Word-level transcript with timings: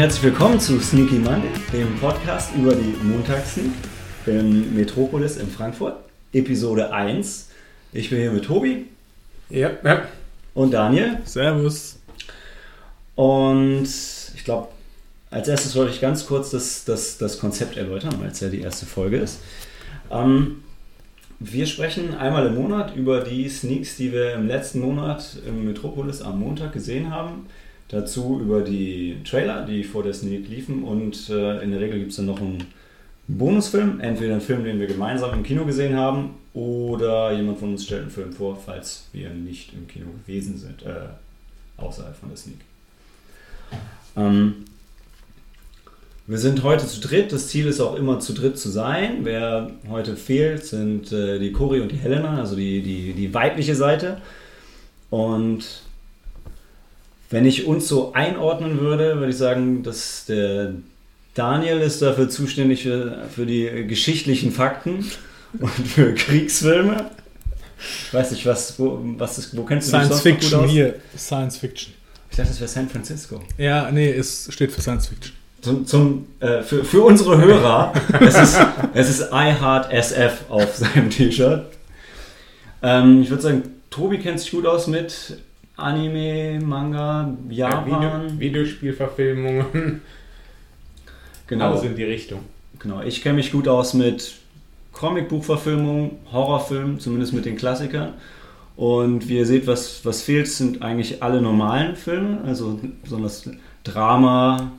herzlich 0.00 0.22
willkommen 0.22 0.58
zu 0.58 0.80
Sneaky 0.80 1.16
Monday, 1.16 1.50
dem 1.74 1.94
Podcast 1.98 2.54
über 2.56 2.74
die 2.74 2.94
Montagssneak 3.02 3.70
im 4.24 4.74
Metropolis 4.74 5.36
in 5.36 5.46
Frankfurt, 5.46 5.94
Episode 6.32 6.90
1. 6.90 7.50
Ich 7.92 8.08
bin 8.08 8.18
hier 8.18 8.32
mit 8.32 8.46
Tobi 8.46 8.86
Ja, 9.50 9.72
ja. 9.84 10.08
und 10.54 10.72
Daniel 10.72 11.18
Servus. 11.26 11.98
und 13.14 13.86
ich 14.34 14.42
glaube, 14.42 14.68
als 15.30 15.48
erstes 15.48 15.76
wollte 15.76 15.92
ich 15.92 16.00
ganz 16.00 16.24
kurz 16.24 16.48
das, 16.48 16.86
das, 16.86 17.18
das 17.18 17.38
Konzept 17.38 17.76
erläutern, 17.76 18.14
weil 18.20 18.30
es 18.30 18.40
ja 18.40 18.48
die 18.48 18.62
erste 18.62 18.86
Folge 18.86 19.18
ist. 19.18 19.40
Ähm, 20.10 20.62
wir 21.40 21.66
sprechen 21.66 22.14
einmal 22.14 22.46
im 22.46 22.54
Monat 22.54 22.96
über 22.96 23.20
die 23.20 23.50
Sneaks, 23.50 23.98
die 23.98 24.12
wir 24.12 24.32
im 24.32 24.48
letzten 24.48 24.80
Monat 24.80 25.36
im 25.46 25.66
Metropolis 25.66 26.22
am 26.22 26.40
Montag 26.40 26.72
gesehen 26.72 27.10
haben. 27.10 27.48
Dazu 27.90 28.38
über 28.40 28.60
die 28.60 29.16
Trailer, 29.24 29.66
die 29.66 29.82
vor 29.82 30.04
der 30.04 30.14
Sneak 30.14 30.48
liefen 30.48 30.84
und 30.84 31.28
äh, 31.28 31.60
in 31.62 31.72
der 31.72 31.80
Regel 31.80 31.98
gibt 31.98 32.10
es 32.10 32.16
dann 32.16 32.26
noch 32.26 32.40
einen 32.40 32.64
Bonusfilm, 33.26 33.98
entweder 33.98 34.34
einen 34.34 34.40
Film, 34.40 34.62
den 34.62 34.78
wir 34.78 34.86
gemeinsam 34.86 35.34
im 35.34 35.42
Kino 35.42 35.64
gesehen 35.64 35.96
haben 35.96 36.36
oder 36.54 37.32
jemand 37.32 37.58
von 37.58 37.70
uns 37.70 37.84
stellt 37.84 38.02
einen 38.02 38.10
Film 38.10 38.32
vor, 38.32 38.56
falls 38.56 39.08
wir 39.12 39.30
nicht 39.30 39.72
im 39.72 39.88
Kino 39.88 40.06
gewesen 40.24 40.56
sind, 40.56 40.84
äh, 40.84 41.08
außerhalb 41.78 42.14
von 42.14 42.28
der 42.28 42.38
Sneak. 42.38 42.58
Ähm, 44.16 44.54
wir 46.28 46.38
sind 46.38 46.62
heute 46.62 46.86
zu 46.86 47.00
dritt. 47.00 47.32
Das 47.32 47.48
Ziel 47.48 47.66
ist 47.66 47.80
auch 47.80 47.96
immer 47.96 48.20
zu 48.20 48.34
dritt 48.34 48.56
zu 48.56 48.68
sein. 48.68 49.24
Wer 49.24 49.72
heute 49.88 50.14
fehlt, 50.14 50.64
sind 50.64 51.10
äh, 51.10 51.40
die 51.40 51.50
Cori 51.50 51.80
und 51.80 51.90
die 51.90 51.96
Helena, 51.96 52.38
also 52.38 52.54
die, 52.54 52.82
die, 52.82 53.14
die 53.14 53.34
weibliche 53.34 53.74
Seite. 53.74 54.20
Und 55.10 55.82
wenn 57.30 57.46
ich 57.46 57.66
uns 57.66 57.86
so 57.88 58.12
einordnen 58.12 58.80
würde, 58.80 59.16
würde 59.16 59.30
ich 59.30 59.38
sagen, 59.38 59.82
dass 59.82 60.24
der 60.26 60.74
Daniel 61.34 61.80
ist 61.80 62.02
dafür 62.02 62.28
zuständig 62.28 62.82
für, 62.82 63.24
für 63.34 63.46
die 63.46 63.86
geschichtlichen 63.86 64.50
Fakten 64.50 65.06
und 65.58 65.70
für 65.70 66.12
Kriegsfilme. 66.14 67.10
Ich 68.06 68.12
weiß 68.12 68.32
nicht, 68.32 68.44
was, 68.44 68.78
wo, 68.78 69.00
was 69.16 69.38
ist, 69.38 69.56
wo 69.56 69.62
kennst 69.64 69.88
du 69.88 69.96
dich 69.96 70.06
Science 70.06 70.22
sonst 70.22 70.22
Fiction 70.22 70.68
hier. 70.68 70.96
Science 71.16 71.56
Fiction. 71.56 71.94
Ich 72.30 72.36
dachte, 72.36 72.50
das 72.50 72.60
wäre 72.60 72.68
San 72.68 72.88
Francisco. 72.88 73.40
Ja, 73.56 73.90
nee, 73.90 74.10
es 74.10 74.48
steht 74.52 74.72
für 74.72 74.82
Science 74.82 75.06
Fiction. 75.06 75.34
Zum, 75.62 75.86
zum, 75.86 76.26
äh, 76.40 76.62
für, 76.62 76.84
für 76.84 77.02
unsere 77.02 77.38
Hörer, 77.38 77.92
es 78.20 78.34
ist, 78.36 78.58
es 78.94 79.10
ist 79.10 79.20
I 79.32 79.52
Heart 79.52 79.92
SF 79.92 80.44
auf 80.48 80.74
seinem 80.76 81.10
T-Shirt. 81.10 81.66
Ähm, 82.82 83.22
ich 83.22 83.30
würde 83.30 83.42
sagen, 83.42 83.62
Tobi 83.90 84.18
kennt 84.18 84.40
sich 84.40 84.50
gut 84.50 84.66
aus 84.66 84.86
mit 84.86 85.38
Anime, 85.76 86.60
Manga, 86.64 87.34
Japan. 87.48 87.86
Video, 88.38 88.38
Videospielverfilmungen. 88.40 90.02
genau, 91.46 91.70
Alles 91.70 91.82
in 91.84 91.96
die 91.96 92.04
Richtung. 92.04 92.40
genau. 92.78 93.02
Ich 93.02 93.22
kenne 93.22 93.36
mich 93.36 93.50
gut 93.52 93.66
aus 93.68 93.94
mit 93.94 94.34
Comicbuchverfilmung, 94.92 96.18
Horrorfilm, 96.32 96.98
zumindest 97.00 97.32
mit 97.32 97.44
den 97.44 97.56
Klassikern. 97.56 98.14
Und 98.76 99.28
wie 99.28 99.36
ihr 99.38 99.46
seht, 99.46 99.66
was, 99.66 100.04
was 100.04 100.22
fehlt, 100.22 100.48
sind 100.48 100.82
eigentlich 100.82 101.22
alle 101.22 101.40
normalen 101.40 101.96
Filme. 101.96 102.40
Also 102.46 102.80
besonders 103.02 103.48
Drama, 103.84 104.72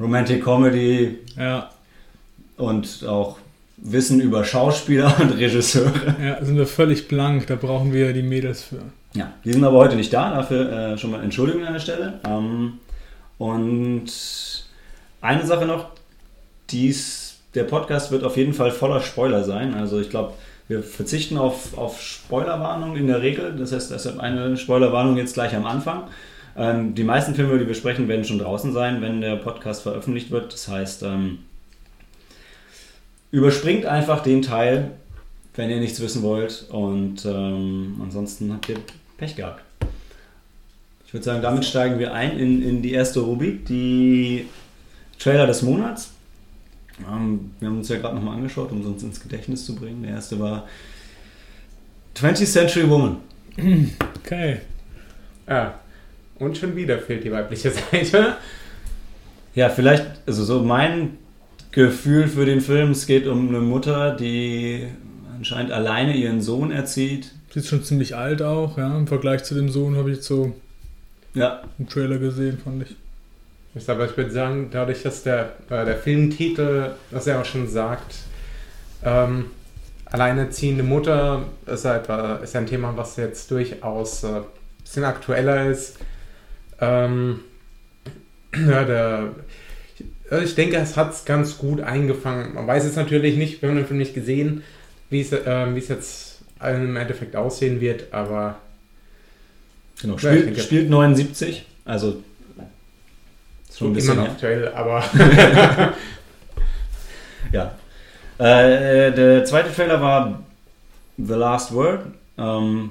Romantic 0.00 0.42
Comedy, 0.44 1.18
Ja, 1.36 1.70
und 2.56 3.04
auch 3.06 3.38
Wissen 3.76 4.20
über 4.20 4.44
Schauspieler 4.44 5.14
und 5.20 5.32
Regisseure. 5.32 6.16
ja, 6.22 6.44
sind 6.44 6.56
wir 6.56 6.66
völlig 6.66 7.08
blank. 7.08 7.46
Da 7.48 7.56
brauchen 7.56 7.92
wir 7.92 8.12
die 8.12 8.22
Mädels 8.22 8.62
für. 8.62 8.80
Ja, 9.16 9.32
die 9.44 9.52
sind 9.52 9.64
aber 9.64 9.78
heute 9.78 9.96
nicht 9.96 10.12
da, 10.12 10.34
dafür 10.34 10.72
äh, 10.72 10.98
schon 10.98 11.12
mal 11.12 11.22
Entschuldigung 11.22 11.64
an 11.64 11.74
der 11.74 11.80
Stelle. 11.80 12.20
Ähm, 12.26 12.78
und 13.38 14.06
eine 15.20 15.46
Sache 15.46 15.66
noch, 15.66 15.90
dies, 16.70 17.38
der 17.54 17.64
Podcast 17.64 18.10
wird 18.10 18.24
auf 18.24 18.36
jeden 18.36 18.54
Fall 18.54 18.72
voller 18.72 19.00
Spoiler 19.00 19.44
sein. 19.44 19.74
Also 19.74 20.00
ich 20.00 20.10
glaube, 20.10 20.32
wir 20.66 20.82
verzichten 20.82 21.38
auf, 21.38 21.76
auf 21.78 22.00
Spoilerwarnung 22.00 22.96
in 22.96 23.06
der 23.06 23.22
Regel. 23.22 23.54
Das 23.56 23.72
heißt, 23.72 23.90
deshalb 23.90 24.18
eine 24.18 24.56
Spoilerwarnung 24.56 25.16
jetzt 25.16 25.34
gleich 25.34 25.54
am 25.54 25.66
Anfang. 25.66 26.04
Ähm, 26.56 26.94
die 26.94 27.04
meisten 27.04 27.34
Filme, 27.34 27.54
die 27.54 27.60
wir 27.60 27.66
besprechen, 27.66 28.08
werden 28.08 28.24
schon 28.24 28.38
draußen 28.38 28.72
sein, 28.72 29.00
wenn 29.00 29.20
der 29.20 29.36
Podcast 29.36 29.82
veröffentlicht 29.82 30.30
wird. 30.30 30.52
Das 30.52 30.66
heißt, 30.66 31.04
ähm, 31.04 31.40
überspringt 33.30 33.86
einfach 33.86 34.22
den 34.22 34.42
Teil, 34.42 34.92
wenn 35.54 35.70
ihr 35.70 35.80
nichts 35.80 36.00
wissen 36.00 36.22
wollt. 36.22 36.66
Und 36.70 37.24
ähm, 37.24 38.00
ansonsten 38.02 38.52
habt 38.52 38.68
ihr 38.68 38.76
Pech 39.16 39.36
gehabt. 39.36 39.62
Ich 41.06 41.14
würde 41.14 41.24
sagen, 41.24 41.42
damit 41.42 41.64
steigen 41.64 41.98
wir 41.98 42.12
ein 42.12 42.38
in, 42.38 42.62
in 42.62 42.82
die 42.82 42.92
erste 42.92 43.20
Rubrik, 43.20 43.64
die 43.66 44.46
Trailer 45.18 45.46
des 45.46 45.62
Monats. 45.62 46.12
Ähm, 47.00 47.52
wir 47.60 47.68
haben 47.68 47.78
uns 47.78 47.88
ja 47.88 47.98
gerade 47.98 48.16
nochmal 48.16 48.36
angeschaut, 48.36 48.70
um 48.72 48.80
es 48.80 48.86
uns 48.86 49.02
ins 49.02 49.20
Gedächtnis 49.20 49.64
zu 49.64 49.74
bringen. 49.74 50.02
Der 50.02 50.12
erste 50.12 50.38
war 50.38 50.66
20th 52.16 52.46
Century 52.46 52.88
Woman. 52.88 53.18
Okay. 54.24 54.60
Ja. 55.48 55.78
Und 56.38 56.58
schon 56.58 56.74
wieder 56.74 56.98
fehlt 56.98 57.24
die 57.24 57.30
weibliche 57.30 57.70
Seite. 57.92 58.36
Ja, 59.54 59.68
vielleicht, 59.68 60.06
also 60.26 60.44
so 60.44 60.62
mein 60.62 61.18
Gefühl 61.70 62.28
für 62.28 62.44
den 62.44 62.60
Film, 62.60 62.90
es 62.90 63.06
geht 63.06 63.26
um 63.26 63.48
eine 63.48 63.60
Mutter, 63.60 64.16
die 64.16 64.86
anscheinend 65.36 65.72
alleine 65.72 66.16
ihren 66.16 66.40
Sohn 66.40 66.70
erzieht. 66.70 67.30
Sieht 67.54 67.66
schon 67.66 67.84
ziemlich 67.84 68.16
alt 68.16 68.42
auch, 68.42 68.76
ja. 68.78 68.98
Im 68.98 69.06
Vergleich 69.06 69.44
zu 69.44 69.54
dem 69.54 69.68
Sohn 69.68 69.96
habe 69.96 70.10
ich 70.10 70.16
jetzt 70.16 70.26
so 70.26 70.56
Ja, 71.34 71.62
im 71.78 71.88
Trailer 71.88 72.18
gesehen, 72.18 72.58
fand 72.58 72.82
ich. 72.82 72.96
Ich 73.76 73.88
aber 73.88 74.06
ich 74.06 74.16
würde 74.16 74.32
sagen, 74.32 74.70
dadurch, 74.72 75.04
dass 75.04 75.22
der, 75.22 75.52
äh, 75.70 75.84
der 75.84 75.96
Filmtitel, 75.96 76.90
was 77.12 77.28
er 77.28 77.40
auch 77.40 77.44
schon 77.44 77.68
sagt, 77.68 78.16
ähm, 79.04 79.46
alleinerziehende 80.06 80.82
Mutter 80.82 81.44
ist, 81.66 81.84
halt, 81.84 82.08
äh, 82.08 82.42
ist 82.42 82.54
ja 82.54 82.60
ein 82.60 82.66
Thema, 82.66 82.96
was 82.96 83.16
jetzt 83.16 83.48
durchaus 83.52 84.24
äh, 84.24 84.28
ein 84.28 84.42
bisschen 84.82 85.04
aktueller 85.04 85.70
ist. 85.70 85.98
Ähm, 86.80 87.38
ja, 88.52 88.82
der, 88.82 89.28
also 90.28 90.44
ich 90.44 90.56
denke, 90.56 90.76
es 90.78 90.96
hat 90.96 91.12
es 91.12 91.24
ganz 91.24 91.56
gut 91.58 91.80
eingefangen. 91.80 92.54
Man 92.54 92.66
weiß 92.66 92.84
es 92.84 92.96
natürlich 92.96 93.36
nicht, 93.36 93.62
wir 93.62 93.68
haben 93.68 93.76
den 93.76 93.86
Film 93.86 93.98
nicht 93.98 94.14
gesehen, 94.14 94.64
wie 95.08 95.20
äh, 95.20 95.72
wie 95.72 95.78
es 95.78 95.86
jetzt 95.86 96.33
im 96.64 96.96
Endeffekt 96.96 97.36
aussehen 97.36 97.80
wird, 97.80 98.12
aber 98.12 98.56
genau. 100.00 100.18
Spielt, 100.18 100.46
denke- 100.48 100.60
spielt 100.60 100.90
79, 100.90 101.64
also 101.84 102.22
schon 103.76 103.88
ein 103.90 103.94
bisschen 103.94 104.12
immer 104.14 104.22
noch 104.24 104.30
aktuell, 104.32 104.68
aber 104.68 105.02
Ja. 107.52 107.74
Äh, 108.38 109.12
der 109.12 109.44
zweite 109.44 109.72
Trailer 109.72 110.00
war 110.00 110.42
The 111.18 111.34
Last 111.34 111.72
Word. 111.72 112.06
Ähm, 112.36 112.90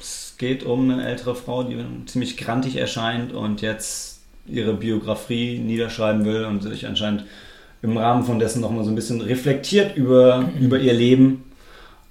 es 0.00 0.34
geht 0.36 0.62
um 0.64 0.90
eine 0.90 1.06
ältere 1.06 1.34
Frau, 1.34 1.62
die 1.62 1.78
ziemlich 2.06 2.36
grantig 2.36 2.76
erscheint 2.76 3.32
und 3.32 3.62
jetzt 3.62 4.20
ihre 4.46 4.74
Biografie 4.74 5.58
niederschreiben 5.58 6.24
will 6.24 6.44
und 6.44 6.62
sich 6.62 6.86
anscheinend 6.86 7.24
im 7.82 7.96
Rahmen 7.96 8.24
von 8.24 8.38
dessen 8.38 8.60
nochmal 8.60 8.84
so 8.84 8.90
ein 8.90 8.94
bisschen 8.96 9.20
reflektiert 9.22 9.96
über, 9.96 10.50
über 10.60 10.78
ihr 10.78 10.92
Leben 10.92 11.44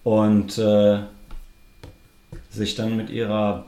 und 0.04 0.58
äh, 0.58 1.00
sich 2.50 2.76
dann 2.76 2.98
mit 2.98 3.10
ihrer 3.10 3.66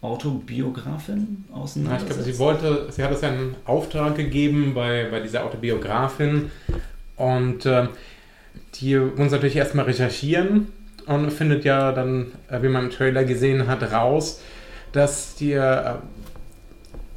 Autobiografin 0.00 1.44
Ja, 1.48 1.56
ich 1.56 1.62
auseinandersetzt. 1.62 2.06
glaube, 2.12 2.22
sie 2.22 2.38
wollte, 2.38 2.86
sie 2.90 3.02
hat 3.02 3.12
es 3.12 3.22
ja 3.22 3.28
einen 3.28 3.56
Auftrag 3.64 4.16
gegeben 4.16 4.72
bei, 4.74 5.08
bei 5.10 5.20
dieser 5.20 5.44
Autobiografin 5.44 6.50
und 7.16 7.64
äh, 7.66 7.88
die 8.76 8.96
muss 8.96 9.32
natürlich 9.32 9.56
erstmal 9.56 9.86
recherchieren 9.86 10.68
und 11.06 11.30
findet 11.30 11.64
ja 11.64 11.92
dann, 11.92 12.32
äh, 12.50 12.62
wie 12.62 12.68
man 12.68 12.84
im 12.84 12.90
Trailer 12.90 13.24
gesehen 13.24 13.66
hat, 13.66 13.82
raus, 13.92 14.40
dass 14.92 15.34
die, 15.36 15.52
äh, 15.52 15.94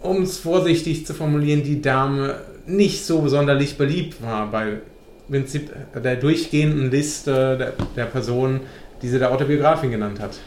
um 0.01 0.24
es 0.24 0.39
vorsichtig 0.39 1.06
zu 1.06 1.13
formulieren, 1.13 1.63
die 1.63 1.81
Dame 1.81 2.39
nicht 2.65 3.06
so 3.06 3.27
sonderlich 3.27 3.77
beliebt 3.77 4.21
war 4.21 4.51
bei 4.51 4.80
Prinzip 5.29 5.71
der 5.95 6.15
durchgehenden 6.15 6.91
Liste 6.91 7.57
der, 7.57 7.74
der 7.95 8.06
Personen, 8.06 8.62
die 9.01 9.09
sie 9.09 9.19
der 9.19 9.31
Autobiografin 9.31 9.91
genannt 9.91 10.19
hat. 10.19 10.39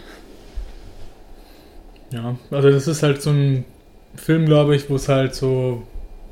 Ja, 2.13 2.37
also 2.51 2.71
das 2.71 2.89
ist 2.89 3.03
halt 3.03 3.23
so 3.23 3.31
ein 3.31 3.65
Film, 4.17 4.47
glaube 4.47 4.75
ich, 4.75 4.91
wo 4.91 4.97
es 4.97 5.09
halt 5.09 5.35
so 5.35 5.83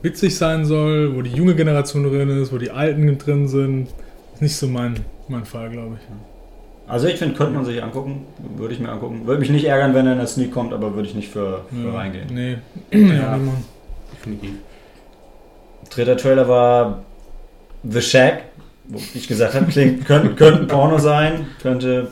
witzig 0.03 0.37
sein 0.37 0.65
soll, 0.65 1.15
wo 1.15 1.23
die 1.23 1.31
junge 1.31 1.55
Generation 1.55 2.03
drin 2.05 2.29
ist, 2.31 2.53
wo 2.53 2.59
die 2.59 2.71
Alten 2.71 3.19
drin 3.19 3.49
sind. 3.49 3.89
Ist 4.35 4.43
nicht 4.43 4.57
so 4.57 4.67
mein, 4.67 4.97
mein 5.29 5.45
Fall, 5.45 5.71
glaube 5.71 5.97
ich. 6.01 6.09
Also 6.89 7.07
ich 7.07 7.17
finde, 7.17 7.37
könnte 7.37 7.53
man 7.53 7.65
sich 7.65 7.83
angucken, 7.83 8.25
würde 8.57 8.73
ich 8.75 8.81
mir 8.81 8.89
angucken. 8.89 9.27
Würde 9.27 9.41
mich 9.41 9.51
nicht 9.51 9.67
ärgern, 9.67 9.95
wenn 9.95 10.07
er 10.07 10.13
in 10.13 10.19
der 10.19 10.27
Sneak 10.27 10.53
kommt, 10.53 10.73
aber 10.73 10.95
würde 10.95 11.09
ich 11.09 11.15
nicht 11.15 11.29
für, 11.29 11.65
für 11.71 11.89
Ja, 11.89 11.95
reingehen. 11.95 12.27
Nee. 12.33 12.59
Ja. 12.91 13.15
ja. 13.15 13.39
Definitiv. 14.13 14.53
Dritter 15.91 16.17
Trailer 16.17 16.49
war 16.49 17.05
The 17.83 18.01
Shack, 18.01 18.45
wo 18.89 18.99
ich 19.15 19.29
gesagt 19.29 19.55
habe, 19.55 19.67
klingt, 19.67 20.05
könnte, 20.07 20.35
könnte 20.35 20.61
ein 20.61 20.67
Porno 20.67 20.99
sein, 20.99 21.47
könnte, 21.63 22.09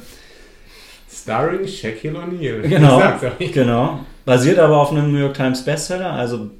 Starring 1.10 1.66
Shaquille 1.66 2.18
O'Neal. 2.18 2.60
Genau. 2.62 3.02
Genau. 3.52 4.00
Basiert 4.24 4.58
aber 4.58 4.76
auf 4.78 4.90
einem 4.90 5.12
New 5.12 5.18
York 5.18 5.34
Times 5.34 5.64
Bestseller, 5.64 6.12
also 6.12 6.50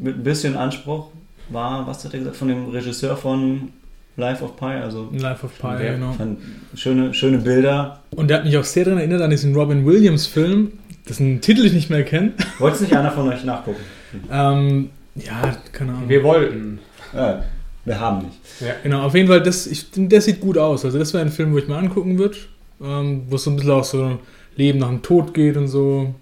mit 0.00 0.16
ein 0.16 0.22
bisschen 0.22 0.56
Anspruch 0.56 1.08
war, 1.48 1.86
was 1.86 2.04
hat 2.04 2.14
er 2.14 2.20
gesagt, 2.20 2.36
von 2.36 2.48
dem 2.48 2.70
Regisseur 2.70 3.16
von 3.16 3.70
Life 4.16 4.44
of 4.44 4.56
Pi, 4.56 4.66
also 4.66 5.08
Life 5.12 5.44
of 5.44 5.56
Pi, 5.58 5.76
Der 5.78 5.94
genau. 5.94 6.12
fand 6.12 6.38
schöne, 6.74 7.14
schöne 7.14 7.38
Bilder. 7.38 8.00
Und 8.10 8.28
der 8.28 8.38
hat 8.38 8.44
mich 8.44 8.56
auch 8.56 8.64
sehr 8.64 8.84
daran 8.84 8.98
erinnert 8.98 9.22
an 9.22 9.30
diesen 9.30 9.54
Robin 9.54 9.84
Williams-Film, 9.86 10.72
dessen 11.08 11.40
Titel 11.40 11.64
ich 11.64 11.72
nicht 11.72 11.90
mehr 11.90 12.04
kenne. 12.04 12.32
Wollte 12.58 12.82
nicht 12.82 12.94
einer 12.94 13.10
von 13.10 13.28
euch 13.28 13.44
nachgucken? 13.44 13.80
Ähm, 14.28 14.90
ja, 15.14 15.56
keine 15.72 15.92
Ahnung. 15.92 16.08
Wir 16.08 16.24
wollten. 16.24 16.80
Ja, 17.14 17.44
wir 17.84 17.98
haben 17.98 18.26
nicht. 18.26 18.38
Ja. 18.60 18.74
Genau, 18.82 19.02
auf 19.04 19.14
jeden 19.14 19.28
Fall, 19.28 19.42
das, 19.42 19.66
ich, 19.66 19.86
der 19.94 20.20
sieht 20.20 20.40
gut 20.40 20.58
aus. 20.58 20.84
Also 20.84 20.98
das 20.98 21.12
wäre 21.14 21.24
ein 21.24 21.30
Film, 21.32 21.52
wo 21.52 21.58
ich 21.58 21.68
mir 21.68 21.76
angucken 21.76 22.18
würde, 22.18 22.36
ähm, 22.82 23.22
wo 23.28 23.36
es 23.36 23.44
so 23.44 23.50
ein 23.50 23.56
bisschen 23.56 23.70
auch 23.72 23.84
so 23.84 24.18
Leben 24.56 24.78
nach 24.78 24.88
dem 24.88 25.02
Tod 25.02 25.32
geht 25.34 25.56
und 25.56 25.68
so. 25.68 26.14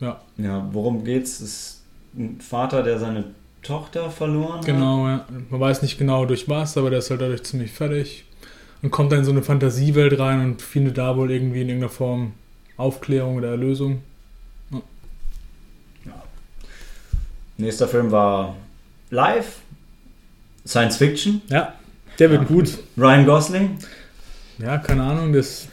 Ja, 0.00 0.20
Ja, 0.36 0.68
worum 0.72 1.04
geht's? 1.04 1.40
Es 1.40 1.40
ist 1.40 1.82
ein 2.16 2.40
Vater, 2.40 2.82
der 2.82 2.98
seine 2.98 3.24
Tochter 3.62 4.10
verloren 4.10 4.58
hat. 4.58 4.66
genau, 4.66 5.06
ja. 5.06 5.24
Man 5.50 5.60
weiß 5.60 5.82
nicht 5.82 5.98
genau 5.98 6.24
durch 6.24 6.48
was, 6.48 6.76
aber 6.76 6.90
der 6.90 7.00
ist 7.00 7.10
halt 7.10 7.20
dadurch 7.20 7.42
ziemlich 7.44 7.72
fertig. 7.72 8.24
Und 8.82 8.90
kommt 8.90 9.10
dann 9.10 9.20
in 9.20 9.24
so 9.24 9.30
eine 9.30 9.42
Fantasiewelt 9.42 10.18
rein 10.18 10.40
und 10.44 10.62
findet 10.62 10.98
da 10.98 11.16
wohl 11.16 11.30
irgendwie 11.30 11.62
in 11.62 11.68
irgendeiner 11.68 11.90
Form 11.92 12.32
Aufklärung 12.76 13.36
oder 13.36 13.48
Erlösung. 13.48 14.02
Nächster 17.58 17.88
Film 17.88 18.10
war 18.10 18.54
Live, 19.10 19.60
Science 20.66 20.96
Fiction, 20.96 21.40
Ja, 21.48 21.74
der 22.18 22.30
wird 22.30 22.42
Ja. 22.42 22.48
gut. 22.48 22.78
Ryan 22.98 23.24
Gosling 23.26 23.78
Ja, 24.58 24.78
keine 24.78 25.02
Ahnung, 25.04 25.32
das, 25.32 25.68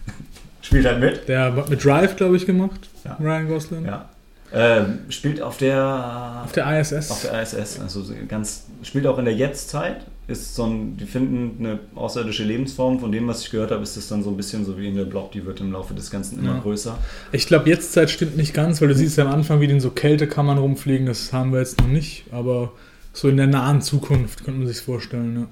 spielt 0.62 0.86
halt 0.86 1.00
mit. 1.00 1.28
der 1.28 1.52
hat 1.54 1.68
mit 1.70 1.84
Drive, 1.84 2.16
glaube 2.16 2.36
ich, 2.36 2.46
gemacht. 2.46 2.88
Ja. 3.04 3.16
Ryan 3.20 3.48
Gosling. 3.48 3.84
Ja. 3.86 4.08
Ähm, 4.52 5.00
spielt 5.10 5.40
auf 5.40 5.58
der 5.58 6.42
Auf 6.44 6.52
der 6.52 6.80
ISS. 6.80 7.10
auf 7.10 7.22
der 7.22 7.40
ISS, 7.40 7.78
also 7.80 8.02
so 8.02 8.14
ganz 8.26 8.64
spielt 8.82 9.06
auch 9.06 9.18
in 9.18 9.24
der 9.24 9.34
Jetztzeit. 9.34 9.98
Ist 10.26 10.54
so 10.56 10.64
ein, 10.64 10.96
die 10.96 11.06
finden 11.06 11.64
eine 11.64 11.78
außerirdische 11.96 12.44
Lebensform. 12.44 12.98
Von 13.00 13.10
dem, 13.12 13.26
was 13.28 13.42
ich 13.42 13.50
gehört 13.50 13.70
habe, 13.72 13.82
ist 13.82 13.96
das 13.96 14.06
dann 14.08 14.22
so 14.22 14.30
ein 14.30 14.36
bisschen 14.36 14.64
so 14.64 14.76
wie 14.78 14.86
in 14.88 14.94
der 14.96 15.04
Blob. 15.04 15.32
Die 15.32 15.44
wird 15.44 15.60
im 15.60 15.72
Laufe 15.72 15.92
des 15.94 16.10
Ganzen 16.10 16.38
immer 16.38 16.54
Ja. 16.54 16.60
größer. 16.60 16.96
Ich 17.32 17.46
glaube, 17.46 17.68
jetzt 17.68 17.92
Zeit 17.92 18.10
stimmt 18.10 18.36
nicht 18.36 18.54
ganz, 18.54 18.80
weil 18.80 18.88
du 18.88 18.94
siehst 18.94 19.18
ja 19.18 19.24
am 19.24 19.32
Anfang, 19.32 19.60
wie 19.60 19.66
die 19.66 19.72
in 19.74 19.80
so 19.80 19.90
Kältekammern 19.90 20.58
rumfliegen. 20.58 21.06
Das 21.06 21.32
haben 21.32 21.52
wir 21.52 21.58
jetzt 21.60 21.80
noch 21.80 21.88
nicht, 21.88 22.24
aber 22.32 22.72
so 23.12 23.28
in 23.28 23.36
der 23.36 23.46
nahen 23.46 23.82
Zukunft 23.82 24.44
könnte 24.44 24.60
man 24.60 24.68
sich 24.68 24.80
vorstellen. 24.80 25.36
Ja. 25.40 25.46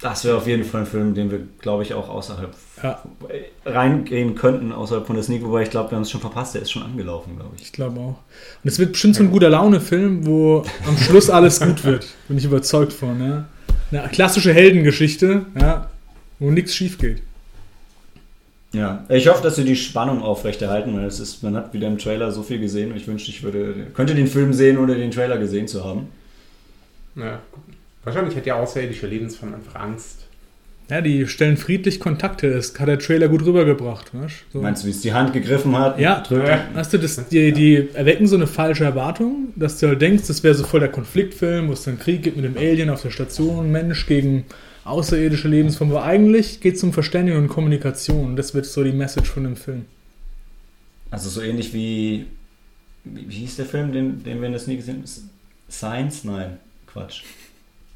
Das 0.00 0.24
wäre 0.24 0.36
auf 0.36 0.46
jeden 0.46 0.64
Fall 0.64 0.82
ein 0.82 0.86
Film, 0.86 1.14
den 1.14 1.30
wir, 1.30 1.40
glaube 1.60 1.82
ich, 1.82 1.94
auch 1.94 2.10
außerhalb 2.10 2.54
Ja. 2.82 3.02
reingehen 3.64 4.34
könnten, 4.34 4.70
außerhalb 4.72 5.06
von 5.06 5.16
der 5.16 5.22
Sneak. 5.24 5.42
Wobei 5.42 5.62
ich 5.62 5.70
glaube, 5.70 5.90
wir 5.90 5.96
haben 5.96 6.02
es 6.02 6.10
schon 6.10 6.20
verpasst. 6.20 6.54
Der 6.54 6.62
ist 6.62 6.70
schon 6.70 6.82
angelaufen, 6.82 7.36
glaube 7.36 7.54
ich. 7.56 7.62
Ich 7.62 7.72
glaube 7.72 7.98
auch. 8.00 8.18
Und 8.62 8.68
es 8.70 8.78
wird 8.78 8.92
bestimmt 8.92 9.16
so 9.16 9.22
ein 9.22 9.30
guter 9.30 9.48
Laune-Film, 9.48 10.26
wo 10.26 10.64
am 10.86 10.98
Schluss 10.98 11.30
alles 11.30 11.60
gut 11.60 11.82
wird. 11.84 12.06
Bin 12.28 12.36
ich 12.36 12.44
überzeugt 12.44 12.92
von. 12.92 13.20
Ja. 13.20 13.44
Eine 13.90 14.08
klassische 14.10 14.52
Heldengeschichte, 14.52 15.46
ja, 15.58 15.88
wo 16.38 16.50
nichts 16.50 16.74
schief 16.74 16.98
geht. 16.98 17.22
Ja, 18.76 19.04
ich 19.08 19.26
hoffe, 19.28 19.42
dass 19.42 19.56
sie 19.56 19.64
die 19.64 19.76
Spannung 19.76 20.22
aufrechterhalten, 20.22 20.94
weil 20.94 21.06
es 21.06 21.18
ist, 21.18 21.42
man 21.42 21.56
hat 21.56 21.72
wieder 21.72 21.86
im 21.86 21.96
Trailer 21.96 22.30
so 22.30 22.42
viel 22.42 22.58
gesehen. 22.58 22.94
Ich 22.94 23.08
wünschte, 23.08 23.30
ich 23.30 23.42
würde, 23.42 23.86
könnte 23.94 24.14
den 24.14 24.26
Film 24.26 24.52
sehen, 24.52 24.76
ohne 24.76 24.96
den 24.96 25.10
Trailer 25.10 25.38
gesehen 25.38 25.66
zu 25.66 25.84
haben. 25.84 26.08
Ja. 27.14 27.40
Wahrscheinlich 28.04 28.36
hat 28.36 28.44
die 28.44 28.52
außerirdische 28.52 29.06
Lebensform 29.06 29.54
einfach 29.54 29.80
Angst. 29.80 30.26
Ja, 30.90 31.00
die 31.00 31.26
stellen 31.26 31.56
friedlich 31.56 31.98
Kontakte. 31.98 32.52
Das 32.52 32.78
hat 32.78 32.86
der 32.86 32.98
Trailer 32.98 33.28
gut 33.28 33.44
rübergebracht. 33.44 34.12
Weißt? 34.12 34.44
So. 34.52 34.60
Meinst 34.60 34.82
du, 34.82 34.86
wie 34.86 34.90
es 34.90 35.00
die 35.00 35.12
Hand 35.12 35.32
gegriffen 35.32 35.76
hat? 35.76 35.98
Ja? 35.98 36.22
Weißt 36.74 36.92
du, 36.92 36.98
das, 36.98 37.28
die, 37.28 37.52
die 37.52 37.88
erwecken 37.94 38.26
so 38.26 38.36
eine 38.36 38.46
falsche 38.46 38.84
Erwartung, 38.84 39.48
dass 39.56 39.80
du 39.80 39.88
halt 39.88 40.02
denkst, 40.02 40.28
das 40.28 40.44
wäre 40.44 40.54
so 40.54 40.64
voll 40.64 40.80
der 40.80 40.90
Konfliktfilm, 40.90 41.68
wo 41.68 41.72
es 41.72 41.82
dann 41.82 41.98
Krieg 41.98 42.22
gibt 42.22 42.36
mit 42.36 42.44
dem 42.44 42.56
Alien 42.56 42.90
auf 42.90 43.02
der 43.02 43.10
Station, 43.10 43.72
Mensch 43.72 44.06
gegen 44.06 44.44
außerirdische 44.86 45.48
Lebensform. 45.48 45.90
Aber 45.90 46.04
eigentlich 46.04 46.60
geht 46.60 46.76
es 46.76 46.82
um 46.82 46.92
Verständigung 46.92 47.42
und 47.42 47.48
Kommunikation. 47.48 48.36
Das 48.36 48.54
wird 48.54 48.66
so 48.66 48.82
die 48.84 48.92
Message 48.92 49.30
von 49.30 49.44
dem 49.44 49.56
Film. 49.56 49.84
Also 51.10 51.28
so 51.28 51.40
ähnlich 51.40 51.72
wie, 51.72 52.26
wie, 53.04 53.36
hieß 53.36 53.56
der 53.56 53.66
Film, 53.66 53.92
den, 53.92 54.22
den 54.24 54.40
wir 54.40 54.46
in 54.46 54.52
der 54.52 54.60
Sneak 54.60 54.78
gesehen 54.78 54.96
haben? 54.96 55.30
Science? 55.70 56.24
Nein, 56.24 56.58
Quatsch. 56.86 57.22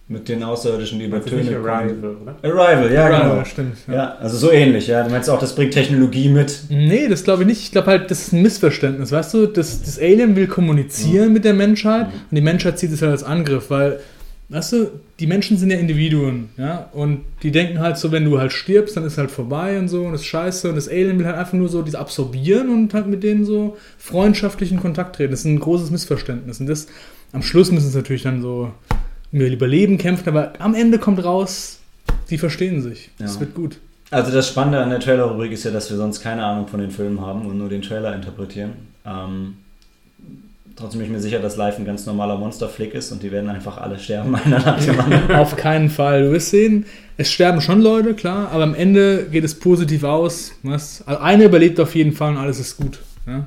Mit 0.09 0.29
den 0.29 0.43
Außerirdischen, 0.43 0.99
die 0.99 1.05
über 1.05 1.19
nicht 1.19 1.29
Töne 1.29 1.53
kommen. 1.53 1.67
Arrival, 1.69 2.17
oder? 2.17 2.37
Arrival, 2.43 2.93
ja, 2.93 3.09
genau. 3.09 3.37
Ja, 3.37 3.45
stimmt. 3.45 3.77
Ja. 3.87 3.95
Ja, 3.95 4.15
also 4.17 4.37
so 4.37 4.51
ähnlich, 4.51 4.89
ja. 4.89 5.05
Du 5.05 5.11
meinst 5.11 5.31
auch, 5.31 5.39
das 5.39 5.55
bringt 5.55 5.73
Technologie 5.73 6.29
mit. 6.29 6.65
Nee, 6.69 7.07
das 7.07 7.23
glaube 7.23 7.43
ich 7.45 7.47
nicht. 7.49 7.63
Ich 7.63 7.71
glaube 7.71 7.87
halt, 7.87 8.11
das 8.11 8.23
ist 8.23 8.33
ein 8.33 8.43
Missverständnis. 8.43 9.13
Weißt 9.13 9.35
du, 9.35 9.47
das, 9.47 9.83
das 9.83 10.01
Alien 10.01 10.35
will 10.35 10.49
kommunizieren 10.49 11.33
mit 11.33 11.45
der 11.45 11.55
Menschheit 11.55 12.09
Mhm. 12.09 12.13
und 12.31 12.35
die 12.37 12.41
Menschheit 12.41 12.81
sieht 12.81 12.91
es 12.91 13.03
halt 13.03 13.13
als 13.13 13.23
Angriff, 13.23 13.71
weil, 13.71 14.01
weißt 14.51 14.73
du, 14.73 14.91
die 15.19 15.27
Menschen 15.27 15.57
sind 15.57 15.71
ja 15.71 15.79
Individuen, 15.79 16.49
ja, 16.57 16.89
und 16.93 17.21
die 17.43 17.51
denken 17.53 17.79
halt 17.79 17.97
so, 17.97 18.11
wenn 18.13 18.25
du 18.25 18.39
halt 18.39 18.53
stirbst, 18.53 18.97
dann 18.97 19.05
ist 19.05 19.17
halt 19.17 19.31
vorbei 19.31 19.79
und 19.79 19.89
so 19.89 20.03
und 20.05 20.13
das 20.13 20.21
ist 20.23 20.27
scheiße 20.27 20.69
und 20.69 20.75
das 20.77 20.89
Alien 20.89 21.19
will 21.19 21.27
halt 21.27 21.37
einfach 21.37 21.55
nur 21.55 21.69
so 21.69 21.83
diese 21.83 21.99
absorbieren 21.99 22.69
und 22.69 22.93
halt 22.93 23.07
mit 23.07 23.23
denen 23.23 23.45
so 23.45 23.77
freundschaftlichen 23.99 24.81
Kontakt 24.81 25.17
treten. 25.17 25.31
Das 25.31 25.41
ist 25.41 25.47
ein 25.47 25.59
großes 25.61 25.91
Missverständnis 25.91 26.61
und 26.61 26.67
das, 26.67 26.89
am 27.33 27.43
Schluss 27.43 27.71
müssen 27.71 27.89
sie 27.91 27.97
natürlich 27.97 28.23
dann 28.25 28.43
so 28.43 28.73
um 29.33 29.41
ihr 29.41 29.51
Überleben 29.53 29.97
kämpfen, 29.99 30.29
aber 30.29 30.53
am 30.59 30.75
Ende 30.75 30.99
kommt 30.99 31.23
raus, 31.25 31.79
die 32.31 32.39
verstehen 32.39 32.83
sich. 32.83 33.11
Das 33.19 33.35
Ja. 33.37 33.41
wird 33.41 33.55
gut. 33.55 33.79
Also 34.11 34.33
das 34.33 34.49
Spannende 34.49 34.81
an 34.83 34.91
der 34.91 34.99
Trailer-Rubrik 34.99 35.53
ist 35.53 35.63
ja, 35.63 35.71
dass 35.71 35.89
wir 35.89 35.97
sonst 35.97 36.21
keine 36.21 36.45
Ahnung 36.45 36.67
von 36.67 36.81
den 36.81 36.91
Filmen 36.91 37.21
haben 37.21 37.47
und 37.47 37.57
nur 37.59 37.69
den 37.69 37.83
Trailer 37.83 38.13
interpretieren. 38.13 38.73
Ähm, 39.07 39.55
trotzdem 40.81 41.01
bin 41.01 41.07
ich 41.07 41.13
mir 41.13 41.21
sicher, 41.21 41.39
dass 41.39 41.57
Live 41.57 41.79
ein 41.79 41.85
ganz 41.85 42.07
normaler 42.07 42.37
Monsterflick 42.37 42.95
ist 42.95 43.13
und 43.13 43.23
die 43.23 43.31
werden 43.31 43.49
einfach 43.49 43.79
alle 43.79 43.99
sterben, 43.99 44.35
einer 44.45 44.59
nach 44.59 44.85
dem 44.85 44.99
anderen. 44.99 45.35
Auf 45.37 45.57
keinen 45.57 45.91
Fall. 45.91 46.25
Du 46.25 46.33
wirst 46.33 46.51
sehen, 46.51 46.87
es 47.17 47.31
sterben 47.31 47.61
schon 47.61 47.81
Leute, 47.81 48.15
klar, 48.15 48.51
aber 48.51 48.65
am 48.65 48.75
Ende 48.75 49.27
geht 49.31 49.45
es 49.45 49.55
positiv 49.55 50.05
aus. 50.05 50.53
Was? 50.63 51.03
Also 51.07 51.21
eine 51.21 51.45
überlebt 51.45 51.79
auf 51.79 51.95
jeden 51.95 52.13
Fall 52.13 52.31
und 52.31 52.39
alles 52.39 52.59
ist 52.59 52.77
gut. 52.77 52.99
Ja? 53.27 53.47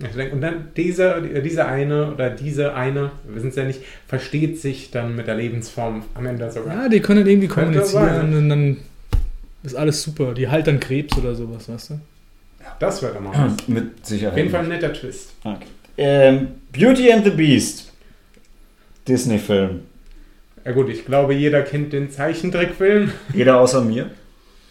Ich 0.00 0.14
denke, 0.16 0.34
und 0.34 0.40
dann 0.40 0.68
dieser, 0.76 1.20
dieser 1.20 1.68
eine 1.68 2.12
oder 2.12 2.30
diese 2.30 2.74
eine, 2.74 3.12
wir 3.26 3.36
wissen 3.36 3.48
es 3.48 3.56
ja 3.56 3.64
nicht, 3.64 3.80
versteht 4.06 4.60
sich 4.60 4.90
dann 4.90 5.16
mit 5.16 5.26
der 5.26 5.36
Lebensform 5.36 6.02
am 6.14 6.26
Ende 6.26 6.50
sogar. 6.50 6.74
ja, 6.74 6.88
die 6.88 7.00
können 7.00 7.26
irgendwie 7.26 7.48
Könnte 7.48 7.80
kommunizieren 7.80 8.32
sein. 8.32 8.36
und 8.36 8.48
dann 8.48 8.76
ist 9.62 9.76
alles 9.76 10.02
super. 10.02 10.34
Die 10.34 10.48
halt 10.48 10.66
dann 10.66 10.80
Krebs 10.80 11.16
oder 11.16 11.34
sowas, 11.34 11.68
weißt 11.68 11.90
du? 11.90 12.00
Das 12.78 13.02
mal 13.02 13.12
was. 13.32 13.68
Mit 13.68 14.04
Sicherheit. 14.04 14.32
Auf 14.32 14.38
jeden 14.38 14.50
Fall 14.50 14.60
ein 14.62 14.68
netter 14.68 14.92
Twist. 14.92 15.32
Okay. 15.44 15.66
Ähm, 15.96 16.48
Beauty 16.72 17.12
and 17.12 17.24
the 17.24 17.30
Beast. 17.30 17.90
Disney-Film. 19.06 19.80
Ja 20.64 20.72
gut, 20.72 20.88
ich 20.88 21.04
glaube, 21.04 21.34
jeder 21.34 21.62
kennt 21.62 21.92
den 21.92 22.10
Zeichentrickfilm. 22.10 23.12
Jeder 23.34 23.60
außer 23.60 23.82
mir. 23.82 24.10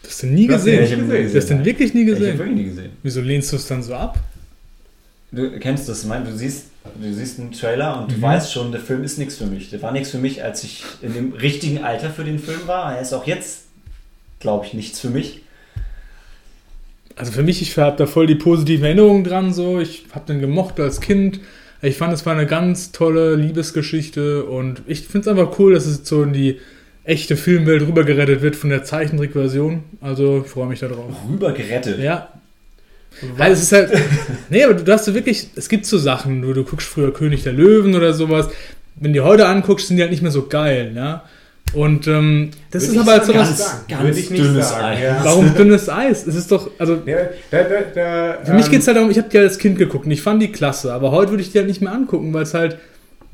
Das 0.02 0.12
hast 0.14 0.24
du 0.24 0.28
nie 0.28 0.48
Das 0.48 0.58
gesehen. 0.66 0.84
Ich 0.84 0.92
ihn 0.92 1.08
gesehen. 1.08 1.32
Du 1.32 1.38
hast 1.38 1.50
den 1.50 1.66
wirklich 1.66 1.94
nie 1.94 2.02
Ich 2.04 2.10
habe 2.10 2.20
gesehen. 2.20 2.38
wirklich 2.40 2.56
nie 2.58 2.64
gesehen. 2.66 2.92
Wieso 3.04 3.22
lehnst 3.22 3.52
du 3.52 3.56
es 3.58 3.68
dann 3.68 3.84
so 3.84 3.94
ab? 3.94 4.18
Du 5.32 5.52
kennst 5.60 5.88
das, 5.88 6.02
ich 6.02 6.08
meine, 6.08 6.26
du 6.26 6.36
siehst, 6.36 6.66
du 7.00 7.14
siehst 7.14 7.40
einen 7.40 7.52
Trailer 7.52 8.02
und 8.02 8.12
du 8.12 8.18
Mhm. 8.18 8.22
weißt 8.22 8.52
schon, 8.52 8.72
der 8.72 8.82
Film 8.82 9.04
ist 9.04 9.18
nichts 9.18 9.36
für 9.38 9.46
mich. 9.46 9.70
Der 9.70 9.82
war 9.82 9.92
nichts 9.92 10.10
für 10.10 10.18
mich, 10.18 10.44
als 10.44 10.64
ich 10.64 10.84
in 11.02 11.14
dem 11.14 11.34
richtigen 11.34 11.84
Alter 11.84 12.10
für 12.10 12.24
den 12.24 12.40
Film 12.40 12.68
war. 12.68 12.96
Er 12.96 13.02
ist 13.02 13.14
auch 13.14 13.26
jetzt, 13.28 13.62
glaube 14.40 14.66
ich, 14.66 14.74
nichts 14.74 15.00
für 15.00 15.10
mich. 15.10 15.43
Also 17.16 17.32
für 17.32 17.44
mich, 17.44 17.62
ich 17.62 17.78
habe 17.78 17.98
da 17.98 18.06
voll 18.06 18.28
die 18.28 18.36
positiven 18.36 18.86
Erinnerungen 18.86 19.24
dran. 19.24 19.54
So, 19.54 19.80
ich 19.80 20.06
habe 20.14 20.26
den 20.28 20.40
gemocht 20.40 20.80
als 20.80 21.00
Kind. 21.00 21.40
Ich 21.82 21.98
fand, 21.98 22.14
es 22.14 22.26
war 22.26 22.34
eine 22.34 22.48
ganz 22.48 22.92
tolle 22.92 23.36
Liebesgeschichte 23.36 24.46
und 24.46 24.82
ich 24.88 25.02
finde 25.02 25.20
es 25.20 25.28
einfach 25.28 25.60
cool, 25.60 25.74
dass 25.74 25.86
es 25.86 26.08
so 26.08 26.24
in 26.24 26.34
die 26.34 26.60
echte 27.04 27.36
Filmwelt 27.36 27.82
rübergerettet 27.82 28.42
wird 28.42 28.56
von 28.56 28.70
der 28.70 28.84
Zeichentrickversion. 28.84 29.84
Also 30.00 30.44
ich 30.46 30.52
freue 30.52 30.68
mich 30.68 30.80
darauf. 30.80 31.14
Rüber 31.30 31.52
gerettet. 31.52 32.00
Ja. 32.00 32.30
Weil 33.38 33.52
es 33.52 33.62
ist 33.62 33.72
halt. 33.72 33.92
Nee, 34.50 34.64
aber 34.64 34.74
du 34.74 34.92
hast 34.92 35.06
so 35.06 35.14
wirklich. 35.14 35.48
Es 35.56 35.70
gibt 35.70 35.86
so 35.86 35.98
Sachen, 35.98 36.42
du, 36.42 36.54
du 36.54 36.64
guckst 36.64 36.88
früher 36.88 37.14
König 37.14 37.44
der 37.44 37.54
Löwen 37.54 37.96
oder 37.96 38.14
sowas. 38.14 38.50
Wenn 38.96 39.14
du 39.14 39.20
die 39.20 39.26
heute 39.26 39.48
anguckst, 39.48 39.88
sind 39.88 39.98
die 39.98 40.04
halt 40.04 40.12
nicht 40.12 40.24
mehr 40.24 40.32
so 40.32 40.48
geil, 40.48 40.94
ja. 40.96 41.24
Und 41.74 42.08
ähm, 42.08 42.52
das 42.72 42.84
ist 42.84 42.98
aber 42.98 43.14
halt 43.14 43.26
so 43.26 43.34
ganz- 43.34 43.58
sagen. 43.58 44.04
Würde 44.04 44.20
ich 44.20 44.30
nicht 44.30 44.44
dünnes 44.44 44.70
sagen, 44.70 44.84
Eis. 44.86 45.02
ja. 45.02 45.20
Warum 45.24 45.54
dünnes 45.58 45.90
Eis? 45.90 46.28
Es 46.28 46.36
ist 46.36 46.52
doch. 46.52 46.70
Also 46.78 47.00
Ja, 47.06 47.18
da, 47.50 47.64
da, 47.64 47.82
da, 47.94 48.38
für 48.44 48.54
mich 48.54 48.66
ähm, 48.66 48.72
geht 48.72 48.82
es 48.82 48.88
halt 48.88 48.98
darum, 48.98 49.10
ich 49.10 49.18
habe 49.18 49.30
die 49.30 49.38
als 49.40 49.58
Kind 49.58 49.78
geguckt 49.78 50.06
und 50.06 50.12
ich 50.12 50.22
fand 50.22 50.42
die 50.42 50.52
klasse, 50.52 50.94
aber 50.94 51.12
heute 51.12 51.32
würde 51.32 51.44
ich 51.44 51.52
die 51.52 51.58
halt 51.58 51.68
nicht 51.68 51.82
mehr 51.82 51.92
angucken, 51.92 52.34
weil 52.34 52.44
es 52.44 52.54
halt 52.54 52.78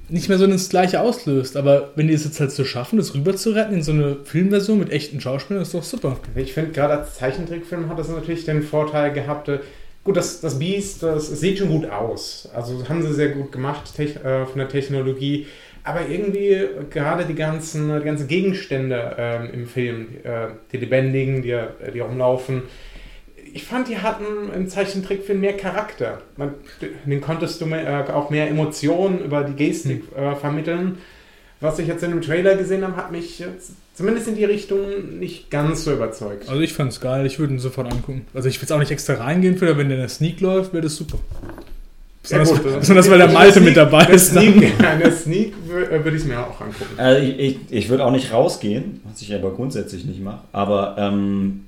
nicht 0.09 0.29
mehr 0.29 0.37
so 0.37 0.47
das 0.47 0.69
Gleiche 0.69 1.01
auslöst. 1.01 1.55
Aber 1.57 1.91
wenn 1.95 2.07
die 2.07 2.13
es 2.13 2.23
jetzt 2.23 2.39
halt 2.39 2.51
so 2.51 2.65
schaffen, 2.65 2.97
das 2.97 3.13
rüber 3.13 3.35
zu 3.35 3.51
retten 3.51 3.73
in 3.75 3.83
so 3.83 3.91
eine 3.91 4.17
Filmversion 4.23 4.79
mit 4.79 4.91
echten 4.91 5.21
Schauspielern, 5.21 5.61
ist 5.61 5.73
doch 5.73 5.83
super. 5.83 6.17
Ich 6.35 6.53
finde, 6.53 6.71
gerade 6.71 6.99
als 6.99 7.15
Zeichentrickfilm 7.15 7.89
hat 7.89 7.99
das 7.99 8.09
natürlich 8.09 8.45
den 8.45 8.63
Vorteil 8.63 9.13
gehabt, 9.13 9.49
äh, 9.49 9.59
gut, 10.03 10.17
das, 10.17 10.41
das 10.41 10.57
Biest, 10.57 11.03
das, 11.03 11.27
sieht 11.39 11.59
schon 11.59 11.69
gut 11.69 11.89
aus. 11.89 12.49
Also 12.55 12.87
haben 12.89 13.03
sie 13.03 13.13
sehr 13.13 13.29
gut 13.29 13.51
gemacht 13.51 13.95
tech, 13.95 14.15
äh, 14.23 14.45
von 14.45 14.57
der 14.57 14.69
Technologie. 14.69 15.45
Aber 15.89 16.07
irgendwie 16.07 16.67
gerade 16.91 17.25
die 17.25 17.33
ganzen, 17.33 17.99
die 17.99 18.05
ganzen 18.05 18.27
Gegenstände 18.27 19.15
ähm, 19.17 19.49
im 19.51 19.65
Film, 19.65 20.09
äh, 20.23 20.49
die 20.71 20.77
lebendigen, 20.77 21.41
die, 21.41 21.59
die 21.91 21.99
rumlaufen, 21.99 22.61
ich 23.51 23.63
fand, 23.63 23.87
die 23.87 23.97
hatten 23.97 24.53
im 24.53 24.69
Zeichentrickfilm 24.69 25.39
mehr 25.39 25.57
Charakter. 25.57 26.21
Man, 26.37 26.53
den 27.05 27.21
konntest 27.21 27.59
du 27.59 27.65
mehr, 27.65 28.07
äh, 28.07 28.11
auch 28.11 28.29
mehr 28.29 28.47
Emotionen 28.47 29.19
über 29.19 29.43
die 29.43 29.55
Gestik 29.55 30.03
äh, 30.15 30.35
vermitteln. 30.35 30.99
Was 31.59 31.79
ich 31.79 31.87
jetzt 31.87 32.03
in 32.03 32.11
dem 32.11 32.21
Trailer 32.21 32.55
gesehen 32.55 32.83
habe, 32.83 32.95
hat 32.95 33.11
mich 33.11 33.39
jetzt 33.39 33.71
zumindest 33.95 34.27
in 34.27 34.35
die 34.35 34.45
Richtung 34.45 35.17
nicht 35.17 35.49
ganz 35.49 35.85
so 35.85 35.91
überzeugt. 35.91 36.47
Also 36.47 36.61
ich 36.61 36.73
fand's 36.73 37.01
geil, 37.01 37.25
ich 37.25 37.39
würde 37.39 37.55
ihn 37.55 37.59
sofort 37.59 37.91
angucken. 37.91 38.27
Also 38.35 38.47
ich 38.47 38.57
will 38.57 38.61
jetzt 38.61 38.71
auch 38.71 38.79
nicht 38.79 38.91
extra 38.91 39.15
reingehen, 39.15 39.57
für, 39.57 39.75
wenn 39.75 39.89
der 39.89 39.97
in 39.97 40.03
der 40.03 40.09
Sneak 40.09 40.39
läuft, 40.39 40.71
wäre 40.71 40.83
das 40.83 40.95
super. 40.95 41.17
Besonders, 42.29 42.63
gut, 42.63 42.79
besonders 42.79 43.09
weil 43.09 43.17
der 43.17 43.27
Malte 43.29 43.59
Sneak- 43.59 43.65
mit 43.65 43.77
dabei 43.77 44.05
ist. 44.05 44.35
Dann. 44.35 44.43
Sneak, 44.43 44.55
in 44.63 44.77
der 44.99 45.11
Sneak 45.11 45.53
äh, 45.69 46.03
würde 46.03 46.17
ich 46.17 46.23
es 46.23 46.25
mir 46.27 46.39
auch 46.39 46.61
angucken. 46.61 46.85
Also 46.97 47.21
ich, 47.21 47.39
ich, 47.39 47.57
ich 47.69 47.89
würde 47.89 48.05
auch 48.05 48.11
nicht 48.11 48.31
rausgehen, 48.31 49.01
was 49.09 49.21
ich 49.21 49.33
aber 49.33 49.51
grundsätzlich 49.51 50.05
nicht 50.05 50.21
mache. 50.21 50.41
Aber 50.51 50.95
ähm, 50.97 51.65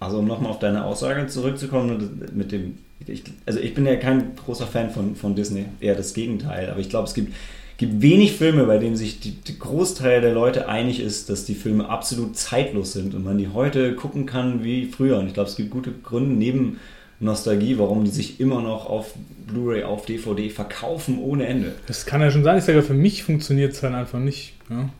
also 0.00 0.18
um 0.18 0.26
nochmal 0.26 0.50
auf 0.50 0.58
deine 0.58 0.84
Aussage 0.84 1.26
zurückzukommen 1.26 2.28
mit 2.34 2.52
dem, 2.52 2.78
ich, 3.06 3.22
also 3.46 3.60
ich 3.60 3.74
bin 3.74 3.86
ja 3.86 3.96
kein 3.96 4.36
großer 4.44 4.66
Fan 4.66 4.90
von, 4.90 5.16
von 5.16 5.34
Disney, 5.34 5.64
eher 5.80 5.94
das 5.94 6.12
Gegenteil. 6.14 6.70
Aber 6.70 6.80
ich 6.80 6.90
glaube, 6.90 7.06
es 7.08 7.14
gibt, 7.14 7.32
gibt 7.78 8.02
wenig 8.02 8.32
Filme, 8.32 8.64
bei 8.64 8.78
denen 8.78 8.96
sich 8.96 9.20
die, 9.20 9.30
die 9.32 9.58
Großteil 9.58 10.20
der 10.20 10.32
Leute 10.34 10.68
einig 10.68 11.00
ist, 11.00 11.30
dass 11.30 11.44
die 11.44 11.54
Filme 11.54 11.88
absolut 11.88 12.36
zeitlos 12.36 12.92
sind 12.92 13.14
und 13.14 13.24
man 13.24 13.38
die 13.38 13.48
heute 13.48 13.94
gucken 13.94 14.26
kann 14.26 14.64
wie 14.64 14.86
früher. 14.86 15.18
Und 15.18 15.28
ich 15.28 15.34
glaube, 15.34 15.48
es 15.48 15.56
gibt 15.56 15.70
gute 15.70 15.92
Gründe 15.92 16.34
neben 16.34 16.78
Nostalgie, 17.20 17.78
warum 17.78 18.04
die 18.04 18.10
sich 18.10 18.40
immer 18.40 18.60
noch 18.62 18.86
auf 18.90 19.14
Blu-ray, 19.46 19.84
auf 19.84 20.04
DVD 20.06 20.50
verkaufen 20.50 21.18
ohne 21.18 21.46
Ende. 21.46 21.72
Das 21.86 22.04
kann 22.06 22.20
ja 22.20 22.30
schon 22.30 22.44
sein. 22.44 22.58
Ich 22.58 22.64
sage, 22.64 22.78
ja, 22.78 22.84
für 22.84 22.94
mich 22.94 23.22
funktioniert 23.22 23.72
es 23.72 23.82
halt 23.82 23.94
einfach 23.94 24.18
nicht. 24.18 24.54
Ja. 24.68 24.90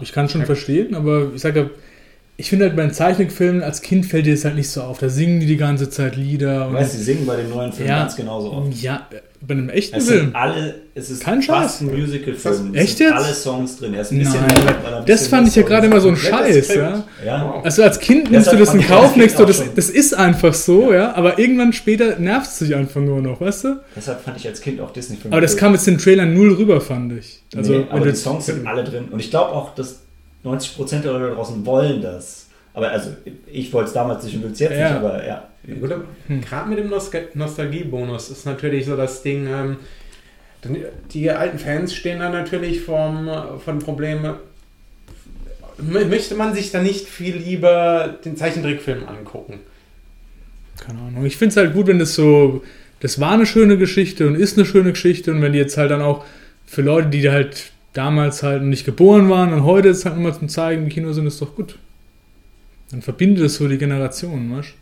Ich 0.00 0.12
kann 0.12 0.26
es 0.26 0.32
schon 0.32 0.44
verstehen, 0.44 0.94
aber 0.94 1.32
ich 1.34 1.40
sage, 1.42 1.60
ja, 1.60 1.70
ich 2.38 2.50
finde 2.50 2.66
halt 2.66 2.76
bei 2.76 2.82
den 2.82 2.92
Zeichentrickfilmen 2.92 3.62
als 3.62 3.80
Kind 3.80 4.04
fällt 4.04 4.26
dir 4.26 4.34
das 4.34 4.44
halt 4.44 4.56
nicht 4.56 4.68
so 4.68 4.82
auf. 4.82 4.98
Da 4.98 5.08
singen 5.08 5.40
die 5.40 5.46
die 5.46 5.56
ganze 5.56 5.88
Zeit 5.88 6.16
Lieder. 6.16 6.66
Du 6.68 6.74
weißt, 6.74 6.92
die 6.94 6.98
singen 7.02 7.24
bei 7.26 7.36
den 7.36 7.48
neuen 7.48 7.72
Filmen 7.72 7.88
Ja. 7.90 8.00
ganz 8.00 8.14
genauso 8.16 8.52
oft. 8.52 8.74
ja, 8.82 9.06
bei 9.46 9.54
einem 9.54 9.68
echten 9.68 9.96
Es 9.96 10.08
Film. 10.08 10.20
sind 10.26 10.36
alle, 10.36 10.74
es 10.94 11.10
ist 11.10 11.22
Kein 11.22 11.42
fast 11.42 11.78
Scheiß. 11.78 11.80
ein 11.82 11.98
Musical-Film. 12.00 12.70
Es 12.74 12.80
Echt 12.82 12.98
sind 12.98 13.06
jetzt? 13.10 13.16
alle 13.24 13.34
Songs 13.34 13.76
drin. 13.76 13.94
Er 13.94 14.00
ist 14.02 14.12
ein 14.12 14.18
bisschen 14.18 14.40
Nein, 14.40 14.50
ein 14.50 14.74
Das 14.84 15.04
bisschen 15.04 15.28
fand 15.30 15.48
ich 15.48 15.54
ja 15.56 15.62
gerade 15.62 15.86
immer 15.86 16.00
so 16.00 16.08
ein 16.08 16.16
Scheiß, 16.16 16.74
ja. 16.74 17.04
Ja. 17.24 17.60
Also 17.62 17.82
als 17.82 17.98
Kind 18.00 18.30
nimmst 18.30 18.50
du 18.52 18.56
das 18.56 18.74
in 18.74 18.80
Kauf, 18.86 19.06
das 19.06 19.14
denkst 19.14 19.34
du, 19.36 19.44
das, 19.44 19.62
das 19.74 19.90
ist 19.90 20.14
einfach 20.14 20.54
so, 20.54 20.92
ja. 20.92 21.14
Aber 21.14 21.38
irgendwann 21.38 21.72
später 21.72 22.18
nervt 22.18 22.46
es 22.48 22.58
sich 22.58 22.74
einfach 22.74 23.00
nur 23.00 23.20
noch, 23.22 23.40
weißt 23.40 23.64
du? 23.64 23.80
Deshalb 23.94 24.22
fand 24.22 24.36
ich 24.38 24.46
als 24.48 24.60
Kind 24.60 24.80
auch 24.80 24.90
Disney-Filme 24.92 25.34
Aber 25.34 25.40
das 25.40 25.56
kam 25.56 25.72
jetzt 25.74 25.86
in 25.86 25.94
den 25.94 26.00
Trailern 26.00 26.34
null 26.34 26.54
rüber, 26.54 26.80
fand 26.80 27.12
ich. 27.12 27.42
Also, 27.56 27.72
nee, 27.72 27.86
aber 27.90 28.06
die 28.06 28.14
Songs 28.16 28.46
sind 28.46 28.66
alle 28.66 28.84
drin. 28.84 29.08
Und 29.10 29.20
ich 29.20 29.30
glaube 29.30 29.52
auch, 29.52 29.74
dass 29.74 30.00
90% 30.44 31.00
der 31.02 31.12
Leute 31.12 31.28
da 31.28 31.34
draußen 31.34 31.64
wollen 31.66 32.02
das. 32.02 32.46
Aber 32.74 32.90
also, 32.90 33.10
ich 33.46 33.72
wollte 33.72 33.88
es 33.88 33.94
damals 33.94 34.24
nicht 34.24 34.36
und 34.36 34.42
will 34.44 34.50
es 34.52 34.58
jetzt 34.58 34.72
Ja. 34.72 34.88
nicht, 34.90 34.98
aber 34.98 35.26
ja. 35.26 35.44
Gut, 35.66 35.90
Hm. 36.28 36.40
Gerade 36.40 36.68
mit 36.68 36.78
dem 36.78 36.88
Nostal 36.88 37.28
Nostalgiebonus 37.34 38.30
ist 38.30 38.46
natürlich 38.46 38.86
so 38.86 38.96
das 38.96 39.22
Ding, 39.22 39.46
ähm, 39.48 39.76
die 41.12 41.30
alten 41.30 41.58
Fans 41.58 41.94
stehen 41.94 42.20
da 42.20 42.30
natürlich 42.30 42.80
vom, 42.80 43.28
von 43.64 43.78
Problemen. 43.78 44.34
Möchte 45.78 46.34
man 46.34 46.54
sich 46.54 46.70
da 46.70 46.82
nicht 46.82 47.06
viel 47.06 47.36
lieber 47.36 48.16
den 48.24 48.36
Zeichentrickfilm 48.36 49.06
angucken? 49.06 49.60
Keine 50.84 51.00
Ahnung. 51.00 51.26
Ich 51.26 51.36
finde 51.36 51.50
es 51.50 51.56
halt 51.56 51.74
gut, 51.74 51.86
wenn 51.86 51.98
das 51.98 52.14
so. 52.14 52.62
Das 53.00 53.20
war 53.20 53.32
eine 53.32 53.44
schöne 53.44 53.76
Geschichte 53.76 54.26
und 54.26 54.36
ist 54.36 54.56
eine 54.56 54.64
schöne 54.66 54.90
Geschichte 54.90 55.30
und 55.30 55.42
wenn 55.42 55.52
die 55.52 55.58
jetzt 55.58 55.76
halt 55.76 55.90
dann 55.90 56.00
auch 56.00 56.24
für 56.64 56.80
Leute, 56.80 57.08
die 57.08 57.28
halt 57.28 57.72
damals 57.92 58.42
halt 58.42 58.62
nicht 58.62 58.86
geboren 58.86 59.28
waren 59.28 59.52
und 59.52 59.64
heute 59.64 59.88
jetzt 59.88 60.06
halt 60.06 60.16
nochmal 60.16 60.34
zum 60.34 60.48
Zeigen 60.48 60.84
im 60.84 60.88
Kino 60.88 61.12
sind, 61.12 61.26
ist 61.26 61.40
doch 61.40 61.54
gut. 61.54 61.78
Dann 62.90 63.02
verbindet 63.02 63.44
es 63.44 63.56
so 63.56 63.68
die 63.68 63.78
Generationen, 63.78 64.56
weißt 64.56 64.74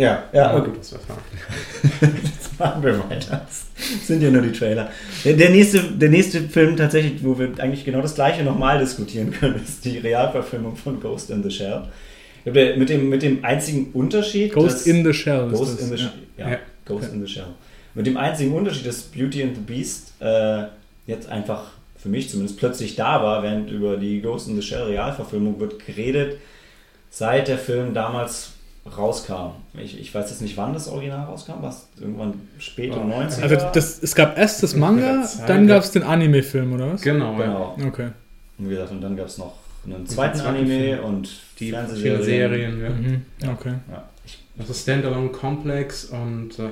Ja, 0.00 0.24
ja, 0.32 0.56
okay. 0.56 0.70
das 0.78 0.92
Jetzt 2.00 2.58
machen 2.58 2.82
wir 2.82 2.98
weiter. 3.10 3.46
Das 3.46 4.06
sind 4.06 4.22
ja 4.22 4.30
nur 4.30 4.40
die 4.40 4.52
Trailer. 4.52 4.90
Der, 5.26 5.34
der, 5.34 5.50
nächste, 5.50 5.82
der 5.82 6.08
nächste 6.08 6.40
Film 6.40 6.74
tatsächlich, 6.76 7.22
wo 7.22 7.38
wir 7.38 7.50
eigentlich 7.58 7.84
genau 7.84 8.00
das 8.00 8.14
gleiche 8.14 8.42
nochmal 8.42 8.78
diskutieren 8.78 9.30
können, 9.30 9.60
ist 9.62 9.84
die 9.84 9.98
Realverfilmung 9.98 10.76
von 10.76 11.00
Ghost 11.00 11.28
in 11.28 11.42
the 11.42 11.50
Shell. 11.50 11.82
Mit 12.46 12.88
dem, 12.88 13.10
mit 13.10 13.22
dem 13.22 13.44
einzigen 13.44 13.90
Unterschied. 13.92 14.54
Ghost 14.54 14.86
in 14.86 15.04
the 15.04 15.12
Shell. 15.12 15.48
ist 15.52 15.58
Ghost 15.58 15.74
das, 15.74 15.82
in 15.82 15.96
the. 15.96 16.02
Shell. 16.02 16.12
Ja, 16.38 16.50
Ja. 16.50 16.58
Ghost 16.86 17.08
Ja. 17.08 17.12
in 17.12 17.26
the 17.26 17.30
Shell. 17.30 17.48
Mit 17.94 18.06
dem 18.06 18.16
einzigen 18.16 18.54
Unterschied, 18.54 18.86
dass 18.86 19.02
Beauty 19.02 19.42
and 19.42 19.54
the 19.54 19.60
Beast 19.60 20.14
äh, 20.20 20.62
jetzt 21.06 21.28
einfach 21.28 21.72
für 21.98 22.08
mich 22.08 22.30
zumindest 22.30 22.58
plötzlich 22.58 22.96
da 22.96 23.22
war, 23.22 23.42
während 23.42 23.70
über 23.70 23.98
die 23.98 24.22
Ghost 24.22 24.48
in 24.48 24.56
the 24.56 24.62
Shell 24.62 24.84
Realverfilmung 24.84 25.60
wird 25.60 25.84
geredet, 25.84 26.38
seit 27.10 27.48
der 27.48 27.58
Film 27.58 27.92
damals 27.92 28.52
rauskam. 28.96 29.52
Ich, 29.74 29.98
ich 30.00 30.14
weiß 30.14 30.30
jetzt 30.30 30.42
nicht, 30.42 30.56
wann 30.56 30.72
das 30.72 30.88
Original 30.88 31.26
rauskam, 31.26 31.54
was 31.60 31.88
irgendwann 32.00 32.34
späte 32.58 32.98
Oh. 32.98 33.02
90er. 33.04 33.42
Also 33.42 33.56
das, 33.72 34.02
es 34.02 34.14
gab 34.14 34.38
erst 34.38 34.62
das 34.62 34.74
Manga, 34.74 35.28
dann 35.46 35.68
ja. 35.68 35.74
gab 35.74 35.84
es 35.84 35.90
den 35.92 36.02
Anime-Film, 36.02 36.72
oder 36.72 36.92
was? 36.94 37.02
Genau, 37.02 37.38
ja. 37.38 37.44
genau. 37.46 37.76
Okay. 37.88 38.08
Und 38.58 38.66
wie 38.66 38.70
gesagt, 38.70 38.90
und 38.90 39.00
dann 39.00 39.16
gab 39.16 39.26
es 39.26 39.38
noch 39.38 39.54
einen 39.84 40.06
zweiten 40.06 40.38
zweiten 40.38 40.56
Anime 40.56 40.78
Film. 40.96 41.04
und 41.04 41.30
Die 41.58 41.70
Fernsehserien. 41.70 42.22
Serien, 42.24 42.82
ja. 42.82 42.90
Mhm. 42.90 43.22
Ja. 43.42 43.52
Okay. 43.52 43.74
Ja, 43.90 44.08
Also 44.58 44.74
Standalone 44.74 45.28
Complex 45.28 46.06
und 46.06 46.58
äh, 46.58 46.70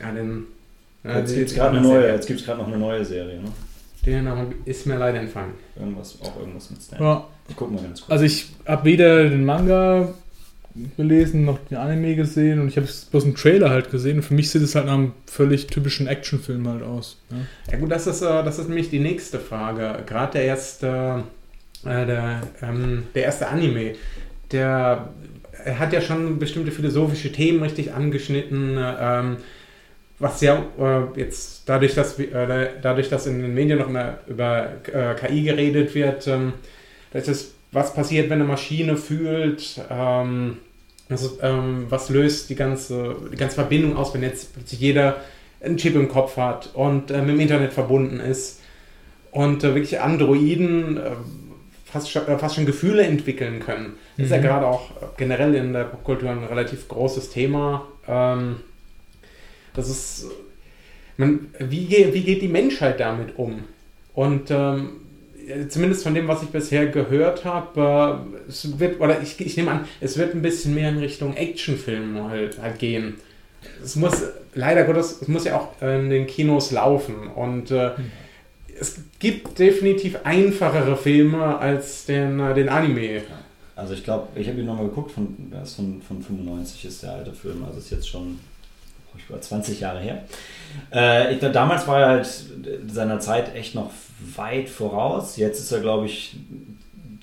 ja, 0.00 0.12
den. 0.12 0.44
ja, 1.04 1.18
jetzt 1.18 1.34
gibt 1.34 1.50
es 1.50 1.54
gerade 1.56 1.78
eine 1.78 1.86
neue, 1.86 2.08
jetzt 2.08 2.26
gibt's 2.26 2.44
gerade 2.44 2.58
noch 2.60 2.68
eine 2.68 2.78
neue 2.78 3.04
Serie. 3.04 3.40
Ne? 3.40 4.22
Name 4.22 4.54
ist 4.64 4.86
mir 4.86 4.96
leider 4.96 5.20
entfallen. 5.20 5.50
Irgendwas, 5.78 6.18
auch 6.22 6.38
irgendwas 6.38 6.70
mit 6.70 6.80
Stan. 6.82 7.02
Ja, 7.02 7.24
Ich 7.48 7.56
guck 7.56 7.70
mal 7.70 7.82
ganz 7.82 8.00
kurz. 8.00 8.10
also 8.10 8.24
ich 8.24 8.48
habe 8.66 8.84
weder 8.84 9.28
den 9.28 9.44
Manga 9.44 10.08
gelesen 10.96 11.44
noch 11.44 11.58
den 11.58 11.78
Anime 11.78 12.16
gesehen 12.16 12.60
und 12.60 12.68
ich 12.68 12.76
habe 12.76 12.88
bloß 13.10 13.24
einen 13.24 13.34
Trailer 13.34 13.70
halt 13.70 13.90
gesehen 13.90 14.18
und 14.18 14.22
für 14.22 14.34
mich 14.34 14.50
sieht 14.50 14.62
es 14.62 14.74
halt 14.74 14.86
nach 14.86 14.94
einem 14.94 15.12
völlig 15.26 15.66
typischen 15.66 16.06
Actionfilm 16.06 16.68
halt 16.68 16.82
aus. 16.82 17.18
Ja. 17.30 17.36
Ja 17.72 17.78
gut, 17.78 17.90
das 17.90 18.06
ist, 18.06 18.22
äh, 18.22 18.44
das 18.44 18.58
ist 18.58 18.68
nämlich 18.68 18.90
die 18.90 19.00
nächste 19.00 19.38
Frage. 19.38 20.02
Gerade 20.06 20.32
der 20.32 20.44
erste, 20.44 21.24
äh, 21.84 22.06
der, 22.06 22.40
ähm, 22.62 23.04
der 23.14 23.24
erste 23.24 23.48
Anime, 23.48 23.94
der 24.52 25.10
er 25.64 25.78
hat 25.78 25.92
ja 25.92 26.00
schon 26.00 26.38
bestimmte 26.38 26.72
philosophische 26.72 27.32
Themen 27.32 27.62
richtig 27.62 27.92
angeschnitten, 27.92 28.78
ähm, 28.78 29.36
was 30.18 30.40
ja 30.42 30.64
äh, 30.78 31.18
jetzt 31.18 31.62
dadurch, 31.66 31.94
dass, 31.94 32.18
äh, 32.18 32.68
dadurch, 32.82 33.08
dass 33.08 33.26
in 33.26 33.40
den 33.40 33.54
Medien 33.54 33.78
noch 33.78 33.88
immer 33.88 34.18
über 34.26 34.68
äh, 34.92 35.14
KI 35.14 35.42
geredet 35.42 35.94
wird, 35.94 36.26
ähm, 36.26 36.52
das 37.12 37.26
ist, 37.26 37.54
was 37.72 37.94
passiert, 37.94 38.28
wenn 38.28 38.40
eine 38.40 38.48
Maschine 38.48 38.96
fühlt, 38.96 39.80
ähm, 39.90 40.58
ist, 41.10 41.38
ähm, 41.42 41.86
was 41.88 42.08
löst 42.10 42.50
die 42.50 42.54
ganze, 42.54 43.16
die 43.32 43.36
ganze 43.36 43.56
Verbindung 43.56 43.96
aus, 43.96 44.14
wenn 44.14 44.22
jetzt 44.22 44.52
plötzlich 44.54 44.80
jeder 44.80 45.16
einen 45.62 45.76
Chip 45.76 45.94
im 45.94 46.08
Kopf 46.08 46.36
hat 46.36 46.70
und 46.74 47.10
äh, 47.10 47.18
mit 47.20 47.30
dem 47.30 47.40
Internet 47.40 47.72
verbunden 47.72 48.20
ist 48.20 48.60
und 49.30 49.62
äh, 49.64 49.74
wirklich 49.74 50.00
Androiden 50.00 50.96
äh, 50.96 51.10
fast, 51.84 52.10
schon, 52.10 52.26
äh, 52.28 52.38
fast 52.38 52.54
schon 52.54 52.66
Gefühle 52.66 53.02
entwickeln 53.02 53.60
können. 53.60 53.94
Das 54.16 54.26
ist 54.26 54.32
ja 54.32 54.38
Mhm. 54.38 54.42
gerade 54.42 54.66
auch 54.66 54.90
äh, 54.90 55.06
generell 55.16 55.54
in 55.54 55.72
der 55.72 55.84
Popkultur 55.84 56.30
ein 56.30 56.44
relativ 56.44 56.88
großes 56.88 57.30
Thema. 57.30 57.86
Ähm, 58.08 58.56
das 59.74 59.88
ist, 59.88 60.26
man, 61.16 61.48
wie, 61.58 61.88
wie 62.12 62.22
geht 62.22 62.42
die 62.42 62.48
Menschheit 62.48 63.00
damit 63.00 63.36
um? 63.38 63.64
Und 64.14 64.50
ähm, 64.50 64.90
zumindest 65.68 66.02
von 66.02 66.14
dem, 66.14 66.28
was 66.28 66.42
ich 66.42 66.48
bisher 66.48 66.86
gehört 66.86 67.44
habe, 67.44 68.22
äh, 68.36 68.48
es 68.48 68.78
wird, 68.78 69.00
oder 69.00 69.20
ich, 69.20 69.40
ich 69.40 69.56
nehme 69.56 69.70
an, 69.70 69.84
es 70.00 70.18
wird 70.18 70.34
ein 70.34 70.42
bisschen 70.42 70.74
mehr 70.74 70.88
in 70.88 70.98
Richtung 70.98 71.36
Actionfilm 71.36 72.28
halt, 72.28 72.60
halt 72.60 72.78
gehen. 72.78 73.16
Es 73.82 73.96
muss, 73.96 74.22
leider 74.54 74.84
Gottes, 74.84 75.20
es 75.22 75.28
muss 75.28 75.44
ja 75.44 75.58
auch 75.58 75.82
in 75.82 76.10
den 76.10 76.26
Kinos 76.26 76.70
laufen 76.70 77.28
und 77.28 77.70
äh, 77.70 77.90
es 78.78 78.96
gibt 79.18 79.58
definitiv 79.58 80.18
einfachere 80.24 80.96
Filme 80.96 81.58
als 81.58 82.06
den, 82.06 82.40
äh, 82.40 82.54
den 82.54 82.68
Anime. 82.68 83.22
Also 83.76 83.94
ich 83.94 84.04
glaube, 84.04 84.28
ich 84.38 84.48
habe 84.48 84.60
ihn 84.60 84.66
nochmal 84.66 84.86
geguckt, 84.86 85.12
von, 85.12 85.34
der 85.50 85.62
ist 85.62 85.74
von, 85.74 86.02
von 86.02 86.22
95 86.22 86.84
ist 86.84 87.02
der 87.02 87.12
alte 87.12 87.32
Film, 87.32 87.64
also 87.64 87.78
ist 87.78 87.90
jetzt 87.90 88.08
schon 88.08 88.38
über 89.28 89.40
20 89.40 89.80
Jahre 89.80 90.00
her. 90.00 90.24
Äh, 90.92 91.34
ich, 91.34 91.40
damals 91.40 91.86
war 91.86 92.00
er 92.00 92.08
halt 92.08 92.28
seiner 92.88 93.20
Zeit 93.20 93.54
echt 93.54 93.74
noch 93.74 93.90
weit 94.36 94.68
voraus. 94.68 95.36
Jetzt 95.36 95.60
ist 95.60 95.72
er, 95.72 95.80
glaube 95.80 96.06
ich, 96.06 96.36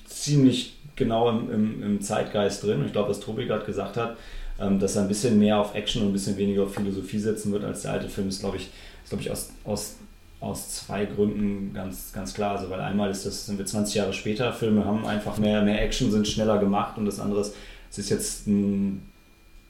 ziemlich 0.06 0.76
genau 0.96 1.30
im, 1.30 1.52
im, 1.52 1.82
im 1.82 2.00
Zeitgeist 2.02 2.62
drin. 2.64 2.84
Ich 2.86 2.92
glaube, 2.92 3.10
was 3.10 3.20
Tobi 3.20 3.46
gerade 3.46 3.64
gesagt 3.64 3.96
hat, 3.96 4.16
ähm, 4.60 4.78
dass 4.78 4.96
er 4.96 5.02
ein 5.02 5.08
bisschen 5.08 5.38
mehr 5.38 5.58
auf 5.58 5.74
Action 5.74 6.02
und 6.02 6.08
ein 6.08 6.12
bisschen 6.12 6.36
weniger 6.36 6.64
auf 6.64 6.74
Philosophie 6.74 7.18
setzen 7.18 7.52
wird 7.52 7.64
als 7.64 7.82
der 7.82 7.92
alte 7.92 8.08
Film, 8.08 8.28
ist, 8.28 8.40
glaube 8.40 8.56
ich, 8.56 8.70
ist, 9.04 9.10
glaub 9.10 9.20
ich 9.20 9.30
aus, 9.30 9.50
aus, 9.64 9.96
aus 10.40 10.70
zwei 10.70 11.04
Gründen 11.04 11.72
ganz, 11.72 12.12
ganz 12.12 12.34
klar. 12.34 12.56
Also, 12.56 12.68
weil 12.70 12.80
einmal 12.80 13.10
ist 13.10 13.24
das, 13.24 13.46
sind 13.46 13.58
wir 13.58 13.66
20 13.66 13.94
Jahre 13.94 14.12
später, 14.12 14.52
Filme 14.52 14.84
haben 14.84 15.06
einfach 15.06 15.38
mehr, 15.38 15.62
mehr 15.62 15.82
Action, 15.82 16.10
sind 16.10 16.26
schneller 16.26 16.58
gemacht 16.58 16.98
und 16.98 17.06
das 17.06 17.20
andere 17.20 17.42
ist, 17.42 17.54
es 17.90 17.98
ist 17.98 18.10
jetzt 18.10 18.46
ein 18.46 19.07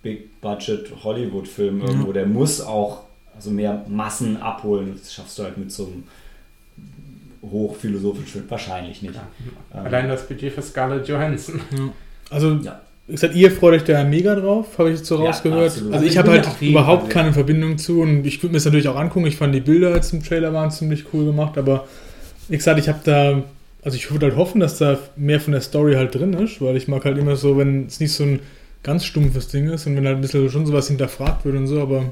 Big-Budget 0.03 0.93
Hollywood-Film 1.05 1.81
irgendwo, 1.83 2.13
der 2.13 2.27
muss 2.27 2.61
auch 2.61 3.03
also 3.35 3.51
mehr 3.51 3.85
Massen 3.89 4.37
abholen. 4.37 4.95
Das 5.01 5.13
schaffst 5.15 5.39
du 5.39 5.45
halt 5.45 5.57
mit 5.59 5.71
so 5.73 5.87
einem 5.87 6.05
hochphilosophischen 7.43 8.27
Film 8.27 8.45
wahrscheinlich 8.49 9.03
nicht. 9.03 9.15
Ja. 9.15 9.27
Ähm, 9.81 9.87
Allein 9.87 10.09
das 10.09 10.27
Budget 10.27 10.53
für 10.53 10.63
Scarlett 10.63 11.07
Johansson. 11.09 11.61
Ja. 11.77 11.89
Also 12.31 12.53
Ja. 12.63 12.81
wie 13.07 13.13
gesagt, 13.13 13.35
ihr 13.37 13.51
freut 13.51 13.75
euch 13.75 13.85
da 13.85 14.03
mega 14.05 14.35
drauf, 14.35 14.77
habe 14.79 14.91
ich 14.91 14.99
jetzt 14.99 15.07
so 15.07 15.19
Ja, 15.23 15.27
rausgehört. 15.27 15.67
absolut. 15.67 15.93
Also 15.93 15.95
Also 15.95 16.07
ich 16.07 16.13
ich 16.13 16.19
habe 16.19 16.31
halt 16.33 16.49
überhaupt 16.61 17.03
Fall 17.05 17.11
keine 17.13 17.33
Verbindung 17.33 17.79
zu 17.79 18.01
und 18.01 18.27
ich 18.27 18.43
würde 18.43 18.49
mir 18.53 18.59
das 18.59 18.65
natürlich 18.65 18.89
auch 18.89 18.97
angucken. 18.97 19.27
Ich 19.27 19.37
fand 19.37 19.55
die 19.55 19.61
Bilder 19.61 19.95
jetzt 19.95 20.13
im 20.13 20.23
Trailer 20.23 20.53
waren 20.53 20.71
ziemlich 20.71 21.05
cool 21.13 21.25
gemacht, 21.27 21.57
aber 21.59 21.87
wie 22.49 22.57
gesagt, 22.57 22.79
ich 22.81 22.89
habe 22.89 22.99
da, 23.05 23.43
also 23.83 23.97
ich 23.97 24.11
würde 24.11 24.27
halt 24.27 24.37
hoffen, 24.37 24.61
dass 24.61 24.79
da 24.79 24.99
mehr 25.17 25.41
von 25.41 25.53
der 25.53 25.61
Story 25.61 25.95
halt 25.95 26.15
drin 26.15 26.33
ist, 26.35 26.61
weil 26.61 26.77
ich 26.77 26.89
mag 26.89 27.05
halt 27.05 27.19
immer 27.19 27.37
so, 27.37 27.57
wenn 27.57 27.87
es 27.87 28.01
nicht 28.01 28.13
so 28.13 28.25
ein 28.25 28.41
ganz 28.83 29.05
stumpfes 29.05 29.49
Ding 29.49 29.69
ist 29.69 29.87
und 29.87 29.97
wenn 29.97 30.07
halt 30.07 30.17
ein 30.17 30.21
bisschen 30.23 30.49
schon 30.51 30.67
sowas 30.67 30.89
hinterfragt 30.89 31.45
wird 31.45 31.57
und 31.57 31.67
so, 31.67 31.81
aber 31.83 32.05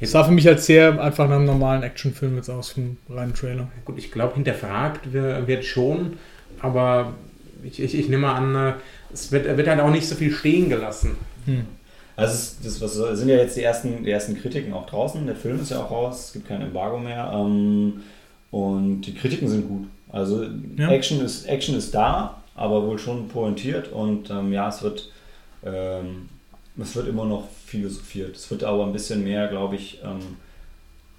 es 0.00 0.12
sah 0.12 0.24
für 0.24 0.32
mich 0.32 0.46
halt 0.46 0.60
sehr 0.60 1.00
einfach 1.00 1.28
nach 1.28 1.36
einem 1.36 1.46
normalen 1.46 1.82
Actionfilm 1.82 2.36
jetzt 2.36 2.48
aus 2.50 2.70
vom 2.70 2.96
reinen 3.08 3.34
Trailer. 3.34 3.68
Gut, 3.84 3.98
ich 3.98 4.10
glaube, 4.12 4.34
hinterfragt 4.34 5.12
wir- 5.12 5.46
wird 5.46 5.64
schon, 5.64 6.14
aber 6.60 7.14
ich, 7.62 7.80
ich, 7.82 7.98
ich 7.98 8.08
nehme 8.08 8.28
an, 8.28 8.54
äh, 8.54 8.72
es 9.12 9.32
wird, 9.32 9.56
wird 9.56 9.66
halt 9.68 9.80
auch 9.80 9.90
nicht 9.90 10.06
so 10.06 10.14
viel 10.14 10.30
stehen 10.32 10.68
gelassen. 10.68 11.16
Hm. 11.46 11.64
Also 12.16 12.34
es, 12.34 12.58
das 12.62 12.80
was, 12.82 13.18
sind 13.18 13.28
ja 13.28 13.36
jetzt 13.36 13.56
die 13.56 13.62
ersten, 13.62 14.04
die 14.04 14.10
ersten 14.10 14.38
Kritiken 14.40 14.72
auch 14.74 14.86
draußen. 14.86 15.24
Der 15.26 15.36
Film 15.36 15.58
ist 15.60 15.70
ja 15.70 15.82
auch 15.82 15.90
raus, 15.90 16.26
es 16.26 16.32
gibt 16.34 16.48
kein 16.48 16.60
Embargo 16.60 16.98
mehr. 16.98 17.30
Ähm, 17.34 18.02
und 18.50 19.02
die 19.02 19.14
Kritiken 19.14 19.48
sind 19.48 19.68
gut. 19.68 19.86
Also 20.12 20.44
Ja. 20.76 20.90
Action, 20.90 21.20
ist, 21.24 21.46
Action 21.46 21.76
ist 21.76 21.94
da, 21.94 22.42
aber 22.54 22.86
wohl 22.86 22.98
schon 22.98 23.28
pointiert. 23.28 23.90
Und 23.90 24.28
ähm, 24.30 24.52
ja, 24.52 24.68
es 24.68 24.82
wird, 24.82 25.10
ähm, 25.64 26.28
es 26.80 26.96
wird 26.96 27.08
immer 27.08 27.24
noch 27.24 27.48
philosophiert. 27.66 28.36
Es 28.36 28.50
wird 28.50 28.64
aber 28.64 28.86
ein 28.86 28.92
bisschen 28.92 29.24
mehr, 29.24 29.48
glaube 29.48 29.76
ich, 29.76 30.00
ähm, 30.04 30.36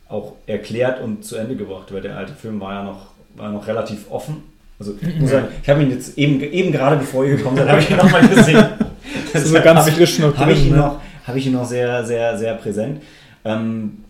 auch 0.10 0.34
erklärt 0.46 1.02
und 1.02 1.24
zu 1.24 1.36
Ende 1.38 1.56
gebracht, 1.56 1.94
weil 1.94 2.02
der 2.02 2.18
alte 2.18 2.34
Film 2.34 2.60
war 2.60 2.74
ja 2.74 2.84
noch, 2.84 3.08
war 3.36 3.52
noch 3.52 3.66
relativ 3.68 4.10
offen. 4.12 4.44
Also 4.80 4.96
ich 5.00 5.20
muss 5.20 5.30
sagen, 5.30 5.48
ich 5.62 5.70
habe 5.70 5.84
ihn 5.84 5.92
jetzt 5.92 6.18
eben, 6.18 6.42
eben 6.42 6.72
gerade 6.72 6.98
bevor 6.98 7.24
ihr 7.24 7.38
gekommen 7.38 7.58
seid, 7.58 7.70
habe 7.70 7.80
ich 7.80 7.90
ihn 7.90 7.98
nochmal 7.98 8.28
gesehen. 8.28 8.66
Das 9.34 9.44
ist 9.44 9.52
so 9.52 9.62
ganz 9.62 9.88
Hab 9.88 9.94
frisch 9.94 10.20
noch 10.20 10.36
habe 10.38 10.52
ich, 10.52 10.66
ihn 10.66 10.72
ne? 10.72 10.78
noch, 10.78 11.02
habe 11.26 11.40
ich 11.40 11.48
ihn 11.48 11.54
noch 11.54 11.66
sehr, 11.66 12.04
sehr, 12.06 12.38
sehr 12.38 12.54
präsent. 12.56 13.02
Ähm, 13.46 14.04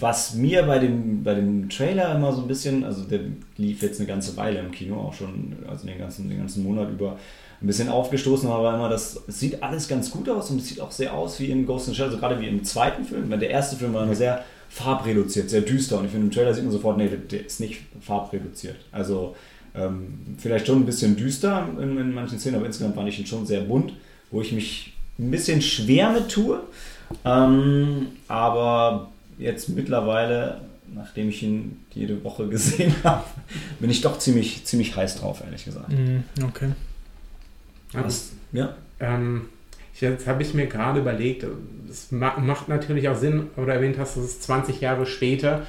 was 0.00 0.34
mir 0.34 0.62
bei 0.62 0.78
dem, 0.78 1.22
bei 1.22 1.34
dem 1.34 1.68
Trailer 1.68 2.14
immer 2.14 2.32
so 2.32 2.42
ein 2.42 2.48
bisschen, 2.48 2.84
also 2.84 3.04
der 3.04 3.20
lief 3.56 3.82
jetzt 3.82 4.00
eine 4.00 4.08
ganze 4.08 4.36
Weile 4.36 4.60
im 4.60 4.70
Kino, 4.70 4.96
auch 4.96 5.14
schon, 5.14 5.56
also 5.68 5.86
den 5.86 5.98
ganzen, 5.98 6.28
den 6.28 6.38
ganzen 6.38 6.62
Monat 6.64 6.90
über, 6.90 7.18
ein 7.60 7.66
bisschen 7.66 7.88
aufgestoßen 7.88 8.48
war, 8.48 8.62
war 8.62 8.74
immer, 8.74 8.88
das 8.88 9.20
es 9.26 9.40
sieht 9.40 9.62
alles 9.62 9.88
ganz 9.88 10.10
gut 10.10 10.28
aus 10.28 10.50
und 10.50 10.60
es 10.60 10.68
sieht 10.68 10.80
auch 10.80 10.92
sehr 10.92 11.12
aus 11.14 11.40
wie 11.40 11.50
in 11.50 11.66
Ghost 11.66 11.88
in 11.88 11.92
the 11.94 11.96
Shell, 11.96 12.06
also 12.06 12.18
gerade 12.18 12.40
wie 12.40 12.46
im 12.46 12.62
zweiten 12.64 13.04
Film, 13.04 13.28
weil 13.30 13.38
der 13.38 13.50
erste 13.50 13.76
Film 13.76 13.94
war 13.94 14.06
nur 14.06 14.14
sehr 14.14 14.44
farbreduziert, 14.68 15.50
sehr 15.50 15.62
düster 15.62 15.98
und 15.98 16.04
ich 16.04 16.10
finde 16.12 16.26
im 16.26 16.32
Trailer 16.32 16.54
sieht 16.54 16.64
man 16.64 16.72
sofort, 16.72 16.98
nee, 16.98 17.08
der, 17.08 17.44
ist 17.46 17.58
nicht 17.58 17.80
farbreduziert. 18.00 18.76
Also 18.92 19.34
ähm, 19.74 20.36
vielleicht 20.38 20.66
schon 20.66 20.80
ein 20.80 20.86
bisschen 20.86 21.16
düster 21.16 21.66
in, 21.80 21.98
in 21.98 22.14
manchen 22.14 22.38
Szenen, 22.38 22.56
aber 22.56 22.66
insgesamt 22.66 22.94
fand 22.94 23.08
ich 23.08 23.18
ihn 23.18 23.26
schon 23.26 23.46
sehr 23.46 23.62
bunt, 23.62 23.92
wo 24.30 24.40
ich 24.40 24.52
mich 24.52 24.92
ein 25.18 25.30
bisschen 25.30 25.60
schwer 25.62 26.10
mit 26.12 26.28
tue. 26.28 26.60
Ähm, 27.24 28.08
aber 28.28 29.08
jetzt 29.38 29.68
mittlerweile, 29.70 30.60
nachdem 30.94 31.30
ich 31.30 31.42
ihn 31.42 31.80
jede 31.92 32.22
Woche 32.22 32.46
gesehen 32.48 32.94
habe, 33.02 33.24
bin 33.80 33.90
ich 33.90 34.00
doch 34.00 34.18
ziemlich, 34.18 34.64
ziemlich 34.64 34.94
heiß 34.94 35.16
drauf, 35.16 35.42
ehrlich 35.44 35.64
gesagt. 35.64 35.90
Hm, 35.90 36.22
Okay. 36.44 36.70
Was? 37.92 38.32
Ja. 38.52 38.74
Ähm, 39.00 39.46
jetzt 39.98 40.26
habe 40.26 40.42
ich 40.42 40.54
mir 40.54 40.66
gerade 40.66 41.00
überlegt, 41.00 41.46
es 41.90 42.10
ma 42.12 42.38
macht 42.38 42.68
natürlich 42.68 43.08
auch 43.08 43.16
Sinn, 43.16 43.48
oder 43.56 43.74
erwähnt 43.74 43.98
hast, 43.98 44.16
es 44.16 44.24
ist 44.24 44.42
20 44.44 44.80
Jahre 44.80 45.06
später. 45.06 45.66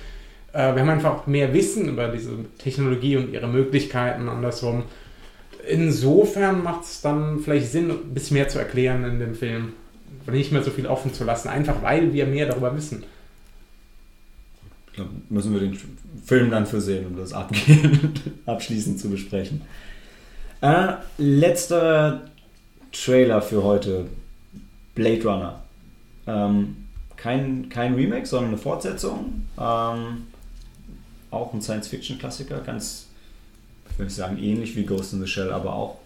Äh, 0.53 0.75
wir 0.75 0.81
haben 0.81 0.89
einfach 0.89 1.27
mehr 1.27 1.53
Wissen 1.53 1.87
über 1.87 2.09
diese 2.09 2.31
Technologie 2.57 3.17
und 3.17 3.31
ihre 3.31 3.47
Möglichkeiten 3.47 4.27
andersrum. 4.27 4.83
Insofern 5.67 6.63
macht 6.63 6.83
es 6.83 7.01
dann 7.01 7.39
vielleicht 7.39 7.71
Sinn, 7.71 7.91
ein 7.91 8.13
bisschen 8.13 8.35
mehr 8.35 8.47
zu 8.47 8.59
erklären 8.59 9.03
in 9.03 9.19
dem 9.19 9.35
Film. 9.35 9.73
Nicht 10.31 10.51
mehr 10.51 10.63
so 10.63 10.71
viel 10.71 10.87
offen 10.87 11.13
zu 11.13 11.23
lassen, 11.23 11.49
einfach 11.49 11.81
weil 11.81 12.13
wir 12.13 12.25
mehr 12.25 12.47
darüber 12.47 12.75
wissen. 12.75 13.03
Da 14.95 15.03
müssen 15.29 15.53
wir 15.53 15.59
den 15.59 15.77
Film 16.25 16.51
dann 16.51 16.65
für 16.65 16.81
sehen, 16.81 17.07
um 17.07 17.17
das 17.17 17.33
abgehend, 17.33 18.21
abschließend 18.45 18.99
zu 18.99 19.09
besprechen. 19.09 19.61
Äh, 20.61 20.93
letzter 21.17 22.21
Trailer 22.91 23.41
für 23.41 23.63
heute: 23.63 24.07
Blade 24.95 25.23
Runner. 25.23 25.59
Ähm, 26.27 26.75
kein, 27.15 27.69
kein 27.69 27.95
Remake, 27.95 28.25
sondern 28.25 28.49
eine 28.49 28.57
Fortsetzung. 28.57 29.47
Ähm, 29.57 30.27
auch 31.31 31.53
ein 31.53 31.61
Science-Fiction-Klassiker, 31.61 32.59
ganz, 32.59 33.07
ich 33.91 33.99
nicht 33.99 34.15
sagen 34.15 34.37
ähnlich 34.37 34.75
wie 34.75 34.83
Ghost 34.83 35.13
in 35.13 35.21
the 35.21 35.27
Shell, 35.27 35.51
aber 35.51 35.73
auch. 35.73 35.97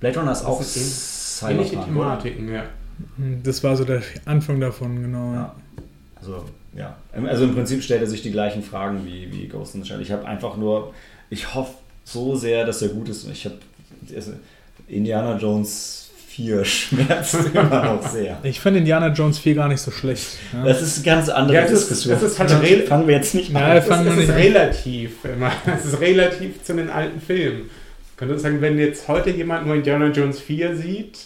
Blade 0.00 0.18
Runner 0.18 0.32
ist 0.32 0.40
Das 0.40 0.46
auch 0.46 0.60
ist 0.60 1.42
Ähnliche? 1.46 1.76
Thematiken, 1.76 2.52
ja. 2.52 2.64
Das 3.42 3.62
war 3.62 3.76
so 3.76 3.84
der 3.84 4.02
Anfang 4.24 4.60
davon, 4.60 5.02
genau. 5.02 5.32
Ja. 5.32 5.54
Also, 6.16 6.44
ja. 6.74 6.96
Also 7.12 7.44
im 7.44 7.54
Prinzip 7.54 7.82
stellt 7.82 8.02
er 8.02 8.06
sich 8.06 8.22
die 8.22 8.30
gleichen 8.30 8.62
Fragen 8.62 9.04
wie, 9.06 9.32
wie 9.32 9.46
Ghost 9.46 9.74
in 9.74 9.82
the 9.82 9.88
Shell. 9.88 10.00
Ich 10.00 10.10
habe 10.10 10.26
einfach 10.26 10.56
nur, 10.56 10.94
ich 11.28 11.54
hoffe 11.54 11.74
so 12.04 12.34
sehr, 12.34 12.64
dass 12.66 12.82
er 12.82 12.88
gut 12.88 13.08
ist. 13.08 13.28
Ich 13.28 13.44
habe 13.44 13.58
Indiana 14.88 15.36
Jones 15.36 16.10
4 16.28 16.64
schmerzt 16.64 17.36
immer 17.52 17.84
noch 17.84 18.08
sehr. 18.08 18.38
Ich 18.42 18.60
fand 18.60 18.76
Indiana 18.76 19.08
Jones 19.08 19.38
4 19.38 19.54
gar 19.54 19.68
nicht 19.68 19.80
so 19.80 19.90
schlecht. 19.90 20.26
Ja. 20.52 20.64
Das 20.64 20.80
ist 20.82 20.96
eine 20.96 21.04
ganz 21.16 21.28
andere 21.28 21.56
Ja, 21.58 21.62
es 21.64 21.70
ist- 21.72 21.80
Diskussion. 21.90 22.16
es 22.16 22.22
ist 22.22 22.38
halt 22.38 22.50
rel- 22.62 22.86
fangen 22.86 23.06
wir 23.06 23.16
jetzt 23.16 23.34
nicht 23.34 23.50
Ja, 23.52 23.58
an. 23.60 23.76
Es 23.76 23.84
ist, 23.86 23.90
wir 24.04 24.12
nicht 24.14 24.30
relativ 24.30 25.24
immer. 25.24 25.50
Es 25.78 25.84
ist 25.84 26.00
relativ 26.00 26.62
zu 26.62 26.74
den 26.74 26.88
alten 26.90 27.20
Filmen. 27.20 27.70
Ich 28.12 28.16
könnte 28.16 28.38
sagen, 28.38 28.60
wenn 28.60 28.78
jetzt 28.78 29.08
heute 29.08 29.30
jemand 29.30 29.66
nur 29.66 29.74
Indiana 29.76 30.06
Jones 30.08 30.40
4 30.40 30.76
sieht, 30.76 31.18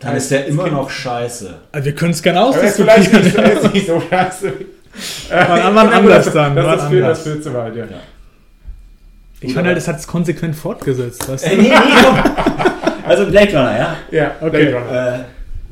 Dann 0.00 0.14
ist 0.16 0.30
der 0.30 0.46
immer 0.46 0.68
noch 0.68 0.90
scheiße. 0.90 1.54
Also 1.72 1.84
wir 1.86 1.94
können 1.94 2.12
es 2.12 2.22
gerne 2.22 2.40
Aber 2.40 2.56
er 2.56 2.68
ist 2.68 2.76
vielleicht 2.76 3.12
nicht, 3.12 3.26
ausdiskutieren. 3.38 3.64
ist 3.64 3.74
nicht 3.74 3.86
so 3.86 4.02
scheiße. 4.10 4.52
Wann 5.30 5.76
anders 5.92 6.24
das, 6.26 6.34
dann, 6.34 6.54
Das, 6.56 6.84
ist 6.92 7.00
das 7.00 7.22
führt 7.22 7.42
zu 7.44 7.54
weit, 7.54 7.76
ja. 7.76 7.84
Ja. 9.40 9.48
Ich 9.48 9.54
fand 9.54 9.66
halt, 9.66 9.76
es 9.78 9.86
hat 9.88 9.98
es 9.98 10.06
konsequent 10.06 10.56
fortgesetzt. 10.56 11.28
Weißt 11.28 11.46
Äh, 11.46 11.56
nee, 11.56 11.62
nee, 11.62 11.74
komm. 12.02 12.18
Also 13.06 13.26
Blade 13.26 13.48
Runner, 13.56 13.78
ja. 13.78 13.96
Ja, 14.10 14.32
Okay. 14.40 14.72
Runner. 14.72 15.14
Äh, 15.16 15.24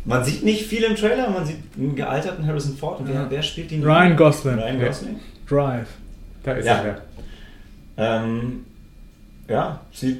man 0.05 0.25
sieht 0.25 0.45
nicht 0.45 0.67
viel 0.67 0.85
im 0.85 0.95
Trailer, 0.95 1.29
man 1.31 1.45
sieht 1.45 1.57
einen 1.77 1.97
gealterten 1.97 2.47
Harrison 2.47 2.77
Ford. 2.77 3.01
Und 3.01 3.09
wer, 3.09 3.27
wer 3.29 3.43
spielt 3.43 3.73
ihn? 3.73 3.83
Ryan 3.83 4.17
Gosling. 4.17 4.55
Ryan 4.59 4.81
Ja. 4.81 4.87
Gosling. 4.87 5.17
Drive. 5.49 5.89
Da 6.45 6.53
ist 6.53 6.67
Ja. 6.67 6.85
er. 7.97 8.23
Ähm, 8.25 8.65
ja, 9.49 9.81
sieht 9.93 10.19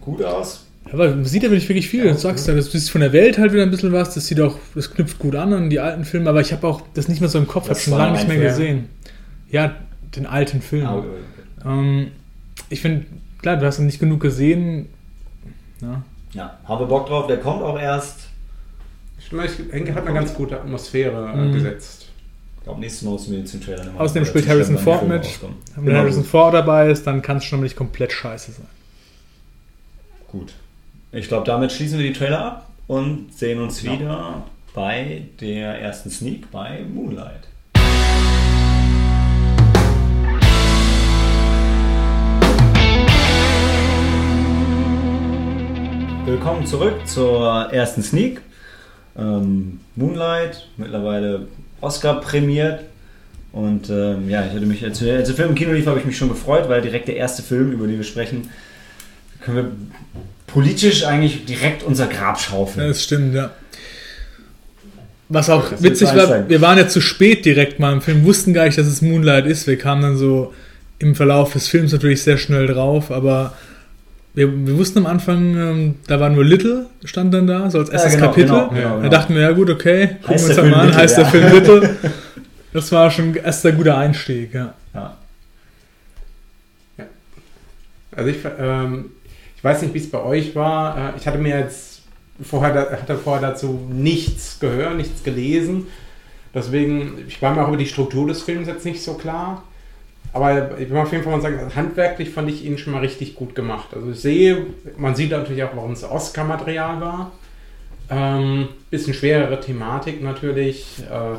gut 0.00 0.22
aus. 0.22 0.66
Aber 0.90 1.08
man 1.10 1.24
sieht 1.24 1.42
ja 1.42 1.50
wirklich, 1.50 1.68
wirklich 1.68 1.88
viel. 1.88 2.04
Du 2.04 2.14
sagst 2.14 2.48
ja, 2.48 2.54
das 2.54 2.74
ist 2.74 2.90
von 2.90 3.00
der 3.02 3.12
Welt 3.12 3.38
halt 3.38 3.52
wieder 3.52 3.62
ein 3.62 3.70
bisschen 3.70 3.92
was. 3.92 4.14
Das 4.14 4.26
sieht 4.26 4.40
auch, 4.40 4.56
das 4.74 4.92
knüpft 4.92 5.18
gut 5.18 5.34
an 5.36 5.52
an 5.52 5.70
die 5.70 5.78
alten 5.78 6.04
Filme. 6.04 6.28
Aber 6.30 6.40
ich 6.40 6.52
habe 6.52 6.66
auch 6.66 6.80
das 6.94 7.08
nicht 7.08 7.20
mehr 7.20 7.28
so 7.30 7.38
im 7.38 7.46
Kopf. 7.46 7.64
habe 7.64 7.74
Das 7.74 7.84
schon 7.84 7.96
lange 7.96 8.12
nicht 8.12 8.26
mehr 8.28 8.38
mein 8.38 8.46
gesehen. 8.46 8.88
Ja, 9.50 9.72
den 10.16 10.26
alten 10.26 10.60
Film. 10.62 10.86
Ah, 10.86 11.02
Ähm, 11.64 12.08
ich 12.72 12.80
finde, 12.80 13.06
klar, 13.40 13.56
du 13.56 13.66
hast 13.66 13.78
noch 13.78 13.86
nicht 13.86 14.00
genug 14.00 14.20
gesehen. 14.20 14.88
Ja. 15.80 16.02
Ja, 16.32 16.58
haben 16.64 16.80
wir 16.80 16.86
Bock 16.86 17.06
drauf. 17.06 17.26
Der 17.26 17.38
kommt 17.38 17.62
auch 17.62 17.78
erst. 17.78 18.28
Ich 19.18 19.28
denke, 19.70 19.94
hat 19.94 20.04
eine 20.06 20.14
ganz 20.14 20.34
gute 20.34 20.58
Atmosphäre 20.58 21.32
äh, 21.32 21.36
Mhm. 21.36 21.52
gesetzt. 21.52 22.08
Ich 22.58 22.64
glaube, 22.64 22.80
nächstes 22.80 23.02
Mal 23.02 23.12
müssen 23.12 23.30
wir 23.32 23.38
den 23.38 23.46
zum 23.46 23.60
Trailer 23.60 23.84
nehmen. 23.84 23.98
Außerdem 23.98 24.24
spielt 24.24 24.48
Harrison 24.48 24.78
Ford 24.78 25.06
mit. 25.08 25.26
Wenn 25.76 25.86
Immer 25.86 25.98
Harrison 25.98 26.22
gut. 26.22 26.30
Ford 26.30 26.54
dabei 26.54 26.90
ist, 26.90 27.06
dann 27.06 27.20
kann 27.22 27.38
es 27.38 27.44
schon 27.44 27.58
mal 27.60 27.64
nicht 27.64 27.76
komplett 27.76 28.12
scheiße 28.12 28.52
sein. 28.52 28.66
Gut. 30.28 30.52
Ich 31.12 31.28
glaube, 31.28 31.44
damit 31.46 31.72
schließen 31.72 31.98
wir 31.98 32.06
die 32.06 32.12
Trailer 32.14 32.44
ab 32.44 32.68
und 32.86 33.32
sehen 33.36 33.60
uns 33.60 33.82
Ja. 33.82 33.92
wieder 33.92 34.42
bei 34.74 35.22
der 35.40 35.80
ersten 35.80 36.08
Sneak 36.10 36.50
bei 36.50 36.82
Moonlight. 36.92 37.48
Willkommen 46.24 46.66
zurück 46.66 46.94
zur 47.06 47.68
ersten 47.72 48.02
Sneak. 48.02 48.40
Ähm, 49.18 49.80
Moonlight, 49.96 50.68
mittlerweile 50.76 51.46
Oscar 51.80 52.20
prämiert. 52.20 52.80
Und 53.52 53.90
ähm, 53.90 54.28
ja, 54.30 54.44
ich 54.46 54.52
hatte 54.54 54.64
mich, 54.66 54.84
als, 54.84 55.02
als 55.02 55.26
der 55.28 55.36
Film 55.36 55.50
im 55.50 55.54
Kino 55.54 55.72
lief, 55.72 55.86
habe 55.86 55.98
ich 55.98 56.04
mich 56.04 56.16
schon 56.16 56.28
gefreut, 56.28 56.68
weil 56.68 56.80
direkt 56.80 57.08
der 57.08 57.16
erste 57.16 57.42
Film, 57.42 57.72
über 57.72 57.86
den 57.86 57.96
wir 57.98 58.04
sprechen, 58.04 58.48
können 59.40 59.56
wir 59.56 59.72
politisch 60.46 61.04
eigentlich 61.04 61.44
direkt 61.44 61.82
unser 61.82 62.06
Grab 62.06 62.36
Ja, 62.36 62.42
schaufeln. 62.42 62.88
das 62.88 63.02
stimmt, 63.02 63.34
ja. 63.34 63.50
Was 65.28 65.50
auch 65.50 65.70
Das 65.70 65.82
witzig 65.82 66.08
war, 66.08 66.18
Einstein. 66.20 66.48
wir 66.48 66.60
waren 66.60 66.78
ja 66.78 66.88
zu 66.88 67.00
spät 67.00 67.44
direkt 67.44 67.78
mal 67.80 67.92
im 67.92 68.00
Film, 68.02 68.24
wussten 68.24 68.54
gar 68.54 68.66
nicht, 68.66 68.78
dass 68.78 68.86
es 68.86 69.02
Moonlight 69.02 69.46
ist. 69.46 69.66
Wir 69.66 69.78
kamen 69.78 70.02
dann 70.02 70.16
so 70.16 70.52
im 70.98 71.14
Verlauf 71.14 71.52
des 71.54 71.68
Films 71.68 71.92
natürlich 71.92 72.22
sehr 72.22 72.38
schnell 72.38 72.66
drauf, 72.66 73.10
aber 73.10 73.54
wir, 74.34 74.66
wir 74.66 74.78
wussten 74.78 75.00
am 75.00 75.06
Anfang, 75.06 75.56
ähm, 75.56 75.94
da 76.06 76.18
war 76.20 76.30
nur 76.30 76.44
Little, 76.44 76.86
stand 77.04 77.34
dann 77.34 77.46
da, 77.46 77.70
so 77.70 77.78
als 77.78 77.90
erstes 77.90 78.14
genau, 78.14 78.26
Kapitel. 78.28 78.48
genau, 78.48 78.68
genau, 78.70 79.02
Da 79.02 79.08
dachten 79.08 79.34
wir, 79.34 79.42
ja 79.42 79.52
gut, 79.52 79.68
okay, 79.70 80.16
gucken 80.22 80.28
Heißt 80.34 80.48
wir 80.48 80.48
uns 80.48 80.56
das 80.56 80.70
mal 80.70 80.80
an, 80.80 80.86
Little, 80.86 81.02
heißt 81.02 81.16
der 81.18 81.24
ja. 81.24 81.30
Film 81.30 81.52
Little. 81.52 81.96
Das 82.74 82.90
war 82.90 83.10
schon 83.10 83.34
erst 83.34 83.66
ein 83.66 83.76
guter 83.76 83.98
Einstieg, 83.98 84.54
ja. 84.54 84.72
Ja. 84.94 85.14
Also 88.14 88.30
ich, 88.30 88.38
ähm, 88.58 89.10
ich 89.56 89.62
weiß 89.64 89.82
nicht, 89.82 89.94
wie 89.94 89.98
es 89.98 90.10
bei 90.10 90.22
euch 90.22 90.54
war. 90.54 90.96
Äh, 90.96 91.18
Ich 91.18 91.26
hatte 91.26 91.38
mir 91.38 91.58
jetzt 91.58 92.02
vorher, 92.42 92.90
hatte 92.92 93.16
vorher 93.16 93.46
dazu 93.50 93.78
nichts 93.90 94.58
gehört, 94.60 94.96
nichts 94.96 95.22
gelesen. 95.22 95.86
Deswegen, 96.54 97.24
ich 97.26 97.40
war 97.40 97.54
mir 97.54 97.62
auch 97.62 97.68
über 97.68 97.76
die 97.76 97.86
Struktur 97.86 98.26
des 98.26 98.42
Films 98.42 98.68
jetzt 98.68 98.84
nicht 98.84 99.02
so 99.02 99.14
klar. 99.14 99.64
Aber 100.32 100.78
ich 100.78 100.88
will 100.88 100.96
auf 100.96 101.12
jeden 101.12 101.24
Fall 101.24 101.34
mal 101.34 101.42
sagen, 101.42 101.74
handwerklich 101.74 102.30
fand 102.30 102.48
ich 102.48 102.64
ihn 102.64 102.78
schon 102.78 102.92
mal 102.92 103.00
richtig 103.00 103.34
gut 103.34 103.54
gemacht. 103.54 103.88
Also 103.94 104.10
ich 104.10 104.20
sehe, 104.20 104.66
man 104.96 105.14
sieht 105.14 105.30
natürlich 105.30 105.62
auch, 105.62 105.76
warum 105.76 105.92
es 105.92 106.04
Oscar-Material 106.04 107.00
war. 107.00 107.32
Ähm, 108.08 108.68
bisschen 108.90 109.12
schwerere 109.14 109.60
Thematik 109.60 110.22
natürlich. 110.22 111.02
Äh, 111.10 111.36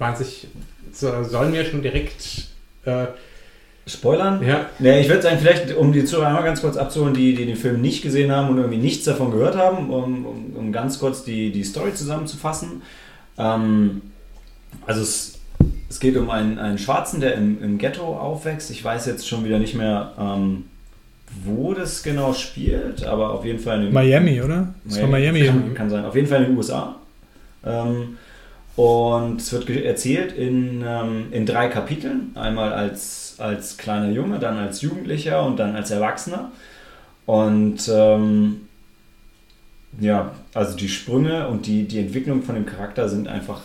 weiß 0.00 0.20
ich, 0.20 0.48
so, 0.92 1.24
sollen 1.24 1.52
wir 1.52 1.64
schon 1.64 1.82
direkt 1.82 2.48
äh, 2.84 3.06
Spoilern? 3.86 4.46
Ja. 4.46 4.66
Nee, 4.78 5.00
ich 5.00 5.08
würde 5.08 5.22
sagen, 5.22 5.38
vielleicht, 5.38 5.74
um 5.74 5.92
die 5.92 6.04
Zuhörer 6.04 6.28
einmal 6.28 6.44
ganz 6.44 6.60
kurz 6.60 6.76
abzuholen, 6.76 7.14
die, 7.14 7.34
die 7.34 7.46
den 7.46 7.56
Film 7.56 7.80
nicht 7.80 8.02
gesehen 8.02 8.30
haben 8.30 8.50
und 8.50 8.58
irgendwie 8.58 8.78
nichts 8.78 9.04
davon 9.04 9.30
gehört 9.30 9.56
haben, 9.56 9.90
um, 9.90 10.26
um, 10.26 10.56
um 10.56 10.72
ganz 10.72 10.98
kurz 10.98 11.24
die, 11.24 11.50
die 11.52 11.64
Story 11.64 11.94
zusammenzufassen. 11.94 12.82
Ähm, 13.38 14.02
also 14.86 15.00
es, 15.00 15.37
es 15.88 16.00
geht 16.00 16.16
um 16.16 16.30
einen, 16.30 16.58
einen 16.58 16.78
Schwarzen, 16.78 17.20
der 17.20 17.34
im, 17.34 17.62
im 17.62 17.78
Ghetto 17.78 18.02
aufwächst. 18.02 18.70
Ich 18.70 18.84
weiß 18.84 19.06
jetzt 19.06 19.26
schon 19.26 19.44
wieder 19.44 19.58
nicht 19.58 19.74
mehr, 19.74 20.12
ähm, 20.18 20.64
wo 21.44 21.72
das 21.74 22.02
genau 22.02 22.32
spielt, 22.34 23.04
aber 23.04 23.32
auf 23.32 23.44
jeden 23.44 23.58
Fall 23.58 23.78
in 23.78 23.84
den 23.86 23.94
Miami, 23.94 24.42
oder? 24.42 24.74
Das 24.84 25.00
war 25.00 25.08
Miami. 25.08 25.44
Kann, 25.44 25.74
kann 25.74 25.90
sein. 25.90 26.04
Auf 26.04 26.14
jeden 26.14 26.26
Fall 26.26 26.42
in 26.42 26.50
den 26.50 26.56
USA. 26.56 26.96
Ähm, 27.64 28.18
und 28.76 29.40
es 29.40 29.52
wird 29.52 29.68
erzählt 29.70 30.32
in, 30.32 30.84
ähm, 30.86 31.26
in 31.32 31.46
drei 31.46 31.68
Kapiteln. 31.68 32.32
Einmal 32.34 32.72
als, 32.72 33.36
als 33.38 33.76
kleiner 33.76 34.10
Junge, 34.10 34.38
dann 34.38 34.56
als 34.56 34.82
Jugendlicher 34.82 35.44
und 35.44 35.58
dann 35.58 35.74
als 35.74 35.90
Erwachsener. 35.90 36.52
Und 37.26 37.90
ähm, 37.92 38.68
ja, 40.00 40.32
also 40.54 40.76
die 40.76 40.88
Sprünge 40.88 41.48
und 41.48 41.66
die, 41.66 41.84
die 41.84 41.98
Entwicklung 41.98 42.42
von 42.42 42.54
dem 42.54 42.66
Charakter 42.66 43.08
sind 43.08 43.26
einfach 43.26 43.62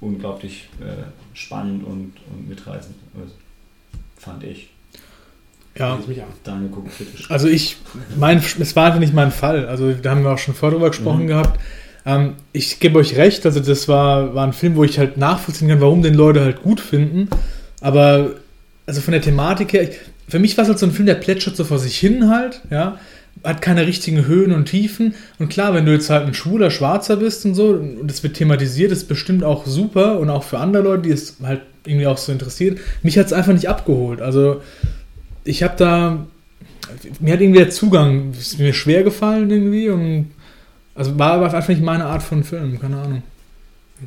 unglaublich 0.00 0.68
äh, 0.80 1.04
spannend 1.34 1.84
und, 1.84 2.12
und 2.32 2.48
mitreißend. 2.48 2.94
Also, 3.20 3.34
fand 4.16 4.42
ich. 4.44 4.70
Ja. 5.76 5.98
Also 7.30 7.48
ich, 7.48 7.76
mein, 8.16 8.38
es 8.38 8.76
war 8.76 8.86
einfach 8.86 9.00
nicht 9.00 9.12
mein 9.12 9.32
Fall. 9.32 9.66
Also 9.66 9.92
da 9.92 10.10
haben 10.12 10.22
wir 10.22 10.30
auch 10.30 10.38
schon 10.38 10.54
vorher 10.54 10.76
drüber 10.76 10.90
gesprochen 10.90 11.24
Mhm. 11.24 11.28
gehabt. 11.28 11.60
Ähm, 12.06 12.34
ich 12.52 12.78
gebe 12.80 12.98
euch 12.98 13.16
recht, 13.16 13.44
also 13.44 13.60
das 13.60 13.88
war, 13.88 14.34
war 14.34 14.46
ein 14.46 14.52
Film, 14.52 14.76
wo 14.76 14.84
ich 14.84 14.98
halt 14.98 15.16
nachvollziehen 15.16 15.68
kann, 15.68 15.80
warum 15.80 16.02
den 16.02 16.14
Leute 16.14 16.42
halt 16.42 16.62
gut 16.62 16.80
finden. 16.80 17.28
Aber 17.80 18.30
also 18.86 19.00
von 19.00 19.12
der 19.12 19.22
Thematik 19.22 19.72
her, 19.72 19.82
ich, 19.82 19.96
für 20.28 20.38
mich 20.38 20.56
war 20.56 20.62
es 20.62 20.68
halt 20.68 20.78
so 20.78 20.86
ein 20.86 20.92
Film, 20.92 21.06
der 21.06 21.14
plätschert 21.16 21.56
so 21.56 21.64
vor 21.64 21.78
sich 21.78 21.98
hin 21.98 22.30
halt, 22.30 22.60
ja. 22.70 22.98
Hat 23.44 23.60
keine 23.60 23.86
richtigen 23.86 24.26
Höhen 24.26 24.52
und 24.52 24.66
Tiefen. 24.66 25.14
Und 25.38 25.50
klar, 25.50 25.74
wenn 25.74 25.84
du 25.86 25.92
jetzt 25.92 26.10
halt 26.10 26.26
ein 26.26 26.34
schwuler 26.34 26.70
Schwarzer 26.70 27.16
bist 27.16 27.44
und 27.44 27.54
so, 27.54 27.68
und 27.68 28.08
das 28.08 28.22
wird 28.22 28.34
thematisiert, 28.34 28.90
ist 28.90 29.06
bestimmt 29.06 29.44
auch 29.44 29.66
super 29.66 30.18
und 30.18 30.30
auch 30.30 30.42
für 30.42 30.58
andere 30.58 30.82
Leute, 30.82 31.02
die 31.02 31.10
es 31.10 31.36
halt 31.42 31.60
irgendwie 31.84 32.06
auch 32.06 32.18
so 32.18 32.32
interessiert. 32.32 32.78
Mich 33.02 33.18
hat 33.18 33.26
es 33.26 33.32
einfach 33.32 33.52
nicht 33.52 33.68
abgeholt. 33.68 34.22
Also 34.22 34.62
ich 35.44 35.62
habe 35.62 35.74
da 35.76 36.26
mir 37.20 37.32
hat 37.32 37.40
irgendwie 37.40 37.60
der 37.60 37.70
Zugang 37.70 38.32
ist 38.32 38.58
mir 38.58 38.72
schwer 38.72 39.02
gefallen 39.02 39.50
irgendwie 39.50 39.88
und 39.88 40.32
also 40.94 41.18
war 41.18 41.32
aber 41.32 41.52
einfach 41.52 41.68
nicht 41.68 41.82
meine 41.82 42.04
Art 42.04 42.22
von 42.22 42.44
Film, 42.44 42.80
keine 42.80 43.00
Ahnung. 43.00 43.22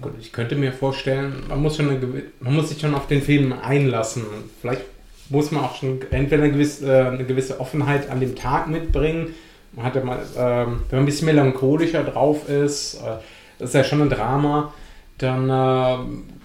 Gut, 0.01 0.13
ich 0.19 0.31
könnte 0.31 0.55
mir 0.55 0.71
vorstellen, 0.71 1.33
man 1.49 1.61
muss, 1.61 1.77
schon 1.77 1.89
eine, 1.89 1.99
man 2.39 2.53
muss 2.53 2.69
sich 2.69 2.79
schon 2.79 2.93
auf 2.93 3.07
den 3.07 3.21
Film 3.21 3.53
einlassen. 3.53 4.23
Vielleicht 4.61 4.81
muss 5.29 5.51
man 5.51 5.63
auch 5.63 5.75
schon 5.75 5.99
entweder 6.11 6.43
eine 6.43 6.51
gewisse, 6.51 6.91
äh, 6.91 7.07
eine 7.07 7.25
gewisse 7.25 7.59
Offenheit 7.59 8.09
an 8.09 8.19
dem 8.19 8.35
Tag 8.35 8.67
mitbringen. 8.67 9.33
Man 9.73 9.85
hat 9.85 9.95
ja 9.95 10.03
mal, 10.03 10.19
ähm, 10.37 10.81
wenn 10.89 10.99
man 10.99 10.99
ein 10.99 11.05
bisschen 11.05 11.25
melancholischer 11.25 12.03
drauf 12.03 12.49
ist, 12.49 12.95
äh, 12.95 13.17
das 13.59 13.69
ist 13.69 13.75
ja 13.75 13.83
schon 13.83 14.01
ein 14.01 14.09
Drama, 14.09 14.73
dann, 15.17 15.45
äh, 15.45 15.97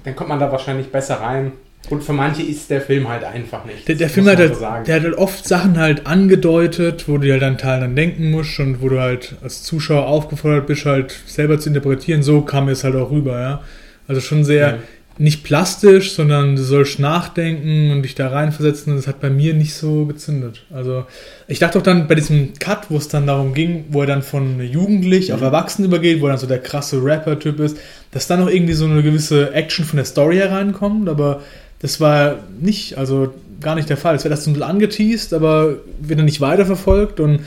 dann 0.05 0.17
kommt 0.17 0.29
man 0.29 0.41
da 0.41 0.51
wahrscheinlich 0.51 0.91
besser 0.91 1.21
rein. 1.21 1.53
Und 1.91 2.05
für 2.05 2.13
manche 2.13 2.43
ist 2.43 2.71
der 2.71 2.81
Film 2.81 3.09
halt 3.09 3.25
einfach 3.25 3.65
nicht. 3.65 3.89
Der, 3.89 3.97
der 3.97 4.09
Film 4.09 4.29
hat 4.29 4.39
halt, 4.39 4.55
so 4.55 4.61
sagen. 4.61 4.85
der 4.85 4.97
hat 4.97 5.03
halt 5.03 5.19
oft 5.19 5.47
Sachen 5.47 5.79
halt 5.79 6.07
angedeutet, 6.07 7.09
wo 7.09 7.19
du 7.19 7.31
halt 7.31 7.43
einen 7.43 7.59
Teil 7.59 7.81
dann 7.81 7.97
denken 7.97 8.31
musst 8.31 8.59
und 8.61 8.81
wo 8.81 8.89
du 8.89 9.01
halt 9.01 9.35
als 9.43 9.65
Zuschauer 9.65 10.07
aufgefordert 10.07 10.69
bist, 10.69 10.87
halt 10.87 11.13
selber 11.27 11.59
zu 11.59 11.71
interpretieren. 11.71 12.23
So 12.23 12.43
kam 12.43 12.69
es 12.69 12.85
halt 12.85 12.95
auch 12.95 13.11
rüber, 13.11 13.41
ja. 13.41 13.63
Also 14.07 14.21
schon 14.21 14.45
sehr 14.45 14.69
Ja. 14.69 14.79
Nicht 15.23 15.45
plastisch, 15.45 16.15
sondern 16.15 16.57
du 16.57 16.63
sollst 16.65 16.99
nachdenken 16.99 17.93
und 17.93 18.03
dich 18.03 18.17
da 18.17 18.27
reinversetzen 18.27 18.93
und 18.93 18.99
das 18.99 19.07
hat 19.07 19.21
bei 19.21 19.31
mir 19.31 19.55
nicht 19.55 19.75
so 19.75 20.05
gezündet. 20.05 20.65
Also 20.75 21.05
ich 21.47 21.61
dachte 21.61 21.79
auch 21.79 21.83
dann 21.83 22.09
bei 22.09 22.17
diesem 22.17 22.55
Cut, 22.59 22.91
wo 22.91 22.97
es 22.97 23.07
dann 23.07 23.29
darum 23.29 23.55
ging, 23.55 23.85
wo 23.91 24.01
er 24.01 24.09
dann 24.09 24.23
von 24.23 24.61
jugendlich 24.61 25.33
auf 25.33 25.41
Erwachsen 25.41 25.85
übergeht, 25.85 26.21
wo 26.21 26.27
er 26.27 26.31
dann 26.31 26.39
so 26.39 26.49
der 26.49 26.59
krasse 26.59 27.05
Rapper-Typ 27.05 27.61
ist, 27.61 27.77
dass 28.11 28.27
dann 28.27 28.41
noch 28.41 28.51
irgendwie 28.51 28.73
so 28.73 28.85
eine 28.85 29.01
gewisse 29.01 29.55
Action 29.55 29.85
von 29.85 29.97
der 29.97 30.07
Story 30.07 30.39
hereinkommt, 30.39 31.09
aber 31.09 31.41
das 31.79 32.01
war 32.01 32.41
nicht, 32.61 32.99
also 32.99 33.33
gar 33.61 33.77
nicht 33.77 33.89
der 33.89 33.97
Fall. 33.97 34.17
Es 34.17 34.25
wird 34.25 34.33
erst 34.33 34.49
ein 34.49 34.55
bisschen 34.55 34.69
angeteased, 34.69 35.35
aber 35.35 35.77
wird 36.01 36.19
dann 36.19 36.27
nicht 36.27 36.41
weiterverfolgt 36.41 37.21
und 37.21 37.43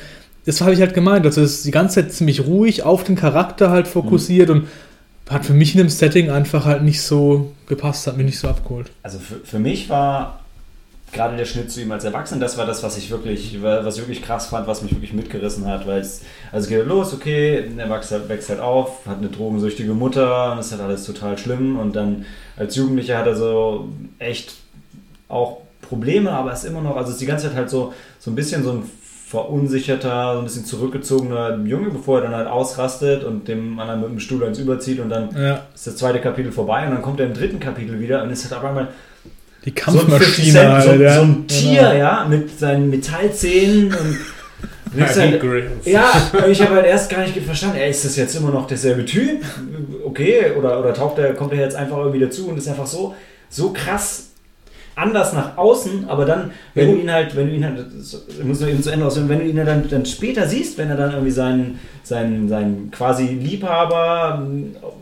das 0.46 0.62
habe 0.62 0.72
ich 0.72 0.80
halt 0.80 0.94
gemeint. 0.94 1.26
Also 1.26 1.42
es 1.42 1.58
ist 1.58 1.66
die 1.66 1.72
ganze 1.72 1.96
Zeit 1.96 2.14
ziemlich 2.14 2.46
ruhig 2.46 2.84
auf 2.84 3.04
den 3.04 3.18
Charakter 3.18 3.70
halt 3.70 3.88
fokussiert 3.90 4.50
und 4.50 4.68
hat 5.30 5.46
für 5.46 5.54
mich 5.54 5.74
in 5.74 5.80
dem 5.80 5.90
Setting 5.90 6.30
einfach 6.30 6.66
halt 6.66 6.84
nicht 6.84 7.02
so 7.02 7.54
gepasst, 7.68 8.08
hat 8.08 8.18
mich 8.18 8.28
nicht 8.28 8.40
so 8.40 8.48
abgeholt. 8.48 8.92
Also 9.04 9.20
für, 9.20 9.36
für 9.38 9.60
mich 9.60 9.90
war 9.90 10.42
gerade 11.12 11.38
der 11.38 11.46
Schnitt 11.46 11.72
zu 11.72 11.82
ihm 11.82 11.92
als 11.92 12.04
Erwachsenen, 12.04 12.42
das 12.42 12.58
war 12.58 12.66
das, 12.66 12.84
was 12.84 12.98
ich 12.98 13.10
wirklich, 13.10 13.62
was 13.62 13.96
ich 13.96 14.02
wirklich 14.02 14.22
krass 14.22 14.48
fand, 14.48 14.68
was 14.68 14.82
mich 14.82 14.92
wirklich 14.92 15.14
mitgerissen 15.14 15.66
hat, 15.66 15.88
weil 15.88 16.02
es, 16.02 16.22
also 16.52 16.66
es 16.66 16.70
geht 16.70 16.86
los, 16.86 17.14
okay, 17.14 17.64
er 17.78 17.90
wächst 17.90 18.12
halt, 18.12 18.28
wächst 18.28 18.50
halt 18.50 18.60
auf, 18.60 19.06
hat 19.06 19.20
eine 19.20 19.30
drogensüchtige 19.30 19.94
Mutter 19.94 20.52
und 20.52 20.60
ist 20.60 20.72
halt 20.72 20.82
alles 20.82 21.06
total 21.06 21.38
schlimm 21.38 21.80
und 21.80 21.96
dann 21.96 22.26
als 22.58 22.76
Jugendlicher 22.76 23.18
hat 23.18 23.28
er 23.28 23.36
so 23.36 23.90
echt 24.20 24.56
auch 25.30 25.62
Probleme, 25.82 26.32
aber 26.32 26.52
ist 26.52 26.66
immer 26.66 26.82
noch, 26.82 26.98
also 26.98 27.12
ist 27.12 27.22
die 27.22 27.26
ganze 27.26 27.48
Zeit 27.48 27.56
halt 27.56 27.70
so, 27.70 27.94
so 28.20 28.32
ein 28.32 28.36
bisschen 28.36 28.64
so 28.64 28.72
ein 28.72 28.84
verunsicherter, 29.28 30.34
so 30.34 30.40
ein 30.40 30.44
bisschen 30.46 30.66
zurückgezogener 30.66 31.58
Junge, 31.66 31.90
bevor 31.90 32.20
er 32.20 32.26
dann 32.26 32.36
halt 32.36 32.48
ausrastet 32.48 33.24
und 33.24 33.48
dem 33.48 33.80
anderen 33.80 34.02
mit 34.02 34.10
dem 34.12 34.20
Stuhl 34.20 34.44
eins 34.44 34.60
überzieht 34.60 35.00
und 35.00 35.10
dann 35.10 35.30
Ja, 35.36 35.64
ist 35.74 35.88
das 35.88 35.98
zweite 35.98 36.20
Kapitel 36.20 36.52
vorbei 36.52 36.86
und 36.86 36.92
dann 36.94 37.02
kommt 37.02 37.20
er 37.20 37.26
im 37.26 37.34
dritten 37.34 37.60
Kapitel 37.60 38.00
wieder 38.00 38.22
und 38.22 38.30
ist 38.30 38.44
halt 38.44 38.54
auf 38.54 38.64
einmal 38.70 38.90
die 39.66 39.74
so 39.84 40.00
ein, 40.00 40.08
50 40.08 40.08
Kampfmaschine 40.08 40.52
Cent, 40.52 40.70
halt, 40.72 40.84
so, 40.84 41.04
ja. 41.04 41.16
so 41.16 41.22
ein 41.24 41.48
Tier, 41.48 41.82
Genau. 41.82 41.94
ja, 41.96 42.26
mit 42.30 42.60
seinen 42.60 42.90
Metallzähnen 42.92 43.88
und 43.88 44.18
halt, 45.16 45.44
ja, 45.86 46.12
ich 46.48 46.62
habe 46.62 46.76
halt 46.76 46.86
erst 46.86 47.10
gar 47.10 47.22
nicht 47.22 47.36
verstanden, 47.40 47.78
ey, 47.78 47.90
ist 47.90 48.06
das 48.06 48.16
jetzt 48.16 48.36
immer 48.36 48.52
noch 48.52 48.68
derselbe 48.68 49.04
Typ? 49.06 49.42
Okay, 50.06 50.52
oder, 50.58 50.80
oder 50.80 50.94
taucht 50.94 51.18
der, 51.18 51.34
kommt 51.34 51.52
er 51.52 51.60
jetzt 51.60 51.76
einfach 51.76 51.98
irgendwie 51.98 52.20
dazu 52.20 52.48
und 52.48 52.58
ist 52.58 52.68
einfach 52.68 52.86
so, 52.86 53.16
so 53.50 53.74
krass 53.74 54.35
anders 54.96 55.34
nach 55.34 55.58
außen, 55.58 56.08
aber 56.08 56.26
dann, 56.26 56.52
wenn 56.74 56.92
du 56.92 56.98
ihn 57.02 57.12
halt, 57.12 57.36
wenn 57.36 57.48
du 57.48 57.56
ihn 57.56 57.66
halt, 57.66 57.86
ich 58.30 58.44
muss 58.44 58.62
nur 58.62 58.70
eben 58.70 58.82
zu 58.82 58.90
Ende 58.90 59.06
ausführen, 59.06 59.30
wenn 59.30 59.40
du 59.40 59.46
ihn 59.46 59.58
dann, 59.58 59.88
dann 59.90 60.06
später 60.06 60.48
siehst, 60.48 60.78
wenn 60.78 60.90
er 60.90 60.96
dann 60.96 61.12
irgendwie 61.12 61.32
seinen, 61.32 61.80
seinen, 62.04 62.48
seinen 62.48 62.92
quasi 62.92 63.28
Liebhaber 63.28 64.48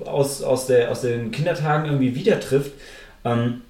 aus, 0.06 0.42
aus, 0.42 0.68
der, 0.68 0.90
aus 0.90 1.02
den 1.02 1.32
Kindertagen 1.32 1.86
irgendwie 1.86 2.16
wieder 2.16 2.40
trifft, 2.40 2.72
ähm, 3.24 3.62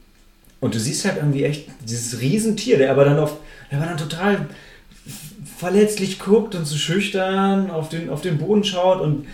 und 0.60 0.74
du 0.74 0.80
siehst 0.80 1.04
halt 1.04 1.18
irgendwie 1.18 1.44
echt 1.44 1.68
dieses 1.86 2.22
Riesentier, 2.22 2.78
der 2.78 2.92
aber 2.92 3.04
dann 3.04 3.20
auf, 3.20 3.36
der 3.70 3.80
aber 3.80 3.88
dann 3.88 3.98
total 3.98 4.46
verletzlich 5.58 6.20
guckt 6.20 6.56
und 6.56 6.66
so 6.66 6.78
schüchtern 6.78 7.70
auf 7.70 7.90
den, 7.90 8.10
auf 8.10 8.22
den 8.22 8.38
Boden 8.38 8.64
schaut 8.64 9.02
und 9.02 9.28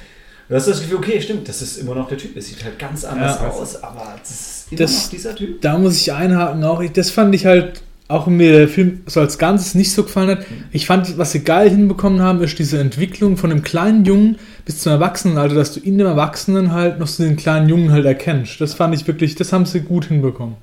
du 0.49 0.55
hast 0.55 0.67
das 0.67 0.81
Gefühl, 0.81 0.97
okay, 0.97 1.21
stimmt, 1.21 1.47
das 1.47 1.61
ist 1.61 1.77
immer 1.77 1.95
noch 1.95 2.07
der 2.09 2.17
Typ. 2.17 2.35
Es 2.35 2.47
sieht 2.47 2.63
halt 2.63 2.77
ganz 2.79 3.05
anders 3.05 3.39
Ja. 3.41 3.47
aus, 3.49 3.81
aber 3.83 4.15
das 4.19 4.29
ist 4.31 4.65
immer 4.71 4.79
Das- 4.79 5.03
noch 5.05 5.09
dieser 5.11 5.35
Typ. 5.35 5.61
Da 5.61 5.77
muss 5.77 5.95
ich 5.95 6.11
einhaken 6.11 6.63
auch. 6.63 6.81
Ich, 6.81 6.91
das 6.91 7.11
fand 7.11 7.33
ich 7.35 7.45
halt, 7.45 7.81
auch 8.07 8.25
wenn 8.27 8.37
mir 8.37 8.51
der 8.51 8.67
Film 8.67 9.01
so 9.05 9.19
als 9.19 9.37
Ganzes 9.37 9.75
nicht 9.75 9.91
so 9.91 10.03
gefallen 10.03 10.29
hat. 10.29 10.45
Ich 10.71 10.87
fand, 10.87 11.17
was 11.19 11.31
sie 11.31 11.43
geil 11.43 11.69
hinbekommen 11.69 12.21
haben, 12.21 12.41
ist 12.41 12.57
diese 12.57 12.79
Entwicklung 12.79 13.37
von 13.37 13.51
dem 13.51 13.61
kleinen 13.61 14.03
Jungen 14.05 14.37
bis 14.65 14.79
zum 14.81 14.91
Erwachsenenalter, 14.91 15.53
dass 15.53 15.73
du 15.73 15.79
in 15.79 15.97
dem 15.99 16.07
Erwachsenen 16.07 16.71
halt 16.71 16.97
noch 16.99 17.05
so 17.07 17.23
den 17.23 17.35
kleinen 17.35 17.69
Jungen 17.69 17.91
halt 17.91 18.05
erkennst. 18.05 18.59
Das 18.61 18.73
fand 18.73 18.95
ich 18.95 19.05
wirklich, 19.07 19.35
das 19.35 19.53
haben 19.53 19.65
sie 19.67 19.81
gut 19.81 20.05
hinbekommen. 20.05 20.55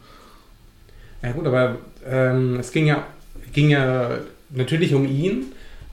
Ja 1.22 1.32
gut, 1.32 1.46
aber 1.46 1.76
ähm, 2.08 2.58
es 2.60 2.72
ging 2.72 2.86
ja, 2.86 3.04
ging 3.52 3.70
ja 3.70 4.10
natürlich 4.50 4.94
um 4.94 5.04
ihn, 5.06 5.46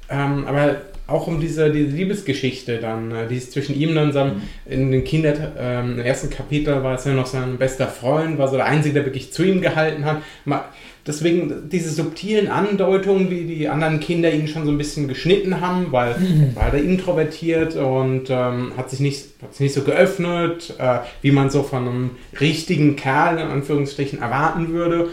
ähm, 0.09 0.45
aber 0.47 0.77
auch 1.13 1.27
um 1.27 1.39
diese, 1.39 1.71
diese 1.71 1.95
Liebesgeschichte 1.95 2.79
dann, 2.79 3.11
äh, 3.11 3.27
die 3.29 3.37
ist 3.37 3.51
zwischen 3.53 3.79
ihm 3.79 3.95
und 3.97 4.11
seinem, 4.11 4.41
in 4.65 4.91
den 4.91 5.03
Kinder, 5.03 5.33
ähm, 5.57 5.93
im 5.93 5.99
ersten 5.99 6.29
Kapitel 6.29 6.83
war 6.83 6.95
es 6.95 7.05
ja 7.05 7.13
noch 7.13 7.27
sein 7.27 7.57
bester 7.57 7.87
Freund, 7.87 8.37
war 8.37 8.47
so 8.47 8.57
der 8.57 8.65
Einzige, 8.65 8.95
der 8.95 9.05
wirklich 9.05 9.31
zu 9.31 9.43
ihm 9.43 9.61
gehalten 9.61 10.03
hat. 10.05 10.21
Ma- 10.45 10.65
Deswegen 11.05 11.69
diese 11.69 11.89
subtilen 11.89 12.47
Andeutungen, 12.47 13.29
wie 13.29 13.43
die 13.43 13.67
anderen 13.67 13.99
Kinder 13.99 14.31
ihn 14.31 14.47
schon 14.47 14.63
so 14.65 14.71
ein 14.71 14.77
bisschen 14.77 15.09
geschnitten 15.09 15.59
haben, 15.59 15.87
weil 15.91 16.15
war 16.55 16.73
er 16.73 16.81
introvertiert 16.81 17.75
und 17.75 18.29
ähm, 18.29 18.71
hat, 18.77 18.89
sich 18.89 19.01
nicht, 19.01 19.25
hat 19.41 19.51
sich 19.51 19.59
nicht 19.59 19.73
so 19.73 19.81
geöffnet, 19.81 20.73
äh, 20.79 20.99
wie 21.21 21.31
man 21.31 21.49
so 21.49 21.61
von 21.63 21.85
einem 21.85 22.11
richtigen 22.39 22.95
Kerl 22.95 23.37
in 23.37 23.47
Anführungsstrichen 23.47 24.21
erwarten 24.21 24.69
würde. 24.69 25.09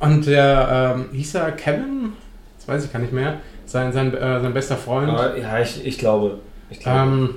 Und 0.00 0.26
der, 0.26 0.94
ähm, 0.96 1.14
hieß 1.14 1.34
er 1.34 1.52
Kevin? 1.52 2.14
Das 2.56 2.66
weiß 2.66 2.86
ich 2.86 2.90
gar 2.92 3.00
nicht 3.00 3.12
mehr. 3.12 3.40
Sein, 3.66 3.92
sein, 3.92 4.14
äh, 4.14 4.40
sein 4.40 4.54
bester 4.54 4.76
Freund. 4.76 5.12
Ja, 5.12 5.60
ich, 5.60 5.84
ich 5.84 5.98
glaube. 5.98 6.38
Ich 6.70 6.80
glaube. 6.80 6.98
Ähm, 6.98 7.34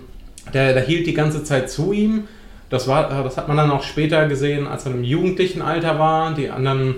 der, 0.53 0.73
der 0.73 0.83
hielt 0.83 1.07
die 1.07 1.13
ganze 1.13 1.43
Zeit 1.43 1.69
zu 1.69 1.91
ihm. 1.91 2.27
Das, 2.69 2.87
war, 2.87 3.11
äh, 3.11 3.23
das 3.23 3.37
hat 3.37 3.47
man 3.47 3.57
dann 3.57 3.71
auch 3.71 3.83
später 3.83 4.27
gesehen, 4.27 4.67
als 4.67 4.85
er 4.85 4.93
im 4.93 5.03
jugendlichen 5.03 5.61
Alter 5.61 5.99
war. 5.99 6.33
Die 6.33 6.49
anderen, 6.49 6.95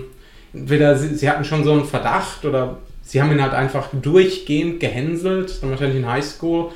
entweder 0.52 0.96
sie, 0.96 1.14
sie 1.14 1.28
hatten 1.28 1.44
schon 1.44 1.64
so 1.64 1.72
einen 1.72 1.84
Verdacht 1.84 2.44
oder 2.44 2.78
sie 3.02 3.20
haben 3.20 3.32
ihn 3.32 3.42
halt 3.42 3.54
einfach 3.54 3.88
durchgehend 3.92 4.80
gehänselt, 4.80 5.62
dann 5.62 5.70
wahrscheinlich 5.70 5.98
in 5.98 6.08
Highschool. 6.08 6.70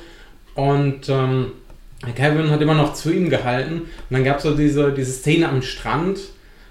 Und 0.55 1.09
ähm, 1.09 1.51
Kevin 2.15 2.49
hat 2.49 2.61
immer 2.61 2.73
noch 2.73 2.93
zu 2.93 3.11
ihm 3.11 3.29
gehalten. 3.29 3.81
Und 3.81 3.89
dann 4.09 4.23
gab 4.23 4.37
es 4.37 4.43
so 4.43 4.55
diese, 4.55 4.91
diese 4.91 5.11
Szene 5.11 5.49
am 5.49 5.61
Strand, 5.61 6.19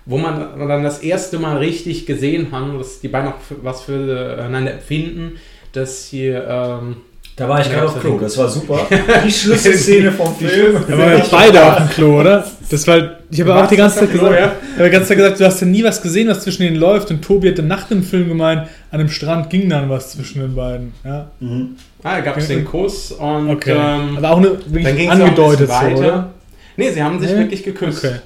wo 0.04 0.18
man 0.18 0.58
dann 0.68 0.84
das 0.84 1.00
erste 1.00 1.38
Mal 1.38 1.58
richtig 1.58 2.06
gesehen 2.06 2.52
hat, 2.52 2.78
dass 2.78 3.00
die 3.00 3.08
beiden 3.08 3.28
auch 3.28 3.40
für, 3.40 3.62
was 3.62 3.82
füreinander 3.82 4.74
empfinden, 4.74 5.38
dass 5.76 6.06
hier. 6.06 6.46
Ähm, 6.48 6.96
Da 7.36 7.48
war 7.48 7.60
ich 7.60 7.70
gerade 7.70 7.86
auf 7.86 7.92
das 7.94 8.02
Klo, 8.02 8.18
das 8.18 8.36
war 8.38 8.48
super. 8.48 8.86
Die 9.26 9.30
Schlüsselszene 9.30 10.10
vom 10.12 10.34
Film. 10.36 10.74
Da 10.88 10.96
waren 10.98 11.10
wir 11.12 11.24
beide 11.30 11.64
auf 11.64 11.76
dem 11.76 11.88
Klo, 11.90 12.20
oder? 12.20 12.44
Das 12.70 12.86
war, 12.88 12.96
ich 13.30 13.40
habe 13.40 13.54
auch 13.54 13.66
die 13.68 13.76
ganze 13.76 14.00
Zeit 14.00 14.10
Klo, 14.10 14.20
gesagt, 14.30 14.40
ja? 14.40 14.46
ich 14.62 14.72
habe 14.78 14.84
die 14.84 14.90
ganze 14.90 15.08
Zeit 15.08 15.16
gesagt, 15.18 15.40
du 15.40 15.44
hast 15.44 15.60
ja 15.60 15.66
nie 15.66 15.84
was 15.84 16.00
gesehen, 16.02 16.28
was 16.28 16.40
zwischen 16.42 16.62
denen 16.62 16.76
läuft. 16.76 17.10
Und 17.10 17.22
Tobi 17.22 17.50
hat 17.50 17.58
dann 17.58 17.68
nach 17.68 17.84
dem 17.88 18.02
Film 18.02 18.28
gemeint, 18.28 18.66
an 18.90 18.98
dem 18.98 19.08
Strand 19.08 19.50
ging 19.50 19.68
dann 19.68 19.88
was 19.90 20.12
zwischen 20.12 20.40
den 20.40 20.54
beiden. 20.54 20.92
Ja, 21.04 21.30
Mhm. 21.40 21.76
ah, 22.02 22.16
da 22.16 22.20
gab 22.20 22.36
es 22.38 22.48
den 22.48 22.64
Kuss 22.64 23.12
und 23.12 23.50
okay. 23.50 23.76
ähm, 23.78 24.16
Aber 24.16 24.30
auch 24.30 24.38
eine, 24.38 24.48
dann 24.48 24.74
wirklich 24.74 24.96
ging 24.96 25.10
es 25.10 25.20
angedeutet 25.20 25.70
auch 25.70 25.80
so, 25.82 25.86
weiter. 25.86 25.98
oder? 25.98 26.30
Nee, 26.76 26.90
sie 26.90 27.02
haben 27.02 27.20
sich 27.20 27.30
Nee? 27.30 27.38
wirklich 27.38 27.62
geküsst. 27.62 28.04
Okay. 28.04 28.16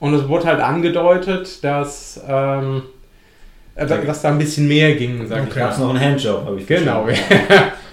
Und 0.00 0.12
es 0.14 0.28
wurde 0.28 0.44
halt 0.46 0.60
angedeutet, 0.60 1.62
dass, 1.64 2.20
ähm, 2.28 2.82
äh, 2.82 3.03
dass 3.76 4.22
da 4.22 4.28
ein 4.30 4.38
bisschen 4.38 4.68
mehr 4.68 4.94
ging, 4.94 5.26
sag 5.26 5.38
Okay. 5.40 5.48
ich 5.50 5.54
Gab 5.56 5.72
es 5.72 5.78
mal. 5.78 5.84
noch 5.86 5.94
einen 5.94 6.00
Handjob, 6.04 6.44
habe 6.46 6.60
ich 6.60 6.66
Genau. 6.66 7.06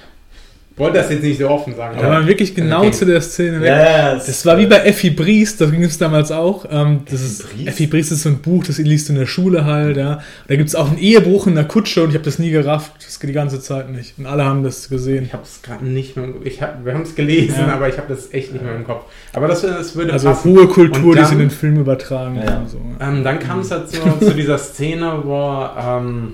Wollte 0.81 0.97
das 0.97 1.09
jetzt 1.11 1.23
nicht 1.23 1.39
so 1.39 1.49
offen 1.49 1.75
sagen. 1.75 1.97
Aber 1.97 2.09
man 2.09 2.27
wirklich 2.27 2.53
genau 2.55 2.79
Okay. 2.79 2.91
zu 2.91 3.05
der 3.05 3.21
Szene 3.21 3.61
weg. 3.61 3.67
Ja, 3.69 3.77
ja, 3.79 4.15
es- 4.17 4.25
Das 4.25 4.45
war 4.45 4.57
wie 4.57 4.65
bei 4.65 4.77
Effi 4.77 5.11
Briest, 5.11 5.61
da 5.61 5.65
ging 5.67 5.83
es 5.83 5.97
damals 5.97 6.31
auch. 6.31 6.65
Ähm, 6.69 7.01
das 7.09 7.21
ist, 7.21 7.49
Briest? 7.53 7.67
Effi 7.67 7.87
Briest 7.87 8.11
ist 8.11 8.23
so 8.23 8.29
ein 8.29 8.39
Buch, 8.39 8.63
das 8.65 8.77
liest 8.79 9.07
du 9.09 9.13
in 9.13 9.19
der 9.19 9.25
Schule 9.27 9.65
halt, 9.65 9.97
ja. 9.97 10.13
Und 10.15 10.21
da 10.47 10.55
gibt 10.55 10.69
es 10.69 10.75
auch 10.75 10.89
ein 10.91 10.97
Ehebruch 10.97 11.47
in 11.47 11.55
der 11.55 11.65
Kutsche 11.65 12.03
und 12.03 12.09
ich 12.09 12.15
habe 12.15 12.25
das 12.25 12.39
nie 12.39 12.49
gerafft. 12.51 12.91
Das 13.05 13.19
geht 13.19 13.29
die 13.29 13.33
ganze 13.33 13.59
Zeit 13.61 13.89
nicht. 13.91 14.17
Und 14.17 14.25
alle 14.25 14.43
haben 14.43 14.63
das 14.63 14.89
gesehen. 14.89 15.25
Ich 15.25 15.33
habe 15.33 15.43
es 15.43 15.61
gerade 15.61 15.85
nicht 15.85 16.15
mehr. 16.17 16.25
im- 16.25 16.35
Ich 16.45 16.61
hab, 16.61 16.83
wir 16.83 16.93
haben 16.93 17.03
es 17.03 17.15
gelesen, 17.15 17.55
Ja. 17.59 17.73
aber 17.75 17.87
ich 17.87 17.97
habe 17.97 18.07
das 18.13 18.33
echt 18.33 18.51
nicht 18.51 18.63
mehr 18.63 18.75
im 18.75 18.83
Kopf. 18.83 19.03
Aber 19.33 19.47
das, 19.47 19.61
das 19.61 19.95
würde 19.95 20.13
Also 20.13 20.29
passen. 20.29 20.51
hohe 20.51 20.67
Kultur, 20.67 21.11
Und 21.11 21.15
die 21.17 21.17
sie 21.19 21.21
dann- 21.21 21.31
in 21.33 21.39
den 21.39 21.49
Film 21.51 21.77
übertragen. 21.79 22.35
Ja, 22.43 22.57
und 22.57 22.69
So. 22.69 22.79
Ähm, 22.99 23.23
dann 23.23 23.37
kam 23.39 23.59
es 23.59 23.69
dazu 23.69 23.97
zu 24.19 24.33
dieser 24.33 24.57
Szene, 24.57 25.19
wo, 25.23 25.65
ähm, 25.79 26.33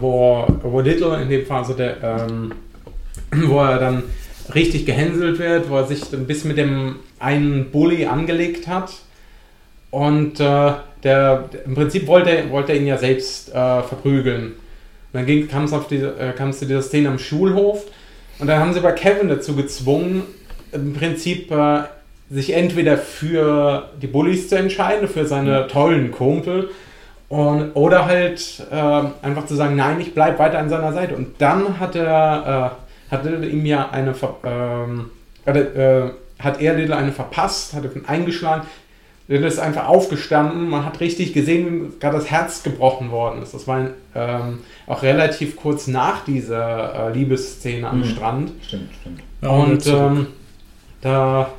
wo, 0.00 0.46
wo 0.62 0.80
Little 0.80 1.20
in 1.22 1.28
dem 1.28 1.44
Fall, 1.46 1.58
also 1.58 1.74
der, 1.74 1.96
ähm, 2.02 2.52
wo 3.48 3.60
er 3.60 3.78
dann 3.78 4.02
richtig 4.54 4.86
gehänselt 4.86 5.38
wird, 5.38 5.70
wo 5.70 5.76
er 5.76 5.86
sich 5.86 6.12
ein 6.12 6.26
bisschen 6.26 6.48
mit 6.48 6.58
dem 6.58 6.96
einen 7.18 7.70
Bully 7.70 8.06
angelegt 8.06 8.66
hat. 8.68 8.92
Und 9.90 10.40
äh, 10.40 10.72
der, 11.02 11.48
im 11.64 11.74
Prinzip 11.74 12.06
wollte, 12.06 12.50
wollte 12.50 12.72
er 12.72 12.78
ihn 12.78 12.86
ja 12.86 12.98
selbst 12.98 13.50
äh, 13.50 13.82
verprügeln. 13.82 14.54
Und 15.12 15.28
dann 15.28 15.48
kam 15.48 15.64
es 15.64 15.72
äh, 15.72 16.50
zu 16.52 16.66
dieser 16.66 16.82
Szene 16.82 17.08
am 17.08 17.18
Schulhof. 17.18 17.84
Und 18.38 18.46
dann 18.46 18.60
haben 18.60 18.72
sie 18.72 18.80
bei 18.80 18.92
Kevin 18.92 19.28
dazu 19.28 19.54
gezwungen, 19.54 20.22
im 20.72 20.94
Prinzip 20.94 21.50
äh, 21.50 21.82
sich 22.30 22.54
entweder 22.54 22.96
für 22.96 23.90
die 24.00 24.06
Bullies 24.06 24.48
zu 24.48 24.56
entscheiden, 24.56 25.06
für 25.06 25.26
seine 25.26 25.66
tollen 25.66 26.10
Kumpel, 26.10 26.70
und, 27.32 27.70
oder 27.72 28.04
halt 28.04 28.62
äh, 28.70 28.74
einfach 28.74 29.46
zu 29.46 29.54
sagen, 29.54 29.74
nein, 29.74 29.98
ich 30.00 30.12
bleibe 30.12 30.38
weiter 30.38 30.58
an 30.58 30.68
seiner 30.68 30.92
Seite. 30.92 31.16
Und 31.16 31.40
dann 31.40 31.80
hat 31.80 31.96
er, 31.96 32.74
äh, 32.78 32.81
hat 33.12 33.24
Little 33.24 33.46
ihm 33.48 33.64
ja 33.66 33.90
eine, 33.90 34.14
ver- 34.14 34.38
ähm, 34.44 35.10
hat, 35.46 35.54
er, 35.56 35.76
äh, 36.06 36.10
hat 36.40 36.60
er 36.60 36.74
Little 36.74 36.96
eine 36.96 37.12
verpasst, 37.12 37.74
hat 37.74 37.84
ihn 37.84 38.04
eingeschlagen. 38.06 38.66
Little 39.28 39.46
ist 39.46 39.60
einfach 39.60 39.86
aufgestanden, 39.86 40.68
man 40.68 40.84
hat 40.84 40.98
richtig 41.00 41.32
gesehen, 41.32 41.92
wie 41.94 41.98
gerade 42.00 42.16
das 42.16 42.28
Herz 42.30 42.62
gebrochen 42.64 43.10
worden 43.12 43.40
ist. 43.42 43.54
Das 43.54 43.68
war 43.68 43.86
ähm, 44.16 44.58
auch 44.88 45.02
relativ 45.02 45.54
kurz 45.56 45.86
nach 45.86 46.24
dieser 46.24 47.08
äh, 47.08 47.12
Liebesszene 47.12 47.88
am 47.88 48.00
Mhm. 48.00 48.04
Strand. 48.04 48.52
Stimmt, 48.66 48.90
stimmt. 49.00 49.20
Ja, 49.40 49.48
Und 49.48 49.86
ähm, 49.86 50.26
da, 51.00 51.50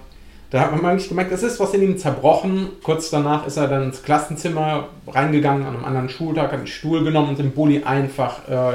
da 0.52 0.60
hat 0.60 0.72
man 0.76 0.86
eigentlich 0.86 1.10
gemerkt, 1.10 1.32
es 1.32 1.42
ist 1.44 1.60
was 1.60 1.74
in 1.74 1.82
ihm 1.84 1.98
zerbrochen. 1.98 2.68
Kurz 2.84 3.10
danach 3.10 3.48
ist 3.48 3.58
er 3.58 3.68
dann 3.68 3.84
ins 3.84 4.04
Klassenzimmer 4.04 4.88
reingegangen, 5.08 5.66
an 5.66 5.76
einem 5.76 5.86
anderen 5.86 6.10
Schultag, 6.10 6.52
hat 6.52 6.60
einen 6.60 6.68
Stuhl 6.68 7.04
genommen 7.04 7.30
und 7.30 7.40
den 7.40 7.52
Bulli 7.52 7.84
einfach 7.84 8.48
äh, 8.50 8.74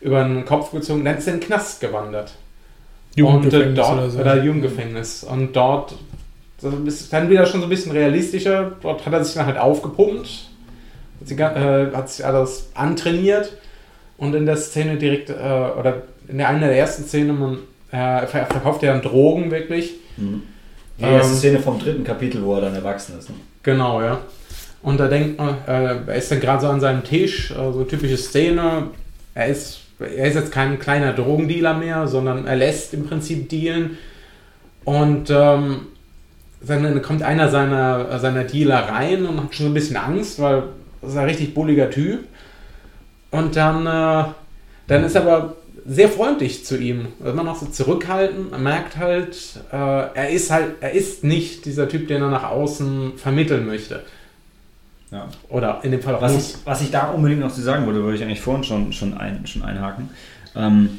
über 0.00 0.22
den 0.24 0.44
Kopf 0.44 0.70
gezogen. 0.72 1.04
Dann 1.04 1.18
ist 1.18 1.26
er 1.26 1.34
in 1.34 1.40
den 1.40 1.46
Knast 1.46 1.80
gewandert. 1.80 2.32
und 3.16 3.18
äh, 3.18 3.20
Jugendgefängnis 3.20 3.76
dort, 3.76 3.92
oder 3.98 4.10
so. 4.10 4.18
oder 4.20 4.42
Jugendgefängnis. 4.44 5.24
Und 5.24 5.56
dort 5.56 5.94
ein 6.62 6.84
bisschen- 6.84 7.08
dann 7.10 7.30
wieder 7.30 7.46
schon 7.46 7.60
so 7.60 7.66
ein 7.66 7.70
bisschen 7.70 7.92
realistischer. 7.92 8.72
Dort 8.82 9.04
hat 9.06 9.12
er 9.12 9.24
sich 9.24 9.34
dann 9.34 9.46
halt 9.46 9.58
aufgepumpt, 9.58 10.48
hat, 11.20 11.28
sich, 11.28 11.38
äh, 11.38 11.86
hat 11.92 12.08
sich 12.10 12.24
alles 12.24 12.70
antrainiert 12.74 13.52
und 14.18 14.34
in 14.34 14.46
der 14.46 14.56
Szene 14.56 14.96
direkt, 14.96 15.30
äh, 15.30 15.32
oder 15.34 16.02
in 16.28 16.38
der 16.38 16.48
einer 16.48 16.66
der 16.68 16.78
ersten 16.78 17.04
Szene, 17.04 17.32
man 17.32 17.58
äh, 17.92 18.26
ver- 18.26 18.46
verkauft 18.46 18.82
er 18.82 18.92
dann 18.94 19.02
Drogen 19.02 19.50
wirklich. 19.50 19.94
Mhm. 20.16 20.42
Die 20.98 21.04
erste 21.04 21.32
Ähm, 21.32 21.38
Szene 21.38 21.58
vom 21.60 21.78
dritten 21.78 22.04
Kapitel, 22.04 22.42
wo 22.42 22.54
er 22.56 22.62
dann 22.62 22.74
erwachsen 22.74 23.18
ist. 23.18 23.28
Ne? 23.28 23.36
Genau, 23.62 24.00
ja. 24.02 24.18
Und 24.82 24.98
da 24.98 25.08
denkt 25.08 25.38
man, 25.38 25.56
äh, 25.66 25.96
er 26.06 26.14
ist 26.14 26.30
dann 26.30 26.40
gerade 26.40 26.62
so 26.62 26.68
an 26.68 26.80
seinem 26.80 27.04
Tisch, 27.04 27.50
äh, 27.50 27.54
so 27.72 27.84
typische 27.84 28.16
Szene. 28.16 28.88
Er 29.34 29.46
ist, 29.48 29.80
er 29.98 30.26
ist 30.28 30.34
jetzt 30.34 30.52
kein 30.52 30.78
kleiner 30.78 31.12
Drogendealer 31.12 31.74
mehr, 31.74 32.06
sondern 32.06 32.46
er 32.46 32.56
lässt 32.56 32.92
im 32.94 33.06
Prinzip 33.06 33.48
dealen. 33.48 33.98
Und 34.84 35.30
ähm, 35.30 35.86
dann 36.60 37.02
kommt 37.02 37.22
einer 37.22 37.48
seiner, 37.48 38.18
seiner 38.18 38.44
Dealer 38.44 38.88
rein 38.88 39.26
und 39.26 39.42
hat 39.42 39.54
schon 39.54 39.66
so 39.66 39.70
ein 39.70 39.74
bisschen 39.74 39.96
Angst, 39.96 40.40
weil 40.40 40.64
das 41.00 41.10
ist 41.10 41.16
ein 41.16 41.26
richtig 41.26 41.54
bulliger 41.54 41.90
Typ. 41.90 42.24
Und 43.30 43.56
dann, 43.56 43.86
äh, 43.86 44.28
dann 44.86 45.04
ist 45.04 45.14
er 45.14 45.22
aber 45.22 45.56
sehr 45.86 46.08
freundlich 46.08 46.64
zu 46.64 46.78
ihm. 46.78 47.08
Immer 47.24 47.44
noch 47.44 47.56
so 47.56 47.66
zurückhaltend. 47.66 48.52
Er 48.52 48.58
merkt 48.58 48.96
halt, 48.96 49.36
äh, 49.72 49.76
er 49.76 50.30
ist 50.30 50.50
halt, 50.50 50.74
er 50.80 50.92
ist 50.92 51.24
nicht 51.24 51.64
dieser 51.64 51.88
Typ, 51.88 52.08
den 52.08 52.22
er 52.22 52.30
nach 52.30 52.50
außen 52.50 53.12
vermitteln 53.16 53.66
möchte. 53.66 54.02
Ja. 55.10 55.28
Oder 55.48 55.80
in 55.82 55.92
dem 55.92 56.02
Fall 56.02 56.16
auch 56.16 56.22
Was 56.22 56.34
muss. 56.34 56.50
ich, 56.50 56.66
was 56.66 56.80
ich 56.82 56.90
da 56.90 57.10
unbedingt 57.10 57.40
noch 57.40 57.52
zu 57.52 57.62
sagen 57.62 57.86
wollte, 57.86 58.02
wollte 58.02 58.16
ich 58.16 58.22
eigentlich 58.22 58.40
vorhin 58.40 58.64
schon, 58.64 58.92
schon, 58.92 59.16
ein, 59.16 59.46
schon 59.46 59.62
einhaken. 59.62 60.10
Ähm, 60.54 60.98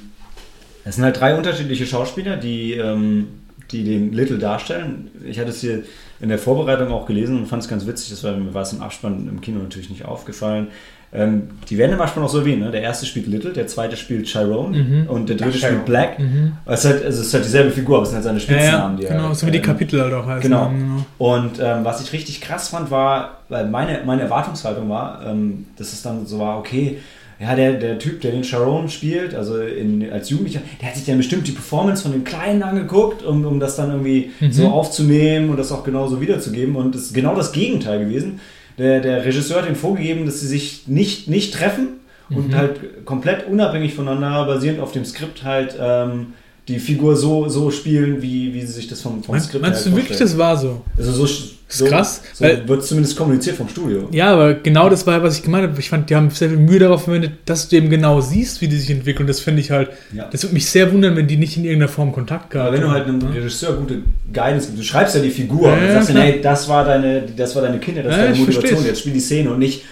es 0.85 0.95
sind 0.95 1.03
halt 1.03 1.19
drei 1.19 1.35
unterschiedliche 1.35 1.85
Schauspieler, 1.85 2.37
die, 2.37 2.73
ähm, 2.73 3.27
die 3.71 3.83
den 3.83 4.13
Little 4.13 4.37
darstellen. 4.37 5.11
Ich 5.25 5.39
hatte 5.39 5.49
es 5.49 5.59
hier 5.59 5.83
in 6.21 6.29
der 6.29 6.39
Vorbereitung 6.39 6.91
auch 6.91 7.05
gelesen 7.05 7.37
und 7.37 7.47
fand 7.47 7.63
es 7.63 7.69
ganz 7.69 7.85
witzig, 7.85 8.09
das 8.11 8.23
war, 8.23 8.35
mir 8.35 8.53
war 8.53 8.61
es 8.61 8.73
im 8.73 8.81
Abspann 8.81 9.27
im 9.27 9.41
Kino 9.41 9.59
natürlich 9.59 9.89
nicht 9.89 10.05
aufgefallen. 10.05 10.67
Ähm, 11.13 11.43
die 11.69 11.77
werden 11.77 11.93
im 11.93 12.01
Abspann 12.01 12.23
auch 12.23 12.29
so 12.29 12.39
erwähnt. 12.39 12.59
Ne? 12.61 12.69
Der 12.69 12.81
erste 12.81 13.05
spielt 13.05 13.27
Little, 13.27 13.53
der 13.53 13.65
zweite 13.67 13.95
spielt 13.95 14.25
Chiron 14.27 14.71
Mhm. 14.71 15.07
und 15.07 15.29
der 15.29 15.37
dritte 15.37 15.57
Ach, 15.61 15.65
spielt 15.67 15.85
Black. 15.85 16.19
Mhm. 16.19 16.51
Es 16.65 16.83
ist, 16.83 16.91
halt, 16.91 17.05
also 17.05 17.21
es 17.21 17.27
ist 17.27 17.33
halt 17.33 17.45
dieselbe 17.45 17.71
Figur, 17.71 17.95
aber 17.97 18.03
es 18.03 18.09
sind 18.09 18.17
halt 18.17 18.25
seine 18.25 18.39
Ja, 18.39 18.43
Spitznamen. 18.43 18.97
ja, 18.97 19.01
die 19.01 19.05
er 19.05 19.15
genau, 19.15 19.27
halt, 19.29 19.37
so 19.37 19.47
wie 19.47 19.51
die 19.51 19.57
ähm, 19.59 19.63
Kapitel 19.63 20.01
halt 20.01 20.13
auch 20.13 20.25
heißen. 20.25 20.41
Genau. 20.49 20.69
genau. 20.69 21.05
Und 21.17 21.59
ähm, 21.61 21.79
was 21.85 22.01
ich 22.01 22.11
richtig 22.11 22.41
krass 22.41 22.67
fand, 22.67 22.91
war, 22.91 23.37
weil 23.47 23.67
meine, 23.69 24.01
meine 24.05 24.23
Erwartungshaltung 24.23 24.89
war, 24.89 25.21
ähm, 25.25 25.67
dass 25.77 25.93
es 25.93 26.01
dann 26.01 26.25
so 26.25 26.39
war, 26.39 26.59
okay, 26.59 26.97
ja, 27.39 27.55
der, 27.55 27.73
der 27.73 27.99
Typ, 27.99 28.19
der 28.21 28.31
den 28.31 28.43
Sharon 28.43 28.89
spielt, 28.89 29.33
also 29.35 29.59
in, 29.59 30.11
als 30.11 30.29
Jugendlicher, 30.31 30.59
der 30.81 30.89
hat 30.89 30.95
sich 30.95 31.05
dann 31.05 31.17
bestimmt 31.17 31.47
die 31.47 31.51
Performance 31.51 32.01
von 32.01 32.11
dem 32.11 32.23
Kleinen 32.23 32.63
angeguckt, 32.63 33.23
um, 33.23 33.45
um 33.45 33.59
das 33.59 33.75
dann 33.77 33.91
irgendwie 33.91 34.31
Mhm. 34.39 34.51
so 34.51 34.67
aufzunehmen 34.69 35.51
und 35.51 35.57
das 35.57 35.71
auch 35.71 35.83
genauso 35.83 36.19
wiederzugeben. 36.19 36.75
Und 36.75 36.95
es 36.95 37.03
ist 37.03 37.13
genau 37.13 37.35
das 37.35 37.51
Gegenteil 37.51 37.99
gewesen. 37.99 38.39
Der, 38.77 38.99
der 39.01 39.25
Regisseur 39.25 39.61
hat 39.61 39.69
ihm 39.69 39.75
vorgegeben, 39.75 40.25
dass 40.25 40.39
sie 40.41 40.47
sich 40.47 40.87
nicht, 40.87 41.27
nicht 41.27 41.53
treffen 41.53 41.99
und 42.29 42.49
Mhm. 42.49 42.55
halt 42.55 43.05
komplett 43.05 43.47
unabhängig 43.47 43.93
voneinander, 43.93 44.45
basierend 44.45 44.79
auf 44.81 44.91
dem 44.91 45.05
Skript 45.05 45.43
halt 45.43 45.75
ähm, 45.79 46.33
die 46.67 46.79
Figur 46.79 47.15
so, 47.15 47.47
so 47.47 47.71
spielen, 47.71 48.21
wie, 48.21 48.53
wie 48.53 48.61
sie 48.61 48.73
sich 48.73 48.87
das 48.87 49.01
vom, 49.01 49.23
vom 49.23 49.39
Skript 49.39 49.61
meinst 49.61 49.85
halt 49.85 49.93
du 49.93 49.97
wirklich, 49.97 50.17
das 50.17 50.37
war 50.37 50.57
so? 50.57 50.81
Also 50.97 51.25
so, 51.25 51.43
so, 51.69 51.85
krass, 51.85 52.21
So 52.33 52.45
weil- 52.45 52.65
wird 52.67 52.85
zumindest 52.85 53.17
kommuniziert 53.17 53.57
vom 53.57 53.67
Studio. 53.67 54.07
Ja, 54.11 54.31
aber 54.33 54.53
genau 54.53 54.89
das 54.89 55.05
war, 55.05 55.21
was 55.21 55.37
ich 55.37 55.43
gemeint 55.43 55.67
habe. 55.69 55.79
Ich 55.79 55.89
fand, 55.89 56.09
die 56.09 56.15
haben 56.15 56.29
sehr 56.29 56.47
viel 56.49 56.57
Mühe 56.57 56.79
darauf 56.79 57.03
verwendet, 57.03 57.31
dass 57.45 57.67
du 57.67 57.75
eben 57.75 57.89
genau 57.89 58.21
siehst, 58.21 58.61
wie 58.61 58.67
die 58.69 58.77
sich 58.77 58.89
entwickeln. 58.89 59.27
Das 59.27 59.41
finde 59.41 59.59
ich 59.61 59.69
halt, 59.71 59.89
Ja. 60.13 60.29
das 60.31 60.43
würde 60.43 60.53
mich 60.53 60.69
sehr 60.69 60.91
wundern, 60.93 61.15
wenn 61.17 61.27
die 61.27 61.35
nicht 61.35 61.57
in 61.57 61.65
irgendeiner 61.65 61.91
Form 61.91 62.13
Kontakt 62.13 62.51
gehabt 62.51 62.67
Aber 62.69 62.75
wenn 62.77 62.81
du 62.83 62.89
halt 62.91 63.05
einem 63.07 63.19
Ja. 63.19 63.29
Regisseur 63.31 63.73
gute 63.75 64.01
Guidance 64.33 64.67
gibst, 64.67 64.79
du 64.79 64.83
schreibst 64.83 65.15
ja 65.15 65.21
die 65.21 65.29
Figur 65.29 65.67
Ja, 65.67 65.73
und 65.73 65.91
sagst 65.91 66.09
dann, 66.09 66.17
hey, 66.17 66.39
das 66.41 66.69
war 66.69 66.85
deine, 66.85 67.23
das 67.35 67.53
war 67.55 67.61
deine 67.63 67.79
Kinder, 67.79 68.01
das 68.03 68.15
ist 68.15 68.21
deine 68.21 68.35
Motivation, 68.37 68.85
jetzt 68.85 68.99
spiel 69.01 69.13
die 69.13 69.19
Szene 69.19 69.49
und 69.51 69.59
nicht, 69.59 69.83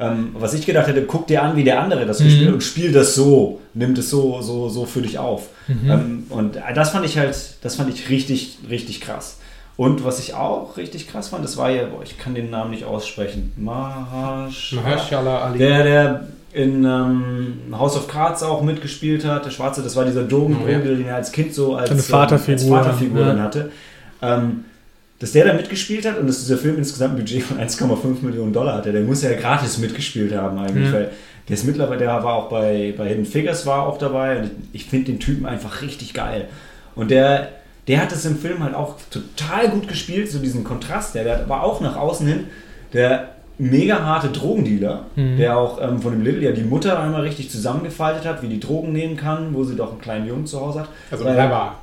ähm, 0.00 0.30
was 0.34 0.54
ich 0.54 0.66
gedacht 0.66 0.88
hätte, 0.88 1.02
guck 1.02 1.28
dir 1.28 1.42
an, 1.42 1.54
wie 1.54 1.62
der 1.62 1.80
andere 1.80 2.04
das 2.06 2.18
Mhm. 2.18 2.24
gespielt 2.24 2.52
und 2.54 2.62
spiel 2.64 2.90
das 2.90 3.14
so, 3.14 3.60
nimm 3.74 3.94
das 3.94 4.10
so, 4.10 4.40
so, 4.42 4.68
so 4.68 4.86
für 4.86 5.02
dich 5.02 5.18
auf. 5.18 5.48
Mhm. 5.68 5.90
Ähm, 5.90 6.22
und 6.30 6.56
das 6.74 6.90
fand 6.90 7.04
ich 7.06 7.16
halt, 7.18 7.36
das 7.62 7.76
fand 7.76 7.94
ich 7.94 8.08
richtig, 8.08 8.58
richtig 8.68 9.00
krass. 9.02 9.36
Und 9.82 10.04
was 10.04 10.20
ich 10.20 10.34
auch 10.34 10.76
richtig 10.76 11.08
krass 11.08 11.28
fand, 11.30 11.44
das 11.44 11.56
war 11.56 11.68
ja, 11.70 11.86
boah, 11.86 12.02
ich 12.04 12.16
kann 12.16 12.34
den 12.36 12.50
Namen 12.50 12.70
nicht 12.70 12.84
aussprechen, 12.84 13.52
Mahash, 13.56 14.76
Ali. 14.76 15.58
der, 15.58 15.82
der 15.82 16.28
in 16.52 16.84
ähm, 16.84 17.54
House 17.72 17.96
of 17.96 18.06
Cards 18.06 18.44
auch 18.44 18.62
mitgespielt 18.62 19.24
hat. 19.24 19.44
Der 19.44 19.50
Schwarze, 19.50 19.82
das 19.82 19.96
war 19.96 20.04
dieser 20.04 20.22
Drogen, 20.22 20.58
Oh, 20.64 20.68
ja. 20.68 20.78
den 20.78 21.04
er 21.04 21.16
als 21.16 21.32
Kind 21.32 21.52
so 21.52 21.74
als, 21.74 21.90
Eine 21.90 22.00
Vaterfigur, 22.02 22.64
ähm, 22.66 22.74
als 22.74 22.86
Vaterfigur 22.86 23.20
ja. 23.20 23.26
dann 23.26 23.42
hatte. 23.42 23.72
Ähm, 24.22 24.64
dass 25.18 25.32
der 25.32 25.46
da 25.46 25.52
mitgespielt 25.54 26.06
hat 26.06 26.18
und 26.18 26.28
dass 26.28 26.38
dieser 26.40 26.58
Film 26.58 26.76
insgesamt 26.78 27.14
ein 27.14 27.16
Budget 27.18 27.42
von 27.42 27.58
1,5 27.58 28.22
Millionen 28.22 28.52
Dollar 28.52 28.76
hatte, 28.76 28.92
der 28.92 29.02
muss 29.02 29.22
ja 29.22 29.32
gratis 29.34 29.78
mitgespielt 29.78 30.32
haben 30.32 30.58
eigentlich, 30.58 30.86
Ja. 30.88 30.92
weil 30.94 31.10
der 31.48 31.54
ist 31.54 31.64
mittlerweile, 31.64 31.98
der 31.98 32.22
war 32.22 32.34
auch 32.34 32.48
bei, 32.48 32.94
bei 32.96 33.08
Hidden 33.08 33.24
Figures 33.24 33.66
war 33.66 33.86
auch 33.86 33.98
dabei 33.98 34.38
und 34.38 34.50
ich 34.72 34.84
finde 34.86 35.06
den 35.10 35.18
Typen 35.18 35.44
einfach 35.46 35.82
richtig 35.82 36.14
geil. 36.14 36.46
Und 36.94 37.10
der, 37.10 37.48
der 37.88 38.00
hat 38.00 38.12
es 38.12 38.24
im 38.24 38.36
Film 38.36 38.62
halt 38.62 38.74
auch 38.74 38.96
total 39.10 39.68
gut 39.70 39.88
gespielt, 39.88 40.30
so 40.30 40.38
diesen 40.38 40.64
Kontrast. 40.64 41.14
Der, 41.14 41.24
der 41.24 41.48
war 41.48 41.62
auch 41.62 41.80
nach 41.80 41.96
außen 41.96 42.26
hin 42.26 42.44
der 42.92 43.30
mega 43.58 44.02
harte 44.04 44.28
Drogendealer, 44.28 45.04
Mhm. 45.16 45.36
der 45.38 45.56
auch 45.56 45.80
ähm, 45.80 46.00
von 46.00 46.12
dem 46.12 46.22
Little 46.22 46.42
ja 46.42 46.52
die 46.52 46.62
Mutter 46.62 46.98
einmal 47.00 47.22
richtig 47.22 47.50
zusammengefaltet 47.50 48.24
hat, 48.26 48.42
wie 48.42 48.48
die 48.48 48.60
Drogen 48.60 48.92
nehmen 48.92 49.16
kann, 49.16 49.54
wo 49.54 49.64
sie 49.64 49.76
doch 49.76 49.90
einen 49.92 50.00
kleinen 50.00 50.26
Jungen 50.26 50.46
zu 50.46 50.60
Hause 50.60 50.80
hat. 50.80 50.88
Also 51.10 51.24
er 51.24 51.50
war. 51.50 51.82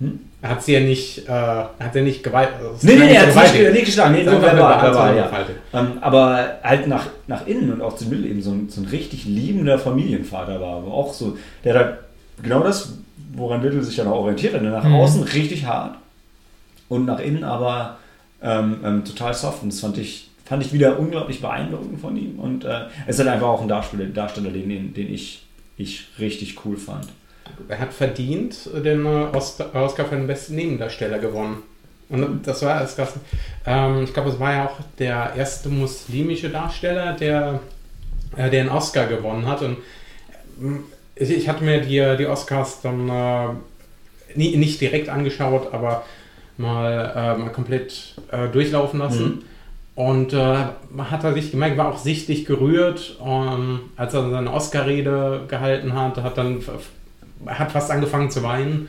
Hm? 0.00 0.20
er 0.42 0.50
hat 0.50 0.62
sie 0.62 0.74
ja 0.74 0.80
nicht, 0.80 1.26
äh, 1.26 1.32
er 1.32 1.70
hat 1.80 1.92
sie 1.92 2.02
nicht 2.02 2.22
gewalt. 2.22 2.50
also 2.56 2.70
Nee, 2.86 2.94
nee, 2.94 3.06
nee, 3.06 3.14
er 3.14 3.26
nicht 3.26 3.36
hat 3.36 3.44
nicht, 3.44 3.52
gewaltig. 3.54 3.72
nicht 3.72 3.86
geschlagen, 3.86 4.14
nee, 4.14 4.20
Es 4.20 4.26
nur 4.30 4.40
verbal, 4.42 4.72
eine 4.74 4.82
verbal, 4.82 5.16
ja. 5.16 5.80
Ähm, 5.80 5.86
aber 6.00 6.58
halt 6.62 6.86
nach, 6.86 7.06
nach 7.26 7.46
innen 7.48 7.72
und 7.72 7.80
auch 7.82 7.96
zu 7.96 8.04
Mittel 8.06 8.26
eben 8.26 8.40
so 8.40 8.52
ein, 8.52 8.68
so 8.68 8.80
ein 8.80 8.86
richtig 8.86 9.24
liebender 9.24 9.76
Familienvater 9.78 10.60
war. 10.60 10.76
Aber 10.76 10.92
auch 10.94 11.12
so, 11.12 11.36
der 11.64 11.76
hat 11.76 11.98
genau 12.42 12.60
das, 12.60 12.92
woran 13.34 13.62
Little 13.62 13.82
sich 13.82 13.96
dann 13.96 14.08
auch 14.08 14.20
orientiert 14.20 14.54
hat. 14.54 14.62
Nach 14.62 14.84
Mhm. 14.84 14.94
außen 14.94 15.22
richtig 15.22 15.66
hart 15.66 15.96
und 16.88 17.04
nach 17.06 17.20
innen 17.20 17.44
aber 17.44 17.98
ähm, 18.42 18.80
ähm, 18.84 19.04
total 19.04 19.34
soft. 19.34 19.62
Und 19.62 19.72
das 19.72 19.80
fand 19.80 19.98
ich, 19.98 20.30
fand 20.44 20.64
ich 20.64 20.72
wieder 20.72 20.98
unglaublich 20.98 21.40
beeindruckend 21.40 22.00
von 22.00 22.16
ihm. 22.16 22.38
Und 22.38 22.64
äh, 22.64 22.86
es 23.06 23.18
ist 23.18 23.20
halt 23.20 23.34
einfach 23.34 23.48
auch 23.48 23.62
ein 23.62 23.68
Darsteller, 23.68 24.06
Darsteller 24.06 24.50
den, 24.50 24.68
den, 24.68 24.94
den 24.94 25.12
ich, 25.12 25.46
ich 25.76 26.06
richtig 26.18 26.64
cool 26.64 26.76
fand. 26.76 27.06
Er 27.68 27.78
hat 27.80 27.92
verdient 27.92 28.68
den 28.84 29.04
äh, 29.04 29.08
Oscar, 29.32 30.04
für 30.04 30.16
den 30.16 30.26
besten 30.26 30.54
Nebendarsteller 30.54 31.18
gewonnen. 31.18 31.58
Und 32.08 32.46
das 32.46 32.62
war 32.62 32.80
das 32.80 32.96
Krasse. 32.96 33.20
Ähm, 33.66 34.04
ich 34.04 34.14
glaube, 34.14 34.30
es 34.30 34.40
war 34.40 34.52
ja 34.52 34.66
auch 34.66 34.76
der 34.98 35.34
erste 35.36 35.68
muslimische 35.68 36.48
Darsteller, 36.48 37.12
der, 37.12 37.60
äh, 38.36 38.48
der 38.48 38.62
einen 38.62 38.70
Oscar 38.70 39.06
gewonnen 39.06 39.46
hat. 39.46 39.62
Und 39.62 39.76
ähm, 40.60 40.84
ich, 41.18 41.30
ich 41.30 41.48
hatte 41.48 41.64
mir 41.64 41.80
die, 41.80 42.16
die 42.16 42.26
Oscars 42.26 42.80
dann 42.80 43.08
äh, 43.08 43.48
nie, 44.34 44.56
nicht 44.56 44.80
direkt 44.80 45.08
angeschaut, 45.08 45.72
aber 45.72 46.04
mal, 46.56 47.12
äh, 47.14 47.38
mal 47.38 47.52
komplett 47.52 48.14
äh, 48.30 48.48
durchlaufen 48.48 49.00
lassen. 49.00 49.24
Mhm. 49.24 49.42
Und 49.94 50.32
äh, 50.32 50.66
man 50.90 51.10
hat 51.10 51.24
er 51.24 51.34
sich 51.34 51.50
gemerkt, 51.50 51.76
war 51.76 51.88
auch 51.88 51.98
sichtlich 51.98 52.44
gerührt, 52.44 53.18
ähm, 53.24 53.80
als 53.96 54.14
er 54.14 54.30
seine 54.30 54.52
Oscar-Rede 54.52 55.46
gehalten 55.48 55.92
hat, 55.92 56.18
hat 56.18 56.38
dann 56.38 56.62
hat 57.46 57.72
fast 57.72 57.90
angefangen 57.90 58.30
zu 58.30 58.42
weinen. 58.42 58.88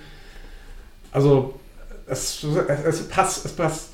Also 1.12 1.60
es, 2.06 2.44
es, 2.44 2.86
es 2.86 3.08
passt, 3.08 3.46
es 3.46 3.54
passt. 3.54 3.90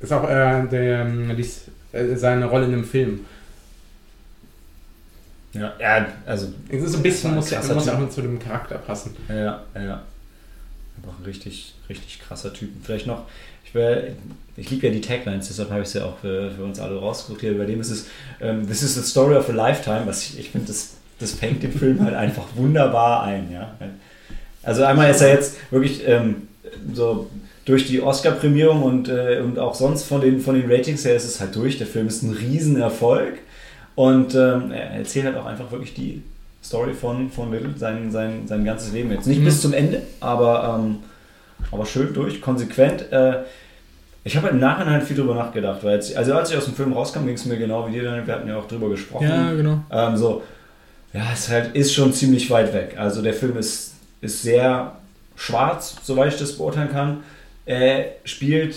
Ist 0.00 0.12
auch 0.12 0.24
äh, 0.24 0.66
der, 0.66 1.06
dies, 1.34 1.62
äh, 1.92 2.14
seine 2.16 2.46
Rolle 2.46 2.66
in 2.66 2.72
dem 2.72 2.84
Film. 2.84 3.24
Ja, 5.52 5.72
ja 5.80 6.06
also 6.26 6.48
Es 6.68 6.82
ist 6.82 6.96
ein 6.96 7.02
bisschen, 7.02 7.34
muss, 7.34 7.50
Krasser 7.50 7.74
muss 7.74 7.84
Typ. 7.84 7.94
auch 7.94 8.10
zu 8.10 8.22
dem 8.22 8.38
Charakter 8.38 8.78
passen. 8.78 9.16
Ja, 9.28 9.62
ja. 9.74 10.02
Einfach 10.96 11.18
ein 11.18 11.24
richtig, 11.24 11.74
richtig 11.88 12.20
krasser 12.20 12.52
Typ. 12.52 12.70
Vielleicht 12.82 13.06
noch, 13.06 13.22
ich, 13.64 13.74
wär- 13.74 14.08
ich 14.56 14.70
liebe 14.70 14.86
ja 14.88 14.92
die 14.92 15.00
Taglines, 15.00 15.48
deshalb 15.48 15.70
habe 15.70 15.82
ich 15.82 15.88
sie 15.88 16.04
auch 16.04 16.18
für, 16.18 16.50
für 16.50 16.64
uns 16.64 16.80
alle 16.80 16.96
rausgesucht. 16.98 17.40
Hier, 17.40 17.56
bei 17.56 17.64
dem 17.66 17.80
ist 17.80 17.90
es, 17.90 18.06
ähm, 18.40 18.66
this 18.66 18.82
is 18.82 18.94
the 18.94 19.02
story 19.02 19.36
of 19.36 19.48
a 19.48 19.52
lifetime, 19.52 20.02
was 20.06 20.22
ich, 20.24 20.38
ich 20.40 20.50
finde, 20.50 20.66
das, 20.68 20.94
das 21.20 21.32
fängt 21.32 21.62
den 21.62 21.72
Film 21.72 22.04
halt 22.04 22.14
einfach 22.14 22.44
wunderbar 22.56 23.22
ein. 23.24 23.50
Ja? 23.52 23.74
Also 24.62 24.84
einmal 24.84 25.10
ist 25.10 25.20
er 25.20 25.30
jetzt 25.32 25.56
wirklich 25.70 26.02
ähm, 26.06 26.48
so 26.92 27.30
durch 27.64 27.86
die 27.86 28.00
Oscar-Prämierung 28.02 28.82
und, 28.82 29.08
äh, 29.08 29.40
und 29.44 29.58
auch 29.58 29.74
sonst 29.74 30.04
von 30.04 30.20
den, 30.20 30.40
von 30.40 30.54
den 30.60 30.70
Ratings 30.70 31.04
her 31.04 31.14
ist 31.14 31.24
es 31.24 31.40
halt 31.40 31.54
durch. 31.54 31.78
Der 31.78 31.86
Film 31.86 32.08
ist 32.08 32.22
ein 32.22 32.32
Riesenerfolg 32.32 33.34
und 33.98 34.32
ähm, 34.36 34.70
er 34.70 34.90
erzählt 34.92 35.26
halt 35.26 35.36
auch 35.36 35.46
einfach 35.46 35.72
wirklich 35.72 35.92
die 35.92 36.22
Story 36.62 36.94
von, 36.94 37.32
von 37.32 37.50
Little, 37.50 37.74
sein, 37.76 38.12
sein, 38.12 38.46
sein 38.46 38.64
ganzes 38.64 38.92
Leben. 38.92 39.10
Jetzt 39.10 39.26
nicht 39.26 39.40
Mhm. 39.40 39.44
bis 39.44 39.60
zum 39.60 39.72
Ende, 39.72 40.02
aber, 40.20 40.78
ähm, 40.78 40.98
aber 41.72 41.84
schön 41.84 42.14
durch, 42.14 42.40
konsequent. 42.40 43.10
Äh, 43.10 43.38
ich 44.22 44.36
habe 44.36 44.50
im 44.50 44.60
Nachhinein 44.60 45.02
viel 45.02 45.16
drüber 45.16 45.34
nachgedacht, 45.34 45.82
weil 45.82 45.96
jetzt, 45.96 46.16
also 46.16 46.32
als 46.34 46.48
ich 46.52 46.56
aus 46.56 46.66
dem 46.66 46.74
Film 46.74 46.92
rauskam, 46.92 47.26
ging 47.26 47.34
es 47.34 47.44
mir 47.44 47.56
genau 47.56 47.88
wie 47.88 47.92
dir, 47.94 48.22
wir 48.24 48.34
hatten 48.34 48.46
ja 48.46 48.56
auch 48.56 48.68
drüber 48.68 48.88
gesprochen. 48.88 49.26
Ja, 49.28 49.52
genau. 49.52 49.80
Ähm, 49.90 50.16
so, 50.16 50.42
ja, 51.12 51.22
es 51.32 51.48
halt, 51.48 51.74
ist 51.74 51.92
schon 51.92 52.12
ziemlich 52.12 52.48
weit 52.52 52.72
weg. 52.72 52.94
Also 52.98 53.20
der 53.20 53.34
Film 53.34 53.56
ist, 53.56 53.94
ist 54.20 54.42
sehr 54.42 54.92
schwarz, 55.34 55.96
soweit 56.04 56.32
ich 56.34 56.38
das 56.38 56.56
beurteilen 56.56 56.92
kann. 56.92 57.16
Er 57.66 58.12
spielt 58.24 58.76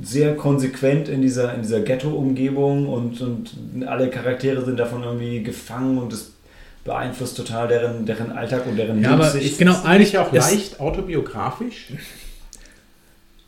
sehr 0.00 0.36
konsequent 0.36 1.08
in 1.08 1.22
dieser, 1.22 1.54
in 1.54 1.62
dieser 1.62 1.80
Ghetto-Umgebung 1.80 2.86
und, 2.88 3.20
und 3.20 3.50
alle 3.86 4.08
Charaktere 4.10 4.64
sind 4.64 4.78
davon 4.78 5.02
irgendwie 5.02 5.42
gefangen 5.42 5.98
und 5.98 6.12
es 6.12 6.32
beeinflusst 6.84 7.36
total 7.36 7.68
deren, 7.68 8.06
deren 8.06 8.30
Alltag 8.32 8.64
und 8.66 8.76
deren 8.76 9.02
Ja, 9.02 9.10
aber 9.10 9.24
Lebenssicht. 9.26 9.52
ich, 9.52 9.58
genau, 9.58 9.72
Ist 9.72 9.84
eigentlich 9.84 10.16
auch 10.18 10.32
leicht 10.32 10.80
autobiografisch. 10.80 11.88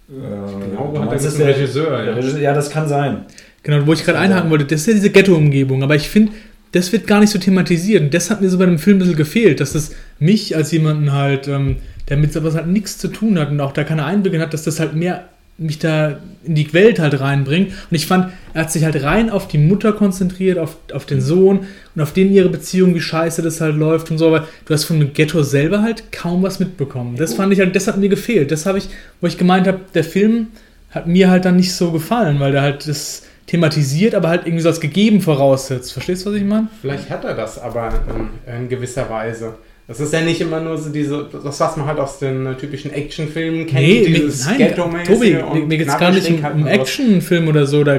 Äh, 0.09 0.13
Genau, 0.13 1.03
hat 1.09 1.13
das 1.13 1.23
dem 1.37 1.39
der- 1.47 1.57
Regisseur, 1.57 2.05
ja. 2.05 2.13
Regisseur. 2.15 2.41
Ja, 2.41 2.53
das 2.53 2.69
kann 2.71 2.89
sein. 2.89 3.27
Genau, 3.63 3.87
wo 3.87 3.93
ich 3.93 4.05
gerade 4.05 4.19
einhaken 4.19 4.51
wollte, 4.51 4.65
das 4.65 4.81
ist 4.81 4.87
ja 4.89 4.95
diese 4.95 5.11
Ghetto-Umgebung, 5.11 5.83
aber 5.85 5.95
ich 5.95 6.09
finde, 6.09 6.33
das 6.73 6.91
wird 6.93 7.07
gar 7.07 7.21
nicht 7.21 7.31
so 7.31 7.39
thematisiert. 7.39 8.03
Und 8.03 8.13
das 8.15 8.29
hat 8.31 8.41
mir 8.41 8.49
so 8.49 8.59
bei 8.59 8.67
dem 8.67 8.79
Film 8.81 8.97
ein 8.97 9.01
bisschen 9.01 9.17
gefehlt, 9.17 9.61
dass 9.61 9.73
das 9.75 9.93
mich 10.19 10.57
als 10.57 10.73
jemanden 10.73 11.13
halt, 11.13 11.47
ähm, 11.47 11.77
der 12.09 12.17
mit 12.17 12.33
sowas 12.33 12.55
halt 12.57 12.67
nichts 12.67 12.99
zu 12.99 13.07
tun 13.09 13.39
hat 13.39 13.51
und 13.51 13.61
auch 13.61 13.73
da 13.73 13.85
keine 13.85 14.05
Einblicke 14.05 14.41
hat, 14.41 14.53
dass 14.53 14.65
das 14.65 14.81
halt 14.81 14.95
mehr 14.97 15.29
mich 15.61 15.79
da 15.79 16.19
in 16.43 16.55
die 16.55 16.73
Welt 16.73 16.99
halt 16.99 17.21
reinbringt. 17.21 17.69
Und 17.69 17.95
ich 17.95 18.07
fand, 18.07 18.33
er 18.55 18.63
hat 18.63 18.73
sich 18.73 18.85
halt 18.85 19.03
rein 19.03 19.29
auf 19.29 19.47
die 19.47 19.59
Mutter 19.59 19.93
konzentriert, 19.93 20.59
auf, 20.59 20.77
auf 20.93 21.05
den 21.05 21.21
Sohn 21.21 21.67
und 21.95 22.03
auf 22.03 22.13
den 22.13 22.33
ihre 22.33 22.49
Beziehung, 22.49 22.95
wie 22.95 23.01
scheiße 23.01 23.43
das 23.43 23.61
halt 23.61 23.77
läuft 23.77 24.11
und 24.11 24.19
so, 24.19 24.29
aber 24.29 24.49
du 24.65 24.75
hast 24.75 24.85
von 24.85 24.99
dem 24.99 25.13
Ghetto 25.13 25.43
selber 25.43 25.83
halt 25.83 26.13
kaum 26.13 26.43
was 26.43 26.61
mitbekommen. 26.61 27.17
Das 27.17 27.35
fand 27.35 27.53
ich 27.53 27.61
halt, 27.61 27.77
das 27.77 27.87
hat 27.87 27.99
mir 27.99 28.09
gefehlt. 28.09 28.51
Das 28.51 28.65
habe 28.65 28.79
ich, 28.79 28.89
wo 29.21 29.27
ich 29.27 29.37
gemeint 29.37 29.67
habe, 29.67 29.81
der 29.95 30.05
Film 30.05 30.49
hat 30.91 31.07
mir 31.07 31.31
halt 31.31 31.45
dann 31.45 31.57
nicht 31.57 31.75
so 31.75 31.93
gefallen, 31.93 32.41
weil 32.41 32.53
der 32.53 32.63
halt 32.63 32.89
das 32.89 33.25
thematisiert, 33.47 34.15
aber 34.15 34.29
halt 34.29 34.47
irgendwie 34.47 34.63
so 34.63 34.69
als 34.71 34.81
gegeben 34.81 35.21
voraussetzt. 35.21 35.93
Verstehst 35.93 36.25
du, 36.25 36.31
was 36.31 36.37
ich 36.37 36.45
meine? 36.45 36.69
Vielleicht 36.81 37.11
hat 37.11 37.25
er 37.25 37.35
das 37.35 37.59
aber 37.59 37.93
in, 38.09 38.55
in 38.55 38.69
gewisser 38.69 39.11
Weise. 39.11 39.55
Das 39.91 39.99
ist 39.99 40.13
ja 40.13 40.21
nicht 40.21 40.41
immer 40.41 40.61
nur 40.61 40.79
so 40.79 40.89
diese, 40.91 41.29
das 41.33 41.59
was 41.59 41.77
man 41.77 41.85
halt 41.85 41.99
aus 41.99 42.21
den 42.21 42.47
äh, 42.47 42.55
typischen 42.55 42.93
Actionfilmen 42.93 43.67
kennt, 43.67 43.81
Nee, 43.85 44.09
mir, 44.09 44.21
dieses 44.21 44.47
nein, 44.47 44.59
Ghetto-mäßige 44.59 45.09
Tobi, 45.09 45.33
mir, 45.33 45.47
und 45.49 45.67
mir 45.67 45.79
geht 45.79 45.89
es 45.89 45.99
gar 45.99 46.13
nicht 46.13 46.31
um, 46.31 46.61
um. 46.61 46.67
Actionfilm 46.69 47.49
oder 47.49 47.67
so. 47.67 47.83
Da, 47.83 47.99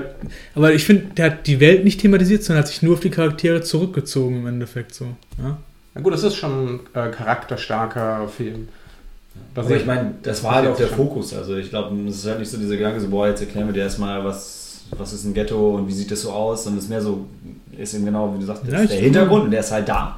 aber 0.56 0.74
ich 0.74 0.86
finde, 0.86 1.08
der 1.18 1.26
hat 1.26 1.48
die 1.48 1.60
Welt 1.60 1.84
nicht 1.84 2.00
thematisiert, 2.00 2.46
sondern 2.46 2.64
hat 2.64 2.70
sich 2.70 2.82
nur 2.82 2.94
auf 2.94 3.02
die 3.02 3.10
Charaktere 3.10 3.62
zurückgezogen 3.62 4.38
im 4.38 4.48
Endeffekt 4.48 4.94
so. 4.94 5.04
Ja? 5.38 5.58
Na 5.94 6.02
gut, 6.02 6.14
das 6.14 6.24
ist 6.24 6.36
schon 6.36 6.80
ein 6.94 7.10
äh, 7.10 7.12
charakterstarker 7.12 8.30
Film. 8.30 8.70
Was 9.54 9.66
Aber 9.66 9.76
ich 9.76 9.86
meine, 9.86 10.14
das 10.24 10.46
war 10.46 10.56
halt 10.56 10.70
auch 10.70 10.78
der 10.78 10.88
schon. 10.88 10.96
Fokus. 10.96 11.34
Also 11.34 11.58
ich 11.58 11.72
glaube, 11.72 11.94
es 12.08 12.20
ist 12.20 12.26
halt 12.26 12.40
nicht 12.40 12.52
so 12.52 12.58
dieser 12.58 12.78
Gedanke, 12.78 13.02
so, 13.02 13.10
boah, 13.10 13.28
jetzt 13.28 13.42
erklären 13.42 13.68
wir 13.68 13.74
dir 13.74 13.82
erstmal, 13.82 14.24
was, 14.24 14.86
was 14.98 15.12
ist 15.12 15.26
ein 15.26 15.34
Ghetto 15.34 15.76
und 15.76 15.90
wie 15.90 15.94
sieht 15.94 16.10
das 16.10 16.22
so 16.22 16.32
aus. 16.32 16.66
Und 16.68 16.78
es 16.78 16.86
ist 16.86 16.90
mehr 16.90 17.02
so, 17.02 17.26
ist 17.78 17.94
eben 17.94 18.06
genau, 18.06 18.34
wie 18.34 18.40
du 18.40 18.46
sagst, 18.46 18.64
das 18.66 18.72
Ja, 18.72 18.86
der 18.86 18.98
Hintergrund 18.98 19.44
und 19.44 19.52
der 19.52 19.60
ist 19.60 19.72
halt 19.74 19.90
da. 19.90 20.18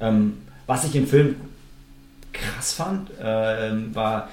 Ähm, 0.00 0.32
was 0.70 0.84
ich 0.84 0.94
im 0.94 1.08
Film 1.08 1.34
krass 2.32 2.74
fand, 2.74 3.10
ähm, 3.20 3.92
war, 3.92 4.28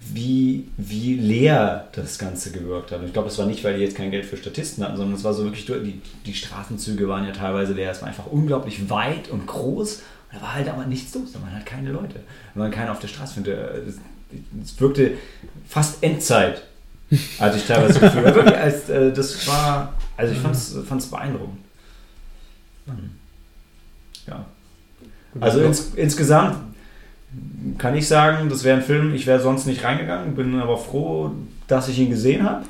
wie, 0.00 0.66
wie 0.76 1.14
leer 1.14 1.86
das 1.92 2.18
Ganze 2.18 2.50
gewirkt 2.50 2.90
hat. 2.90 2.98
Und 2.98 3.06
ich 3.06 3.12
glaube, 3.12 3.28
es 3.28 3.38
war 3.38 3.46
nicht, 3.46 3.62
weil 3.62 3.76
die 3.76 3.84
jetzt 3.84 3.96
kein 3.96 4.10
Geld 4.10 4.26
für 4.26 4.36
Statisten 4.36 4.82
hatten, 4.82 4.96
sondern 4.96 5.14
es 5.14 5.22
war 5.22 5.32
so 5.32 5.44
wirklich, 5.44 5.64
die, 5.64 6.00
die 6.26 6.34
Straßenzüge 6.34 7.06
waren 7.08 7.24
ja 7.24 7.30
teilweise 7.30 7.72
leer. 7.72 7.92
Es 7.92 8.00
war 8.02 8.08
einfach 8.08 8.26
unglaublich 8.26 8.90
weit 8.90 9.28
und 9.28 9.46
groß. 9.46 9.94
Und 9.94 10.02
da 10.32 10.42
war 10.42 10.54
halt 10.54 10.68
aber 10.68 10.86
nichts 10.86 11.14
los. 11.14 11.30
Da 11.30 11.40
waren 11.40 11.54
halt 11.54 11.66
keine 11.66 11.92
Leute. 11.92 12.18
Da 12.54 12.60
waren 12.60 12.72
keine 12.72 12.90
auf 12.90 12.98
der 12.98 13.06
Straße. 13.06 13.40
Äh, 13.48 13.88
Es, 14.60 14.80
wirkte 14.80 15.12
fast 15.68 16.02
Endzeit, 16.02 16.64
hatte 17.38 17.58
ich 17.58 17.64
teilweise 17.64 18.00
das 18.00 18.12
Gefühl. 18.12 18.34
Wirklich, 18.34 18.56
als, 18.56 18.88
äh, 18.88 19.12
das 19.12 19.46
war, 19.46 19.94
also 20.16 20.34
ich 20.34 20.40
fand 20.40 20.56
es 20.56 21.06
beeindruckend. 21.06 21.58
Ja. 24.26 24.46
Also 25.40 25.60
ins, 25.60 25.92
insgesamt 25.96 26.56
kann 27.78 27.96
ich 27.96 28.06
sagen, 28.08 28.48
das 28.48 28.64
wäre 28.64 28.78
ein 28.78 28.82
Film, 28.82 29.14
ich 29.14 29.26
wäre 29.26 29.40
sonst 29.40 29.66
nicht 29.66 29.84
reingegangen, 29.84 30.34
bin 30.34 30.58
aber 30.60 30.78
froh, 30.78 31.32
dass 31.68 31.88
ich 31.88 31.98
ihn 31.98 32.10
gesehen 32.10 32.42
habe. 32.44 32.64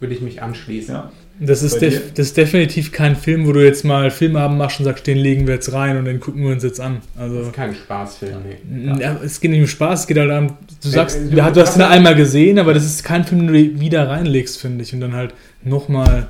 würde 0.00 0.14
ich 0.14 0.20
mich 0.20 0.42
anschließen. 0.42 0.94
Ja. 0.94 1.12
Das, 1.40 1.62
ist 1.62 1.80
das 1.80 1.94
ist 2.18 2.36
definitiv 2.36 2.92
kein 2.92 3.16
Film, 3.16 3.46
wo 3.46 3.52
du 3.52 3.64
jetzt 3.64 3.84
mal 3.84 4.10
Filmabend 4.10 4.58
machst 4.58 4.78
und 4.80 4.84
sagst, 4.84 5.06
den 5.06 5.16
legen 5.16 5.46
wir 5.46 5.54
jetzt 5.54 5.72
rein 5.72 5.96
und 5.96 6.04
den 6.04 6.20
gucken 6.20 6.42
wir 6.44 6.52
uns 6.52 6.62
jetzt 6.62 6.80
an. 6.80 6.98
Das 7.14 7.22
Also. 7.24 7.40
ist 7.40 7.52
kein 7.52 7.74
Spaßfilm, 7.74 8.36
nee. 8.68 9.00
Ja. 9.00 9.16
es 9.24 9.40
geht 9.40 9.50
nicht 9.52 9.60
um 9.60 9.66
Spaß, 9.66 10.00
es 10.00 10.06
geht 10.06 10.18
halt 10.18 10.30
darum, 10.30 10.56
du 10.82 10.88
sagst, 10.88 11.16
äh, 11.18 11.24
du, 11.24 11.36
du- 11.36 11.42
hast 11.42 11.56
ihn 11.56 11.62
hast 11.62 11.78
ja- 11.78 11.88
einmal 11.88 12.14
gesehen, 12.14 12.58
aber 12.58 12.74
das 12.74 12.84
ist 12.84 13.02
kein 13.02 13.24
Film, 13.24 13.46
den 13.46 13.74
du 13.74 13.80
wieder 13.80 14.08
reinlegst, 14.08 14.60
finde 14.60 14.82
ich. 14.84 14.92
Und 14.92 15.00
dann 15.00 15.14
halt 15.14 15.34
nochmal, 15.64 16.28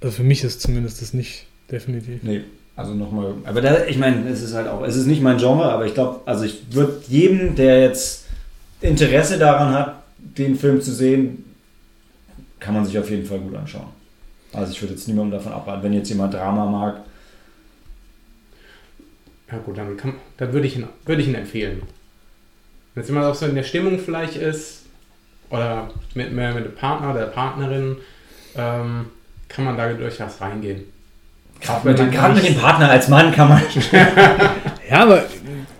also 0.00 0.14
für 0.16 0.22
mich 0.24 0.44
ist 0.44 0.60
zumindest 0.60 1.02
das 1.02 1.12
nicht 1.12 1.46
definitiv. 1.70 2.22
Nee, 2.22 2.42
Also 2.76 2.92
nochmal, 2.94 3.34
aber 3.44 3.60
da, 3.60 3.84
ich 3.84 3.98
meine, 3.98 4.28
es 4.28 4.42
ist 4.42 4.54
halt 4.54 4.66
auch, 4.66 4.82
es 4.82 4.96
ist 4.96 5.06
nicht 5.06 5.22
mein 5.22 5.38
Genre, 5.38 5.70
aber 5.70 5.86
ich 5.86 5.94
glaube, 5.94 6.20
also 6.26 6.44
ich 6.44 6.74
würde 6.74 7.02
jedem, 7.06 7.54
der 7.54 7.80
jetzt 7.80 8.26
Interesse 8.80 9.38
daran 9.38 9.72
hat, 9.72 10.02
den 10.18 10.56
Film 10.56 10.80
zu 10.80 10.92
sehen, 10.92 11.44
kann 12.58 12.74
man 12.74 12.84
sich 12.84 12.98
auf 12.98 13.08
jeden 13.10 13.26
Fall 13.26 13.38
gut 13.38 13.54
anschauen. 13.54 13.88
Also 14.52 14.72
ich 14.72 14.82
würde 14.82 14.94
jetzt 14.94 15.06
niemandem 15.06 15.38
davon 15.38 15.52
abraten, 15.52 15.82
wenn 15.84 15.92
jetzt 15.92 16.08
jemand 16.08 16.34
Drama 16.34 16.66
mag. 16.66 17.00
Ja 19.50 19.58
gut, 19.58 19.78
dann, 19.78 19.96
dann 20.36 20.52
würde 20.52 20.66
ich, 20.66 20.76
ihn, 20.76 20.88
würde 21.04 21.22
ich 21.22 21.28
ihn 21.28 21.34
empfehlen. 21.34 21.82
Wenn 22.94 23.02
jetzt 23.02 23.08
jemand 23.08 23.26
auch 23.26 23.34
so 23.34 23.46
in 23.46 23.54
der 23.54 23.62
Stimmung 23.62 23.98
vielleicht 23.98 24.36
ist, 24.36 24.84
oder 25.50 25.90
mit, 26.14 26.32
mit 26.32 26.56
dem 26.56 26.74
Partner 26.74 27.10
oder 27.10 27.20
der 27.20 27.26
Partnerin, 27.26 27.98
ähm, 28.56 29.06
kann 29.48 29.64
man 29.64 29.76
da 29.76 29.92
durchaus 29.92 30.40
reingehen. 30.40 30.84
Gerade 31.60 31.88
mit, 31.88 32.12
gerade 32.12 32.34
mit 32.34 32.48
dem 32.48 32.56
Partner 32.56 32.90
als 32.90 33.08
Mann 33.08 33.32
kann 33.32 33.48
man. 33.48 33.62
Ja, 34.90 35.02
aber 35.02 35.24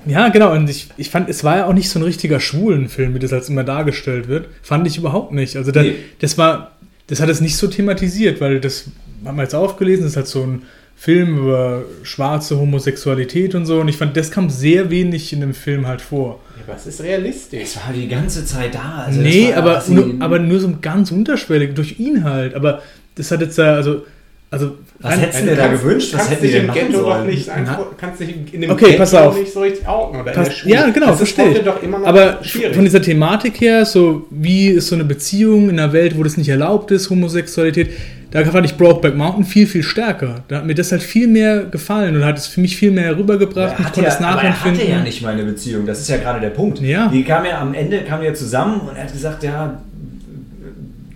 ja, 0.07 0.29
genau. 0.29 0.53
Und 0.53 0.68
ich, 0.70 0.89
ich 0.97 1.11
fand, 1.11 1.29
es 1.29 1.45
war 1.45 1.59
ja 1.59 1.66
auch 1.66 1.72
nicht 1.75 1.91
so 1.91 1.99
ein 1.99 2.03
richtiger 2.03 2.41
Schwulenfilm, 2.41 3.14
wie 3.14 3.18
das 3.18 3.33
als 3.35 3.49
immer 3.51 3.64
dargestellt 3.64 4.29
wird. 4.29 4.49
Fand 4.62 4.87
ich 4.87 4.97
überhaupt 4.97 5.33
nicht. 5.33 5.57
Also 5.57 5.72
da, 5.72 5.83
Nee. 5.83 5.97
das 6.20 6.39
war, 6.39 6.72
das 7.07 7.20
hat 7.20 7.29
es 7.29 7.41
nicht 7.41 7.57
so 7.57 7.66
thematisiert, 7.66 8.41
weil 8.41 8.61
das 8.61 8.87
haben 9.25 9.37
wir 9.37 9.43
jetzt 9.43 9.55
aufgelesen, 9.55 10.05
das 10.05 10.12
ist 10.12 10.16
halt 10.16 10.27
so 10.27 10.43
ein 10.43 10.62
Film 10.97 11.37
über 11.39 11.83
schwarze 12.03 12.59
Homosexualität 12.59 13.55
und 13.55 13.66
so. 13.66 13.81
Und 13.81 13.89
ich 13.89 13.97
fand, 13.99 14.16
das 14.16 14.31
kam 14.31 14.49
sehr 14.49 14.91
wenig 14.91 15.33
in 15.35 15.41
dem 15.41 15.53
Film 15.55 15.87
halt 15.87 16.01
vor. 16.01 16.41
Ja, 16.57 16.62
aber 16.66 16.77
es 16.77 16.87
ist 16.87 17.03
realistisch. 17.03 17.62
Es 17.62 17.77
war 17.77 17.93
die 17.93 18.09
ganze 18.09 18.47
Zeit 18.47 18.75
da. 18.75 19.05
Also 19.07 19.20
nee, 19.20 19.49
das 19.49 19.59
aber, 19.59 19.75
was 19.75 19.89
nur, 19.89 20.14
aber 20.20 20.39
nur 20.39 20.61
so 20.61 20.72
ganz 20.81 21.11
unterschwellig, 21.11 21.75
durch 21.75 21.99
ihn 22.01 22.25
halt. 22.25 22.55
Aber 22.55 22.81
das 23.16 23.31
hat 23.31 23.43
jetzt 23.43 23.59
ja, 23.59 23.75
also. 23.75 24.05
Also 24.51 24.77
Was 25.01 25.21
hättest 25.21 25.43
du 25.43 25.47
dir 25.47 25.57
da 25.57 25.67
gewünscht? 25.69 26.13
Was 26.15 26.19
kannst 26.21 26.31
hätten 26.33 26.43
die 26.43 26.47
dich 26.49 26.57
denn 26.57 26.61
im 26.63 26.67
machen 26.69 26.93
sollen? 26.95 27.27
nicht 27.27 27.51
kannst 27.99 28.21
dich 28.21 28.35
in 28.53 28.61
dem 28.61 28.71
Okay, 28.71 28.85
Ghetto 28.87 28.99
pass 28.99 29.15
auf. 29.15 29.37
nicht 29.39 29.53
so 29.53 29.61
richtig 29.61 29.87
outen 29.89 30.21
oder 30.21 30.31
in 30.31 30.37
Pass- 30.37 30.49
der 30.49 30.55
Schule. 30.55 30.75
ja, 30.75 30.91
genau, 30.91 31.07
das 31.09 31.17
verstehe 31.17 31.45
ist 31.47 31.51
ich. 31.51 31.57
heute 31.59 31.65
doch 31.67 31.83
immer 31.83 31.99
noch 31.99 32.07
Aber 32.07 32.39
schwierig. 32.43 32.75
von 32.77 32.85
dieser 32.85 33.03
Thematik 33.03 33.61
her, 33.61 33.85
so 33.85 34.27
wie 34.31 34.69
ist 34.69 34.87
so 34.89 34.95
eine 34.95 35.05
Beziehung 35.05 35.71
in 35.71 35.81
einer 35.81 35.93
Welt, 35.93 36.17
wo 36.17 36.23
das 36.23 36.37
nicht 36.37 36.49
erlaubt 36.49 36.91
ist, 36.93 37.11
Homosexualität, 37.11 37.91
da 38.31 38.45
fand 38.45 38.67
ich 38.67 38.77
Brokeback 38.77 39.15
Mountain 39.17 39.45
viel, 39.45 39.67
viel 39.67 39.83
stärker. 39.85 40.43
Da 40.49 40.57
hat 40.57 40.67
mir 40.67 40.75
das 40.75 40.91
halt 40.91 41.03
viel 41.05 41.29
mehr 41.29 41.65
gefallen 41.65 42.17
und 42.17 42.25
hat 42.25 42.37
es 42.39 42.47
für 42.49 42.61
mich 42.61 42.77
viel 42.77 42.91
mehr 42.91 43.17
rübergebracht. 43.17 43.73
Er 43.75 43.77
und 43.77 43.81
ich 43.81 43.87
hatte, 43.87 43.95
konnte 43.95 44.01
ja, 44.03 44.09
es 44.09 44.17
aber 44.17 44.43
er 44.43 44.51
nachempfinden. 44.51 44.81
hatte 44.81 44.91
ja 44.91 45.01
nicht 45.03 45.23
mal 45.23 45.33
eine 45.35 45.45
Beziehung. 45.45 45.87
Das 45.87 46.01
ist 46.01 46.09
ja 46.09 46.17
gerade 46.17 46.41
der 46.41 46.51
Punkt. 46.51 46.81
Ja. 46.81 47.09
Die 47.09 47.23
kam 47.23 47.45
ja 47.45 47.61
am 47.61 47.75
Ende 47.75 47.99
kam 48.03 48.23
ja 48.25 48.35
zusammen 48.35 48.81
und 48.89 48.97
er 48.97 49.05
hat 49.05 49.13
gesagt, 49.13 49.45
ja, 49.45 49.81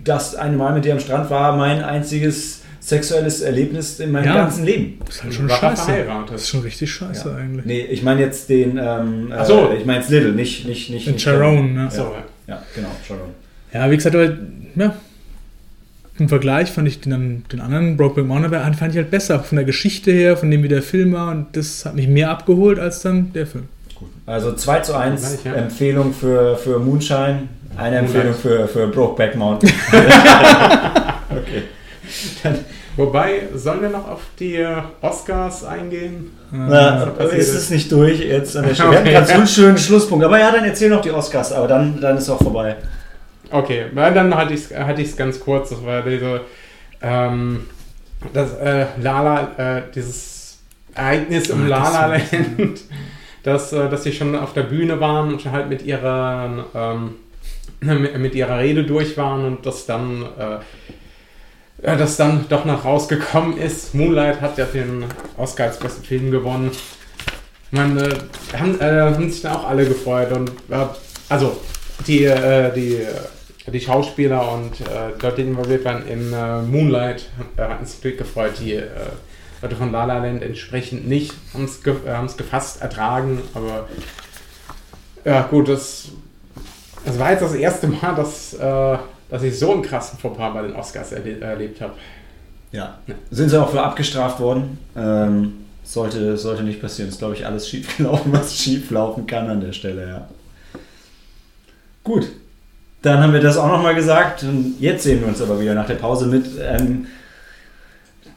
das 0.03 0.35
eine 0.35 0.55
Mal 0.55 0.73
mit 0.73 0.85
dir 0.85 0.93
am 0.93 0.99
Strand 0.99 1.29
war 1.29 1.55
mein 1.57 1.83
einziges 1.83 2.58
sexuelles 2.79 3.41
Erlebnis 3.41 3.99
in 3.99 4.11
meinem 4.11 4.25
Ja. 4.25 4.35
ganzen 4.35 4.65
Leben. 4.65 4.99
Das 5.05 5.15
ist 5.15 5.23
halt 5.23 5.33
schon 5.33 5.49
War 5.49 5.57
scheiße. 5.57 5.83
verheiratet? 5.83 6.33
Das 6.35 6.41
ist 6.43 6.49
schon 6.49 6.61
richtig 6.61 6.91
scheiße 6.91 7.29
Ja. 7.29 7.35
eigentlich. 7.35 7.65
Nee, 7.65 7.81
ich 7.81 8.03
meine 8.03 8.21
jetzt 8.21 8.49
den, 8.49 8.77
ähm, 8.81 9.31
Ach 9.35 9.45
so. 9.45 9.69
äh, 9.71 9.77
ich 9.77 9.85
meine 9.85 9.99
jetzt 9.99 10.09
Little, 10.09 10.31
nicht, 10.33 10.65
nicht, 10.67 10.89
nicht. 10.89 11.07
Den 11.07 11.13
nicht 11.13 11.23
Sharon, 11.23 11.73
ne? 11.73 11.89
So, 11.91 12.03
ja. 12.03 12.23
Ja, 12.55 12.63
genau, 12.75 12.89
Sharon. 13.07 13.29
Ja, 13.73 13.91
wie 13.91 13.95
gesagt, 13.95 14.15
aber 14.15 14.35
ja, 14.75 14.95
im 16.17 16.27
Vergleich 16.27 16.71
fand 16.71 16.87
ich 16.87 16.99
den, 16.99 17.45
den 17.51 17.61
anderen 17.61 17.95
Brokeback 17.95 18.25
Mountain 18.25 18.73
fand 18.73 18.91
ich 18.91 18.97
halt 18.97 19.11
besser 19.11 19.39
von 19.41 19.55
der 19.57 19.65
Geschichte 19.65 20.11
her, 20.11 20.35
von 20.35 20.49
dem 20.51 20.63
wie 20.63 20.67
der 20.67 20.81
Film 20.81 21.13
war 21.13 21.31
und 21.31 21.47
das 21.53 21.85
hat 21.85 21.95
mich 21.95 22.07
mehr 22.07 22.29
abgeholt 22.31 22.79
als 22.79 23.01
dann 23.01 23.31
der 23.33 23.45
Film. 23.47 23.65
Also 24.25 24.53
2 24.53 24.79
zu 24.81 24.95
1 24.95 25.21
Gleich, 25.21 25.45
ja. 25.45 25.53
Empfehlung 25.61 26.13
für, 26.13 26.57
für 26.57 26.79
Moonshine, 26.79 27.43
eine 27.77 28.01
Moonlight. 28.01 28.25
Empfehlung 28.25 28.33
für, 28.35 28.67
für 28.67 28.87
Brokeback 28.87 29.35
Mountain. 29.35 29.71
okay. 31.31 31.63
Wobei, 32.97 33.43
sollen 33.55 33.81
wir 33.81 33.89
noch 33.89 34.07
auf 34.09 34.21
die 34.39 34.55
äh, 34.55 34.75
Oscars 35.01 35.63
eingehen? 35.63 36.31
Na, 36.51 37.05
was 37.07 37.13
passiert 37.17 37.41
ist 37.41 37.49
ist. 37.49 37.55
es 37.55 37.69
nicht 37.69 37.91
durch 37.91 38.19
jetzt 38.19 38.57
an 38.57 38.65
der 38.67 38.73
Stelle? 38.75 38.91
Wir 38.91 38.97
hatten 38.97 39.07
Okay. 39.07 39.13
gerade 39.15 39.27
so 39.27 39.33
einen 39.33 39.47
schönen 39.55 39.77
Schlusspunkt. 39.77 40.25
Aber 40.25 40.39
ja, 40.39 40.51
dann 40.51 40.65
erzähl 40.65 40.89
noch 40.89 41.01
die 41.01 41.11
Oscars, 41.11 41.53
aber 41.53 41.67
dann, 41.67 41.99
dann 42.01 42.17
ist 42.17 42.29
auch 42.29 42.41
vorbei. 42.41 42.75
Okay, 43.51 43.85
dann 43.95 44.35
hatte 44.35 44.53
ich 44.53 44.69
es 44.71 44.77
hatte 44.77 45.01
ich's 45.01 45.15
ganz 45.15 45.39
kurz. 45.39 45.69
Das 45.69 45.83
war 45.85 46.01
diese, 46.01 46.41
ähm, 47.01 47.65
das 48.33 48.53
äh, 48.57 48.85
Lala, 49.01 49.51
äh, 49.57 49.81
dieses 49.95 50.59
Ereignis 50.93 51.49
im 51.49 51.63
Ah, 51.65 51.67
Lala 51.67 52.07
Land, 52.07 52.81
dass, 53.43 53.71
äh, 53.73 53.89
dass 53.89 54.03
sie 54.03 54.11
schon 54.11 54.35
auf 54.35 54.53
der 54.53 54.63
Bühne 54.63 54.99
waren 54.99 55.29
und 55.33 55.41
schon 55.41 55.51
halt 55.51 55.69
mit 55.69 55.81
ihrer, 55.83 56.65
ähm, 56.75 57.15
mit, 57.81 58.17
mit 58.19 58.35
ihrer 58.35 58.59
Rede 58.59 58.83
durch 58.83 59.17
waren 59.17 59.45
und 59.45 59.65
das 59.65 59.85
dann, 59.85 60.25
äh, 61.81 61.97
das 61.97 62.17
dann 62.17 62.45
doch 62.49 62.65
noch 62.65 62.85
rausgekommen 62.85 63.57
ist. 63.57 63.93
Moonlight 63.93 64.41
hat 64.41 64.57
ja 64.57 64.65
den 64.65 65.05
Oscar 65.37 65.65
als 65.65 65.79
besten 65.79 66.03
Film 66.03 66.31
gewonnen. 66.31 66.71
Man, 67.71 67.97
äh, 67.97 68.09
haben, 68.57 68.79
äh, 68.79 69.01
haben 69.01 69.29
sich 69.29 69.41
dann 69.41 69.53
auch 69.53 69.67
alle 69.67 69.85
gefreut 69.85 70.31
und 70.31 70.49
äh, 70.69 70.85
also 71.29 71.57
die, 72.07 72.25
äh, 72.25 72.73
die, 72.73 73.05
die 73.71 73.81
Schauspieler 73.81 74.51
und 74.51 74.79
Leute, 75.21 75.35
die 75.35 75.41
involviert 75.43 75.85
waren 75.85 76.07
in 76.07 76.31
Moonlight, 76.71 77.29
hatten 77.55 77.85
sich 77.85 77.97
natürlich 77.97 78.17
gefreut. 78.17 78.53
Die 78.59 78.81
Leute 79.61 79.75
von 79.75 79.91
La 79.91 80.05
La 80.05 80.17
Land 80.17 80.41
entsprechend 80.41 81.07
nicht, 81.07 81.35
haben 81.53 81.65
es 81.65 81.83
ge 81.83 81.93
gefasst 82.35 82.81
ertragen, 82.81 83.41
aber 83.53 83.87
ja 85.23 85.43
gut, 85.43 85.69
das, 85.69 86.09
das 87.05 87.19
war 87.19 87.31
jetzt 87.31 87.43
das 87.43 87.53
erste 87.53 87.87
Mal, 87.87 88.15
dass, 88.15 88.53
äh, 88.55 88.97
dass 89.29 89.43
ich 89.43 89.57
so 89.57 89.71
einen 89.71 89.81
krassen 89.81 90.17
Fauxpas 90.19 90.53
bei 90.53 90.61
den 90.63 90.75
Oscars 90.75 91.11
erle 91.11 91.39
erlebt 91.39 91.81
habe. 91.81 91.93
Ja. 92.71 92.99
Sind 93.31 93.49
sie 93.49 93.61
auch 93.61 93.69
für 93.69 93.81
abgestraft 93.81 94.39
worden? 94.39 94.77
Ähm, 94.95 95.65
sollte, 95.83 96.37
sollte 96.37 96.63
nicht 96.63 96.81
passieren. 96.81 97.09
Ist, 97.09 97.19
glaube 97.19 97.35
ich, 97.35 97.45
alles 97.45 97.67
schief 97.67 97.97
gelaufen, 97.97 98.31
was 98.31 98.55
schief 98.55 98.91
laufen 98.91 99.25
kann 99.27 99.49
an 99.49 99.61
der 99.61 99.73
Stelle, 99.73 100.07
ja. 100.07 100.27
Gut. 102.03 102.27
Dann 103.01 103.19
haben 103.21 103.33
wir 103.33 103.39
das 103.39 103.57
auch 103.57 103.67
nochmal 103.67 103.95
gesagt. 103.95 104.43
Und 104.43 104.75
jetzt 104.79 105.03
sehen 105.03 105.21
wir 105.21 105.27
uns 105.27 105.41
aber 105.41 105.59
wieder 105.59 105.73
nach 105.73 105.87
der 105.87 105.95
Pause 105.95 106.27
mit 106.27 106.45
ähm, 106.61 107.07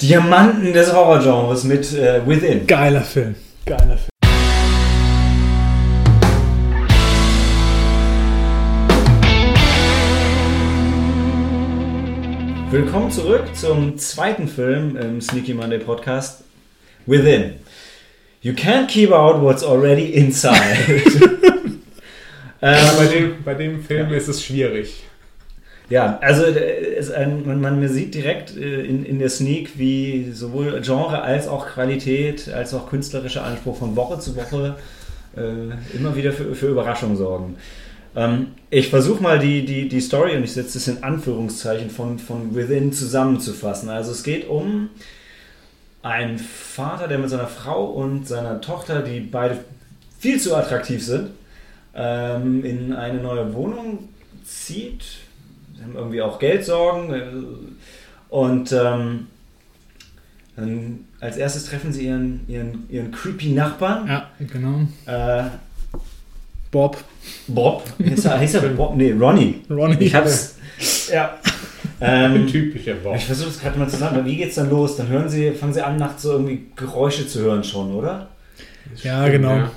Diamanten 0.01 0.73
des 0.73 0.93
Horrorgenres 0.93 1.65
mit 1.65 1.93
äh, 1.95 2.27
Within. 2.27 2.67
Geiler 2.67 3.03
Film. 3.03 3.35
Geiler 3.67 3.97
Film. 3.97 4.12
Willkommen 12.73 13.11
zurück 13.11 13.55
zum 13.55 13.99
zweiten 13.99 14.49
Film 14.49 14.97
im 14.97 15.21
Sneaky 15.21 15.53
Monday 15.53 15.79
Podcast, 15.79 16.43
Within. 17.05 17.57
You 18.41 18.55
can't 18.55 18.87
keep 18.89 19.13
out 19.13 19.43
what's 19.43 19.63
already 19.63 20.07
inside. 20.15 20.57
Ja, 22.63 22.93
bei, 22.97 23.05
ähm, 23.05 23.11
dem, 23.11 23.45
bei 23.45 23.55
dem 23.55 23.85
Film 23.85 24.11
ist 24.15 24.29
es 24.29 24.43
schwierig. 24.43 25.03
ja, 25.91 26.19
also 26.23 26.45
äh, 26.45 27.05
ein, 27.15 27.45
man, 27.45 27.61
man 27.61 27.89
sieht 27.89 28.15
direkt 28.15 28.57
äh, 28.57 28.85
in, 28.87 29.05
in 29.05 29.19
der 29.19 29.29
Sneak, 29.29 29.79
wie 29.79 30.31
sowohl 30.33 30.81
Genre 30.81 31.21
als 31.21 31.49
auch 31.49 31.67
Qualität, 31.67 32.49
als 32.55 32.73
auch 32.73 32.89
künstlerischer 32.89 33.45
Anspruch 33.45 33.77
von 33.77 33.97
Woche 33.97 34.19
zu 34.19 34.35
Woche 34.35 34.77
äh, 35.37 35.95
immer 35.95 36.17
wieder 36.17 36.33
für, 36.33 36.55
für 36.55 36.69
Überraschungen 36.69 37.19
sorgen. 37.19 37.57
Ähm, 38.15 38.49
ich 38.71 38.89
versuche 38.89 39.23
mal 39.23 39.39
die, 39.39 39.65
die, 39.65 39.89
die 39.89 40.01
Story, 40.01 40.37
und 40.37 40.45
ich 40.45 40.53
setze 40.53 40.79
es 40.79 40.89
in 40.89 41.03
Anführungszeichen, 41.03 41.91
von, 41.91 42.19
von 42.19 42.55
Within 42.55 42.93
zusammenzufassen. 42.93 43.89
Also 43.89 44.13
es 44.13 44.23
geht 44.23 44.49
um 44.49 44.91
einen 46.03 46.39
Vater, 46.39 47.09
der 47.09 47.19
mit 47.19 47.31
seiner 47.31 47.47
Frau 47.47 47.85
und 47.85 48.27
seiner 48.27 48.61
Tochter, 48.61 49.03
die 49.03 49.21
beide 49.21 49.59
viel 50.19 50.41
zu 50.41 50.55
attraktiv 50.55 51.05
sind, 51.05 51.31
ähm, 51.95 52.65
in 52.65 52.93
eine 52.93 53.23
neue 53.23 53.55
Wohnung 53.55 54.09
zieht. 54.45 55.05
Sie 55.77 55.83
haben 55.83 55.95
irgendwie 55.95 56.23
auch 56.23 56.39
Geldsorgen. 56.39 57.13
äh, 57.13 57.23
Und 58.29 58.73
ähm, 58.73 59.27
dann 60.57 61.05
als 61.21 61.37
erstes 61.37 61.65
treffen 61.67 61.93
sie 61.93 62.07
ihren, 62.07 62.41
ihren, 62.49 62.85
ihren 62.91 63.11
creepy 63.11 63.51
Nachbarn. 63.51 64.07
Ja, 64.07 64.31
genau. 64.39 64.81
Äh, 65.07 65.45
Bob. 66.73 66.97
Bob. 67.47 67.85
Hieß 67.99 68.25
er, 68.25 68.41
hieß 68.41 68.55
er 68.55 68.63
Bob? 68.71 68.97
Nee, 68.97 69.13
Ronnie. 69.13 69.61
Ronnie. 69.71 69.97
Ich 70.01 70.15
hab's. 70.15 70.57
Ja. 71.13 71.39
Ähm, 72.01 72.49
Typischer 72.49 72.95
Bob. 72.95 73.15
ich 73.15 73.27
versuche 73.27 73.51
es 73.51 73.61
gerade 73.61 73.79
mal 73.79 73.89
zusammen. 73.89 74.25
Wie 74.25 74.37
geht's 74.37 74.57
dann 74.57 74.71
los? 74.71 74.97
Dann 74.97 75.07
hören 75.09 75.29
sie, 75.29 75.53
fangen 75.53 75.73
sie 75.73 75.83
an, 75.85 75.97
nachts 75.99 76.23
so 76.23 76.33
irgendwie 76.33 76.67
Geräusche 76.75 77.29
zu 77.29 77.41
hören 77.41 77.63
schon, 77.63 77.95
oder? 77.95 78.29
Ja, 79.05 79.29
genau. 79.29 79.69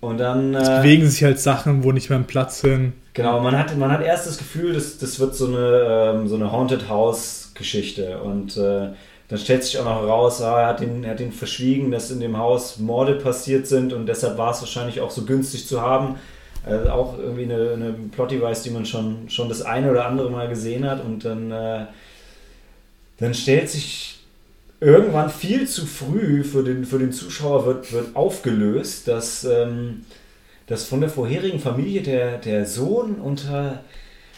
Und 0.00 0.18
dann. 0.18 0.54
Es 0.54 0.68
Äh, 0.68 0.78
bewegen 0.82 1.08
sich 1.08 1.24
halt 1.24 1.40
Sachen, 1.40 1.82
wo 1.84 1.92
nicht 1.92 2.10
mehr 2.10 2.18
ein 2.18 2.26
Platz 2.26 2.60
sind. 2.60 2.92
Genau, 3.14 3.40
man 3.40 3.56
hat, 3.56 3.74
man 3.78 3.90
hat 3.92 4.02
erst 4.02 4.26
das 4.26 4.36
Gefühl, 4.36 4.74
das, 4.74 4.98
das 4.98 5.18
wird 5.20 5.34
so 5.36 5.46
eine, 5.46 6.14
ähm, 6.16 6.28
so 6.28 6.34
eine 6.34 6.50
Haunted 6.52 6.88
House-Geschichte. 6.88 8.18
Und 8.18 8.56
äh, 8.56 8.88
dann 9.28 9.38
stellt 9.38 9.64
sich 9.64 9.78
auch 9.78 9.84
noch 9.84 10.02
heraus, 10.02 10.42
ah, 10.42 10.60
er, 10.60 10.66
hat 10.68 10.80
ihn, 10.80 11.04
er 11.04 11.12
hat 11.12 11.20
ihn 11.20 11.32
verschwiegen, 11.32 11.90
dass 11.90 12.10
in 12.10 12.20
dem 12.20 12.36
Haus 12.36 12.78
Morde 12.78 13.14
passiert 13.14 13.66
sind 13.66 13.92
und 13.92 14.06
deshalb 14.06 14.36
war 14.36 14.50
es 14.50 14.60
wahrscheinlich 14.60 15.00
auch 15.00 15.10
so 15.10 15.24
günstig 15.24 15.66
zu 15.66 15.80
haben. 15.80 16.16
Äh, 16.66 16.88
auch 16.88 17.18
irgendwie 17.18 17.44
eine, 17.44 17.72
eine 17.72 17.92
Plot-Device, 17.92 18.62
die 18.62 18.70
man 18.70 18.86
schon, 18.86 19.28
schon 19.28 19.48
das 19.48 19.62
eine 19.62 19.90
oder 19.90 20.06
andere 20.06 20.30
Mal 20.30 20.48
gesehen 20.48 20.88
hat. 20.88 21.04
Und 21.04 21.24
dann, 21.24 21.50
äh, 21.50 21.86
dann 23.18 23.34
stellt 23.34 23.68
sich 23.68 24.20
irgendwann 24.80 25.30
viel 25.30 25.68
zu 25.68 25.86
früh 25.86 26.42
für 26.42 26.62
den, 26.62 26.84
für 26.84 26.98
den 26.98 27.12
Zuschauer 27.12 27.66
wird, 27.66 27.92
wird 27.92 28.16
aufgelöst, 28.16 29.08
dass, 29.08 29.44
ähm, 29.44 30.04
dass 30.66 30.84
von 30.84 31.00
der 31.00 31.10
vorherigen 31.10 31.60
Familie 31.60 32.02
der, 32.02 32.38
der 32.38 32.64
Sohn 32.66 33.16
unter, 33.16 33.84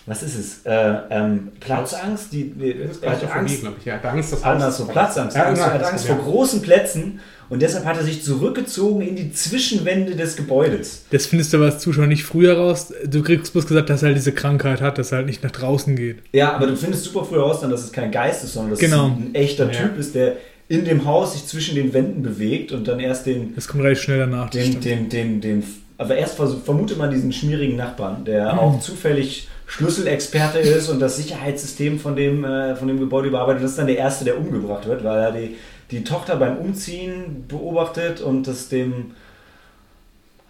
was 0.06 0.22
ist 0.22 0.38
es, 0.38 0.60
äh, 0.64 0.94
ähm, 1.10 1.48
Platzangst, 1.60 2.32
die, 2.32 2.50
die 2.50 2.74
Das 2.80 2.92
ist 2.96 3.02
er 3.02 3.10
hatte 3.12 3.32
Angst, 3.32 3.60
glaube 3.60 3.76
ich. 3.80 3.84
Ja, 3.86 4.00
Angst, 4.00 4.32
das 4.32 4.42
anders 4.44 4.76
so 4.78 4.86
Platzangst, 4.86 5.36
er 5.36 5.48
Angst, 5.48 5.62
hatte 5.66 5.86
Angst 5.86 6.08
ja. 6.08 6.14
vor 6.14 6.24
großen 6.24 6.62
Plätzen 6.62 7.20
und 7.48 7.60
deshalb 7.62 7.84
hat 7.84 7.96
er 7.96 8.04
sich 8.04 8.22
zurückgezogen 8.24 9.02
in 9.02 9.16
die 9.16 9.32
Zwischenwände 9.32 10.16
des 10.16 10.36
Gebäudes. 10.36 11.04
Das 11.10 11.26
findest 11.26 11.52
du 11.52 11.56
aber 11.58 11.66
als 11.66 11.78
Zuschauer 11.80 12.06
nicht 12.06 12.24
früher 12.24 12.56
raus. 12.56 12.92
Du 13.06 13.22
kriegst 13.22 13.52
bloß 13.52 13.66
gesagt, 13.66 13.90
dass 13.90 14.02
er 14.02 14.06
halt 14.08 14.16
diese 14.16 14.32
Krankheit 14.32 14.80
hat, 14.80 14.98
dass 14.98 15.12
er 15.12 15.18
halt 15.18 15.26
nicht 15.26 15.42
nach 15.42 15.50
draußen 15.52 15.94
geht. 15.96 16.18
Ja, 16.32 16.52
aber 16.54 16.66
du 16.68 16.76
findest 16.76 17.04
super 17.04 17.24
früh 17.24 17.36
heraus 17.36 17.60
dann, 17.60 17.70
dass 17.70 17.82
es 17.84 17.92
kein 17.92 18.10
Geist 18.10 18.44
ist, 18.44 18.54
sondern 18.54 18.70
dass 18.72 18.78
Genau. 18.80 19.06
es 19.08 19.12
ein 19.26 19.34
echter 19.34 19.70
Ja. 19.72 19.80
Typ 19.82 19.98
ist, 19.98 20.14
der 20.14 20.34
in 20.68 20.84
dem 20.84 21.04
Haus 21.04 21.34
sich 21.34 21.46
zwischen 21.46 21.76
den 21.76 21.92
Wänden 21.92 22.22
bewegt 22.22 22.72
und 22.72 22.88
dann 22.88 22.98
erst 22.98 23.26
den, 23.26 23.54
Das 23.54 23.68
kommt 23.68 23.84
relativ 23.84 24.02
schnell 24.02 24.18
danach. 24.18 24.50
den, 24.50 24.64
stimmt. 24.66 24.84
den, 24.84 25.08
den, 25.08 25.40
den, 25.40 25.64
aber 25.98 26.16
erst 26.16 26.34
vermutet 26.36 26.98
man 26.98 27.10
diesen 27.12 27.32
schmierigen 27.32 27.76
Nachbarn, 27.76 28.24
der 28.24 28.52
Mhm. 28.52 28.58
auch 28.58 28.80
zufällig 28.80 29.48
Schlüsselexperte 29.66 30.58
ist 30.60 30.88
und 30.88 31.00
das 31.00 31.16
Sicherheitssystem 31.16 31.98
von 31.98 32.14
dem, 32.16 32.44
äh, 32.44 32.76
von 32.76 32.88
dem 32.88 33.00
Gebäude 33.00 33.28
überarbeitet. 33.28 33.62
Das 33.64 33.72
ist 33.72 33.78
dann 33.78 33.88
der 33.88 33.98
Erste, 33.98 34.24
der 34.24 34.38
umgebracht 34.38 34.86
wird, 34.86 35.02
weil 35.04 35.18
er 35.18 35.32
die, 35.32 35.56
die 35.90 36.04
Tochter 36.04 36.36
beim 36.36 36.56
Umziehen 36.58 37.44
beobachtet 37.48 38.20
und 38.20 38.46
das 38.46 38.68
dem 38.68 39.12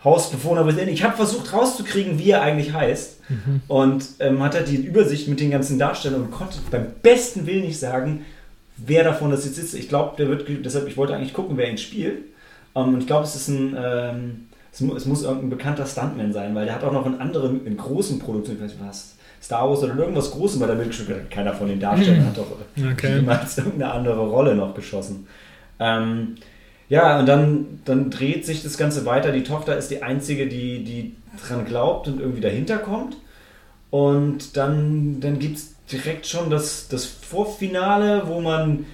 Hausbewohner. 0.04 0.66
Ich 0.88 1.02
habe 1.02 1.16
versucht 1.16 1.52
rauszukriegen, 1.52 2.18
wie 2.18 2.30
er 2.30 2.42
eigentlich 2.42 2.72
heißt 2.72 3.14
Mhm. 3.28 3.60
und 3.66 4.04
ähm, 4.20 4.40
hat 4.40 4.54
halt 4.54 4.68
die 4.68 4.76
Übersicht 4.76 5.26
mit 5.26 5.40
den 5.40 5.50
ganzen 5.50 5.80
Darstellern 5.80 6.22
und 6.22 6.30
konnte 6.30 6.58
beim 6.70 6.86
besten 7.02 7.44
Willen 7.46 7.64
nicht 7.64 7.80
sagen, 7.80 8.24
wer 8.76 9.02
davon 9.02 9.32
das 9.32 9.44
jetzt 9.44 9.58
ist. 9.58 9.74
Ich 9.74 9.88
glaube, 9.88 10.16
der 10.16 10.28
wird, 10.28 10.46
deshalb, 10.64 10.86
ich 10.86 10.96
wollte 10.96 11.12
eigentlich 11.16 11.32
gucken, 11.32 11.56
wer 11.56 11.68
ihn 11.68 11.76
spielt. 11.78 12.18
Ähm, 12.76 12.94
und 12.94 13.00
ich 13.00 13.06
glaube, 13.08 13.24
es 13.24 13.34
ist 13.34 13.48
ein, 13.48 13.76
ähm, 13.76 14.46
es, 14.77 14.83
mu 14.83 14.95
es 14.95 15.07
muss 15.07 15.22
irgendein 15.22 15.49
bekannter 15.51 15.87
Stuntman 15.87 16.33
sein, 16.33 16.55
weil 16.55 16.66
der 16.66 16.74
hat 16.74 16.85
auch 16.85 16.93
noch 16.93 17.07
in 17.07 17.18
anderen, 17.18 17.64
in 17.66 17.79
großen 17.79 18.18
Produktionen, 18.18 18.59
ich 18.59 18.64
weiß 18.64 18.72
nicht 18.72 18.87
was, 18.87 19.16
Star 19.43 19.68
Wars 19.68 19.83
oder 19.83 19.97
irgendwas 19.97 20.31
Großem 20.31 20.61
bei 20.61 20.66
der 20.66 20.77
mitgespielt. 20.77 21.31
Keiner 21.31 21.55
von 21.55 21.68
den 21.68 21.81
Darstellern 21.81 22.27
hat 22.27 22.37
doch 22.37 22.47
Okay. 22.93 23.16
jemals 23.16 23.57
irgendeine 23.59 23.93
andere 23.93 24.29
Rolle 24.29 24.55
noch 24.55 24.74
geschossen. 24.74 25.27
Ähm, 25.79 26.35
ja, 26.89 27.18
und 27.18 27.27
dann, 27.27 27.81
dann 27.85 28.11
dreht 28.11 28.45
sich 28.45 28.62
das 28.62 28.77
Ganze 28.77 29.07
weiter. 29.07 29.33
Die 29.33 29.45
Tochter 29.45 29.77
ist 29.77 29.91
die 29.91 30.03
Einzige, 30.03 30.47
die, 30.47 30.85
die 30.85 31.16
dran 31.47 31.64
glaubt 31.64 32.09
und 32.09 32.20
irgendwie 32.20 32.41
dahinter 32.41 32.79
kommt. 32.79 33.16
Und 33.91 34.57
dann, 34.57 35.20
dann 35.20 35.39
gibt 35.39 35.57
es 35.59 35.74
direkt 35.91 36.27
schon 36.27 36.51
das, 36.51 36.89
das 36.89 37.05
Vorfinale, 37.07 38.24
wo 38.27 38.41
man 38.41 38.87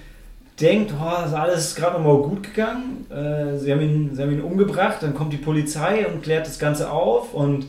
denkt, 0.63 0.93
oh, 0.99 1.25
ist 1.25 1.33
alles 1.33 1.75
gerade 1.75 1.97
nochmal 1.97 2.17
gut 2.27 2.43
gegangen. 2.43 3.05
Äh, 3.09 3.57
sie, 3.57 3.71
haben 3.71 3.81
ihn, 3.81 4.11
sie 4.15 4.21
haben 4.21 4.31
ihn 4.31 4.41
umgebracht, 4.41 4.97
dann 5.01 5.13
kommt 5.13 5.33
die 5.33 5.37
Polizei 5.37 6.07
und 6.07 6.23
klärt 6.23 6.47
das 6.47 6.57
Ganze 6.57 6.89
auf 6.89 7.33
und 7.33 7.65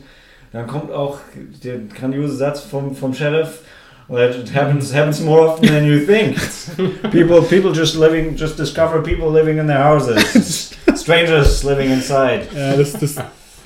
dann 0.51 0.67
kommt 0.67 0.91
auch 0.91 1.19
der 1.63 1.79
grandiose 1.79 2.35
Satz 2.35 2.61
vom, 2.61 2.95
vom 2.95 3.13
Sheriff, 3.13 3.59
well, 4.07 4.29
it 4.29 4.53
happens, 4.55 4.93
happens 4.93 5.19
more 5.19 5.49
often 5.49 5.67
than 5.67 5.85
you 5.85 5.99
think. 5.99 6.37
People, 7.11 7.41
people 7.41 7.73
just 7.73 7.95
living, 7.95 8.35
just 8.35 8.57
discover 8.57 9.01
people 9.01 9.29
living 9.29 9.57
in 9.57 9.67
their 9.67 9.83
houses. 9.83 10.73
Strangers 10.95 11.63
living 11.63 11.91
inside. 11.91 12.47
Ja, 12.55 12.77
das, 12.77 12.93
das, 12.93 13.15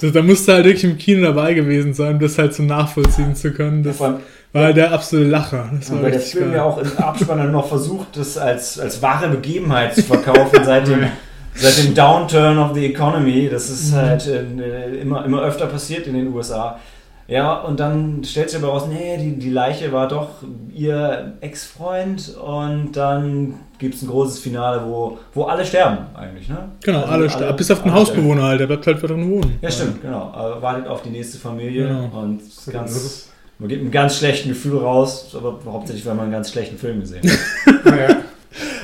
das, 0.02 0.12
da 0.12 0.22
musst 0.24 0.48
du 0.48 0.54
halt 0.54 0.66
wirklich 0.66 0.84
im 0.84 0.98
Kino 0.98 1.22
dabei 1.22 1.54
gewesen 1.54 1.94
sein, 1.94 2.16
um 2.16 2.20
das 2.20 2.38
halt 2.38 2.56
so 2.56 2.64
nachvollziehen 2.64 3.36
zu 3.36 3.52
können. 3.52 3.84
Das 3.84 4.02
allem, 4.02 4.22
war 4.54 4.74
der 4.74 4.92
absolute 4.92 5.30
Lacher. 5.30 5.70
Das 5.78 5.92
war 5.92 6.02
weil 6.04 6.12
der 6.12 6.20
Film 6.20 6.46
geil. 6.50 6.56
ja 6.58 6.64
auch 6.64 6.78
im 6.78 6.98
Abspann 6.98 7.38
dann 7.38 7.52
noch 7.52 7.68
versucht, 7.68 8.18
das 8.18 8.38
als, 8.38 8.80
als 8.80 9.02
wahre 9.02 9.28
Begebenheit 9.30 9.96
zu 9.96 10.04
verkaufen 10.04 10.64
seit 10.64 10.88
dem, 10.88 11.06
seit 11.56 11.78
dem 11.84 11.94
Downturn 11.94 12.58
of 12.58 12.74
the 12.74 12.86
economy. 12.86 13.50
Das 13.50 13.70
ist 13.70 13.92
Mhm. 13.92 13.96
halt 13.98 14.28
äh, 14.28 14.96
immer, 15.02 15.24
immer 15.26 15.42
öfter 15.42 15.68
passiert 15.68 16.08
in 16.08 16.14
den 16.16 16.34
USA. 16.34 16.80
Ja, 17.28 17.60
und 17.60 17.80
dann 17.80 18.24
stellt 18.24 18.50
sich 18.50 18.58
aber 18.60 18.70
raus, 18.74 18.88
nee, 18.90 19.18
die, 19.18 19.38
die 19.38 19.52
Leiche 19.52 19.92
war 19.92 20.08
doch 20.08 20.30
ihr 20.74 21.34
Ex-Freund 21.42 22.36
und 22.44 22.94
dann 22.94 23.54
gibt 23.78 23.94
es 23.94 24.02
ein 24.02 24.08
großes 24.08 24.40
Finale, 24.40 24.82
wo, 24.84 25.20
wo 25.36 25.44
alle 25.44 25.64
sterben 25.64 25.98
eigentlich, 26.16 26.50
ne? 26.50 26.58
Genau, 26.84 27.02
Also 27.04 27.12
alle, 27.38 27.46
alle 27.48 27.54
bis 27.54 27.70
auf 27.70 27.84
den 27.84 27.94
Hausbewohner 27.94 28.42
halt, 28.42 28.60
der 28.62 28.66
bleibt 28.66 28.88
halt 28.88 29.04
drin 29.04 29.30
wohnen. 29.30 29.60
Ja, 29.62 29.70
stimmt, 29.70 30.02
genau. 30.02 30.32
Aber 30.34 30.60
wartet 30.64 30.88
auf 30.88 31.04
die 31.04 31.12
nächste 31.12 31.38
Familie 31.38 31.88
Genau. 31.88 32.20
und 32.20 32.42
ganz, 32.72 33.29
man 33.60 33.68
gibt 33.68 33.82
einen 33.82 33.92
ganz 33.92 34.18
schlechten 34.18 34.50
Gefühl 34.50 34.78
raus, 34.78 35.36
aber 35.36 35.60
hauptsächlich, 35.66 36.06
weil 36.06 36.16
man 36.16 36.24
einen 36.24 36.32
ganz 36.32 36.52
schlechten 36.52 36.78
Film 36.78 37.02
gesehen 37.02 37.22
hat. 37.24 37.40
Ja. 37.86 38.24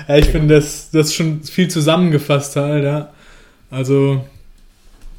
Ja, 0.08 0.18
ich 0.18 0.28
finde 0.28 0.56
das, 0.56 0.92
das 0.92 1.14
schon 1.14 1.42
viel 1.44 1.68
zusammengefasst 1.68 2.56
halt, 2.56 2.84
ja. 2.84 3.10
Also, 3.72 4.24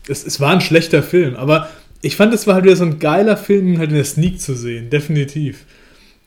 es, 0.09 0.25
es 0.25 0.39
war 0.41 0.53
ein 0.53 0.61
schlechter 0.61 1.03
Film, 1.03 1.35
aber 1.35 1.69
ich 2.03 2.17
fand, 2.17 2.33
es 2.33 2.47
war 2.47 2.55
halt 2.55 2.65
wieder 2.65 2.77
so 2.77 2.85
ein 2.85 2.99
geiler 2.99 3.37
Film, 3.37 3.79
halt 3.79 3.91
in 3.91 3.97
der 3.97 4.05
Sneak 4.05 4.41
zu 4.41 4.55
sehen, 4.55 4.91
definitiv. 4.91 5.65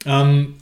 Ähm, 0.05 0.55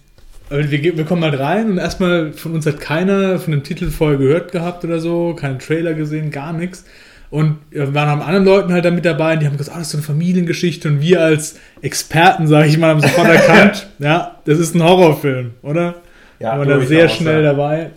aber 0.50 0.70
wir, 0.70 0.98
wir 0.98 1.06
kommen 1.06 1.24
halt 1.24 1.40
rein 1.40 1.72
und 1.72 1.78
erstmal 1.78 2.34
von 2.34 2.54
uns 2.54 2.66
hat 2.66 2.80
keiner 2.80 3.40
von 3.40 3.52
dem 3.52 3.64
Titel 3.64 3.90
vorher 3.90 4.18
gehört 4.18 4.52
gehabt 4.52 4.84
oder 4.86 5.00
so, 5.00 5.34
keinen 5.34 5.60
Trailer 5.60 5.94
gesehen, 5.94 6.32
gar 6.32 6.54
nichts. 6.54 6.86
Und 7.30 7.58
wir 7.72 7.94
waren 7.94 8.08
haben 8.08 8.22
anderen 8.22 8.46
Leuten 8.46 8.72
halt 8.72 8.86
da 8.86 8.92
mit 8.92 9.04
dabei 9.04 9.34
und 9.34 9.42
die 9.42 9.48
haben 9.48 9.58
gesagt, 9.58 9.76
ah, 9.76 9.80
das 9.80 9.88
ist 9.88 9.92
so 9.92 9.98
eine 9.98 10.06
Familiengeschichte 10.06 10.88
und 10.88 11.02
wir 11.02 11.22
als 11.22 11.60
Experten, 11.82 12.48
sage 12.48 12.70
ich 12.70 12.78
mal, 12.78 12.90
haben 12.90 13.02
sofort 13.02 13.28
erkannt, 13.28 13.88
ja, 14.00 14.40
das 14.46 14.60
ist 14.60 14.76
ein 14.76 14.84
Horrorfilm, 14.84 15.52
oder? 15.62 15.96
Ja, 16.40 16.58
war 16.58 16.66
da 16.66 16.80
sehr 16.80 17.10
schnell 17.10 17.44
ja. 17.44 17.52
dabei. 17.52 17.90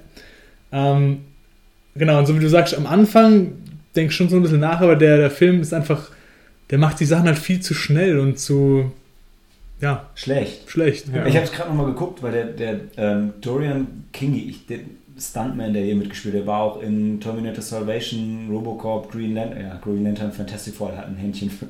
Ähm, 0.73 1.21
genau, 1.95 2.19
und 2.19 2.27
so 2.27 2.35
wie 2.35 2.41
du 2.41 2.49
sagst, 2.49 2.77
am 2.77 2.87
Anfang 2.87 3.53
denk 3.95 4.13
schon 4.13 4.29
so 4.29 4.37
ein 4.37 4.43
bisschen 4.43 4.61
nach, 4.61 4.81
aber 4.81 4.97
der, 4.97 5.17
der 5.19 5.31
Film 5.31 5.61
ist 5.61 5.73
einfach, 5.73 6.11
der 6.71 6.79
macht 6.79 6.99
die 6.99 7.05
Sachen 7.05 7.27
halt 7.27 7.39
viel 7.39 7.61
zu 7.61 7.75
schnell 7.75 8.19
und 8.19 8.39
zu, 8.39 8.93
ja, 9.81 10.09
Schlecht. 10.15 10.69
schlecht. 10.69 11.07
Ja. 11.15 11.25
Ich 11.27 11.37
habe 11.37 11.47
es 11.47 11.53
gerade 11.53 11.71
nochmal 11.71 11.87
geguckt, 11.87 12.23
weil 12.23 12.33
der, 12.33 12.45
der 12.47 12.81
ähm, 12.97 13.33
Dorian 13.41 14.05
Kingi, 14.13 14.51
ich, 14.51 14.67
der 14.67 14.81
Stuntman, 15.21 15.75
der 15.75 15.83
hier 15.83 15.97
mitgespielt 15.97 16.35
hat, 16.35 16.41
der 16.41 16.47
war 16.47 16.61
auch 16.61 16.83
in 16.83 17.21
Terminator 17.21 17.63
Salvation, 17.63 18.49
Robocop, 18.51 19.13
Green 19.13 19.35
Lantern, 19.35 19.61
ja, 19.61 19.79
Green 19.83 20.03
Lantern, 20.05 20.33
Fantastic 20.33 20.75
Four, 20.75 20.91
der 20.91 20.99
hat 20.99 21.09
ein 21.09 21.17
Händchen 21.17 21.51
für. 21.51 21.67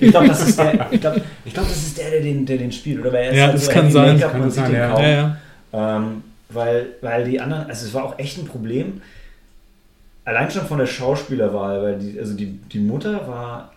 ich 0.00 0.10
glaube, 0.10 0.28
das 0.28 0.48
ist 0.48 0.58
der, 0.58 0.88
ich 0.90 1.00
glaube, 1.00 1.20
ich 1.44 1.52
glaub, 1.52 1.68
das 1.68 1.76
ist 1.76 1.98
der, 1.98 2.10
der 2.10 2.20
den, 2.22 2.46
der 2.46 2.56
den 2.56 2.72
spielt, 2.72 3.00
oder? 3.00 3.12
Weil 3.12 3.24
er 3.24 3.30
ist 3.30 3.36
Ja, 3.36 3.44
halt 3.44 3.54
das 3.54 3.66
so 3.66 3.72
kann 3.72 3.90
sein. 3.90 4.18
Kann 4.18 4.42
das 4.42 4.54
sieht 4.54 4.64
sein, 4.64 4.74
ja. 4.74 5.00
ja, 5.00 5.36
ja. 5.72 5.96
Ähm, 5.96 6.22
weil, 6.48 6.86
weil 7.02 7.24
die 7.24 7.40
anderen, 7.40 7.66
also 7.66 7.86
es 7.86 7.92
war 7.92 8.04
auch 8.04 8.18
echt 8.18 8.38
ein 8.38 8.46
Problem, 8.46 9.02
allein 10.24 10.50
schon 10.50 10.66
von 10.66 10.78
der 10.78 10.86
Schauspielerwahl, 10.86 11.82
weil 11.82 11.98
die, 11.98 12.18
also 12.18 12.34
die, 12.34 12.46
die 12.46 12.78
Mutter 12.78 13.26
war 13.28 13.72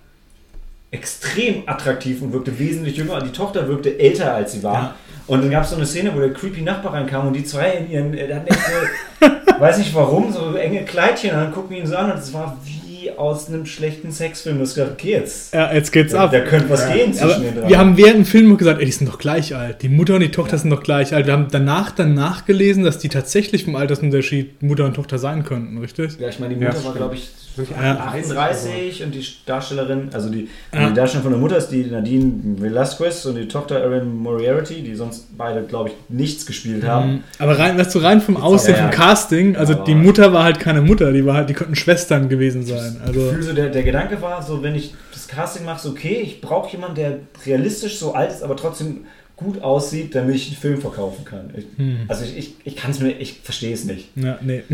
extrem 0.92 1.64
attraktiv 1.66 2.22
und 2.22 2.32
wirkte 2.32 2.58
wesentlich 2.58 2.96
jünger. 2.98 3.22
Die 3.22 3.32
Tochter 3.32 3.68
wirkte 3.68 4.00
älter 4.00 4.34
als 4.34 4.54
sie 4.54 4.64
war. 4.64 4.74
Ja. 4.74 4.96
Und 5.28 5.42
dann 5.42 5.50
gab 5.50 5.64
es 5.64 5.72
so 5.72 5.76
eine 5.76 5.86
Szene, 5.86 6.14
wo 6.14 6.20
der 6.20 6.34
creepy 6.34 6.62
Nachbar 6.62 6.94
reinkam 6.94 7.28
und 7.28 7.34
die 7.34 7.44
zwei 7.44 7.72
in 7.72 7.90
ihren, 7.90 8.14
äh, 8.14 8.32
hatten 8.34 8.48
echt 8.48 8.60
so, 8.60 9.28
weiß 9.60 9.80
nicht 9.80 9.96
warum, 9.96 10.32
so 10.32 10.56
enge 10.56 10.84
Kleidchen 10.84 11.32
und 11.32 11.38
dann 11.38 11.52
gucken 11.52 11.76
ihn 11.76 11.88
so 11.88 11.96
an 11.96 12.12
und 12.12 12.20
es 12.20 12.34
war 12.34 12.58
wie 12.64 12.85
aus 13.18 13.48
einem 13.50 13.66
schlechten 13.66 14.12
Sexfilm. 14.12 14.60
Das 14.60 14.76
gedacht, 14.76 14.92
okay, 14.94 15.12
jetzt, 15.12 15.54
ja, 15.54 15.74
jetzt 15.74 15.92
geht's 15.92 16.14
da, 16.14 16.26
ab. 16.26 16.32
da 16.32 16.40
könnte 16.42 16.70
was 16.70 16.82
Ja. 16.88 16.94
gehen 16.94 17.14
zwischen 17.14 17.26
Aber 17.32 17.40
den 17.44 17.56
drei. 17.62 17.70
wir 17.70 17.78
haben 17.78 17.98
während 17.98 18.16
dem 18.16 18.26
Film 18.26 18.58
gesagt, 18.58 18.80
ey, 18.80 18.86
die 18.86 18.92
sind 18.92 19.08
doch 19.10 19.18
gleich 19.20 19.56
alt. 19.56 19.82
Die 19.82 19.90
Mutter 19.90 20.16
und 20.16 20.22
die 20.22 20.32
Tochter 20.32 20.58
sind 20.58 20.70
doch 20.70 20.84
gleich 20.84 21.14
alt. 21.14 21.26
Wir 21.26 21.34
haben 21.34 21.48
danach 21.52 21.92
dann 21.92 22.14
nachgelesen, 22.14 22.84
dass 22.84 22.98
die 22.98 23.10
tatsächlich 23.10 23.66
vom 23.66 23.76
Altersunterschied 23.76 24.62
Mutter 24.64 24.86
und 24.86 24.94
Tochter 24.96 25.18
sein 25.18 25.44
könnten, 25.44 25.78
richtig? 25.78 26.18
Ja, 26.20 26.30
ich 26.30 26.40
meine, 26.40 26.56
die 26.56 26.62
Ja, 26.64 26.72
Mutter 26.72 26.86
war, 26.86 26.94
glaube 26.94 27.16
ich, 27.16 27.30
Sind 27.56 27.70
die 27.70 27.74
Ja. 27.82 27.96
38 27.96 29.02
und 29.06 29.16
die 29.16 29.26
Darstellerin, 29.46 30.10
also 30.12 30.28
die, 30.30 30.50
Ja. 30.74 30.90
die 30.90 30.94
Darstellerin 30.94 31.22
von 31.24 31.32
der 31.32 31.40
Mutter 31.40 31.56
ist 31.56 31.70
die 31.70 31.86
Nadine 31.86 32.34
Velasquez 32.58 33.26
und 33.26 33.36
die 33.36 33.48
Tochter 33.48 33.80
Erin 33.80 34.14
Moriarty, 34.18 34.82
die 34.82 34.94
sonst 34.94 35.38
beide, 35.38 35.62
glaube 35.64 35.90
ich, 35.90 35.96
nichts 36.10 36.46
gespielt 36.46 36.86
haben. 36.86 37.10
Mhm. 37.14 37.20
Aber 37.40 37.58
rein, 37.58 37.78
weißt 37.78 37.96
du, 37.96 38.00
rein 38.00 38.20
vom 38.20 38.36
Aussehen, 38.36 38.76
ja, 38.76 38.82
vom 38.82 38.92
ja. 38.92 38.96
Casting, 38.98 39.56
also 39.56 39.74
Aber- 39.76 39.86
die 39.86 39.96
Mutter 39.96 40.34
war 40.34 40.44
halt 40.44 40.60
keine 40.60 40.82
Mutter, 40.82 41.14
die 41.14 41.26
war 41.26 41.36
halt, 41.36 41.50
die 41.50 41.54
könnten 41.54 41.76
Schwestern 41.76 42.28
gewesen 42.28 42.66
sein. 42.66 42.95
Also, 43.02 43.20
Gefühl, 43.20 43.44
so 43.44 43.54
der, 43.54 43.70
der 43.70 43.84
Gedanke 43.84 44.22
war, 44.22 44.42
so 44.42 44.62
wenn 44.64 44.76
ich 44.76 44.94
das 45.12 45.28
Casting 45.28 45.66
mache, 45.66 45.82
so 45.82 45.90
okay, 45.90 46.22
ich 46.22 46.42
brauche 46.42 46.72
jemanden, 46.72 46.96
der 46.96 47.20
realistisch 47.46 47.98
so 47.98 48.14
alt 48.14 48.32
ist, 48.32 48.44
aber 48.44 48.56
trotzdem 48.56 49.06
gut 49.36 49.62
aussieht, 49.62 50.16
damit 50.16 50.36
ich 50.36 50.48
einen 50.48 50.58
Film 50.58 50.82
verkaufen 50.82 51.26
kann. 51.26 51.54
Ich, 51.56 51.66
hm. 51.78 52.06
also 52.08 52.24
ich, 52.24 52.38
ich, 52.38 52.56
ich 52.64 52.76
kann 52.76 52.92
es 52.92 53.00
mir, 53.00 53.12
ich 53.12 53.42
verstehe 53.42 53.74
es 53.74 53.86
nicht. 53.86 54.10
ja, 54.16 54.38
nee. 54.42 54.64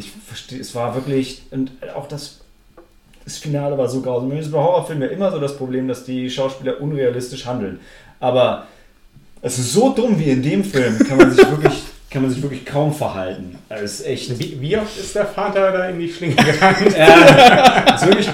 Ich 0.00 0.12
verstehe, 0.12 0.60
es 0.60 0.76
war 0.76 0.94
wirklich, 0.94 1.42
und 1.50 1.72
auch 1.96 2.06
das, 2.06 2.38
das 3.24 3.36
Finale 3.36 3.76
war 3.76 3.88
so 3.88 4.00
grausam. 4.00 4.28
Mir 4.28 4.38
ist 4.38 4.52
bei 4.52 4.58
Horrorfilmen 4.58 5.08
ja 5.08 5.12
immer 5.12 5.32
so 5.32 5.40
das 5.40 5.56
Problem, 5.56 5.88
dass 5.88 6.04
die 6.04 6.30
Schauspieler 6.30 6.80
unrealistisch 6.80 7.46
handeln. 7.46 7.80
Aber 8.20 8.68
es 9.42 9.58
ist 9.58 9.72
so 9.72 9.92
dumm 9.92 10.16
wie 10.20 10.30
in 10.30 10.40
dem 10.40 10.62
Film, 10.62 11.00
kann 11.00 11.18
man 11.18 11.32
sich 11.32 11.44
wirklich, 11.50 11.82
kann 12.10 12.22
man 12.22 12.30
sich 12.30 12.42
wirklich 12.42 12.64
kaum 12.64 12.92
verhalten. 12.92 13.56
Also 13.68 13.84
ist 13.84 14.06
echt. 14.06 14.38
Wie, 14.38 14.58
wie 14.60 14.76
oft 14.76 14.98
ist 14.98 15.14
der 15.14 15.26
Vater 15.26 15.72
da 15.72 15.88
in 15.88 15.98
die 15.98 16.08
Schlinge 16.08 16.34
gerannt? 16.36 16.96
Ja, 16.96 17.94
ist 17.94 18.06
wirklich. 18.06 18.28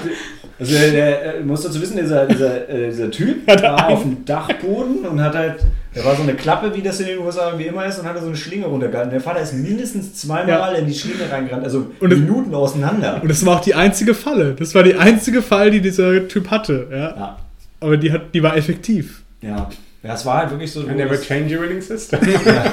Also 0.57 0.71
der, 0.73 1.35
äh, 1.35 1.39
musst 1.41 1.65
dazu 1.65 1.81
wissen, 1.81 1.97
dieser, 1.97 2.25
dieser, 2.27 2.69
äh, 2.69 2.87
dieser 2.89 3.11
Typ 3.11 3.45
war 3.45 3.89
auf 3.89 4.03
dem 4.03 4.23
Dachboden 4.23 4.99
und 5.05 5.21
hat 5.21 5.35
halt 5.35 5.55
Da 5.93 6.05
war 6.05 6.15
so 6.15 6.21
eine 6.23 6.33
Klappe, 6.33 6.73
wie 6.73 6.81
das 6.81 7.01
in 7.01 7.07
den 7.07 7.19
USA 7.19 7.47
irgendwie 7.47 7.65
immer 7.67 7.85
ist, 7.85 7.99
und 7.99 8.05
hatte 8.07 8.21
so 8.21 8.27
eine 8.27 8.37
Schlinge 8.37 8.65
runtergehalten. 8.67 9.11
Der 9.11 9.19
Vater 9.19 9.41
ist 9.41 9.53
mindestens 9.53 10.13
zweimal 10.15 10.47
Ja. 10.47 10.79
in 10.79 10.87
die 10.87 10.93
Schlinge 10.93 11.29
reingerannt, 11.29 11.65
also 11.65 11.87
Und 11.99 12.07
Minuten 12.09 12.55
auseinander. 12.55 13.19
Und 13.21 13.29
das 13.29 13.45
war 13.45 13.57
auch 13.57 13.61
die 13.61 13.75
einzige 13.75 14.13
Falle. 14.13 14.55
Das 14.57 14.73
war 14.73 14.83
die 14.83 14.95
einzige 14.95 15.41
Fall, 15.41 15.71
die 15.71 15.81
dieser 15.81 16.25
Typ 16.29 16.49
hatte. 16.49 16.87
Ja? 16.89 16.97
Ja, 16.97 17.37
Aber 17.81 17.97
die, 17.97 18.13
hat, 18.13 18.33
die 18.33 18.41
war 18.41 18.55
effektiv. 18.55 19.23
ja. 19.41 19.69
Ja, 20.03 20.13
es 20.13 20.23
war 20.23 20.37
halt 20.37 20.51
wirklich 20.51 20.71
so. 20.71 20.83
Wo 20.87 20.91
never 20.93 21.15
das- 21.15 21.23
change 21.25 21.55
your 21.57 21.63
winning 21.63 21.81
system. 21.81 22.19
Ja. 22.45 22.63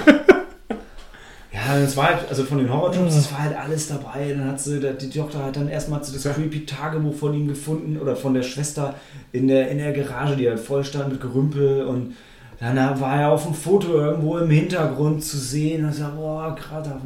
Ja, 1.52 1.76
es 1.76 1.96
war 1.96 2.06
halt, 2.06 2.28
also 2.30 2.44
von 2.44 2.58
den 2.58 2.72
Horror-Jobs, 2.72 3.14
das 3.14 3.30
war 3.32 3.42
halt 3.42 3.56
alles 3.56 3.88
dabei. 3.88 4.28
Dann 4.30 4.46
hat 4.46 4.60
sie, 4.60 4.80
die 4.80 5.10
Tochter 5.10 5.44
hat 5.44 5.56
dann 5.56 5.68
erstmal 5.68 6.00
das 6.00 6.24
Ja. 6.24 6.32
creepy 6.32 6.64
Tagebuch 6.64 7.14
von 7.14 7.34
ihm 7.34 7.46
gefunden 7.46 7.98
oder 7.98 8.16
von 8.16 8.32
der 8.32 8.42
Schwester 8.42 8.94
in 9.32 9.48
der, 9.48 9.70
in 9.70 9.78
der 9.78 9.92
Garage, 9.92 10.36
die 10.36 10.48
halt 10.48 10.60
voll 10.60 10.82
stand 10.84 11.12
mit 11.12 11.20
Gerümpel 11.20 11.82
und 11.84 12.14
dann 12.58 13.00
war 13.00 13.20
er 13.20 13.32
auf 13.32 13.42
dem 13.42 13.54
Foto 13.54 13.92
irgendwo 13.94 14.38
im 14.38 14.48
Hintergrund 14.48 15.24
zu 15.24 15.36
sehen. 15.36 15.84
Und 15.84 15.90
ich 15.90 15.96
sag, 15.96 16.14
boah, 16.14 16.54
gerade 16.54 16.96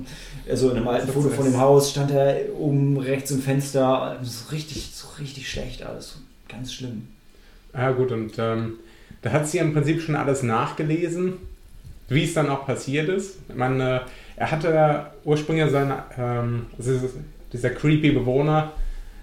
also 0.48 0.70
in 0.70 0.76
einem 0.76 0.88
alten 0.88 1.10
Foto 1.10 1.30
von 1.30 1.46
dem 1.46 1.58
Haus 1.58 1.90
stand 1.90 2.10
er 2.10 2.36
oben 2.58 2.98
rechts 2.98 3.30
im 3.30 3.40
Fenster. 3.40 4.16
Das 4.20 4.28
ist 4.28 4.52
richtig, 4.52 4.90
so 4.92 5.08
richtig 5.18 5.50
schlecht 5.50 5.82
alles. 5.82 6.18
Ganz 6.46 6.74
schlimm. 6.74 7.08
Ja 7.72 7.90
gut, 7.92 8.12
und 8.12 8.34
ähm, 8.38 8.74
da 9.22 9.32
hat 9.32 9.48
sie 9.48 9.58
im 9.58 9.72
Prinzip 9.72 10.02
schon 10.02 10.14
alles 10.14 10.42
nachgelesen, 10.42 11.34
wie 12.08 12.24
es 12.24 12.34
dann 12.34 12.50
auch 12.50 12.66
passiert 12.66 13.08
ist. 13.08 13.38
Meine, 13.56 13.96
äh, 13.96 14.00
er 14.36 14.50
hatte 14.50 15.06
ursprünglich 15.24 15.70
seine, 15.70 16.04
ähm, 16.18 16.66
also 16.78 16.92
dieser 17.52 17.70
creepy 17.70 18.10
Bewohner, 18.12 18.72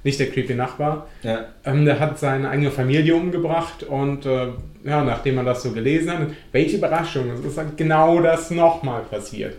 nicht 0.03 0.19
der 0.19 0.29
creepy 0.31 0.55
Nachbar, 0.55 1.07
Ja. 1.21 1.45
ähm, 1.65 1.85
der 1.85 1.99
hat 1.99 2.19
seine 2.19 2.49
eigene 2.49 2.71
Familie 2.71 3.15
umgebracht 3.15 3.83
und 3.83 4.25
äh, 4.25 4.47
ja, 4.83 5.03
nachdem 5.03 5.35
man 5.35 5.45
das 5.45 5.63
so 5.63 5.71
gelesen 5.71 6.11
hat, 6.11 6.27
welche 6.51 6.77
Überraschung, 6.77 7.29
es 7.31 7.39
ist 7.39 7.57
halt 7.57 7.77
genau 7.77 8.21
das 8.21 8.51
nochmal 8.51 9.01
passiert. 9.03 9.55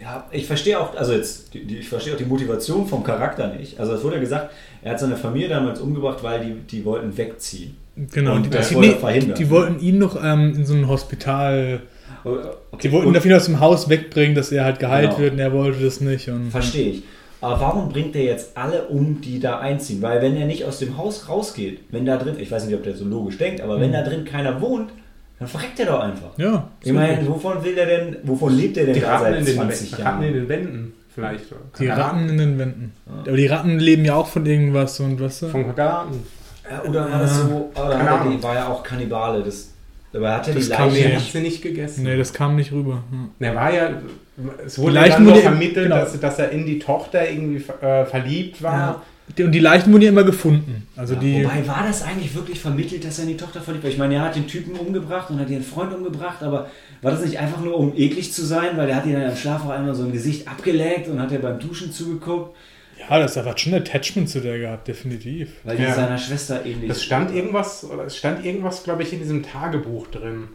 Ja, 0.00 0.26
ich 0.30 0.46
verstehe 0.46 0.78
auch, 0.80 0.96
also 0.96 1.12
jetzt, 1.12 1.52
die, 1.52 1.64
die, 1.64 1.78
ich 1.78 1.88
verstehe 1.88 2.14
auch 2.14 2.18
die 2.18 2.24
Motivation 2.24 2.86
vom 2.86 3.02
Charakter 3.04 3.48
nicht. 3.48 3.78
Also 3.78 3.94
es 3.94 4.02
wurde 4.02 4.14
ja 4.14 4.20
gesagt, 4.20 4.50
er 4.82 4.92
hat 4.92 5.00
seine 5.00 5.16
Familie 5.16 5.48
damals 5.48 5.78
umgebracht, 5.80 6.22
weil 6.22 6.40
die, 6.40 6.54
die 6.54 6.84
wollten 6.86 7.14
wegziehen. 7.18 7.76
Genau. 7.96 8.36
Und 8.36 8.46
die, 8.46 8.50
das 8.50 8.68
die, 8.70 8.76
wollte 8.76 8.88
nee, 8.90 8.94
verhindern. 8.94 9.34
die 9.36 9.50
wollten 9.50 9.78
ihn 9.80 9.98
noch 9.98 10.16
ähm, 10.22 10.54
in 10.54 10.64
so 10.64 10.72
ein 10.74 10.88
Hospital. 10.88 11.80
Okay, 12.24 12.48
Die 12.82 12.92
wollten 12.92 13.08
und- 13.08 13.14
dafür 13.14 13.36
aus 13.36 13.46
dem 13.46 13.60
Haus 13.60 13.88
wegbringen, 13.88 14.34
dass 14.34 14.52
er 14.52 14.64
halt 14.64 14.78
geheilt 14.78 15.10
Genau. 15.10 15.18
wird 15.20 15.32
und 15.34 15.38
er 15.38 15.52
wollte 15.52 15.82
das 15.84 16.00
nicht. 16.00 16.28
Und 16.28 16.50
Verstehe 16.50 16.90
ich. 16.90 17.02
Aber 17.42 17.58
warum 17.60 17.88
bringt 17.88 18.14
er 18.16 18.22
jetzt 18.24 18.56
alle 18.56 18.82
um, 18.88 19.20
die 19.22 19.40
da 19.40 19.60
einziehen? 19.60 20.02
Weil 20.02 20.20
wenn 20.20 20.36
er 20.36 20.46
nicht 20.46 20.64
aus 20.66 20.78
dem 20.78 20.98
Haus 20.98 21.28
rausgeht, 21.28 21.80
wenn 21.90 22.04
da 22.04 22.18
drin, 22.18 22.36
ich 22.38 22.50
weiß 22.50 22.66
nicht, 22.66 22.74
ob 22.74 22.82
der 22.82 22.94
so 22.94 23.04
logisch 23.06 23.38
denkt, 23.38 23.62
aber 23.62 23.76
Mhm. 23.76 23.80
wenn 23.80 23.92
da 23.92 24.02
drin 24.02 24.24
keiner 24.26 24.60
wohnt, 24.60 24.90
dann 25.38 25.48
verreckt 25.48 25.80
er 25.80 25.86
doch 25.86 26.00
einfach. 26.00 26.36
Ja. 26.36 26.68
Ich 26.84 26.92
meine, 26.92 27.26
wovon 27.26 27.64
will 27.64 27.78
er 27.78 27.86
denn, 27.86 28.16
wovon 28.24 28.54
lebt 28.54 28.76
er 28.76 28.84
denn 28.84 28.94
Die 28.94 29.00
Ratten 29.00 29.22
seit 29.24 29.38
in, 29.38 29.44
den, 29.46 29.54
20 29.54 29.92
Ratten 29.94 30.04
in 30.04 30.04
Jahren? 30.24 30.34
den 30.34 30.48
Wänden 30.50 30.92
vielleicht. 31.14 31.50
oder? 31.50 31.60
Die 31.78 31.86
Ratten 31.88 32.28
in 32.28 32.36
den 32.36 32.58
Wänden. 32.58 32.92
Ja. 33.06 33.12
Aber 33.28 33.36
die 33.38 33.46
Ratten 33.46 33.78
leben 33.78 34.04
ja 34.04 34.16
auch 34.16 34.26
von 34.26 34.44
irgendwas 34.44 35.00
und 35.00 35.18
was. 35.18 35.38
Vom 35.38 35.74
Garten. 35.74 36.22
Ja, 36.70 36.82
oder 36.88 37.10
war 37.10 37.20
das 37.20 37.36
so, 37.38 37.70
oder 37.74 37.94
er 37.94 38.42
war 38.42 38.54
ja 38.54 38.68
auch 38.68 38.82
Kannibale, 38.82 39.42
das, 39.42 39.70
dabei 40.12 40.32
hat 40.32 40.48
er 40.48 40.54
die 40.54 40.60
Das 40.60 40.70
kam 40.70 40.88
Leiche 40.88 41.20
sie 41.20 41.40
nicht 41.40 41.62
gegessen. 41.62 42.04
Nee, 42.04 42.16
das 42.16 42.32
kam 42.32 42.56
nicht 42.56 42.72
rüber. 42.72 43.02
Ja. 43.40 43.46
Er 43.48 43.54
war 43.54 43.72
ja, 43.74 43.90
es 44.64 44.78
wurde 44.78 44.92
Die 44.94 44.98
ja 44.98 45.08
dann 45.08 45.24
nur 45.24 45.36
vermittelt, 45.36 45.84
genau. 45.86 45.96
dass, 45.96 46.18
dass 46.18 46.38
er 46.38 46.50
in 46.50 46.66
die 46.66 46.78
Tochter 46.78 47.28
irgendwie 47.30 47.62
äh, 47.82 48.04
verliebt 48.06 48.62
war. 48.62 48.72
Ja. 48.78 49.02
Die- 49.38 49.44
Und 49.44 49.52
die 49.52 49.60
Leichen 49.60 49.92
wurden 49.92 50.02
ja 50.02 50.08
immer 50.08 50.24
gefunden. 50.24 50.88
Also 50.96 51.14
Ja, 51.14 51.20
die. 51.20 51.44
Wobei, 51.44 51.64
war 51.68 51.84
das 51.86 52.02
eigentlich 52.02 52.34
wirklich 52.34 52.58
vermittelt, 52.58 53.04
dass 53.04 53.18
er 53.18 53.24
in 53.24 53.30
die 53.30 53.36
Tochter 53.36 53.60
verliebt 53.60 53.84
war? 53.84 53.90
Ich 53.92 53.98
meine, 53.98 54.16
er 54.16 54.22
hat 54.22 54.34
den 54.34 54.48
Typen 54.48 54.74
umgebracht 54.74 55.30
und 55.30 55.38
hat 55.38 55.48
ihren 55.48 55.62
Freund 55.62 55.94
umgebracht, 55.94 56.42
aber 56.42 56.68
war 57.00 57.12
das 57.12 57.24
nicht 57.24 57.38
einfach 57.38 57.60
nur, 57.60 57.76
um 57.78 57.92
eklig 57.96 58.32
zu 58.32 58.44
sein? 58.44 58.70
Weil 58.76 58.88
er 58.88 58.96
hat 58.96 59.06
ihn 59.06 59.12
dann 59.12 59.30
im 59.30 59.36
Schlaf 59.36 59.64
auch 59.64 59.70
einmal 59.70 59.94
so 59.94 60.02
ein 60.02 60.10
Gesicht 60.12 60.48
abgeleckt 60.48 61.06
und 61.08 61.20
hat 61.20 61.30
er 61.30 61.38
beim 61.38 61.60
Duschen 61.60 61.92
zugeguckt, 61.92 62.56
Ja, 63.08 63.18
das 63.18 63.36
hat 63.36 63.60
schon 63.60 63.74
ein 63.74 63.80
Attachment 63.82 64.28
zu 64.28 64.40
der 64.40 64.58
gehabt, 64.58 64.86
definitiv. 64.88 65.50
weil 65.64 65.76
die 65.76 65.82
Ja. 65.84 65.94
seiner 65.94 66.18
Schwester 66.18 66.64
ähnlich 66.66 66.88
Das 66.88 67.02
stand 67.02 67.34
irgendwas, 67.34 67.84
oder 67.84 68.04
es 68.04 68.16
stand 68.16 68.44
irgendwas, 68.44 68.82
glaube 68.84 69.02
ich, 69.02 69.12
in 69.12 69.18
diesem 69.20 69.42
Tagebuch 69.42 70.06
drin. 70.08 70.48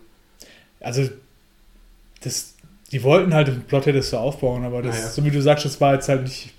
Also, 0.79 1.09
das, 2.23 2.55
die 2.91 3.03
wollten 3.03 3.33
halt 3.33 3.47
den 3.47 3.61
Plot 3.61 3.87
hättest 3.87 4.13
du 4.13 4.17
aufbauen, 4.17 4.63
aber 4.63 4.81
das, 4.81 4.95
Naja. 4.95 5.07
so 5.09 5.25
wie 5.25 5.31
du 5.31 5.41
sagst, 5.41 5.65
das 5.65 5.81
war 5.81 5.93
jetzt 5.95 6.07
halt 6.09 6.23
nicht 6.23 6.51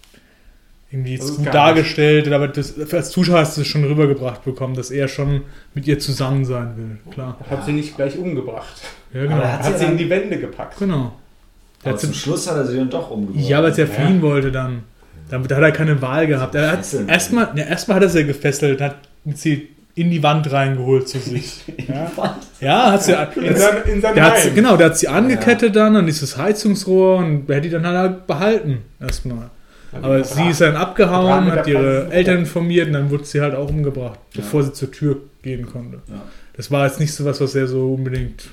irgendwie 0.91 1.12
jetzt 1.14 1.28
Das 1.30 1.37
gut 1.37 1.53
dargestellt, 1.53 2.28
aber 2.32 2.49
das, 2.49 2.78
als 2.93 3.11
Zuschauer 3.11 3.41
hast 3.41 3.57
du 3.57 3.62
es 3.62 3.66
schon 3.66 3.84
rübergebracht 3.84 4.45
bekommen, 4.45 4.74
dass 4.74 4.91
er 4.91 5.09
schon 5.09 5.43
mit 5.74 5.87
ihr 5.87 5.99
zusammen 5.99 6.45
sein 6.45 6.76
will, 6.76 7.12
klar. 7.12 7.39
Hat 7.51 7.64
sie 7.64 7.72
nicht 7.72 7.97
gleich 7.97 8.16
umgebracht. 8.18 8.80
Ja, 9.12 9.20
Aber 9.20 9.28
genau. 9.28 9.41
er 9.43 9.53
Hat, 9.55 9.62
Hat 9.64 9.78
sie 9.78 9.84
sie 9.87 9.91
in 9.93 9.99
die 9.99 10.09
Wände 10.11 10.39
gepackt. 10.39 10.78
genau. 10.78 11.12
Aber 11.84 11.97
zum 11.97 12.12
sie, 12.12 12.18
Schluss 12.18 12.49
hat 12.51 12.57
er 12.57 12.66
sie 12.66 12.76
dann 12.76 12.91
doch 12.91 13.11
umgebracht. 13.11 13.45
ja, 13.49 13.62
weil 13.62 13.70
er 13.72 13.78
Ja. 13.78 13.87
fliehen 13.87 14.22
wollte 14.22 14.51
dann. 14.51 14.82
Damit 15.29 15.53
hat 15.53 15.62
er 15.62 15.72
keine 15.72 16.01
Wahl 16.03 16.27
gehabt. 16.27 16.55
Er 16.55 16.72
hat 16.72 16.87
erstmal, 17.09 17.51
ja, 17.57 17.64
erstmal 17.64 17.97
hat 17.97 18.05
er 18.05 18.09
sie 18.09 18.24
gefesselt, 18.24 18.81
hat 18.81 18.97
sie 19.35 19.68
in 19.97 20.11
die 20.11 20.22
Wand 20.22 20.53
reingeholt 20.53 21.09
zu 21.09 21.18
sich. 21.18 21.64
Ja, 21.89 22.11
ja 22.61 22.93
hat 22.93 23.03
sie, 23.03 23.12
In, 23.12 23.57
sein, 23.57 23.77
in 23.87 24.01
seinem 24.01 24.14
Der 24.14 24.24
hat 24.24 24.39
sie, 24.39 24.51
genau, 24.51 24.77
der 24.77 24.87
hat 24.87 24.99
sie 24.99 25.09
angekettet 25.09 25.74
dann 25.74 25.97
an 25.97 26.07
dieses 26.07 26.37
Heizungsrohr 26.37 27.18
und 27.18 27.49
hätte 27.49 27.62
die 27.62 27.70
dann 27.70 27.87
halt 27.87 28.27
behalten 28.27 28.83
erstmal. 29.01 29.51
Aber 29.93 30.22
sie 30.22 30.49
ist 30.49 30.61
dann 30.61 30.77
abgehauen, 30.77 31.51
hat 31.51 31.66
ihre. 31.66 32.11
Eltern 32.11 32.39
informiert 32.39 32.89
und 32.89 32.93
dann 32.93 33.11
wurde 33.11 33.24
sie 33.24 33.41
halt 33.41 33.55
auch 33.55 33.70
umgebracht, 33.70 34.18
Ja. 34.35 34.43
bevor 34.43 34.62
sie 34.62 34.72
zur 34.72 34.91
Tür 34.91 35.16
gehen 35.43 35.66
konnte. 35.66 35.99
Ja. 36.09 36.22
Das 36.55 36.70
war 36.70 36.87
jetzt 36.87 37.01
nicht 37.01 37.14
so 37.14 37.24
was, 37.24 37.41
was 37.41 37.55
er 37.55 37.66
so 37.66 37.95
unbedingt 37.95 38.49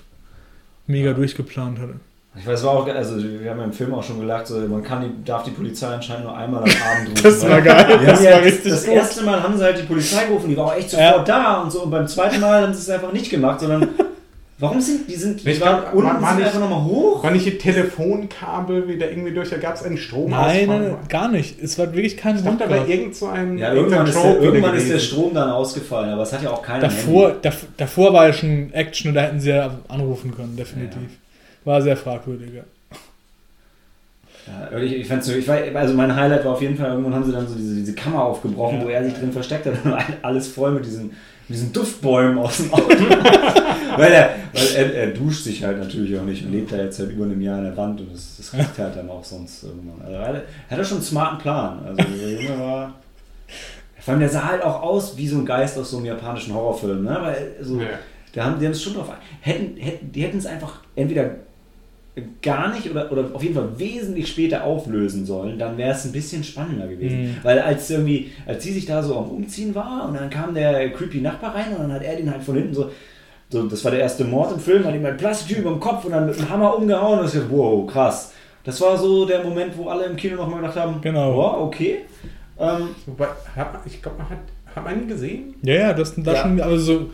mega 0.88 1.14
durchgeplant 1.14 1.80
hatte. 1.80 1.96
Ich 2.36 2.48
weiß, 2.48 2.64
war 2.64 2.72
auch, 2.72 2.88
also 2.88 3.16
wir 3.18 3.50
haben 3.52 3.60
ja 3.60 3.64
im 3.66 3.74
Film 3.74 3.94
auch 3.94 4.02
schon 4.04 4.20
gelacht, 4.20 4.48
so, 4.48 4.58
man 4.60 4.82
kann 4.84 5.02
die, 5.04 5.24
darf 5.24 5.44
die 5.44 5.52
Polizei 5.52 5.88
anscheinend 5.88 6.26
nur 6.26 6.36
einmal 6.36 6.64
am 6.64 6.70
Abend 6.70 7.10
rufen. 7.12 7.24
Das 7.24 7.48
war 7.48 7.62
geil, 7.62 8.00
das 8.06 8.24
ja, 8.24 8.32
war 8.32 8.42
richtig 8.44 8.72
das 8.72 8.86
gut. 8.86 8.94
erste 8.96 9.24
Mal 9.24 9.44
haben 9.44 9.56
sie 9.56 9.64
halt 9.64 9.78
die 9.78 9.84
Polizei 9.84 10.26
gerufen, 10.26 10.50
die 10.50 10.58
war 10.58 10.66
auch 10.66 10.76
echt 10.76 10.90
sofort 10.90 11.30
da 11.30 11.62
und 11.62 11.72
so. 11.72 11.84
Und 11.84 11.92
beim 11.92 12.08
zweiten 12.08 12.40
Mal 12.42 12.64
haben 12.64 12.74
sie 12.74 12.80
es 12.80 12.90
einfach 12.90 13.12
nicht 13.14 13.30
gemacht, 13.30 13.60
sondern 13.60 13.88
warum 14.58 14.82
sind 14.82 15.08
die 15.08 15.16
sind 15.16 15.46
die 15.46 15.50
Ich 15.52 15.62
waren 15.62 15.82
glaub, 15.82 15.94
unten 15.94 16.08
war- 16.10 16.22
war 16.22 16.30
sind 16.30 16.38
nicht- 16.40 16.48
einfach 16.48 16.60
nochmal 16.62 16.84
hoch? 16.84 17.24
War 17.24 17.30
nicht 17.32 17.46
die 17.46 17.58
Telefonkabel 17.60 18.88
wieder 18.88 19.12
irgendwie 19.12 19.32
durch, 19.34 19.50
da 19.52 19.58
gab 19.58 19.76
es 19.76 19.84
einen 19.84 19.98
Stromausfall. 19.98 20.66
Nein, 20.68 20.96
gar 21.10 21.28
nicht. 21.30 21.62
Es 21.62 21.78
war 21.78 21.86
wirklich 21.94 22.18
kein 22.18 22.38
Ich 22.38 22.44
dachte, 22.44 22.58
da 22.64 22.70
war 22.70 22.78
Grund. 22.80 22.90
irgend 22.90 23.16
so 23.16 23.28
ein 23.28 23.58
Ja, 23.60 23.74
irgendwann, 23.74 24.08
ist 24.08 24.16
der, 24.22 24.42
irgendwann 24.42 24.76
ist 24.76 24.90
der. 24.92 24.98
Strom 25.00 25.36
dann 25.36 25.52
ausgefallen, 25.52 26.10
aber 26.12 26.24
es 26.24 26.34
hat 26.34 26.42
ja 26.42 26.50
auch 26.50 26.62
keiner. 26.64 26.82
Davor, 26.82 27.36
dav- 27.44 27.66
davor 27.78 28.12
war 28.14 28.28
ja 28.28 28.34
schon 28.34 28.74
Action 28.74 29.10
und 29.10 29.16
da 29.16 29.22
hätten 29.22 29.40
sie 29.40 29.52
ja 29.52 29.70
anrufen 29.88 30.36
können, 30.36 30.56
definitiv. 30.56 30.98
War 31.66 31.82
sehr 31.82 31.96
fragwürdig. 31.98 32.52
Ja. 32.54 32.64
Ich, 34.78 34.92
ich 34.94 35.08
fand's 35.08 35.28
so, 35.28 35.34
ich 35.34 35.48
war, 35.48 35.58
also 35.76 35.94
mein 35.94 36.14
Highlight 36.14 36.44
war 36.44 36.52
auf 36.54 36.62
jeden 36.62 36.76
Fall, 36.76 36.90
irgendwann 36.90 37.16
haben 37.16 37.24
sie 37.24 37.32
dann 37.32 37.48
so 37.48 37.56
diese, 37.56 37.76
diese 37.76 37.94
Kammer 37.96 38.24
aufgebrochen, 38.26 38.80
Ja. 38.80 38.86
wo 38.86 38.90
er 38.90 39.04
sich 39.06 39.14
drin 39.14 39.32
versteckt 39.32 39.66
hat 39.66 39.74
und 39.86 39.92
war 39.92 40.04
alles 40.22 40.50
voll 40.50 40.72
mit 40.72 40.86
diesen, 40.86 41.06
mit 41.48 41.58
diesen 41.58 41.72
Duftbäumen 41.72 42.38
aus 42.38 42.58
dem 42.58 42.74
Auto. 42.74 42.90
weil 43.98 44.12
er, 44.12 44.36
weil 44.54 44.68
er, 44.76 44.94
er 44.96 45.08
duscht 45.12 45.46
sich 45.46 45.64
halt 45.64 45.78
natürlich 45.80 46.20
auch 46.20 46.24
nicht 46.26 46.44
und 46.46 46.52
lebt 46.52 46.74
da 46.74 46.78
jetzt 46.78 46.98
seit 46.98 47.10
über 47.12 47.24
einem 47.24 47.40
Jahr 47.40 47.60
in 47.60 47.64
der 47.66 47.78
Wand 47.78 48.02
und 48.02 48.14
das, 48.14 48.36
das 48.38 48.54
riecht 48.54 48.78
halt 48.78 48.98
dann 48.98 49.10
auch 49.10 49.24
sonst 49.24 49.64
irgendwann. 49.64 50.02
Also 50.06 50.14
er 50.18 50.28
hatte, 50.28 50.44
er 50.70 50.76
hatte 50.78 50.86
schon 50.86 50.98
einen 50.98 51.06
smarten 51.06 51.38
Plan. 51.40 51.80
Also 51.86 51.96
der 52.04 52.32
Junge 52.42 52.60
war. 52.60 52.94
Vor 54.00 54.12
allem, 54.12 54.20
der 54.20 54.30
sah 54.30 54.44
halt 54.50 54.62
auch 54.64 54.82
aus 54.82 55.16
wie 55.16 55.28
so 55.30 55.38
ein 55.38 55.46
Geist 55.46 55.78
aus 55.78 55.92
so 55.92 55.98
einem 55.98 56.08
japanischen 56.08 56.54
Horrorfilm, 56.54 57.06
ne? 57.06 57.18
Weil 57.22 57.56
so, 57.62 57.80
Ja. 57.80 57.88
da 58.34 58.44
haben 58.44 58.60
die 58.60 58.66
haben 58.66 58.74
es 58.74 58.84
schon 58.84 58.94
drauf. 58.96 59.10
Hätten, 59.40 59.78
hätten, 59.80 60.12
die 60.12 60.24
hätten 60.24 60.40
es 60.40 60.46
einfach 60.46 60.82
entweder 60.98 61.30
gar 62.44 62.74
nicht 62.74 62.90
oder, 62.92 63.12
oder 63.12 63.26
auf 63.34 63.42
jeden 63.42 63.56
Fall 63.56 63.70
wesentlich 63.78 64.28
später 64.28 64.64
auflösen 64.64 65.26
sollen, 65.26 65.58
dann 65.58 65.78
wäre 65.78 65.92
es 65.94 66.06
ein 66.06 66.12
bisschen 66.12 66.44
spannender 66.44 66.88
gewesen. 66.88 67.22
Mhm. 67.24 67.38
Weil 67.42 67.60
als 67.60 67.90
irgendwie, 67.90 68.32
als 68.46 68.64
sie 68.64 68.72
sich 68.72 68.86
da 68.86 69.02
so 69.02 69.18
am 69.18 69.30
Umziehen 69.30 69.74
war 69.74 70.08
und 70.08 70.16
dann 70.16 70.30
kam 70.30 70.54
der 70.54 70.92
creepy 70.92 71.22
Nachbar 71.22 71.56
rein 71.56 71.72
und 71.76 71.80
dann 71.84 71.94
hat 71.94 72.04
er 72.04 72.16
den 72.16 72.30
halt 72.32 72.44
von 72.44 72.56
hinten 72.56 72.74
so, 72.76 72.92
so 73.50 73.64
das 73.68 73.84
war 73.84 73.92
der 73.92 74.02
erste 74.02 74.26
Mord 74.26 74.52
im 74.54 74.60
Film, 74.60 74.84
hat 74.86 74.94
ihm 74.94 75.04
halt 75.04 75.18
Plastiktüte 75.18 75.62
über 75.62 75.72
dem 75.72 75.80
Kopf 75.80 76.06
und 76.06 76.12
dann 76.12 76.28
mit 76.28 76.38
dem 76.38 76.48
Hammer 76.50 76.78
umgehauen 76.78 77.20
und 77.20 77.26
ich 77.26 77.32
dachte, 77.34 77.48
wow, 77.50 77.92
krass. 77.92 78.34
Das 78.64 78.80
war 78.80 78.96
so 78.98 79.26
der 79.26 79.44
Moment, 79.44 79.76
wo 79.76 79.90
alle 79.90 80.06
im 80.06 80.16
Kino 80.16 80.36
nochmal 80.36 80.62
gedacht 80.62 80.78
haben, 80.78 81.02
Genau. 81.02 81.34
boah, 81.34 81.62
okay. 81.62 82.00
Ähm, 82.60 82.90
Wobei, 83.08 83.28
ich 83.86 84.02
glaube, 84.02 84.20
man 84.20 84.30
hat, 84.30 84.38
hat 84.76 84.84
man 84.84 85.02
ihn 85.02 85.08
gesehen? 85.08 85.56
Ja, 85.64 85.74
ja, 85.74 85.94
das 85.94 86.14
da 86.16 86.34
Ja. 86.34 86.42
schon, 86.44 86.62
also 86.62 86.78
so, 87.00 87.10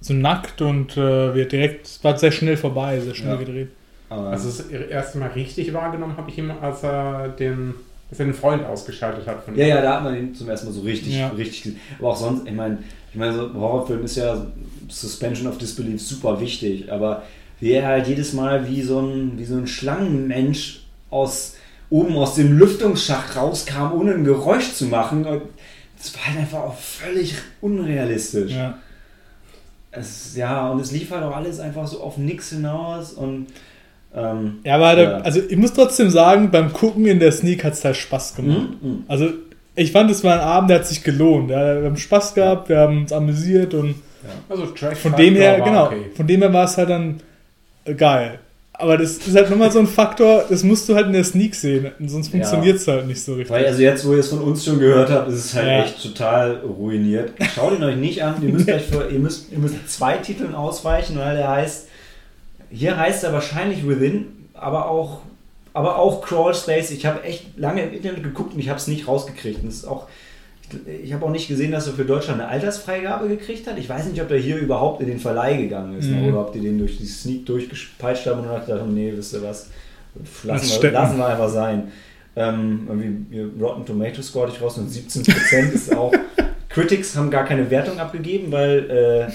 so 0.00 0.14
nackt 0.14 0.62
und 0.62 0.96
äh, 0.96 1.34
wird 1.34 1.50
direkt, 1.50 1.86
es 1.86 2.04
war 2.04 2.16
sehr 2.16 2.30
schnell 2.30 2.56
vorbei, 2.56 3.00
sehr 3.00 3.14
schnell 3.14 3.32
Ja. 3.32 3.38
gedreht. 3.40 3.68
Aber 4.14 4.28
Also 4.30 4.48
das 4.48 4.60
erste 4.68 5.18
Mal 5.18 5.30
richtig 5.30 5.72
wahrgenommen 5.72 6.16
habe 6.16 6.30
ich 6.30 6.38
ihn, 6.38 6.50
als 6.50 6.82
er 6.82 7.28
den, 7.28 7.74
als 8.10 8.18
er 8.20 8.26
den 8.26 8.34
Freund 8.34 8.64
ausgeschaltet 8.64 9.26
hat 9.26 9.44
von 9.44 9.56
Ja, 9.56 9.64
ihm. 9.64 9.68
ja, 9.70 9.82
da 9.82 9.94
hat 9.96 10.04
man 10.04 10.16
ihn 10.16 10.34
zum 10.34 10.48
ersten 10.48 10.66
Mal 10.66 10.72
so 10.72 10.80
richtig, 10.82 11.16
Ja. 11.18 11.28
richtig 11.28 11.62
gesehen. 11.62 11.80
Aber 11.98 12.08
auch 12.10 12.16
sonst, 12.16 12.46
ich 12.46 12.52
meine, 12.54 12.78
ich 13.12 13.18
meine, 13.18 13.32
so 13.34 13.46
ein 13.46 13.54
Horrorfilm 13.54 14.04
ist 14.04 14.16
ja 14.16 14.46
Suspension 14.88 15.46
of 15.48 15.58
Disbelief 15.58 16.02
super 16.02 16.40
wichtig, 16.40 16.90
aber 16.92 17.22
wie 17.60 17.72
er 17.72 17.86
halt 17.86 18.06
jedes 18.08 18.32
Mal 18.32 18.68
wie 18.68 18.82
so 18.82 19.00
ein, 19.00 19.38
wie 19.38 19.44
so 19.44 19.56
ein 19.56 19.66
Schlangenmensch 19.66 20.80
aus 21.10 21.54
oben 21.90 22.16
aus 22.16 22.34
dem 22.34 22.58
Lüftungsschacht 22.58 23.36
rauskam, 23.36 23.92
ohne 23.92 24.14
ein 24.14 24.24
Geräusch 24.24 24.72
zu 24.72 24.86
machen. 24.86 25.24
Das 25.96 26.14
war 26.14 26.26
halt 26.26 26.38
einfach 26.38 26.58
auch 26.64 26.76
völlig 26.76 27.36
unrealistisch. 27.60 28.52
Ja. 28.52 28.78
es, 29.92 30.34
ja, 30.36 30.70
und 30.70 30.80
es 30.80 30.90
lief 30.90 31.10
halt 31.12 31.22
auch 31.22 31.36
alles 31.36 31.60
einfach 31.60 31.86
so 31.86 32.00
auf 32.00 32.16
nix 32.18 32.50
hinaus 32.50 33.12
und 33.12 33.46
ähm, 34.16 34.58
Ja, 34.64 34.76
aber 34.76 35.00
Ja. 35.02 35.10
also 35.18 35.40
ich 35.48 35.56
muss 35.56 35.72
trotzdem 35.72 36.10
sagen, 36.10 36.50
beim 36.50 36.72
Gucken 36.72 37.06
in 37.06 37.18
der 37.20 37.32
Sneak 37.32 37.64
hat 37.64 37.72
es 37.74 37.84
halt 37.84 37.96
Spaß 37.96 38.36
gemacht. 38.36 38.68
mm, 38.82 38.86
mm. 38.86 39.04
Also 39.08 39.28
ich 39.76 39.90
fand, 39.92 40.10
es 40.10 40.22
war 40.22 40.34
ein 40.34 40.40
Abend, 40.40 40.70
der 40.70 40.78
hat 40.78 40.86
sich 40.86 41.02
gelohnt. 41.02 41.50
Ja, 41.50 41.80
wir 41.80 41.86
haben 41.88 41.96
Spaß 41.96 42.34
gehabt, 42.34 42.68
wir 42.68 42.78
haben 42.78 43.02
uns 43.02 43.12
amüsiert 43.12 43.74
und 43.74 43.96
Also 44.48 44.66
Trash 44.66 44.98
von 44.98 45.14
dem 45.16 45.34
her, 45.34 45.58
war 45.58 45.66
genau, 45.66 45.86
okay. 45.86 46.10
von 46.16 46.26
dem 46.26 46.40
her 46.42 46.52
war 46.52 46.64
es 46.64 46.76
halt 46.78 46.90
dann 46.90 47.20
äh, 47.84 47.94
geil. 47.94 48.38
Aber 48.76 48.96
das 48.98 49.18
ist 49.18 49.36
halt 49.36 49.50
nochmal 49.50 49.70
so 49.70 49.78
ein 49.78 49.86
Faktor, 49.86 50.44
das 50.48 50.64
musst 50.64 50.88
du 50.88 50.96
halt 50.96 51.06
in 51.06 51.12
der 51.12 51.22
Sneak 51.22 51.54
sehen, 51.54 51.92
sonst 52.06 52.26
Ja. 52.26 52.32
funktioniert 52.32 52.76
es 52.76 52.88
halt 52.88 53.06
nicht 53.06 53.22
so 53.22 53.34
richtig. 53.34 53.50
Weil 53.50 53.66
also 53.66 53.80
jetzt, 53.82 54.04
wo 54.06 54.12
ihr 54.14 54.18
es 54.18 54.28
von 54.28 54.40
uns 54.40 54.64
schon 54.64 54.80
gehört 54.80 55.10
habt, 55.10 55.28
ist 55.28 55.44
es 55.44 55.54
halt 55.54 55.66
Ja. 55.68 55.84
echt 55.84 56.02
total 56.02 56.56
ruiniert. 56.58 57.32
Schaut 57.54 57.76
ihn 57.78 57.84
euch 57.84 57.96
nicht 57.96 58.22
an. 58.24 58.34
Ihr 58.42 58.48
müsst, 58.48 58.68
euch 58.72 58.82
für, 58.82 59.08
ihr 59.12 59.18
müsst, 59.20 59.52
ihr 59.52 59.58
müsst 59.58 59.88
zwei 59.88 60.16
Titeln 60.16 60.54
ausweichen, 60.56 61.16
weil 61.18 61.36
der 61.36 61.48
heißt, 61.50 61.88
hier 62.70 62.96
heißt 62.96 63.24
er 63.24 63.32
wahrscheinlich 63.32 63.86
Within, 63.88 64.26
aber 64.54 64.88
auch, 64.88 65.20
aber 65.72 65.98
auch 65.98 66.22
Crawl 66.22 66.54
Space. 66.54 66.90
Ich 66.90 67.06
habe 67.06 67.22
echt 67.22 67.58
lange 67.58 67.82
im 67.82 67.92
Internet 67.94 68.22
geguckt 68.22 68.54
und 68.54 68.60
ich 68.60 68.68
habe 68.68 68.78
es 68.78 68.86
nicht 68.86 69.08
rausgekriegt. 69.08 69.62
Und 69.62 69.68
ist 69.68 69.86
auch, 69.86 70.06
ich 71.02 71.12
habe 71.12 71.24
auch 71.26 71.30
nicht 71.30 71.48
gesehen, 71.48 71.72
dass 71.72 71.86
er 71.86 71.92
für 71.94 72.04
Deutschland 72.04 72.40
eine 72.40 72.48
Altersfreigabe 72.48 73.28
gekriegt 73.28 73.66
hat. 73.66 73.78
Ich 73.78 73.88
weiß 73.88 74.06
nicht, 74.06 74.20
ob 74.22 74.28
der 74.28 74.38
hier 74.38 74.56
überhaupt 74.56 75.00
in 75.00 75.08
den 75.08 75.18
Verleih 75.18 75.56
gegangen 75.56 75.98
ist 75.98 76.08
Mhm. 76.08 76.28
oder 76.28 76.40
ob 76.40 76.52
die 76.52 76.60
den 76.60 76.78
durch 76.78 76.96
die 76.98 77.06
Sneak 77.06 77.46
durchgepeitscht 77.46 78.26
haben 78.26 78.40
und 78.40 78.48
dann 78.48 78.60
gedacht 78.64 78.80
haben, 78.80 78.94
nee, 78.94 79.12
wisst 79.14 79.34
ihr 79.34 79.42
was, 79.42 79.68
Lass 80.44 80.62
lassen 80.68 80.82
wir, 80.82 80.90
lassen 80.92 81.18
wir 81.18 81.26
einfach 81.26 81.48
sein. 81.48 81.90
Ähm, 82.36 83.26
Rotten 83.60 83.84
Tomato 83.84 84.22
scored 84.22 84.52
ich 84.52 84.60
raus 84.62 84.78
und 84.78 84.90
17% 84.90 85.72
ist 85.72 85.94
auch. 85.96 86.12
Critics 86.68 87.16
haben 87.16 87.30
gar 87.30 87.44
keine 87.44 87.70
Wertung 87.70 87.98
abgegeben, 88.00 88.50
weil 88.50 88.90
äh, 89.28 89.32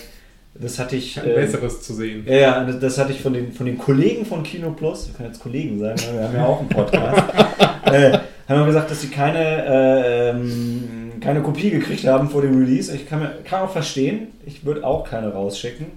das 0.55 0.79
hatte 0.79 0.95
ich. 0.95 1.19
Ein 1.19 1.29
Äh, 1.29 1.33
besseres 1.35 1.81
zu 1.81 1.93
sehen. 1.93 2.23
ja, 2.27 2.35
ja, 2.35 2.63
das, 2.65 2.97
hatte 2.97 3.11
ich 3.11 3.21
von 3.21 3.33
den, 3.33 3.51
von 3.53 3.65
den 3.65 3.77
Kollegen 3.77 4.25
von 4.25 4.43
Kino 4.43 4.71
Plus, 4.71 5.07
wir 5.07 5.15
können 5.15 5.29
jetzt 5.29 5.41
Kollegen 5.41 5.79
sagen, 5.79 5.99
wir 6.13 6.23
haben 6.23 6.35
ja 6.35 6.45
auch 6.45 6.59
einen 6.59 6.69
Podcast, 6.69 7.23
äh, 7.85 8.11
haben 8.47 8.59
wir 8.61 8.65
gesagt, 8.65 8.89
dass 8.91 9.01
sie 9.01 9.09
keine, 9.09 9.65
äh, 9.65 10.29
ähm, 10.31 11.11
keine 11.21 11.41
Kopie 11.41 11.69
gekriegt 11.69 12.05
haben 12.07 12.29
vor 12.29 12.41
dem 12.41 12.57
Release. 12.57 12.93
Ich 12.95 13.07
kann, 13.07 13.19
mir, 13.19 13.31
kann 13.45 13.61
auch 13.61 13.71
verstehen, 13.71 14.27
ich 14.45 14.65
würde 14.65 14.85
auch 14.85 15.07
keine 15.07 15.31
rausschicken. 15.33 15.87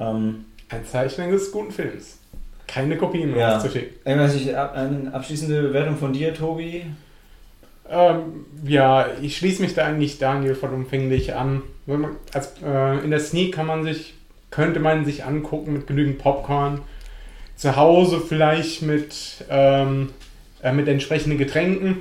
Ähm, 0.00 0.44
Ein 0.68 0.84
Zeichen 0.84 1.22
eines 1.22 1.52
guten 1.52 1.70
Films. 1.70 2.18
Keine 2.66 2.96
Kopien 2.96 3.36
Ja. 3.36 3.54
rauszuschicken. 3.54 4.56
ab- 4.56 4.74
eine 4.74 5.12
abschließende 5.12 5.62
Bewertung 5.62 5.96
von 5.98 6.12
dir, 6.14 6.32
Tobi? 6.34 6.84
Ähm, 7.90 8.46
ja, 8.64 9.06
ich 9.20 9.36
schließe 9.36 9.60
mich 9.62 9.74
da 9.74 9.84
eigentlich 9.84 10.18
Daniel 10.18 10.54
vollumfänglich 10.54 11.34
an. 11.34 11.62
Als, 12.32 12.52
äh, 12.64 12.98
in 13.04 13.10
der 13.10 13.20
Sneak 13.20 13.54
kann 13.54 13.66
man 13.66 13.84
sich, 13.84 14.14
könnte 14.50 14.80
man 14.80 15.04
sich 15.04 15.24
angucken 15.24 15.72
mit 15.72 15.86
genügend 15.86 16.18
Popcorn. 16.18 16.80
Zu 17.56 17.76
Hause 17.76 18.20
vielleicht 18.26 18.82
mit, 18.82 19.14
ähm, 19.50 20.10
äh, 20.62 20.72
mit 20.72 20.88
entsprechenden 20.88 21.38
Getränken. 21.38 21.96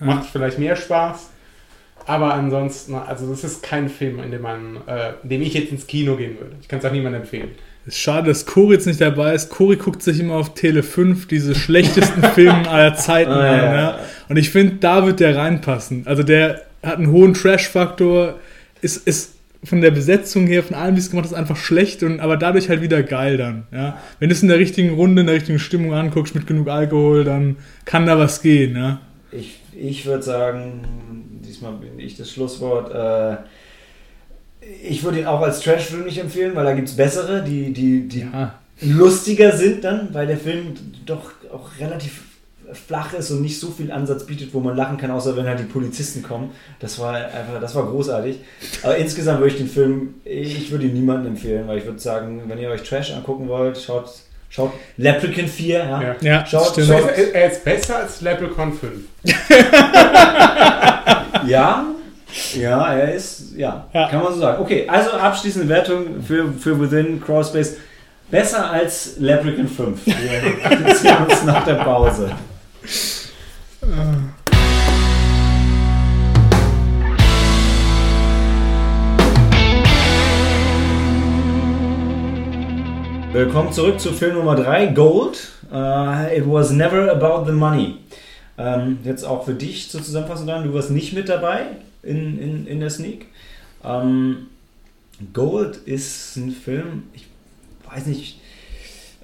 Ja. 0.00 0.06
Macht 0.06 0.26
vielleicht 0.30 0.58
mehr 0.58 0.76
Spaß. 0.76 1.30
Aber 2.06 2.34
ansonsten, 2.34 2.94
also 2.94 3.28
das 3.28 3.42
ist 3.42 3.62
kein 3.64 3.88
Film, 3.88 4.22
in 4.22 4.30
dem 4.30 4.42
man, 4.42 4.76
äh, 4.86 5.12
in 5.24 5.28
dem 5.28 5.42
ich 5.42 5.54
jetzt 5.54 5.72
ins 5.72 5.86
Kino 5.88 6.16
gehen 6.16 6.38
würde. 6.38 6.52
Ich 6.60 6.68
kann 6.68 6.78
es 6.78 6.84
auch 6.84 6.92
niemandem 6.92 7.22
empfehlen. 7.22 7.50
Es 7.84 7.94
ist 7.94 8.00
schade, 8.00 8.28
dass 8.28 8.46
Cory 8.46 8.74
jetzt 8.74 8.86
nicht 8.86 9.00
dabei 9.00 9.34
ist. 9.34 9.48
Cory 9.50 9.76
guckt 9.76 10.02
sich 10.02 10.20
immer 10.20 10.34
auf 10.34 10.54
Tele 10.54 10.82
5 10.84 11.26
diese 11.28 11.54
schlechtesten 11.54 12.22
Filme 12.34 12.68
aller 12.68 12.94
Zeiten 12.94 13.30
Ah, 13.32 13.38
an. 13.40 13.56
ja, 13.56 13.64
Ja. 13.64 13.74
ja. 13.74 13.98
Und 14.28 14.36
ich 14.36 14.50
finde, 14.50 14.76
da 14.76 15.04
wird 15.06 15.18
der 15.20 15.36
reinpassen. 15.36 16.02
Also 16.06 16.22
der 16.22 16.62
hat 16.84 16.96
einen 16.98 17.10
hohen 17.10 17.34
Trash-Faktor, 17.34 18.38
ist, 18.80 19.06
ist 19.06 19.36
von 19.64 19.80
der 19.80 19.90
Besetzung 19.90 20.46
her, 20.46 20.62
von 20.62 20.76
allem, 20.76 20.96
wie 20.96 21.00
es 21.00 21.10
gemacht 21.10 21.26
ist, 21.26 21.32
einfach 21.32 21.56
schlecht, 21.56 22.02
und, 22.02 22.20
aber 22.20 22.36
dadurch 22.36 22.68
halt 22.68 22.82
wieder 22.82 23.02
geil 23.02 23.36
dann. 23.36 23.66
Ja. 23.72 24.00
Wenn 24.18 24.28
du 24.28 24.34
es 24.34 24.42
in 24.42 24.48
der 24.48 24.58
richtigen 24.58 24.94
Runde, 24.94 25.22
in 25.22 25.26
der 25.26 25.36
richtigen 25.36 25.58
Stimmung 25.58 25.94
anguckst, 25.94 26.34
mit 26.34 26.46
genug 26.46 26.68
Alkohol, 26.68 27.24
dann 27.24 27.56
kann 27.84 28.06
da 28.06 28.18
was 28.18 28.42
gehen. 28.42 28.76
Ja. 28.76 29.00
Ich, 29.32 29.60
ich 29.74 30.06
würde 30.06 30.22
sagen, 30.22 31.40
diesmal 31.44 31.72
bin 31.72 31.98
ich 31.98 32.16
das 32.16 32.30
Schlusswort. 32.30 32.94
Äh, 32.94 33.38
ich 34.82 35.02
würde 35.02 35.20
ihn 35.20 35.26
auch 35.26 35.40
als 35.40 35.60
Trash-Film 35.60 36.04
nicht 36.04 36.18
empfehlen, 36.18 36.54
weil 36.54 36.64
da 36.64 36.74
gibt 36.74 36.88
es 36.88 36.96
bessere, 36.96 37.42
die, 37.42 37.72
die, 37.72 38.08
die 38.08 38.20
ja. 38.20 38.54
lustiger 38.80 39.56
sind 39.56 39.84
dann, 39.84 40.12
weil 40.12 40.26
der 40.26 40.38
Film 40.38 40.74
doch 41.04 41.32
auch 41.52 41.70
relativ 41.80 42.22
flach 42.72 43.12
ist 43.14 43.30
und 43.30 43.42
nicht 43.42 43.58
so 43.60 43.70
viel 43.70 43.90
Ansatz 43.92 44.24
bietet, 44.26 44.52
wo 44.54 44.60
man 44.60 44.76
lachen 44.76 44.96
kann, 44.98 45.10
außer 45.10 45.36
wenn 45.36 45.46
halt 45.46 45.58
die 45.60 45.64
Polizisten 45.64 46.22
kommen. 46.22 46.50
Das 46.80 46.98
war 46.98 47.14
einfach, 47.14 47.60
das 47.60 47.74
war 47.74 47.84
großartig. 47.86 48.40
Aber 48.82 48.96
insgesamt 48.96 49.40
würde 49.40 49.52
ich 49.52 49.58
den 49.58 49.68
Film, 49.68 50.14
ich 50.24 50.70
würde 50.70 50.86
ihn 50.86 50.94
niemandem 50.94 51.32
empfehlen, 51.32 51.66
weil 51.68 51.78
ich 51.78 51.84
würde 51.84 51.98
sagen, 51.98 52.42
wenn 52.46 52.58
ihr 52.58 52.70
euch 52.70 52.82
Trash 52.82 53.12
angucken 53.12 53.48
wollt, 53.48 53.78
schaut, 53.78 54.10
schaut 54.50 54.72
Leprechaun 54.96 55.46
4, 55.48 55.78
ja. 55.78 56.02
Ja. 56.02 56.16
Ja, 56.20 56.46
Schaut- 56.46 56.68
stimmt. 56.72 56.88
schaut- 56.88 57.08
Er, 57.16 57.34
er 57.34 57.52
ist 57.52 57.64
besser 57.64 57.96
als 57.98 58.20
Leprechaun 58.20 58.72
5. 58.72 58.92
Ja, 61.46 61.84
ja, 62.54 62.92
er 62.94 63.14
ist, 63.14 63.54
ja, 63.56 63.86
Ja. 63.92 64.08
kann 64.08 64.22
man 64.22 64.34
so 64.34 64.40
sagen. 64.40 64.60
Okay, 64.62 64.88
also 64.88 65.10
abschließende 65.12 65.68
Wertung 65.68 66.20
für, 66.26 66.52
für 66.52 66.80
Within 66.80 67.20
Crawlspace. 67.22 67.76
Besser 68.30 68.70
als 68.72 69.16
Leprechaun 69.18 69.68
5. 69.68 70.04
Wir 70.06 70.14
sehen 70.96 71.16
uns 71.28 71.44
nach 71.44 71.64
der 71.64 71.74
Pause. 71.74 72.32
Willkommen 83.32 83.72
zurück 83.72 84.00
zu 84.00 84.12
Film 84.12 84.36
Nummer 84.36 84.54
3, 84.56 84.86
Gold. 84.86 85.52
Uh, 85.70 86.28
it 86.34 86.46
was 86.46 86.70
never 86.70 87.10
about 87.10 87.44
the 87.44 87.52
money. 87.52 87.98
Ähm, 88.56 88.98
jetzt 89.04 89.24
auch 89.24 89.44
für 89.44 89.54
dich 89.54 89.90
zur 89.90 90.02
Zusammenfassung 90.02 90.46
du 90.46 90.72
warst 90.72 90.90
nicht 90.90 91.12
mit 91.12 91.28
dabei 91.28 91.66
in, 92.02 92.38
in, 92.38 92.66
in 92.66 92.80
der 92.80 92.90
Sneak. 92.90 93.26
Ähm, 93.84 94.46
Gold 95.32 95.76
ist 95.76 96.36
ein 96.36 96.50
Film, 96.52 97.04
ich 97.14 97.26
weiß 97.90 98.06
nicht, 98.06 98.40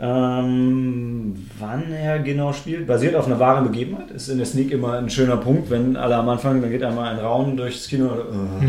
ähm, 0.02 1.46
wann 1.60 1.92
er 1.92 2.18
genau 2.18 2.52
spielt. 2.52 2.88
Basiert 2.88 3.14
auf 3.14 3.26
einer 3.26 3.38
wahren 3.38 3.68
Begebenheit. 3.68 4.10
Ist 4.10 4.28
in 4.28 4.38
der 4.38 4.46
Sneak 4.46 4.72
immer 4.72 4.94
ein 4.94 5.08
schöner 5.08 5.36
Punkt, 5.36 5.70
wenn 5.70 5.96
alle 5.96 6.16
am 6.16 6.28
Anfang, 6.28 6.60
dann 6.60 6.72
geht 6.72 6.82
einmal 6.82 7.14
ein 7.14 7.20
Raum 7.20 7.56
durchs 7.56 7.86
Kino. 7.86 8.10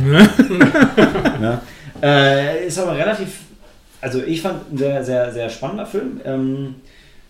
Äh, 0.04 1.58
äh, 2.04 2.68
ist 2.68 2.78
aber 2.78 2.96
relativ, 2.96 3.40
also 4.00 4.22
ich 4.22 4.44
fand 4.44 4.72
ein 4.72 4.78
sehr, 4.78 5.04
sehr, 5.04 5.32
sehr 5.32 5.50
spannender 5.50 5.88
Film. 5.88 6.22
Ähm, 6.24 6.76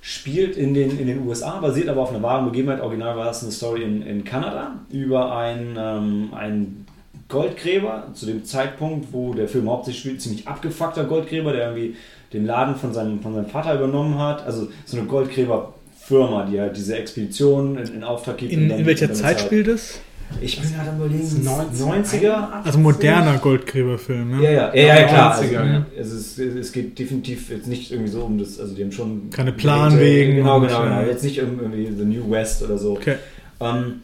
spielt 0.01 0.57
in 0.57 0.73
den, 0.73 0.99
in 0.99 1.07
den 1.07 1.25
USA, 1.25 1.61
basiert 1.61 1.87
aber 1.87 2.01
auf 2.01 2.09
einer 2.09 2.21
wahren 2.21 2.43
Begebenheit. 2.43 2.81
Original 2.81 3.15
war 3.15 3.29
es 3.29 3.41
eine 3.41 3.53
Story 3.53 3.83
in, 3.83 4.01
in 4.01 4.25
Kanada 4.25 4.79
über 4.91 5.33
einen, 5.33 5.77
ähm, 5.79 6.33
einen 6.33 6.85
Goldgräber, 7.29 8.09
zu 8.13 8.25
dem 8.25 8.43
Zeitpunkt, 8.43 9.13
wo 9.13 9.33
der 9.33 9.47
Film 9.47 9.69
hauptsächlich 9.69 10.01
spielt, 10.01 10.21
ziemlich 10.21 10.45
abgefuckter 10.45 11.05
Goldgräber, 11.05 11.53
der 11.53 11.69
irgendwie 11.69 11.95
den 12.33 12.45
Laden 12.45 12.75
von 12.75 12.93
seinem, 12.93 13.21
von 13.21 13.33
seinem 13.33 13.47
Vater 13.47 13.75
übernommen 13.75 14.17
hat. 14.19 14.45
Also 14.45 14.67
so 14.85 14.97
eine 14.97 15.05
Goldgräberfirma, 15.07 16.45
die 16.51 16.59
halt 16.59 16.75
diese 16.75 16.95
Expeditionen 16.97 17.77
in, 17.77 17.95
in 17.95 18.03
Auftrag 18.03 18.37
gibt. 18.37 18.53
und 18.53 18.59
In, 18.63 18.69
dann- 18.69 18.79
in 18.79 18.85
welcher 18.85 19.13
Zeit 19.13 19.37
halt- 19.37 19.39
spielt 19.41 19.67
es? 19.67 19.99
Ich 20.41 20.59
bin 20.59 20.73
gerade 20.73 20.89
am 20.89 20.97
überlegen, 20.97 21.23
90er, 21.23 22.01
90er? 22.23 22.63
Also 22.63 22.79
moderner 22.79 23.37
Goldgräberfilm. 23.37 24.41
Ja, 24.41 24.49
Ja? 24.49 24.73
ja, 24.73 24.81
ja, 24.83 24.99
ja 25.01 25.07
klar. 25.07 25.35
90er, 25.39 25.57
Also, 25.59 25.71
ja. 25.73 25.85
es, 25.95 26.11
ist, 26.11 26.39
es 26.39 26.71
geht 26.71 26.97
definitiv 26.97 27.51
jetzt 27.51 27.67
nicht 27.67 27.91
irgendwie 27.91 28.09
so 28.11 28.21
um 28.23 28.39
das, 28.39 28.59
also 28.59 28.73
die 28.73 28.81
haben 28.83 28.91
schon. 28.91 29.29
Keine 29.29 29.51
Planwegen 29.51 30.37
Genau, 30.37 30.59
genau, 30.59 30.81
genau. 30.83 31.01
Jetzt 31.01 31.23
nicht 31.23 31.39
um 31.39 31.59
irgendwie 31.59 31.85
The 31.95 32.05
New 32.05 32.31
West 32.31 32.63
oder 32.63 32.79
so. 32.79 32.93
Okay. 32.93 33.15
Ähm, 33.59 34.01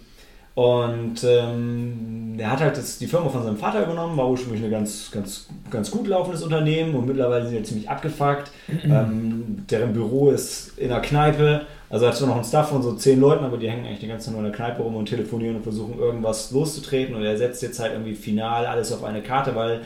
und 0.59 1.23
ähm, 1.23 2.35
er 2.37 2.51
hat 2.51 2.59
halt 2.59 2.75
das, 2.75 2.97
die 2.97 3.07
Firma 3.07 3.29
von 3.29 3.43
seinem 3.43 3.55
Vater 3.55 3.81
übernommen, 3.81 4.17
war 4.17 4.29
ursprünglich 4.29 4.61
ein 4.61 4.69
ganz, 4.69 5.09
ganz, 5.09 5.47
ganz 5.71 5.89
gut 5.89 6.05
laufendes 6.05 6.43
Unternehmen 6.43 6.95
und 6.95 7.05
mittlerweile 7.05 7.47
sind 7.47 7.59
die 7.59 7.63
ziemlich 7.63 7.89
abgefuckt. 7.89 8.51
ähm, 8.83 9.65
deren 9.69 9.93
Büro 9.93 10.31
ist 10.31 10.77
in 10.77 10.91
einer 10.91 10.99
Kneipe. 10.99 11.61
Also 11.89 12.05
hat 12.05 12.17
zwar 12.17 12.27
noch 12.27 12.35
einen 12.35 12.43
Staff 12.43 12.67
von 12.67 12.83
so 12.83 12.91
zehn 12.95 13.21
Leuten, 13.21 13.45
aber 13.45 13.55
die 13.55 13.69
hängen 13.69 13.85
eigentlich 13.85 13.99
die 13.99 14.09
ganze 14.09 14.25
Zeit 14.25 14.33
nur 14.33 14.43
in 14.43 14.51
der 14.51 14.55
Kneipe 14.55 14.81
rum 14.81 14.97
und 14.97 15.05
telefonieren 15.05 15.55
und 15.55 15.63
versuchen 15.63 15.97
irgendwas 15.97 16.51
loszutreten. 16.51 17.15
Und 17.15 17.23
er 17.23 17.37
setzt 17.37 17.61
jetzt 17.61 17.79
halt 17.79 17.93
irgendwie 17.93 18.15
final 18.15 18.65
alles 18.65 18.91
auf 18.91 19.05
eine 19.05 19.21
Karte, 19.21 19.55
weil 19.55 19.83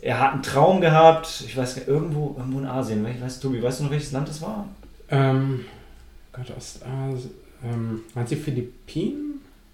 er 0.00 0.20
hat 0.20 0.32
einen 0.32 0.44
Traum 0.44 0.80
gehabt. 0.80 1.42
Ich 1.44 1.56
weiß 1.56 1.74
gar 1.74 1.80
nicht, 1.80 1.88
irgendwo, 1.88 2.36
irgendwo 2.38 2.60
in 2.60 2.66
Asien. 2.66 3.04
Ich 3.04 3.20
weiß, 3.20 3.40
Tobi, 3.40 3.60
weißt 3.60 3.80
du 3.80 3.84
noch, 3.84 3.90
welches 3.90 4.12
Land 4.12 4.28
das 4.28 4.40
war? 4.42 4.68
Ähm, 5.10 5.64
Gott, 6.32 6.56
Ostasien. 6.56 7.32
Ähm, 7.64 8.02
meinst 8.14 8.30
du 8.30 8.36
Philippinen? 8.36 9.27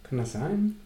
Kann 0.09 0.19
das 0.19 0.33
sein? 0.33 0.77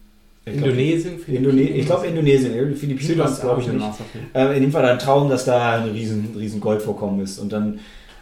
Ich 0.45 0.53
glaub, 0.53 0.69
Indonesien? 0.69 1.19
Indone 1.27 1.61
ich 1.61 1.85
glaube 1.85 2.07
Indonesien, 2.07 2.53
die 2.53 2.75
Philippinen 2.75 3.27
glaube 3.39 3.61
ich 3.61 3.67
nicht. 3.67 3.85
Äh, 4.33 4.55
in 4.55 4.63
dem 4.63 4.71
Fall 4.71 4.85
ein 4.85 4.97
Traum, 4.99 5.29
dass 5.29 5.45
da 5.45 5.75
ein 5.77 5.89
riesen, 5.89 6.33
riesen 6.37 6.59
Goldvorkommen 6.59 7.21
ist. 7.21 7.37
Und 7.39 7.51
dann 7.51 7.79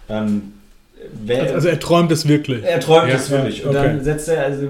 ähm, 0.10 0.54
wer, 1.24 1.44
Also, 1.44 1.54
also 1.56 1.68
er 1.70 1.80
träumt 1.80 2.12
es 2.12 2.28
wirklich. 2.28 2.64
er 2.64 2.80
träumt 2.80 3.10
Ja, 3.10 3.16
es 3.16 3.30
wirklich. 3.30 3.64
Und 3.64 3.70
okay. 3.76 3.84
dann 3.88 4.04
setzt 4.04 4.28
er, 4.30 4.44
also 4.44 4.68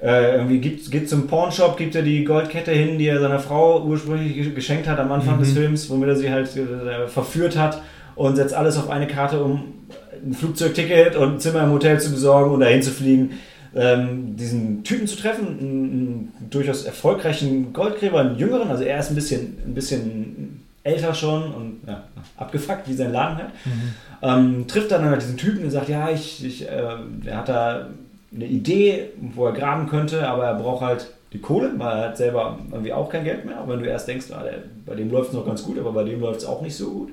Äh, 0.00 0.34
irgendwie 0.36 0.58
gibt, 0.58 0.90
geht 0.90 1.08
zum 1.08 1.28
Pornshop, 1.28 1.76
gibt 1.76 1.94
er 1.94 2.02
die 2.02 2.24
Goldkette 2.24 2.72
hin, 2.72 2.98
die 2.98 3.06
er 3.06 3.20
seiner 3.20 3.38
Frau 3.38 3.84
ursprünglich 3.84 4.52
geschenkt 4.52 4.88
hat 4.88 4.98
am 4.98 5.12
Anfang 5.12 5.36
Mhm. 5.36 5.40
des 5.44 5.52
Films, 5.52 5.90
womit 5.90 6.08
er 6.08 6.16
sie 6.16 6.28
halt 6.28 6.56
äh, 6.56 7.06
verführt 7.06 7.56
hat 7.56 7.80
und 8.16 8.34
setzt 8.34 8.52
alles 8.52 8.76
auf 8.78 8.90
eine 8.90 9.06
Karte, 9.06 9.40
um 9.44 9.62
ein 10.26 10.32
Flugzeugticket 10.34 11.14
und 11.14 11.34
ein 11.34 11.38
Zimmer 11.40 11.62
im 11.62 11.70
Hotel 11.70 12.00
zu 12.00 12.10
besorgen 12.10 12.50
und 12.50 12.58
dahin 12.60 12.82
zu 12.82 12.90
fliegen, 12.90 13.30
ähm, 13.74 14.36
diesen 14.36 14.84
Typen 14.84 15.06
zu 15.06 15.16
treffen, 15.16 15.46
einen, 15.46 15.60
einen 15.60 16.48
durchaus 16.50 16.84
erfolgreichen 16.84 17.72
Goldgräber, 17.72 18.20
einen 18.20 18.36
jüngeren, 18.36 18.68
also 18.70 18.84
er 18.84 18.98
ist 18.98 19.10
ein 19.10 19.14
bisschen, 19.14 19.58
ein 19.64 19.74
bisschen 19.74 20.62
älter 20.84 21.14
schon 21.14 21.54
und 21.54 21.80
ja, 21.86 22.04
abgefuckt, 22.36 22.88
wie 22.88 22.94
sein 22.94 23.12
Laden 23.12 23.38
halt. 23.38 23.50
Ähm, 24.22 24.66
trifft 24.66 24.90
dann 24.90 25.04
halt 25.04 25.22
diesen 25.22 25.36
Typen 25.36 25.64
und 25.64 25.70
sagt, 25.70 25.88
ja, 25.88 26.10
ich, 26.10 26.44
ich, 26.44 26.68
äh, 26.68 26.96
er 27.24 27.36
hat 27.36 27.48
da 27.48 27.88
eine 28.34 28.46
Idee, 28.46 29.10
wo 29.34 29.46
er 29.46 29.52
graben 29.52 29.88
könnte, 29.88 30.26
aber 30.26 30.44
er 30.46 30.54
braucht 30.54 30.82
halt 30.82 31.10
die 31.32 31.38
Kohle, 31.38 31.72
weil 31.78 31.98
er 31.98 32.08
hat 32.08 32.16
selber 32.16 32.58
irgendwie 32.70 32.92
auch 32.92 33.08
kein 33.08 33.24
Geld 33.24 33.44
mehr. 33.44 33.60
Auch 33.60 33.68
wenn 33.68 33.80
du 33.80 33.86
erst 33.86 34.08
denkst, 34.08 34.26
ah, 34.32 34.42
der, 34.42 34.58
bei 34.84 34.94
dem 34.94 35.10
läuft 35.10 35.30
es 35.30 35.34
noch 35.34 35.46
ganz 35.46 35.62
gut, 35.62 35.78
aber 35.78 35.92
bei 35.92 36.04
dem 36.04 36.20
läuft 36.20 36.40
es 36.40 36.46
auch 36.46 36.62
nicht 36.62 36.76
so 36.76 36.90
gut. 36.90 37.10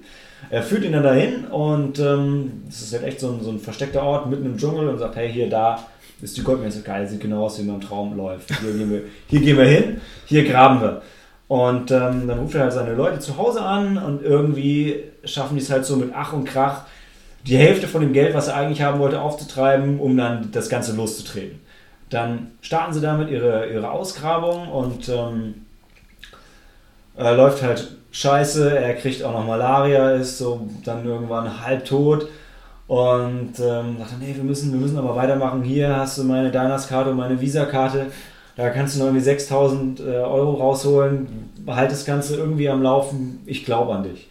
Er 0.50 0.64
führt 0.64 0.84
ihn 0.84 0.94
dann 0.94 1.04
dahin 1.04 1.46
und 1.46 2.00
ähm, 2.00 2.64
das 2.68 2.82
ist 2.82 2.94
halt 2.94 3.04
echt 3.04 3.20
so 3.20 3.32
ein, 3.32 3.42
so 3.42 3.52
ein 3.52 3.60
versteckter 3.60 4.04
Ort 4.04 4.30
mitten 4.30 4.46
im 4.46 4.58
Dschungel 4.58 4.88
und 4.88 4.98
sagt, 4.98 5.16
hey, 5.16 5.32
hier, 5.32 5.50
da 5.50 5.86
ist 6.22 6.38
die 6.38 6.44
Goldmine 6.44 6.72
so 6.72 6.82
geil, 6.82 7.08
sieht 7.08 7.22
genau 7.22 7.46
aus, 7.46 7.60
wie 7.60 7.64
man 7.64 7.76
im 7.76 7.82
Traum 7.82 8.16
läuft. 8.16 8.50
Hier 8.60 8.74
gehen 8.74 8.92
wir, 8.92 9.02
hier 9.28 9.40
gehen 9.40 9.58
wir 9.58 9.66
hin, 9.66 10.02
hier 10.26 10.44
graben 10.44 10.82
wir. 10.82 11.02
Und 11.48 11.90
ähm, 11.92 12.28
dann 12.28 12.40
ruft 12.40 12.56
er 12.56 12.62
halt 12.62 12.74
seine 12.74 12.94
Leute 12.94 13.20
zu 13.20 13.38
Hause 13.38 13.62
an 13.62 13.98
und 13.98 14.22
irgendwie 14.22 15.04
schaffen 15.24 15.56
die 15.56 15.64
es 15.64 15.72
halt 15.72 15.86
so 15.86 15.96
mit 15.96 16.12
Ach 16.14 16.34
und 16.34 16.46
Krach, 16.46 16.84
die 17.48 17.58
Hälfte 17.58 17.88
von 17.88 18.02
dem 18.02 18.14
Geld, 18.14 18.36
was 18.36 18.50
er 18.50 18.56
eigentlich 18.56 18.82
haben 18.82 19.00
wollte, 19.00 19.20
aufzutreiben, 19.20 20.00
um 20.00 20.16
dann 20.16 20.52
das 20.52 20.70
Ganze 20.70 20.96
loszutreten. 20.96 21.60
Dann 22.10 22.52
starten 22.62 22.94
sie 22.94 23.02
damit 23.02 23.30
ihre, 23.30 23.70
ihre 23.70 23.90
Ausgrabung 23.90 24.68
und 24.68 25.10
ähm, 25.10 25.66
äh, 27.18 27.34
läuft 27.34 27.64
halt 27.64 27.96
scheiße, 28.12 28.78
er 28.78 28.94
kriegt 28.96 29.24
auch 29.24 29.34
noch 29.34 29.46
Malaria, 29.46 30.12
ist 30.12 30.38
so 30.38 30.68
dann 30.84 31.06
irgendwann 31.06 31.66
halb 31.66 31.86
tot 31.86 32.28
und 32.90 33.54
ähm, 33.60 33.98
sagt 34.00 34.14
dann, 34.14 34.20
nee, 34.20 34.34
wir 34.36 34.44
müssen, 34.44 34.74
wir 34.74 34.80
müssen 34.80 34.98
aber 34.98 35.16
weitermachen. 35.16 35.62
Hier 35.62 35.96
hast 35.96 36.18
du 36.18 36.24
meine 36.24 36.50
Diners-Karte 36.50 37.12
und 37.12 37.18
meine 37.18 37.40
Visa-Karte. 37.40 38.08
Da 38.56 38.72
kannst 38.72 38.96
du 38.96 39.00
noch 39.00 39.06
irgendwie 39.06 39.24
6000 39.24 40.00
äh, 40.00 40.04
Euro 40.04 40.54
rausholen. 40.56 41.28
Behalt 41.64 41.92
das 41.92 42.04
Ganze 42.04 42.36
irgendwie 42.38 42.68
am 42.68 42.82
Laufen. 42.82 43.44
Ich 43.46 43.64
glaube 43.64 43.94
an 43.94 44.04
dich. 44.04 44.28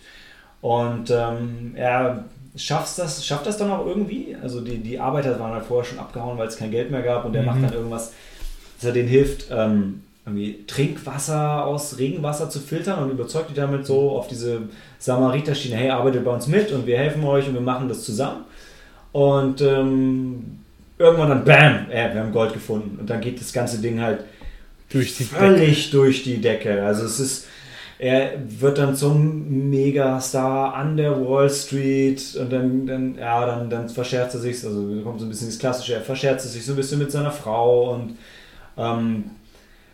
Und 0.60 1.08
ähm, 1.12 1.74
er 1.76 2.24
schafft 2.56 2.98
das, 2.98 3.24
schafft 3.24 3.46
das 3.46 3.58
dann 3.58 3.70
auch 3.70 3.86
irgendwie. 3.86 4.36
Also 4.42 4.60
die, 4.60 4.78
die 4.78 4.98
Arbeiter 4.98 5.38
waren 5.38 5.52
halt 5.52 5.64
vorher 5.64 5.84
schon 5.88 6.00
abgehauen, 6.00 6.36
weil 6.36 6.48
es 6.48 6.56
kein 6.56 6.72
Geld 6.72 6.90
mehr 6.90 7.02
gab. 7.02 7.24
Und 7.26 7.34
der 7.34 7.42
Mhm. 7.42 7.46
macht 7.46 7.62
dann 7.62 7.72
irgendwas, 7.72 8.12
dass 8.80 8.86
er 8.88 8.92
denen 8.92 9.08
hilft, 9.08 9.52
ähm, 9.52 10.02
irgendwie 10.26 10.64
Trinkwasser 10.66 11.64
aus 11.64 11.96
Regenwasser 11.98 12.50
zu 12.50 12.58
filtern 12.58 13.04
und 13.04 13.10
überzeugt 13.10 13.50
die 13.50 13.54
damit 13.54 13.86
so 13.86 14.10
auf 14.18 14.26
diese 14.26 14.62
Samariter-Schiene, 14.98 15.76
hey, 15.76 15.90
arbeitet 15.90 16.24
bei 16.24 16.32
uns 16.32 16.48
mit 16.48 16.72
und 16.72 16.88
wir 16.88 16.98
helfen 16.98 17.22
euch 17.24 17.46
und 17.46 17.54
wir 17.54 17.60
machen 17.60 17.88
das 17.88 18.02
zusammen. 18.02 18.44
Und 19.12 19.60
ähm, 19.60 20.58
irgendwann 20.98 21.28
dann, 21.30 21.44
bam, 21.44 21.90
äh, 21.90 22.12
wir 22.12 22.20
haben 22.20 22.32
Gold 22.32 22.52
gefunden. 22.52 22.98
Und 23.00 23.08
dann 23.08 23.20
geht 23.20 23.40
das 23.40 23.52
ganze 23.52 23.78
Ding 23.80 24.00
halt 24.00 24.24
Durch 24.90 25.16
die 25.16 25.24
Decke. 25.24 25.36
völlig 25.36 25.90
durch 25.90 26.22
die 26.24 26.40
Decke. 26.40 26.82
Also 26.84 27.04
es 27.04 27.18
ist, 27.20 27.46
er 27.98 28.32
wird 28.60 28.78
dann 28.78 28.94
zum 28.94 29.70
Megastar 29.70 30.74
an 30.74 30.96
der 30.96 31.20
Wall 31.26 31.50
Street 31.50 32.36
und 32.40 32.52
dann, 32.52 32.86
dann 32.86 33.16
ja, 33.18 33.44
dann, 33.44 33.68
dann 33.70 33.88
verscherzt 33.88 34.34
er 34.36 34.40
sich, 34.40 34.64
also 34.64 35.00
kommt 35.02 35.18
so 35.20 35.26
ein 35.26 35.30
bisschen 35.30 35.48
das 35.48 35.58
Klassische, 35.58 35.94
er 35.94 36.00
verscherzt 36.02 36.50
sich 36.52 36.64
so 36.64 36.74
ein 36.74 36.76
bisschen 36.76 37.00
mit 37.00 37.10
seiner 37.10 37.32
Frau 37.32 37.94
und 37.94 38.16
ähm, 38.76 39.24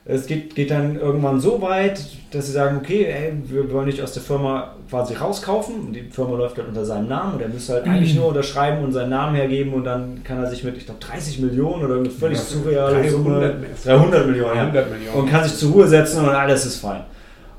es 0.06 0.26
geht, 0.26 0.54
geht 0.54 0.70
dann 0.70 0.96
irgendwann 0.96 1.40
so 1.40 1.62
weit, 1.62 1.98
dass 2.30 2.46
sie 2.46 2.52
sagen, 2.52 2.76
okay, 2.76 3.04
ey, 3.06 3.32
wir 3.46 3.72
wollen 3.72 3.86
dich 3.86 4.02
aus 4.02 4.12
der 4.12 4.22
Firma 4.22 4.74
quasi 4.90 5.14
rauskaufen. 5.14 5.76
Und 5.80 5.92
die 5.94 6.02
Firma 6.02 6.36
läuft 6.36 6.58
halt 6.58 6.68
unter 6.68 6.84
seinem 6.84 7.08
Namen 7.08 7.34
und 7.34 7.40
er 7.42 7.48
müsste 7.48 7.74
halt 7.74 7.84
eigentlich 7.86 8.14
nur 8.14 8.26
unterschreiben 8.26 8.84
und 8.84 8.92
seinen 8.92 9.10
Namen 9.10 9.34
hergeben 9.34 9.72
und 9.72 9.84
dann 9.84 10.22
kann 10.22 10.42
er 10.42 10.50
sich 10.50 10.62
mit, 10.62 10.76
ich 10.76 10.84
glaube, 10.84 11.00
30 11.00 11.38
Millionen 11.40 11.84
oder 11.84 11.96
eine 11.96 12.10
völlig 12.10 12.38
Ja, 12.38 12.44
surreale 12.44 13.10
Summe, 13.10 13.30
300 13.30 13.60
mehr. 13.60 13.70
300 13.84 14.26
Millionen, 14.26 14.56
ja. 14.56 14.62
100 14.62 14.90
Millionen. 14.90 15.18
und 15.18 15.30
kann 15.30 15.44
sich 15.44 15.56
zur 15.56 15.72
Ruhe 15.72 15.86
setzen 15.88 16.20
und 16.20 16.28
alles 16.28 16.66
ist 16.66 16.76
fein. 16.76 17.00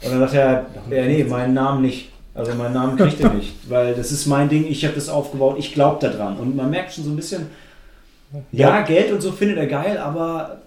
Und 0.03 0.11
dann 0.11 0.19
sagt 0.19 0.33
er, 0.35 0.65
ja, 0.91 1.05
nee, 1.05 1.23
meinen 1.23 1.53
Namen 1.55 1.81
nicht. 1.81 2.11
Also 2.35 2.53
meinen 2.53 2.73
Namen 2.73 2.97
kriegt 2.97 3.21
er 3.21 3.33
nicht, 3.33 3.55
weil 3.69 3.95
das 3.95 4.11
ist 4.11 4.27
mein 4.27 4.49
Ding, 4.49 4.67
ich 4.67 4.83
habe 4.85 4.93
das 4.93 5.09
aufgebaut, 5.09 5.55
ich 5.57 5.73
glaube 5.73 6.05
daran. 6.07 6.37
Und 6.37 6.55
man 6.55 6.69
merkt 6.69 6.93
schon 6.93 7.05
so 7.05 7.09
ein 7.09 7.15
bisschen, 7.15 7.47
ja, 8.51 8.81
Geld 8.81 9.11
und 9.11 9.21
so 9.21 9.31
findet 9.31 9.57
er 9.57 9.67
geil, 9.67 9.97
aber 9.97 10.57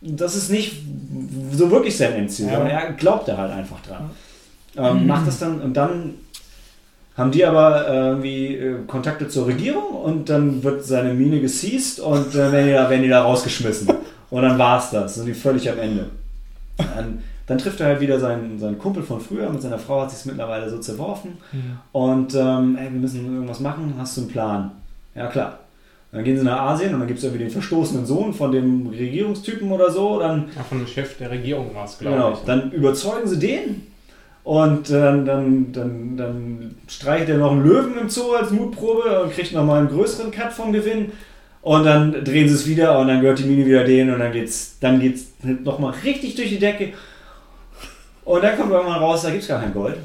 das 0.00 0.36
ist 0.36 0.50
nicht 0.50 0.82
so 1.52 1.70
wirklich 1.70 1.96
sein 1.96 2.12
Endziel. 2.14 2.48
Ja. 2.48 2.58
Und 2.58 2.66
er 2.66 2.92
glaubt 2.92 3.28
da 3.28 3.36
halt 3.36 3.52
einfach 3.52 3.80
dran. 3.82 4.10
Ähm, 4.76 5.06
macht 5.06 5.26
das 5.26 5.38
dann 5.38 5.60
und 5.60 5.76
dann 5.76 6.14
haben 7.16 7.32
die 7.32 7.44
aber 7.44 7.88
äh, 7.88 8.08
irgendwie 8.08 8.54
äh, 8.54 8.76
Kontakte 8.86 9.28
zur 9.28 9.48
Regierung 9.48 9.88
und 9.88 10.28
dann 10.28 10.62
wird 10.62 10.84
seine 10.84 11.14
Mine 11.14 11.40
geseizt 11.40 11.98
und 11.98 12.32
äh, 12.34 12.52
werden, 12.52 12.66
die 12.66 12.72
da, 12.72 12.88
werden 12.88 13.02
die 13.02 13.08
da 13.08 13.22
rausgeschmissen. 13.22 13.88
Und 14.30 14.42
dann 14.42 14.56
war 14.56 14.78
es 14.78 14.90
das. 14.90 15.16
Sind 15.16 15.26
die 15.26 15.34
völlig 15.34 15.68
am 15.68 15.78
Ende. 15.78 16.06
Dann, 16.76 17.24
dann 17.46 17.58
trifft 17.58 17.80
er 17.80 17.88
halt 17.88 18.00
wieder 18.00 18.20
seinen, 18.20 18.60
seinen 18.60 18.78
Kumpel 18.78 19.02
von 19.02 19.20
früher. 19.20 19.50
Mit 19.50 19.62
seiner 19.62 19.78
Frau 19.80 20.02
hat 20.02 20.12
sich 20.12 20.26
mittlerweile 20.26 20.70
so 20.70 20.78
zerworfen. 20.78 21.38
Und 21.90 22.34
ähm, 22.34 22.76
ey, 22.76 22.84
wir 22.84 23.00
müssen 23.00 23.24
irgendwas 23.34 23.58
machen. 23.58 23.94
Hast 23.98 24.16
du 24.16 24.20
einen 24.20 24.30
Plan? 24.30 24.70
Ja, 25.14 25.26
klar. 25.26 25.58
Dann 26.10 26.24
gehen 26.24 26.38
sie 26.38 26.44
nach 26.44 26.60
Asien 26.60 26.94
und 26.94 27.00
dann 27.00 27.08
gibt 27.08 27.18
es 27.18 27.24
irgendwie 27.24 27.44
den 27.44 27.50
verstoßenen 27.50 28.06
Sohn 28.06 28.32
von 28.32 28.50
dem 28.50 28.86
Regierungstypen 28.86 29.70
oder 29.70 29.90
so. 29.90 30.18
Dann 30.18 30.48
Ja, 30.56 30.62
von 30.62 30.78
dem 30.78 30.86
Chef 30.86 31.18
der 31.18 31.30
Regierung 31.30 31.74
war 31.74 31.84
es, 31.84 31.98
glaube 31.98 32.16
Genau, 32.16 32.32
ich. 32.32 32.38
dann 32.46 32.72
überzeugen 32.72 33.28
sie 33.28 33.38
den 33.38 33.86
und 34.42 34.88
dann, 34.90 35.26
dann, 35.26 35.72
dann, 35.72 36.16
dann 36.16 36.74
streicht 36.88 37.28
er 37.28 37.36
noch 37.36 37.52
einen 37.52 37.62
Löwen 37.64 37.98
im 38.00 38.08
Zoo 38.08 38.32
als 38.32 38.50
Mutprobe 38.50 39.22
und 39.22 39.32
kriegt 39.32 39.52
nochmal 39.52 39.80
einen 39.80 39.88
größeren 39.88 40.30
Cut 40.30 40.52
vom 40.52 40.72
Gewinn. 40.72 41.12
Und 41.60 41.84
dann 41.84 42.12
drehen 42.24 42.48
sie 42.48 42.54
es 42.54 42.66
wieder 42.66 42.98
und 42.98 43.08
dann 43.08 43.20
gehört 43.20 43.40
die 43.40 43.44
Mine 43.44 43.66
wieder 43.66 43.84
denen 43.84 44.14
und 44.14 44.20
dann 44.20 44.32
geht's, 44.32 44.76
dann 44.80 45.00
geht's 45.00 45.26
nochmal 45.64 45.92
richtig 46.04 46.34
durch 46.36 46.48
die 46.48 46.58
Decke. 46.58 46.92
Und 48.24 48.42
dann 48.44 48.56
kommt 48.56 48.70
irgendwann 48.70 48.98
raus, 49.00 49.22
da 49.22 49.30
gibt 49.30 49.42
es 49.42 49.48
gar 49.48 49.60
kein 49.60 49.74
Gold. 49.74 49.96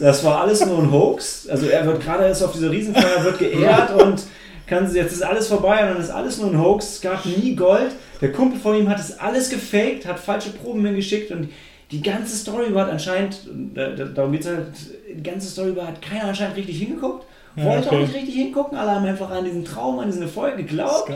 Das 0.00 0.24
war 0.24 0.40
alles 0.42 0.64
nur 0.66 0.78
ein 0.78 0.90
Hoax. 0.90 1.48
Also 1.48 1.66
er 1.68 1.86
wird 1.86 2.02
gerade 2.02 2.24
erst 2.24 2.42
auf 2.42 2.52
dieser 2.52 2.70
Riesenfeier 2.70 3.24
wird 3.24 3.38
geehrt 3.38 3.94
und 4.02 4.22
kann, 4.68 4.92
jetzt 4.94 5.12
ist 5.12 5.22
alles 5.22 5.48
vorbei 5.48 5.82
und 5.82 5.94
dann 5.94 6.00
ist 6.00 6.10
alles 6.10 6.38
nur 6.38 6.50
ein 6.50 6.60
Hoax. 6.60 6.94
Es 6.96 7.00
gab 7.00 7.24
nie 7.26 7.54
Gold. 7.56 7.92
Der 8.20 8.32
Kumpel 8.32 8.58
von 8.60 8.74
ihm 8.76 8.88
hat 8.88 8.98
es 9.00 9.18
alles 9.18 9.48
gefaked, 9.50 10.06
hat 10.06 10.18
falsche 10.18 10.50
Proben 10.50 10.84
hingeschickt 10.84 11.30
und 11.30 11.48
die 11.90 12.02
ganze 12.02 12.36
Story 12.36 12.70
hat 12.74 12.90
anscheinend, 12.90 13.38
da- 13.74 13.88
da- 13.90 14.04
darum 14.04 14.32
geht 14.32 14.42
es 14.42 14.46
halt, 14.48 14.66
die 15.16 15.22
ganze 15.22 15.48
Story 15.48 15.70
über 15.70 15.86
hat 15.86 16.02
keiner 16.02 16.24
anscheinend 16.24 16.56
richtig 16.56 16.78
hingeguckt. 16.78 17.24
Ja, 17.56 17.64
Wollte 17.64 17.86
okay. 17.88 17.96
auch 17.96 18.00
nicht 18.00 18.14
richtig 18.14 18.34
hingucken, 18.34 18.76
alle 18.78 18.90
haben 18.92 19.06
einfach 19.06 19.30
an 19.30 19.44
diesen 19.44 19.64
Traum, 19.64 19.98
an 19.98 20.06
diesen 20.06 20.22
Erfolg 20.22 20.56
geglaubt. 20.58 21.10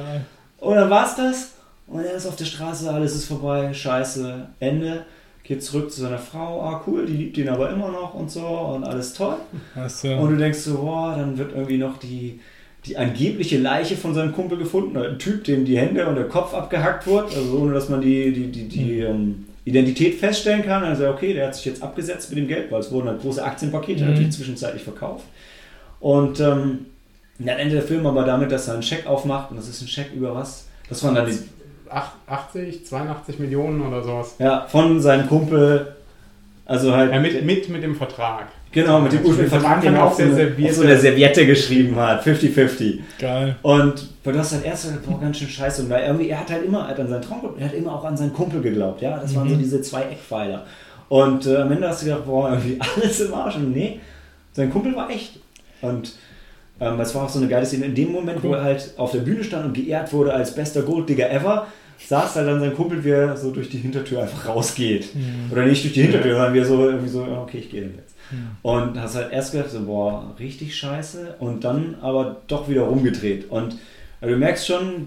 Und 0.59 0.75
dann 0.77 0.89
war's 0.91 1.15
das. 1.17 1.53
Und 1.87 2.05
er 2.05 2.15
ist 2.15 2.27
auf 2.27 2.37
der 2.37 2.47
Straße, 2.47 2.91
alles 2.91 3.15
ist 3.15 3.27
vorbei, 3.27 3.73
scheiße, 3.75 4.47
Ende. 4.61 5.05
Geht 5.45 5.63
zurück 5.63 5.91
zu 5.93 6.01
seiner 6.03 6.19
Frau, 6.19 6.63
ah 6.63 6.83
cool, 6.87 7.05
die 7.05 7.15
liebt 7.15 7.37
ihn 7.37 7.49
aber 7.49 7.69
immer 7.71 7.89
noch 7.91 8.15
und 8.15 8.31
so 8.31 8.47
und 8.47 8.85
alles 8.85 9.13
toll. 9.13 9.35
Du, 9.75 9.81
Und 10.23 10.31
du 10.31 10.37
denkst 10.37 10.61
so, 10.61 10.79
boah, 10.79 11.15
dann 11.17 11.37
wird 11.37 11.53
irgendwie 11.53 11.79
noch 11.79 11.99
die, 11.99 12.41
die 12.87 12.97
angebliche 12.97 13.59
Leiche 13.59 13.97
von 13.97 14.13
seinem 14.15 14.33
Kumpel 14.33 14.59
gefunden. 14.59 14.97
Ein 14.97 15.19
Typ, 15.19 15.45
dem 15.45 15.65
die 15.65 15.79
Hände 15.79 16.07
und 16.07 16.17
der 16.17 16.29
Kopf 16.29 16.53
abgehackt 16.53 17.07
wurde, 17.07 17.29
also 17.37 17.59
ohne 17.59 17.73
dass 17.75 17.89
man 17.89 18.01
die, 18.01 18.33
die, 18.33 18.49
die, 18.51 18.69
die 18.69 18.99
ähm, 19.01 19.45
Identität 19.65 20.17
feststellen 20.19 20.65
kann. 20.65 20.83
Also 20.83 21.09
okay, 21.09 21.33
der 21.33 21.47
hat 21.47 21.55
sich 21.55 21.65
jetzt 21.67 21.83
abgesetzt 21.83 22.31
mit 22.31 22.39
dem 22.41 22.49
Geld, 22.49 22.73
weil 22.73 22.81
es 22.81 22.91
wurden 22.91 23.09
halt 23.09 23.21
große 23.21 23.43
Aktienpakete 23.45 24.03
Mhm. 24.03 24.11
natürlich 24.11 24.33
zwischenzeitlich 24.33 24.83
verkauft. 24.83 25.25
Und 26.01 26.41
ähm, 26.41 26.87
dann 27.39 27.59
endet 27.59 27.75
der 27.79 27.83
Film 27.83 28.05
aber 28.07 28.25
damit, 28.25 28.51
dass 28.51 28.67
er 28.69 28.75
einen 28.75 28.83
Scheck 28.83 29.07
aufmacht 29.07 29.51
und 29.51 29.57
das 29.59 29.69
ist 29.69 29.81
ein 29.83 29.89
Scheck 29.89 30.11
über 30.15 30.35
was? 30.35 30.67
Das 30.89 31.03
waren 31.05 31.15
dann 31.15 31.27
die, 31.27 31.39
Ach- 31.89 32.13
80, 32.27 32.85
82 32.87 33.39
Millionen 33.39 33.81
oder 33.83 34.03
sowas. 34.03 34.35
ja, 34.39 34.67
von 34.69 35.01
seinem 35.01 35.29
Kumpel, 35.29 35.95
also 36.65 36.95
halt 36.97 37.13
Ja, 37.13 37.21
mit, 37.21 37.45
mit, 37.45 37.69
mit 37.69 37.83
dem 37.83 37.95
Vertrag. 37.95 38.49
Genau, 38.73 39.01
mit 39.01 39.13
dem 39.13 39.19
ursprünglichen 39.21 39.55
Am 39.55 39.61
Vertrag, 39.61 39.81
den 39.83 39.95
Anfang 39.95 40.01
er 40.01 40.07
auf 40.07 40.71
so, 40.73 40.81
so 40.81 40.83
eine 40.83 40.99
Serviette 40.99 41.47
geschrieben 41.47 41.95
hat. 41.97 42.25
50-50. 42.27 42.99
geil. 43.19 43.57
Und 43.63 44.09
weil 44.25 44.33
du 44.33 44.39
hast 44.39 44.53
halt 44.53 44.65
erst 44.65 45.05
boah, 45.07 45.21
ganz 45.21 45.39
schön 45.39 45.49
scheiße. 45.49 45.83
Und 45.83 45.91
weil 45.91 46.05
irgendwie, 46.07 46.29
er 46.31 46.41
hat 46.41 46.51
halt 46.51 46.65
immer 46.65 46.89
hat 46.89 46.99
an 46.99 47.09
seinen 47.09 47.23
Traum 47.23 47.41
er 47.59 47.67
hat 47.67 47.75
immer 47.75 47.95
auch 47.95 48.05
an 48.05 48.17
seinen 48.17 48.33
Kumpel 48.33 48.61
geglaubt. 48.63 49.03
Ja, 49.03 49.19
das 49.19 49.35
waren 49.35 49.49
so 49.49 49.55
Mhm. 49.55 49.59
diese 49.61 49.83
zwei 49.83 50.03
Eckpfeiler. 50.03 50.65
Und 51.09 51.47
äh, 51.47 51.57
am 51.57 51.71
Ende 51.73 51.87
hast 51.89 52.01
du 52.03 52.07
gedacht, 52.07 52.25
boah, 52.25 52.49
irgendwie 52.53 52.79
alles 52.81 53.21
im 53.21 53.35
Arsch. 53.35 53.57
Und 53.57 53.73
nee, 53.75 54.01
sein 54.53 54.71
Kumpel 54.71 54.97
war 54.97 55.11
echt. 55.11 55.39
Und 55.83 56.13
ähm, 56.81 56.97
das 56.97 57.15
war 57.15 57.25
auch 57.25 57.29
so 57.29 57.39
eine 57.41 57.49
geile 57.49 57.67
Szene. 57.67 57.85
In 57.87 57.95
dem 57.95 58.11
Moment, 58.13 58.43
wo 58.43 58.49
Cool. 58.49 58.57
er 58.57 58.65
halt 58.65 58.95
auf 58.97 59.13
der 59.13 59.21
Bühne 59.21 59.45
stand 59.45 59.67
und 59.67 59.75
geehrt 59.75 60.11
wurde 60.15 60.33
als 60.33 60.55
bester 60.55 60.81
Golddigger 60.83 61.31
ever, 61.31 61.67
saß 62.09 62.37
halt 62.37 62.49
dann 62.49 62.61
sein 62.61 62.75
Kumpel, 62.75 63.05
wie 63.05 63.11
er 63.11 63.37
so 63.37 63.51
durch 63.51 63.69
die 63.69 63.79
Hintertür 63.79 64.23
einfach 64.23 64.49
rausgeht. 64.49 65.15
Mhm. 65.15 65.53
Oder 65.53 65.67
nicht 65.67 65.85
durch 65.85 65.93
die 65.93 66.03
Hintertür, 66.03 66.33
sondern 66.35 66.55
wie 66.55 66.59
er 66.61 66.65
so 66.65 66.89
irgendwie 66.89 67.09
so, 67.11 67.23
okay, 67.43 67.59
ich 67.59 67.71
gehe 67.71 67.83
dann 67.83 67.95
Und 68.63 68.99
hast 69.01 69.15
halt 69.17 69.33
erst 69.33 69.53
gedacht, 69.53 69.71
so, 69.71 69.81
boah, 69.85 70.35
richtig 70.39 70.77
scheiße. 70.77 71.37
Und 71.39 71.65
dann 71.65 71.97
aber 72.01 72.37
doch 72.47 72.69
wieder 72.69 72.83
rumgedreht. 72.83 73.51
Und 73.51 73.77
also 74.21 74.35
du 74.35 74.39
merkst 74.39 74.67
schon, 74.67 75.07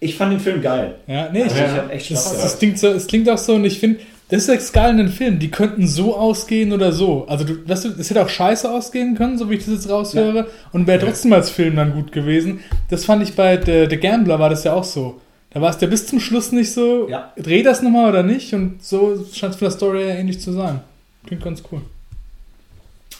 Ich 0.00 0.14
fand 0.16 0.32
den 0.32 0.40
Film 0.40 0.62
geil. 0.62 0.94
Ja, 1.06 1.28
nee, 1.32 1.38
ich, 1.40 1.44
Also 1.46 1.56
ja, 1.56 1.66
ich 1.66 1.72
hab 1.72 1.90
echt 1.92 2.10
das, 2.10 2.20
Spaß 2.24 2.32
das, 2.32 2.42
gehabt. 2.42 2.58
klingt 2.60 2.78
so, 2.78 2.88
es 2.88 3.06
klingt 3.08 3.28
auch 3.30 3.38
so 3.38 3.54
und 3.54 3.64
ich 3.64 3.78
finde, 3.80 3.98
das 4.28 4.40
ist 4.42 4.48
das 4.48 4.72
geil 4.72 4.90
in 4.92 4.98
den 4.98 5.08
Filmen. 5.08 5.38
Die 5.38 5.50
könnten 5.50 5.86
so 5.88 6.14
ausgehen 6.16 6.72
oder 6.72 6.92
so. 6.92 7.26
Also, 7.28 7.44
du, 7.44 7.66
weißt 7.68 7.84
du, 7.86 7.88
es 7.98 8.10
hätte 8.10 8.22
auch 8.22 8.28
scheiße 8.28 8.70
ausgehen 8.70 9.14
können, 9.16 9.38
so 9.38 9.48
wie 9.50 9.54
ich 9.54 9.64
das 9.64 9.74
jetzt 9.74 9.88
raushöre. 9.88 10.46
Und 10.72 10.86
wäre 10.86 11.04
trotzdem 11.04 11.32
als 11.32 11.48
Film 11.50 11.76
dann 11.76 11.94
gut 11.94 12.12
gewesen. 12.12 12.60
Das 12.90 13.04
fand 13.06 13.22
ich 13.22 13.34
bei 13.34 13.56
The, 13.64 13.86
The 13.88 13.96
Gambler 13.96 14.38
war 14.38 14.50
das 14.50 14.64
ja 14.64 14.74
auch 14.74 14.84
so. 14.84 15.20
Da 15.50 15.62
war 15.62 15.70
es 15.74 15.80
ja 15.80 15.88
bis 15.88 16.06
zum 16.06 16.20
Schluss 16.20 16.52
nicht 16.52 16.72
so, 16.72 17.08
Ja. 17.08 17.32
dreh 17.38 17.62
das 17.62 17.80
nochmal 17.82 18.10
oder 18.10 18.22
nicht. 18.22 18.52
Und 18.54 18.82
so 18.84 19.24
scheint 19.32 19.54
es 19.54 19.58
von 19.58 19.66
der 19.66 19.70
Story 19.76 20.02
her 20.04 20.18
ähnlich 20.18 20.40
zu 20.40 20.52
sein. 20.52 20.80
Klingt 21.26 21.42
ganz 21.42 21.62
cool. 21.72 21.80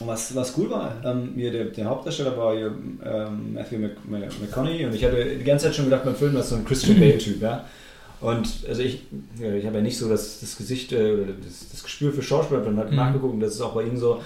Und 0.01 0.07
was, 0.07 0.34
was 0.36 0.57
cool 0.57 0.70
war, 0.70 0.94
ähm, 1.05 1.30
hier 1.34 1.51
der, 1.51 1.64
der 1.66 1.84
Hauptdarsteller 1.86 2.36
war 2.36 2.55
hier, 2.57 2.72
ähm, 3.05 3.55
Matthew 3.55 3.78
Mc, 3.78 3.90
Mc- 4.09 4.40
McConaughey 4.40 4.84
und 4.86 4.94
ich 4.94 5.05
hatte 5.05 5.24
die 5.36 5.44
ganze 5.44 5.66
Zeit 5.66 5.74
schon 5.74 5.86
gedacht 5.86 6.05
beim 6.05 6.14
Film, 6.14 6.36
ist 6.36 6.51
so 6.51 6.57
ein 6.57 6.64
Christian 6.64 7.01
Bale-Typ, 7.01 7.42
ja. 7.42 7.64
Und 8.20 8.49
also 8.68 8.82
ich, 8.82 9.03
ja, 9.40 9.53
ich 9.55 9.64
habe 9.66 9.76
ja 9.76 9.82
nicht 9.82 9.99
so 9.99 10.09
das, 10.09 10.40
das 10.40 10.57
Gesicht, 10.57 10.92
äh, 10.92 11.12
oder 11.12 11.32
das, 11.44 11.68
das 11.72 11.82
Gespür 11.82 12.12
für 12.12 12.22
Schauspieler, 12.22 12.61
dann 12.61 12.76
halt 12.76 12.90
Mhm. 12.90 12.96
nachgeguckt 12.96 13.34
und 13.34 13.40
das 13.40 13.55
ist 13.55 13.61
auch 13.61 13.74
bei 13.74 13.82
ihm 13.84 13.96
so, 13.96 14.20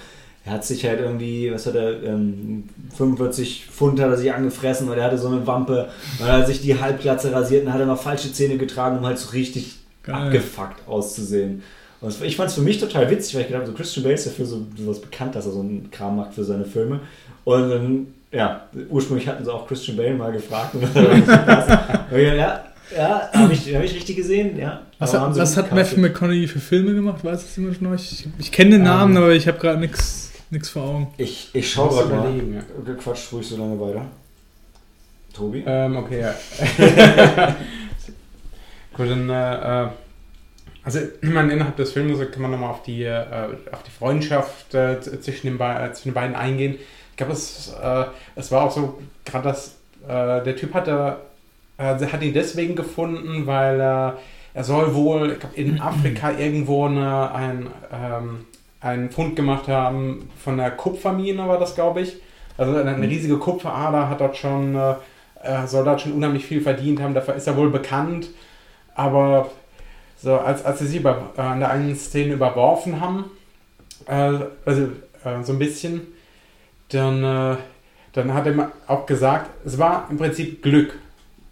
er 0.45 0.53
hat 0.53 0.65
sich 0.65 0.85
halt 0.85 0.99
irgendwie, 0.99 1.51
was 1.51 1.65
hat 1.65 1.75
er, 1.75 2.03
ähm, 2.03 2.65
45 2.95 3.65
Pfund 3.71 3.99
hat 3.99 4.09
er 4.09 4.17
sich 4.17 4.31
angefressen, 4.33 4.87
weil 4.89 4.97
er 4.99 5.05
hatte 5.05 5.17
so 5.17 5.27
eine 5.29 5.45
Wampe, 5.47 5.87
weil 6.19 6.29
er 6.41 6.45
sich 6.45 6.61
die 6.61 6.79
Halbglatze 6.79 7.31
rasiert 7.31 7.65
und 7.65 7.73
hat 7.73 7.79
er 7.79 7.85
noch 7.85 8.01
falsche 8.01 8.31
Zähne 8.33 8.57
getragen, 8.57 8.97
um 8.99 9.05
halt 9.05 9.17
so 9.17 9.29
richtig 9.31 9.77
Geil. 10.03 10.15
abgefuckt 10.15 10.87
auszusehen. 10.87 11.63
Und 12.03 12.21
ich 12.21 12.35
fand 12.35 12.49
es 12.49 12.55
für 12.55 12.61
mich 12.61 12.79
total 12.79 13.09
witzig, 13.09 13.33
weil 13.35 13.41
ich 13.43 13.47
gedacht 13.47 13.61
habe, 13.61 13.71
so 13.71 13.77
Christian 13.77 14.03
Bale 14.03 14.15
ist 14.15 14.27
dafür 14.27 14.45
so 14.45 14.65
sowas 14.77 14.99
bekannt, 14.99 15.35
dass 15.35 15.45
er 15.45 15.53
so 15.53 15.61
einen 15.61 15.89
Kram 15.89 16.17
macht 16.17 16.33
für 16.33 16.43
seine 16.43 16.65
Filme. 16.65 16.99
Und 17.45 17.69
dann, 17.69 18.07
ja, 18.29 18.67
ursprünglich 18.89 19.25
hatten 19.25 19.45
sie 19.45 19.53
auch 19.53 19.65
Christian 19.65 19.95
Bale 19.95 20.13
mal 20.13 20.33
gefragt. 20.33 20.75
Und 20.75 20.83
dann 20.95 21.07
hab 21.07 21.13
ich 21.15 21.25
gedacht, 21.25 22.37
ja, 22.37 22.63
ja, 22.93 23.29
habe 23.33 23.53
ich, 23.53 23.73
hab 23.73 23.83
ich 23.83 23.95
richtig 23.95 24.17
gesehen, 24.17 24.59
ja. 24.59 24.81
Was, 24.99 25.13
hat, 25.13 25.37
was 25.37 25.55
hat 25.55 25.71
Matthew. 25.71 26.01
McConaughey 26.01 26.45
für 26.45 26.59
Filme 26.59 26.93
gemacht? 26.93 27.23
Weiß 27.23 27.41
es 27.41 27.55
jemand 27.55 27.77
von 27.77 27.87
euch? 27.87 28.11
Ich, 28.11 28.27
ich 28.37 28.51
kenne 28.51 28.71
den 28.71 28.83
Namen, 28.83 29.15
aber 29.15 29.31
ich 29.31 29.47
habe 29.47 29.57
gerade 29.57 29.79
nichts 29.79 30.69
vor 30.69 30.83
Augen. 30.83 31.07
Ich, 31.15 31.51
ich 31.53 31.71
schaue 31.71 31.87
gerade 31.87 32.09
mal. 32.09 32.27
überlegen, 32.27 32.53
ja. 32.55 32.93
Quatsch 32.95 33.31
ruhig 33.31 33.47
so 33.47 33.55
lange 33.55 33.79
weiter. 33.79 34.05
Tobi? 35.33 35.63
Ähm, 35.65 35.95
okay, 35.95 36.19
ja. 36.19 36.35
Gut, 38.93 39.09
dann, 39.09 39.29
äh, 39.29 39.83
äh, 39.85 39.87
also 40.83 40.99
man 41.21 41.49
innerhalb 41.49 41.77
des 41.77 41.93
Films 41.93 42.19
kann 42.31 42.41
man 42.41 42.51
nochmal 42.51 42.71
auf 42.71 42.83
die, 42.83 43.03
äh, 43.03 43.23
auf 43.71 43.83
die 43.83 43.91
Freundschaft 43.91 44.73
äh, 44.73 44.99
zwischen, 44.99 45.47
den 45.47 45.59
äh, 45.59 45.93
zwischen 45.93 46.09
den 46.09 46.13
beiden 46.13 46.35
eingehen. 46.35 46.75
Ich 47.11 47.17
glaube, 47.17 47.33
es, 47.33 47.73
äh, 47.81 48.05
es 48.35 48.51
war 48.51 48.63
auch 48.63 48.71
so, 48.71 48.99
gerade 49.23 49.47
das, 49.47 49.77
äh, 50.07 50.43
der 50.43 50.55
Typ 50.55 50.73
hatte, 50.73 51.17
äh, 51.77 51.95
hat 51.95 52.21
ihn 52.21 52.33
deswegen 52.33 52.75
gefunden, 52.75 53.47
weil 53.47 53.79
er, 53.79 54.17
er 54.53 54.63
soll 54.63 54.93
wohl, 54.93 55.31
ich 55.31 55.39
glaube, 55.39 55.55
in 55.55 55.79
Afrika 55.81 56.31
irgendwo 56.31 56.85
eine, 56.85 57.31
ein, 57.33 57.67
ähm, 57.93 58.45
einen 58.81 59.09
Fund 59.09 59.37
gemacht 59.37 59.69
haben 59.69 60.29
von 60.43 60.57
der 60.57 60.71
Kupfermine, 60.71 61.47
war 61.47 61.59
das, 61.59 61.75
glaube 61.75 62.01
ich. 62.01 62.17
Also 62.57 62.75
eine, 62.75 62.93
eine 62.93 63.07
riesige 63.07 63.37
Kupferader 63.37 64.09
hat 64.09 64.19
dort 64.21 64.37
schon, 64.37 64.77
soll 65.65 65.85
dort 65.85 66.01
schon 66.01 66.13
unheimlich 66.13 66.45
viel 66.45 66.61
verdient 66.61 67.01
haben, 67.01 67.13
dafür 67.13 67.33
ist 67.33 67.47
er 67.47 67.57
wohl 67.57 67.69
bekannt. 67.71 68.27
Aber 68.93 69.49
so, 70.23 70.37
als, 70.37 70.63
als 70.63 70.79
sie 70.79 70.87
sie 70.87 70.97
über, 70.99 71.33
äh, 71.37 71.41
an 71.41 71.59
der 71.59 71.69
einen 71.69 71.97
Szene 71.97 72.35
überworfen 72.35 73.01
haben, 73.01 73.25
äh, 74.07 74.39
also 74.65 74.83
äh, 75.25 75.43
so 75.43 75.51
ein 75.51 75.59
bisschen, 75.59 76.07
dann, 76.89 77.23
äh, 77.23 77.57
dann 78.13 78.33
hat 78.33 78.47
er 78.47 78.71
auch 78.87 79.05
gesagt, 79.05 79.49
es 79.65 79.77
war 79.77 80.07
im 80.09 80.17
Prinzip 80.17 80.63
Glück, 80.63 80.97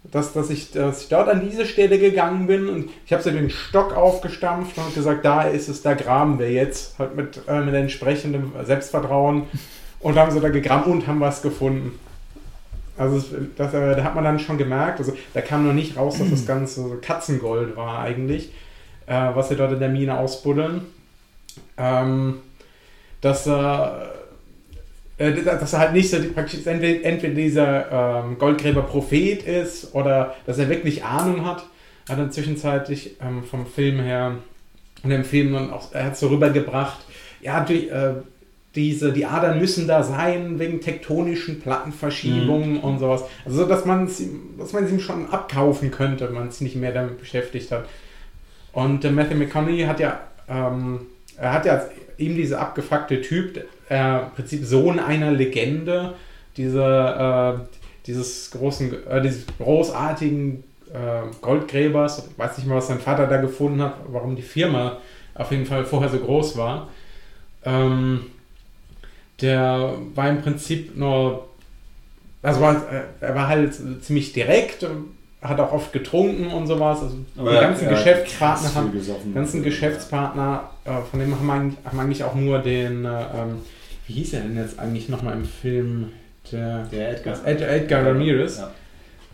dass, 0.04 0.32
dass, 0.32 0.48
ich, 0.48 0.70
dass 0.70 1.02
ich 1.02 1.08
dort 1.10 1.28
an 1.28 1.46
diese 1.46 1.66
Stelle 1.66 1.98
gegangen 1.98 2.46
bin. 2.46 2.68
Und 2.70 2.90
ich 3.04 3.12
habe 3.12 3.22
so 3.22 3.30
den 3.30 3.50
Stock 3.50 3.94
aufgestampft 3.94 4.78
und 4.78 4.94
gesagt, 4.94 5.22
da 5.22 5.42
ist 5.42 5.68
es, 5.68 5.82
da 5.82 5.92
graben 5.92 6.38
wir 6.38 6.50
jetzt, 6.50 6.98
halt 6.98 7.14
mit, 7.14 7.42
äh, 7.46 7.60
mit 7.60 7.74
entsprechendem 7.74 8.52
Selbstvertrauen. 8.64 9.48
Und 10.00 10.16
haben 10.16 10.30
sie 10.30 10.40
da 10.40 10.48
gegraben 10.48 10.90
und 10.90 11.06
haben 11.06 11.20
was 11.20 11.42
gefunden. 11.42 11.98
Also 12.96 13.24
das, 13.56 13.72
äh, 13.74 13.96
da 13.96 14.04
hat 14.04 14.14
man 14.14 14.24
dann 14.24 14.38
schon 14.38 14.58
gemerkt, 14.58 14.98
also 14.98 15.14
da 15.32 15.40
kam 15.40 15.66
noch 15.66 15.72
nicht 15.72 15.96
raus, 15.96 16.18
dass 16.18 16.30
das 16.30 16.46
Ganze 16.46 16.98
Katzengold 17.00 17.76
war 17.76 18.00
eigentlich, 18.00 18.52
äh, 19.06 19.30
was 19.34 19.48
sie 19.48 19.56
dort 19.56 19.72
in 19.72 19.80
der 19.80 19.88
Mine 19.88 20.18
ausbuddeln. 20.18 20.82
Ähm, 21.78 22.40
dass, 23.22 23.46
äh, 23.46 23.52
äh, 25.18 25.42
dass 25.42 25.72
er 25.72 25.78
halt 25.78 25.92
nicht 25.94 26.10
so 26.10 26.18
praktisch 26.34 26.66
entweder, 26.66 27.04
entweder 27.04 27.34
dieser 27.34 28.24
ähm, 28.24 28.38
Goldgräber 28.38 28.82
Prophet 28.82 29.42
ist 29.42 29.94
oder 29.94 30.36
dass 30.44 30.58
er 30.58 30.68
wirklich 30.68 31.04
Ahnung 31.04 31.46
hat. 31.46 31.64
Hat 32.08 32.18
dann 32.18 32.32
zwischenzeitlich 32.32 33.16
ähm, 33.22 33.44
vom 33.44 33.64
Film 33.64 34.00
her 34.00 34.36
und 35.02 35.10
dem 35.10 35.24
Film 35.24 35.52
dann 35.52 35.70
auch, 35.70 35.92
er 35.92 36.06
hat 36.06 36.16
so 36.16 36.28
rübergebracht, 36.28 36.98
ja, 37.40 37.64
die, 37.64 37.88
äh, 37.88 38.14
diese, 38.74 39.12
die 39.12 39.26
Adern 39.26 39.58
müssen 39.58 39.86
da 39.86 40.02
sein 40.02 40.58
wegen 40.58 40.80
tektonischen 40.80 41.60
Plattenverschiebungen 41.60 42.80
und 42.80 42.98
sowas. 42.98 43.24
Also, 43.44 43.66
dass 43.66 43.84
man 43.84 44.06
es 44.06 44.20
ihm- 44.20 44.54
dass 44.58 44.72
man 44.72 44.88
ihm 44.88 44.98
schon 45.00 45.28
abkaufen 45.30 45.90
könnte, 45.90 46.26
wenn 46.28 46.34
man 46.34 46.48
es 46.48 46.60
nicht 46.60 46.76
mehr 46.76 46.92
damit 46.92 47.18
beschäftigt 47.18 47.70
hat. 47.70 47.86
Und 48.72 49.04
äh, 49.04 49.10
Matthew 49.10 49.36
McConaughey 49.36 49.82
hat 49.84 50.00
ja, 50.00 50.20
ähm, 50.48 51.00
er 51.36 51.52
hat 51.52 51.66
ja 51.66 51.82
eben 52.16 52.34
dieser 52.36 52.60
abgefuckte 52.60 53.20
Typ, 53.20 53.62
äh, 53.90 54.18
im 54.20 54.30
Prinzip 54.34 54.64
Sohn 54.64 54.98
einer 54.98 55.30
Legende, 55.32 56.14
diese, 56.56 56.82
äh, 56.82 57.76
dieses 58.06 58.50
großen, 58.52 59.06
äh, 59.06 59.20
dieses 59.20 59.44
großartigen 59.58 60.64
äh, 60.92 61.30
Goldgräbers, 61.42 62.28
ich 62.30 62.38
weiß 62.38 62.58
nicht 62.58 62.66
mal, 62.66 62.76
was 62.76 62.88
sein 62.88 63.00
Vater 63.00 63.26
da 63.26 63.36
gefunden 63.38 63.82
hat, 63.82 63.96
warum 64.08 64.34
die 64.36 64.42
Firma 64.42 64.98
auf 65.34 65.50
jeden 65.50 65.64
Fall 65.66 65.84
vorher 65.84 66.10
so 66.10 66.18
groß 66.18 66.56
war. 66.56 66.88
Ähm, 67.64 68.22
der 69.40 69.94
war 70.14 70.28
im 70.28 70.42
Prinzip 70.42 70.96
nur, 70.96 71.48
also 72.42 72.60
war, 72.60 72.74
äh, 72.74 73.02
er 73.20 73.34
war 73.34 73.48
halt 73.48 73.74
ziemlich 74.02 74.32
direkt, 74.32 74.86
hat 75.40 75.58
auch 75.58 75.72
oft 75.72 75.92
getrunken 75.92 76.48
und 76.48 76.66
sowas. 76.66 77.02
Also 77.02 77.16
die 77.36 77.44
ganzen 77.44 77.88
Geschäftspartner 77.88 78.68
krass 78.68 78.76
haben, 78.76 78.92
gesoffen. 78.92 79.34
ganzen 79.34 79.62
Geschäftspartner, 79.62 80.70
äh, 80.84 81.00
von 81.10 81.18
dem 81.18 81.36
haben 81.38 81.76
wir 81.92 82.00
eigentlich, 82.00 82.24
auch 82.24 82.34
nur 82.34 82.60
den, 82.60 83.04
äh, 83.04 83.08
ähm, 83.08 83.62
wie 84.06 84.14
hieß 84.14 84.34
er 84.34 84.40
denn 84.42 84.56
jetzt 84.56 84.78
eigentlich 84.78 85.08
nochmal 85.08 85.34
im 85.34 85.44
Film? 85.44 86.12
Der, 86.50 86.84
Der 86.92 87.10
Edgar. 87.10 87.46
Ed, 87.46 87.60
Edgar 87.60 88.06
Ramirez. 88.06 88.58
Ja. 88.58 88.70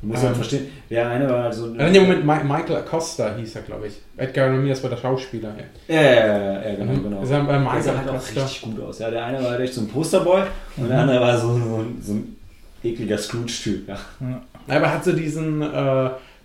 Du 0.00 0.06
musst 0.08 0.22
Ähm, 0.24 0.34
verstehen, 0.34 0.66
der 0.88 1.08
eine 1.08 1.28
war 1.28 1.42
halt 1.44 1.54
so. 1.54 1.74
Äh, 1.74 1.90
nee, 1.90 1.98
Moment, 2.00 2.24
Mi- 2.24 2.44
Michael 2.44 2.76
Acosta 2.76 3.34
hieß 3.36 3.56
er, 3.56 3.62
glaube 3.62 3.88
ich. 3.88 3.94
Edgar 4.16 4.48
Ramirez 4.48 4.80
war 4.82 4.90
der 4.90 4.96
Schauspieler. 4.96 5.52
Ja. 5.88 5.94
Ja, 5.96 6.02
ja, 6.02 6.62
ja, 6.70 6.74
genau, 6.76 6.92
Mhm. 6.92 7.02
genau. 7.02 7.20
Bei 7.20 7.26
Der 7.26 7.58
Michael 7.60 7.82
sah 7.82 7.96
halt 7.98 8.08
auch 8.08 8.14
Acosta. 8.14 8.42
richtig 8.42 8.62
gut 8.62 8.80
aus. 8.80 8.98
Ja, 9.00 9.10
der 9.10 9.24
eine 9.24 9.42
war 9.42 9.50
halt 9.50 9.60
echt 9.60 9.74
so 9.74 9.80
ein 9.80 9.88
Posterboy 9.88 10.42
und 10.76 10.88
der 10.88 10.98
andere 11.00 11.20
war 11.20 11.36
so, 11.36 11.48
so, 11.48 11.54
ein- 11.76 11.98
so 12.00 12.12
ein 12.12 12.36
ekliger 12.84 13.18
Scrooge-Typ. 13.18 13.88
Ja. 13.88 13.98
Ja. 14.20 14.42
Aber 14.76 14.86
er 14.86 14.94
hat 14.94 15.04
so 15.04 15.12
diesen, 15.12 15.62
äh, 15.62 15.66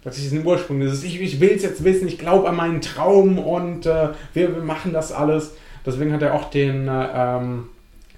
praktisch 0.01 0.24
diesen 0.24 0.45
Ursprung, 0.45 0.80
dieses 0.80 1.04
Ich, 1.04 1.22
ich 1.22 1.39
will 1.39 1.51
es 1.51 1.62
jetzt 1.62 1.84
wissen, 1.84 2.08
ich 2.08 2.18
glaube 2.18 2.49
an 2.49 2.56
meinen 2.56 2.82
Traum 2.82 3.38
und 3.38 3.86
äh, 3.86 4.10
wir, 4.34 4.56
wir 4.56 4.64
machen 4.64 4.93
das 4.93 5.12
alles. 5.12 5.51
Deswegen 5.86 6.12
hat 6.14 6.22
er 6.24 6.34
auch 6.34 6.49
den, 6.49 6.88
äh, 6.88 7.08
ähm, 7.16 7.66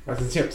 weiß 0.05 0.19
ich 0.19 0.23
nicht, 0.25 0.36
die- 0.36 0.39
äh, 0.39 0.51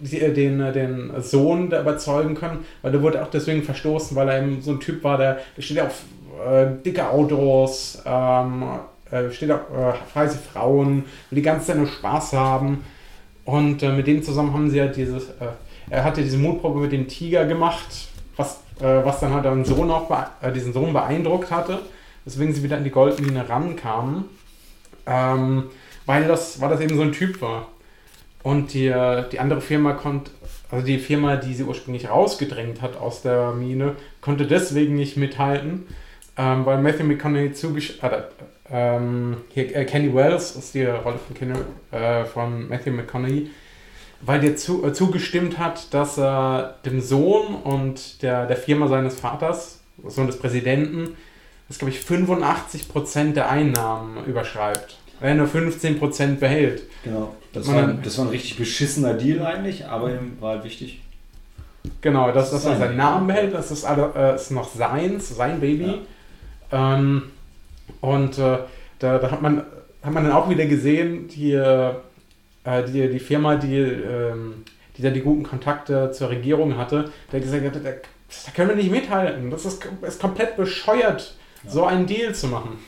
den, 0.00 0.60
äh, 0.60 0.72
den 0.72 1.10
Sohn 1.20 1.70
da 1.70 1.80
überzeugen 1.80 2.34
können, 2.34 2.64
weil 2.82 2.92
der 2.92 3.02
wurde 3.02 3.22
auch 3.22 3.30
deswegen 3.30 3.62
verstoßen, 3.62 4.16
weil 4.16 4.28
er 4.28 4.42
eben 4.42 4.60
so 4.62 4.72
ein 4.72 4.80
Typ 4.80 5.02
war, 5.04 5.18
der, 5.18 5.40
der 5.56 5.62
steht 5.62 5.80
auf 5.80 6.02
äh, 6.46 6.66
dicke 6.84 7.08
Autos, 7.08 8.02
ähm, 8.04 8.64
äh, 9.10 9.30
steht 9.30 9.50
auf 9.50 9.60
äh, 9.70 9.92
heiße 10.14 10.38
Frauen, 10.38 11.04
will 11.30 11.36
die 11.36 11.42
ganze 11.42 11.68
Zeit 11.68 11.76
nur 11.76 11.86
Spaß 11.86 12.32
haben. 12.34 12.84
Und 13.44 13.82
äh, 13.82 13.90
mit 13.90 14.06
dem 14.06 14.22
zusammen 14.22 14.52
haben 14.52 14.70
sie 14.70 14.78
ja 14.78 14.86
dieses, 14.86 15.24
äh, 15.24 15.46
er 15.88 16.04
hatte 16.04 16.22
diese 16.22 16.38
Mutprobe 16.38 16.80
mit 16.80 16.92
dem 16.92 17.08
Tiger 17.08 17.46
gemacht, 17.46 18.08
was, 18.36 18.60
äh, 18.80 19.04
was 19.04 19.20
dann 19.20 19.34
halt 19.34 19.46
einen 19.46 19.64
Sohn 19.64 19.90
auch 19.90 20.10
äh, 20.40 20.52
diesen 20.52 20.72
Sohn 20.72 20.92
beeindruckt 20.92 21.50
hatte, 21.50 21.80
weswegen 22.24 22.54
sie 22.54 22.62
wieder 22.62 22.76
an 22.76 22.84
die 22.84 22.90
Goldmine 22.90 23.48
rankamen, 23.48 24.24
ähm, 25.06 25.64
weil, 26.06 26.28
das, 26.28 26.60
weil 26.60 26.70
das 26.70 26.80
eben 26.80 26.96
so 26.96 27.02
ein 27.02 27.12
Typ 27.12 27.40
war. 27.42 27.68
Und 28.42 28.72
die, 28.72 28.86
äh, 28.86 29.28
die 29.30 29.38
andere 29.38 29.60
Firma 29.60 29.92
konnte, 29.92 30.30
also 30.70 30.86
die 30.86 30.98
Firma, 30.98 31.36
die 31.36 31.54
sie 31.54 31.64
ursprünglich 31.64 32.08
rausgedrängt 32.08 32.80
hat 32.80 32.96
aus 32.96 33.22
der 33.22 33.52
Mine, 33.52 33.96
konnte 34.20 34.46
deswegen 34.46 34.94
nicht 34.94 35.16
mithalten, 35.16 35.86
ähm, 36.36 36.64
weil 36.64 36.80
Matthew 36.80 37.04
McConaughey 37.04 37.52
zugesch... 37.52 37.98
Äh, 38.02 38.22
ähm, 38.72 39.38
hier, 39.48 39.74
äh, 39.74 39.84
Kenny 39.84 40.14
Wells 40.14 40.54
ist 40.54 40.74
die 40.74 40.84
Rolle 40.84 41.18
von, 41.18 41.36
Kenny, 41.36 41.58
äh, 41.90 42.24
von 42.24 42.68
Matthew 42.68 42.92
McConaughey, 42.92 43.50
weil 44.20 44.40
der 44.40 44.56
zu, 44.56 44.84
äh, 44.86 44.92
zugestimmt 44.92 45.58
hat, 45.58 45.92
dass 45.92 46.18
er 46.18 46.76
dem 46.84 47.00
Sohn 47.00 47.56
und 47.56 48.22
der, 48.22 48.46
der 48.46 48.56
Firma 48.56 48.86
seines 48.86 49.18
Vaters, 49.18 49.80
Sohn 50.06 50.28
des 50.28 50.38
Präsidenten, 50.38 51.16
das 51.68 51.78
glaube 51.78 51.92
ich 51.92 52.00
85% 52.00 53.32
der 53.34 53.50
Einnahmen 53.50 54.24
überschreibt. 54.24 54.98
Er 55.20 55.34
nur 55.34 55.48
15% 55.48 56.36
behält. 56.36 56.82
Genau. 57.04 57.34
Das 57.52 57.66
war, 57.66 57.74
dann- 57.82 58.02
das 58.02 58.16
war 58.18 58.26
ein 58.26 58.30
richtig 58.30 58.56
beschissener 58.56 59.14
Deal 59.14 59.44
eigentlich, 59.44 59.86
aber 59.86 60.10
ihm 60.10 60.36
war 60.40 60.54
halt 60.54 60.64
wichtig. 60.64 61.00
Genau, 62.02 62.30
dass, 62.30 62.50
dass 62.50 62.64
er 62.64 62.72
Sein 62.72 62.78
seinen. 62.80 62.96
Namen 62.96 63.26
behält, 63.26 63.54
das 63.54 63.70
ist, 63.70 63.84
alle, 63.84 64.12
äh, 64.14 64.34
ist 64.36 64.50
noch 64.50 64.68
seins, 64.72 65.28
sein 65.34 65.60
Baby. 65.60 66.00
Ähm, 66.70 67.22
und 68.00 68.38
äh, 68.38 68.58
da, 68.98 69.18
da 69.18 69.30
hat, 69.30 69.42
man, 69.42 69.64
hat 70.02 70.12
man 70.12 70.24
dann 70.24 70.32
auch 70.32 70.48
wieder 70.50 70.66
gesehen, 70.66 71.28
die, 71.28 71.52
äh, 71.52 71.92
die, 72.86 73.08
die 73.08 73.18
Firma, 73.18 73.56
die, 73.56 73.78
ähm, 73.78 74.64
die 74.96 75.02
da 75.02 75.10
die 75.10 75.22
guten 75.22 75.42
Kontakte 75.42 76.12
zur 76.12 76.28
Regierung 76.28 76.76
hatte, 76.76 77.10
der 77.32 77.40
gesagt 77.40 77.64
hat, 77.64 77.74
da, 77.76 77.80
da 77.90 78.50
können 78.54 78.68
wir 78.68 78.76
nicht 78.76 78.90
mithalten. 78.90 79.50
Das 79.50 79.64
ist, 79.64 79.82
ist 80.02 80.20
komplett 80.20 80.56
bescheuert, 80.56 81.34
so 81.66 81.84
einen 81.86 82.06
Deal 82.06 82.34
zu 82.34 82.46
machen. 82.48 82.78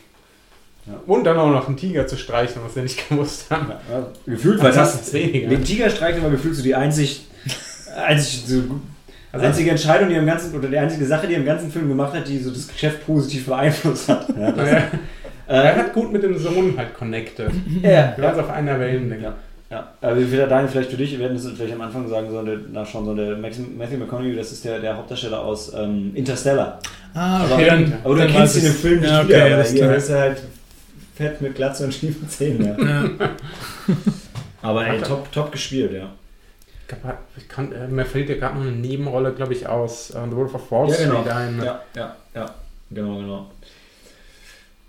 Ja. 0.87 0.95
Und 1.07 1.25
dann 1.25 1.37
auch 1.39 1.51
noch 1.51 1.69
einen 1.69 1.77
Tiger 1.77 2.07
zu 2.07 2.17
streichen, 2.17 2.61
was 2.65 2.75
wir 2.75 2.83
nicht 2.83 3.09
gewusst 3.09 3.47
haben. 3.51 3.69
Ja, 3.69 3.99
ja, 3.99 4.07
gefühlt, 4.27 4.59
weil 4.61 4.67
Also 4.77 4.81
das, 4.99 5.11
den 5.13 5.65
Tiger 5.65 5.89
streichen 5.91 6.23
war 6.23 6.31
gefühlt 6.31 6.57
so 6.57 6.63
die 6.63 6.75
einzig, 6.75 7.27
einzig 8.07 8.43
so, 8.47 8.63
Also- 9.33 9.47
einzige 9.47 9.71
Entscheidung, 9.71 10.09
die 10.09 10.17
im 10.17 10.27
ganzen, 10.27 10.55
oder 10.55 10.69
die 10.69 10.77
einzige 10.79 11.05
Sache, 11.07 11.27
die 11.27 11.35
er 11.35 11.41
im 11.41 11.47
ganzen 11.47 11.71
Film 11.71 11.89
gemacht 11.89 12.15
hat, 12.15 12.27
die 12.29 12.39
so 12.39 12.51
das 12.51 12.67
Geschäft 12.69 13.07
positiv 13.07 13.47
beeinflusst 13.47 14.09
hat. 14.09 14.27
Ja, 14.37 14.51
das, 14.53 14.71
Ja. 14.71 14.83
Er 15.49 15.65
äh, 15.65 15.79
hat 15.81 15.93
gut 15.93 16.13
mit 16.13 16.23
dem 16.23 16.39
Sohn 16.39 16.75
halt 16.77 16.95
connected. 16.95 17.51
ja, 17.83 18.15
Wir 18.17 18.25
waren 18.25 18.41
auf 18.41 18.49
einer 18.51 18.79
Wellenlänge. 18.79 19.23
Ja. 19.25 19.35
Ja, 19.71 19.91
also 20.03 20.31
wieder 20.31 20.47
Daniel, 20.47 20.69
vielleicht 20.71 20.91
für 20.91 20.97
dich, 20.99 21.13
wir 21.13 21.19
werden 21.21 21.35
das 21.35 21.47
vielleicht 21.57 21.73
am 21.75 21.81
Anfang 21.81 22.07
sagen, 22.07 22.31
so 22.31 22.43
der, 22.43 22.59
nachschauen, 22.73 23.07
so 23.07 23.15
der 23.15 23.37
Matthew 23.39 23.97
McConaughey, 23.99 24.37
das 24.37 24.53
ist 24.53 24.65
der, 24.67 24.79
der 24.81 24.97
Hauptdarsteller 24.97 25.41
aus 25.41 25.73
ähm, 25.75 26.13
Interstellar. 26.15 26.79
Ah, 27.15 27.41
Aber- 27.45 27.55
okay, 27.55 27.67
dann, 27.67 27.93
Aber 28.05 28.15
du 28.15 28.21
dann 28.21 28.31
kennst 28.31 28.57
ihn 28.59 28.67
im. 28.67 28.73
Film 28.73 29.01
nicht 29.01 29.11
ja, 29.11 29.27
wieder, 29.27 29.37
okay, 29.39 29.47
aber 29.47 29.55
alles 29.57 29.71
hier 29.73 29.81
klar. 29.83 29.95
ist 29.97 30.09
er 30.11 30.21
halt 30.21 30.43
fett 31.15 31.41
mit 31.41 31.55
Glatze 31.55 31.85
und 31.85 31.95
schiefen 31.95 32.29
Zähnen. 32.29 32.79
Ja. 32.79 33.03
Ja. 33.03 33.31
Aber 34.63 34.87
ey, 34.87 35.01
top, 35.03 35.31
top 35.33 35.53
gespielt, 35.53 35.93
ja. 35.93 36.13
Kann, 37.49 37.73
äh, 37.73 37.89
mir 37.89 38.05
fällt 38.05 38.29
ja 38.29 38.37
gerade 38.37 38.57
noch 38.57 38.63
eine 38.63 38.73
Nebenrolle, 38.73 39.33
glaube 39.33 39.55
ich, 39.55 39.67
aus 39.67 40.11
äh, 40.11 40.21
The 40.29 40.37
Wolf 40.37 40.55
of 40.55 40.71
Wall 40.71 40.93
Street 40.93 41.27
ein. 41.29 41.63
Ja, 41.63 41.83
ja, 41.97 42.17
ja, 42.35 42.55
genau, 42.91 43.17
genau. 43.19 43.51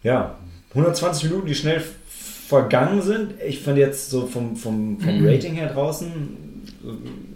Ja, 0.03 0.35
120 0.71 1.29
Minuten, 1.29 1.47
die 1.47 1.55
schnell 1.55 1.81
vergangen 2.09 3.01
sind. 3.01 3.35
Ich 3.45 3.61
fand 3.61 3.77
jetzt 3.77 4.09
so 4.09 4.27
vom, 4.27 4.55
vom, 4.57 4.99
vom 4.99 5.25
Rating 5.25 5.53
her 5.53 5.71
draußen, 5.73 6.11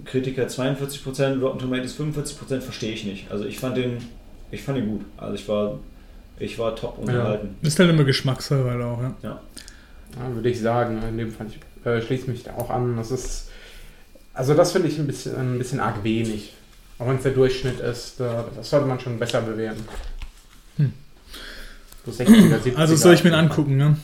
Kritiker 0.05 0.47
42%, 0.47 1.39
Rotten 1.39 1.59
Tomatoes 1.59 1.97
45%, 1.97 2.59
verstehe 2.61 2.93
ich 2.93 3.05
nicht. 3.05 3.31
Also 3.31 3.45
ich 3.45 3.57
fand 3.59 3.77
den, 3.77 3.97
ich 4.51 4.63
fand 4.63 4.77
ihn 4.79 4.87
gut. 4.87 5.05
Also 5.15 5.35
ich 5.35 5.47
war, 5.47 5.79
ich 6.39 6.57
war 6.59 6.75
top 6.75 6.97
unterhalten. 6.99 7.55
Ist 7.61 7.79
halt 7.79 7.89
immer 7.89 8.03
Geschmackssache 8.03 8.63
halt 8.69 8.81
auch, 8.83 9.01
ja. 9.01 9.15
Ja. 9.23 9.41
Ja, 10.19 10.35
würde 10.35 10.49
ich 10.49 10.59
sagen. 10.59 11.01
In 11.07 11.17
dem 11.17 11.31
Fall 11.31 11.47
ich, 11.47 11.85
äh, 11.85 12.01
schließe 12.01 12.29
mich 12.29 12.43
da 12.43 12.53
auch 12.55 12.69
an. 12.69 12.95
Das 12.97 13.11
ist, 13.11 13.49
also 14.33 14.53
das 14.53 14.71
finde 14.71 14.87
ich 14.87 14.97
ein 14.99 15.07
bisschen, 15.07 15.35
ein 15.35 15.57
bisschen 15.57 15.79
arg 15.79 16.03
wenig. 16.03 16.53
Auch 16.99 17.07
wenn 17.07 17.17
es 17.17 17.23
der 17.23 17.33
Durchschnitt 17.33 17.79
ist, 17.79 18.19
äh, 18.19 18.25
das 18.55 18.69
sollte 18.69 18.87
man 18.87 18.99
schon 18.99 19.19
besser 19.19 19.41
bewerten. 19.41 19.83
Hm. 20.77 20.93
So 22.05 22.11
60er, 22.11 22.59
70er. 22.61 22.75
Also 22.75 22.95
soll 22.95 23.13
ich 23.13 23.23
mir 23.23 23.31
ihn 23.31 23.35
angucken, 23.35 23.77
ne? 23.77 23.97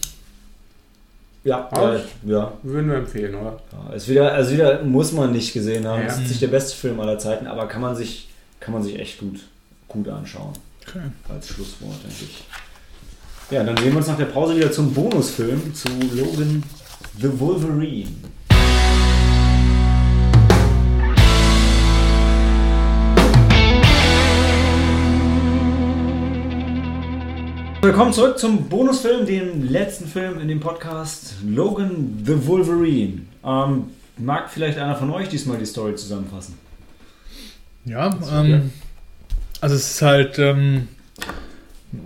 Ja, 1.43 1.69
Ja. 1.73 1.93
ja, 1.95 2.01
ja. 2.25 2.53
Würden 2.63 2.89
wir 2.89 2.97
empfehlen, 2.97 3.35
oder? 3.35 3.59
Ja, 3.71 3.93
ist 3.93 4.07
wieder, 4.07 4.31
also 4.33 4.53
wieder 4.53 4.83
muss 4.83 5.11
man 5.11 5.31
nicht 5.31 5.53
gesehen 5.53 5.85
haben. 5.85 6.01
Ja. 6.01 6.07
Es 6.07 6.17
ist 6.19 6.29
nicht 6.29 6.41
der 6.41 6.47
beste 6.47 6.75
Film 6.75 6.99
aller 6.99 7.19
Zeiten, 7.19 7.47
aber 7.47 7.67
kann 7.67 7.81
man 7.81 7.95
sich, 7.95 8.29
kann 8.59 8.73
man 8.73 8.83
sich 8.83 8.97
echt 8.99 9.19
gut, 9.19 9.39
gut 9.87 10.07
anschauen. 10.07 10.53
Okay. 10.87 10.99
Als 11.29 11.47
Schlusswort, 11.47 11.95
denke 12.03 12.25
ich. 12.25 12.43
Ja, 13.49 13.63
dann 13.63 13.77
sehen 13.77 13.91
wir 13.91 13.97
uns 13.97 14.07
nach 14.07 14.17
der 14.17 14.25
Pause 14.25 14.55
wieder 14.55 14.71
zum 14.71 14.93
Bonusfilm 14.93 15.73
zu 15.73 15.87
Logan 16.13 16.63
the 17.19 17.39
Wolverine. 17.39 18.09
Willkommen 27.81 28.13
zurück 28.13 28.39
zum 28.39 28.69
Bonusfilm, 28.69 29.25
dem 29.25 29.69
letzten 29.69 30.07
Film 30.07 30.39
in 30.39 30.47
dem 30.47 30.59
Podcast 30.59 31.35
Logan 31.45 32.23
the 32.25 32.45
Wolverine. 32.47 33.21
Ähm, 33.43 33.85
mag 34.17 34.49
vielleicht 34.49 34.77
einer 34.77 34.95
von 34.95 35.11
euch 35.11 35.29
diesmal 35.29 35.57
die 35.57 35.65
Story 35.65 35.95
zusammenfassen? 35.95 36.55
Ja, 37.85 38.17
ähm, 38.31 38.71
also 39.63 39.75
es 39.75 39.91
ist 39.91 40.01
halt, 40.01 40.39
ähm, 40.39 40.89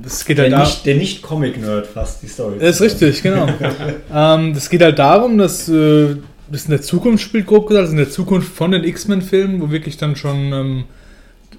es 0.05 0.23
geht 0.25 0.37
halt 0.37 0.51
Der 0.51 0.59
da. 0.59 0.63
nicht, 0.63 0.85
der 0.85 0.95
nicht 0.95 1.23
Comic-Nerd 1.23 1.87
fasst 1.87 2.21
die 2.21 2.27
Story. 2.27 2.57
Das 2.59 2.75
ist 2.75 2.81
richtig, 2.81 3.23
genau. 3.23 3.47
ähm, 4.13 4.53
das 4.53 4.69
geht 4.69 4.83
halt 4.83 4.99
darum, 4.99 5.39
dass 5.39 5.67
äh, 5.67 6.17
das 6.51 6.65
in 6.65 6.69
der 6.69 6.83
Zukunft 6.83 7.23
spielt, 7.23 7.47
grob 7.47 7.67
gesagt, 7.67 7.85
das 7.85 7.89
ist 7.89 7.93
in 7.93 7.97
der 7.97 8.11
Zukunft 8.11 8.53
von 8.53 8.69
den 8.69 8.83
X-Men-Filmen, 8.83 9.59
wo 9.59 9.71
wirklich 9.71 9.97
dann 9.97 10.15
schon 10.15 10.53
ähm, 10.53 10.83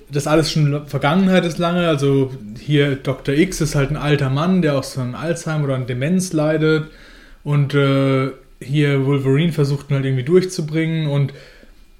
das 0.09 0.29
alles 0.29 0.53
schon 0.53 0.87
Vergangenheit 0.87 1.45
ist 1.45 1.59
lange. 1.59 1.89
Also 1.89 2.31
hier 2.61 2.95
Dr. 2.95 3.35
X 3.35 3.61
ist 3.61 3.75
halt 3.75 3.91
ein 3.91 3.97
alter 3.97 4.31
Mann, 4.31 4.63
der 4.63 4.79
auch 4.79 4.85
so 4.85 5.01
an 5.01 5.17
Alzheimer 5.17 5.65
oder 5.65 5.75
an 5.75 5.89
Demenz 5.89 6.33
leidet. 6.33 6.93
Und 7.43 7.75
äh, 7.75 8.31
hier 8.61 9.05
Wolverine 9.05 9.51
versucht 9.51 9.91
ihn 9.91 9.97
halt 9.97 10.05
irgendwie 10.05 10.23
durchzubringen. 10.23 11.09
Und 11.09 11.33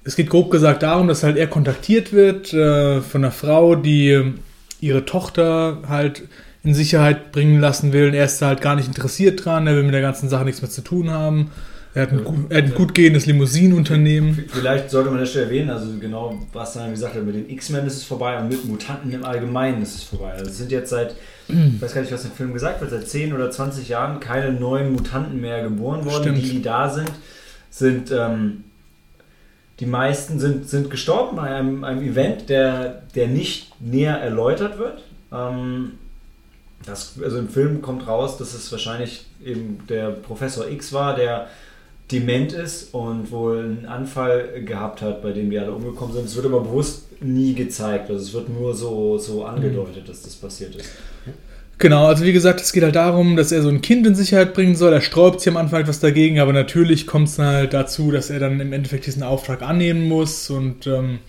es 0.09 0.15
geht 0.15 0.31
grob 0.31 0.49
gesagt 0.49 0.81
darum, 0.81 1.07
dass 1.07 1.21
halt 1.21 1.37
er 1.37 1.45
kontaktiert 1.45 2.13
wird 2.13 2.51
äh, 2.51 2.99
von 2.99 3.23
einer 3.23 3.31
Frau, 3.31 3.75
die 3.75 4.09
äh, 4.09 4.33
ihre 4.81 5.05
Tochter 5.05 5.83
halt 5.87 6.23
in 6.63 6.73
Sicherheit 6.73 7.31
bringen 7.31 7.59
lassen 7.61 7.93
will. 7.93 8.07
Und 8.07 8.15
er 8.15 8.25
ist 8.25 8.41
da 8.41 8.47
halt 8.47 8.59
gar 8.59 8.75
nicht 8.75 8.87
interessiert 8.87 9.45
dran, 9.45 9.67
er 9.67 9.75
will 9.75 9.83
mit 9.83 9.93
der 9.93 10.01
ganzen 10.01 10.27
Sache 10.27 10.45
nichts 10.45 10.63
mehr 10.63 10.71
zu 10.71 10.81
tun 10.81 11.11
haben. 11.11 11.51
Er 11.93 12.03
hat 12.03 12.11
ein, 12.11 12.23
gut, 12.23 12.37
er 12.49 12.57
hat 12.57 12.63
ein 12.65 12.73
gut 12.73 12.95
gehendes 12.95 13.27
Limousinenunternehmen. 13.27 14.45
Vielleicht 14.47 14.89
sollte 14.89 15.11
man 15.11 15.19
das 15.19 15.31
schon 15.31 15.43
erwähnen, 15.43 15.69
also 15.69 15.85
genau, 15.99 16.39
was 16.53 16.73
dann 16.73 16.89
gesagt 16.89 17.13
hat, 17.13 17.23
mit 17.23 17.35
den 17.35 17.47
X-Men 17.47 17.85
ist 17.85 17.97
es 17.97 18.03
vorbei 18.03 18.35
und 18.39 18.49
mit 18.49 18.65
Mutanten 18.65 19.13
im 19.13 19.23
Allgemeinen 19.23 19.83
ist 19.83 19.93
es 19.93 20.03
vorbei. 20.03 20.31
Also 20.31 20.45
es 20.45 20.57
sind 20.57 20.71
jetzt 20.71 20.89
seit, 20.89 21.15
ich 21.47 21.79
weiß 21.79 21.93
gar 21.93 22.01
nicht, 22.01 22.11
was 22.11 22.25
im 22.25 22.31
Film 22.31 22.53
gesagt 22.53 22.81
wird, 22.81 22.89
seit 22.89 23.07
10 23.07 23.31
oder 23.31 23.51
20 23.51 23.87
Jahren 23.89 24.19
keine 24.19 24.53
neuen 24.53 24.91
Mutanten 24.91 25.39
mehr 25.39 25.61
geboren 25.61 26.03
worden. 26.05 26.23
Stimmt. 26.23 26.37
Die, 26.39 26.49
die 26.49 26.61
da 26.63 26.89
sind, 26.89 27.11
sind, 27.69 28.11
ähm, 28.11 28.63
die 29.79 29.85
meisten 29.85 30.39
sind, 30.39 30.69
sind 30.69 30.89
gestorben 30.89 31.37
bei 31.37 31.43
einem, 31.43 31.83
einem 31.83 32.01
Event, 32.01 32.49
der, 32.49 33.03
der 33.15 33.27
nicht 33.27 33.79
näher 33.81 34.17
erläutert 34.17 34.77
wird. 34.77 35.03
Ähm, 35.31 35.93
das, 36.85 37.15
also 37.21 37.37
im 37.37 37.49
Film 37.49 37.81
kommt 37.81 38.07
raus, 38.07 38.37
dass 38.37 38.53
es 38.53 38.71
wahrscheinlich 38.71 39.25
eben 39.43 39.79
der 39.87 40.09
Professor 40.09 40.69
X 40.69 40.93
war, 40.93 41.15
der 41.15 41.47
dement 42.11 42.53
ist 42.53 42.93
und 42.93 43.31
wohl 43.31 43.59
einen 43.59 43.85
Anfall 43.85 44.63
gehabt 44.63 45.01
hat, 45.01 45.21
bei 45.21 45.31
dem 45.31 45.49
die 45.49 45.59
alle 45.59 45.71
umgekommen 45.71 46.13
sind. 46.13 46.25
Es 46.25 46.35
wird 46.35 46.47
aber 46.47 46.61
bewusst 46.61 47.21
nie 47.21 47.53
gezeigt. 47.53 48.09
Also 48.09 48.23
es 48.23 48.33
wird 48.33 48.49
nur 48.49 48.75
so, 48.75 49.17
so 49.17 49.45
angedeutet, 49.45 50.09
dass 50.09 50.23
das 50.23 50.35
passiert 50.35 50.75
ist. 50.75 50.89
Genau, 51.79 52.07
also 52.07 52.25
wie 52.25 52.33
gesagt, 52.33 52.59
es 52.59 52.73
geht 52.73 52.83
halt 52.83 52.95
darum, 52.95 53.37
dass 53.37 53.53
er 53.53 53.61
so 53.61 53.69
ein 53.69 53.79
Kind 53.79 54.05
in 54.05 54.13
Sicherheit 54.13 54.53
bringen 54.53 54.75
soll. 54.75 54.91
Er 54.91 54.99
sträubt 54.99 55.39
sich 55.39 55.49
am 55.49 55.55
Anfang 55.55 55.81
etwas 55.81 56.01
dagegen, 56.01 56.39
aber 56.39 56.51
natürlich 56.51 57.07
kommt 57.07 57.29
es 57.29 57.37
dann 57.37 57.47
halt 57.47 57.73
dazu, 57.73 58.11
dass 58.11 58.29
er 58.29 58.39
dann 58.39 58.59
im 58.59 58.73
Endeffekt 58.73 59.05
diesen 59.05 59.23
Auftrag 59.23 59.61
annehmen 59.61 60.05
muss 60.07 60.49
und 60.49 60.87
ähm, 60.87 61.19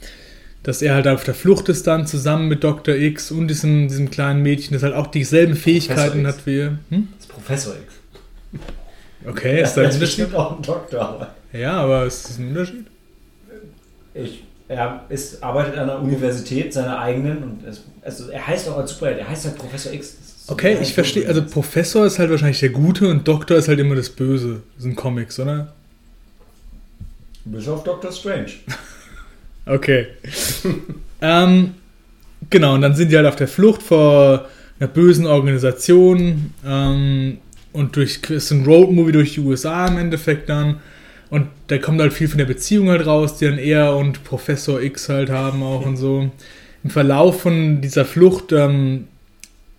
dass 0.64 0.82
er 0.82 0.94
halt 0.94 1.06
auf 1.06 1.22
der 1.22 1.34
Flucht 1.34 1.68
ist 1.68 1.86
dann 1.86 2.06
zusammen 2.06 2.48
mit 2.48 2.64
Dr. 2.64 2.96
X 2.96 3.30
und 3.30 3.46
diesem, 3.46 3.86
diesem 3.86 4.10
kleinen 4.10 4.42
Mädchen, 4.42 4.74
das 4.74 4.82
halt 4.82 4.94
auch 4.94 5.06
dieselben 5.06 5.54
Fähigkeiten 5.54 6.26
hat 6.26 6.44
wie 6.46 6.58
er. 6.58 6.78
Hm? 6.90 7.08
Das 7.14 7.26
ist 7.26 7.28
Professor 7.28 7.74
X. 7.74 7.94
Okay, 9.24 9.62
ist 9.62 9.74
da 9.74 9.82
ein 9.82 9.92
Unterschied? 9.92 10.34
auch 10.34 10.56
ein 10.56 10.62
Doktor. 10.62 11.00
Aber 11.00 11.34
Ja, 11.52 11.74
aber 11.74 12.06
ist 12.06 12.28
das 12.28 12.38
ein 12.38 12.48
Unterschied? 12.48 12.86
ich, 14.14 14.44
er 14.68 15.04
ist, 15.08 15.42
arbeitet 15.42 15.78
an 15.78 15.86
der 15.86 16.00
Universität, 16.00 16.72
seiner 16.72 16.98
eigenen. 16.98 17.42
Und 17.42 17.64
es, 17.66 17.84
also 18.02 18.30
er 18.30 18.46
heißt 18.46 18.68
auch 18.68 18.78
als 18.78 18.90
Superheld, 18.90 19.18
er 19.18 19.28
heißt 19.28 19.46
halt 19.46 19.56
Professor 19.56 19.92
X. 19.92 20.16
Okay, 20.50 20.78
ich 20.82 20.94
verstehe. 20.94 21.26
Also 21.28 21.42
Professor 21.42 22.04
ist 22.06 22.18
halt 22.18 22.30
wahrscheinlich 22.30 22.60
der 22.60 22.70
Gute 22.70 23.08
und 23.08 23.26
Doktor 23.26 23.56
ist 23.56 23.68
halt 23.68 23.78
immer 23.78 23.94
das 23.94 24.10
Böse. 24.10 24.62
Das 24.74 24.82
sind 24.82 24.96
Comics, 24.96 25.38
oder? 25.38 25.72
Bis 27.44 27.68
auf 27.68 27.84
Dr. 27.84 28.12
Strange. 28.12 28.52
Okay. 29.66 30.06
ähm, 31.20 31.74
genau, 32.48 32.74
und 32.74 32.80
dann 32.80 32.94
sind 32.96 33.12
die 33.12 33.16
halt 33.16 33.26
auf 33.26 33.36
der 33.36 33.46
Flucht 33.46 33.82
vor 33.82 34.48
einer 34.80 34.88
bösen 34.88 35.26
Organisation 35.26 36.54
ähm, 36.66 37.38
und 37.72 37.94
durch 37.94 38.18
ist 38.30 38.50
ein 38.50 38.64
Roadmovie 38.64 39.12
durch 39.12 39.34
die 39.34 39.40
USA 39.40 39.86
im 39.86 39.98
Endeffekt 39.98 40.48
dann. 40.48 40.80
Und 41.28 41.46
da 41.68 41.78
kommt 41.78 42.00
halt 42.00 42.12
viel 42.12 42.26
von 42.26 42.38
der 42.38 42.46
Beziehung 42.46 42.88
halt 42.88 43.06
raus, 43.06 43.36
die 43.36 43.44
dann 43.44 43.58
er 43.58 43.96
und 43.96 44.24
Professor 44.24 44.80
X 44.80 45.08
halt 45.08 45.30
haben 45.30 45.62
auch 45.62 45.86
und 45.86 45.96
so. 45.96 46.30
Im 46.82 46.90
Verlauf 46.90 47.42
von 47.42 47.80
dieser 47.80 48.04
Flucht 48.04 48.50
ähm, 48.52 49.06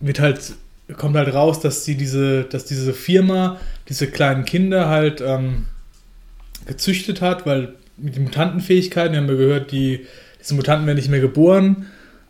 wird 0.00 0.20
halt, 0.20 0.54
kommt 0.96 1.16
halt 1.16 1.32
raus, 1.32 1.60
dass 1.60 1.84
sie 1.84 1.96
diese, 1.96 2.44
dass 2.44 2.64
diese 2.64 2.92
Firma 2.92 3.58
diese 3.88 4.06
kleinen 4.06 4.44
Kinder 4.44 4.88
halt 4.88 5.20
ähm, 5.20 5.66
gezüchtet 6.66 7.20
hat, 7.20 7.46
weil 7.46 7.74
mit 7.96 8.16
den 8.16 8.24
Mutantenfähigkeiten, 8.24 9.12
wir 9.12 9.20
haben 9.20 9.28
ja 9.28 9.34
gehört, 9.34 9.72
die, 9.72 10.06
diese 10.40 10.54
Mutanten 10.54 10.86
werden 10.86 10.96
nicht 10.96 11.10
mehr 11.10 11.20
geboren, 11.20 11.86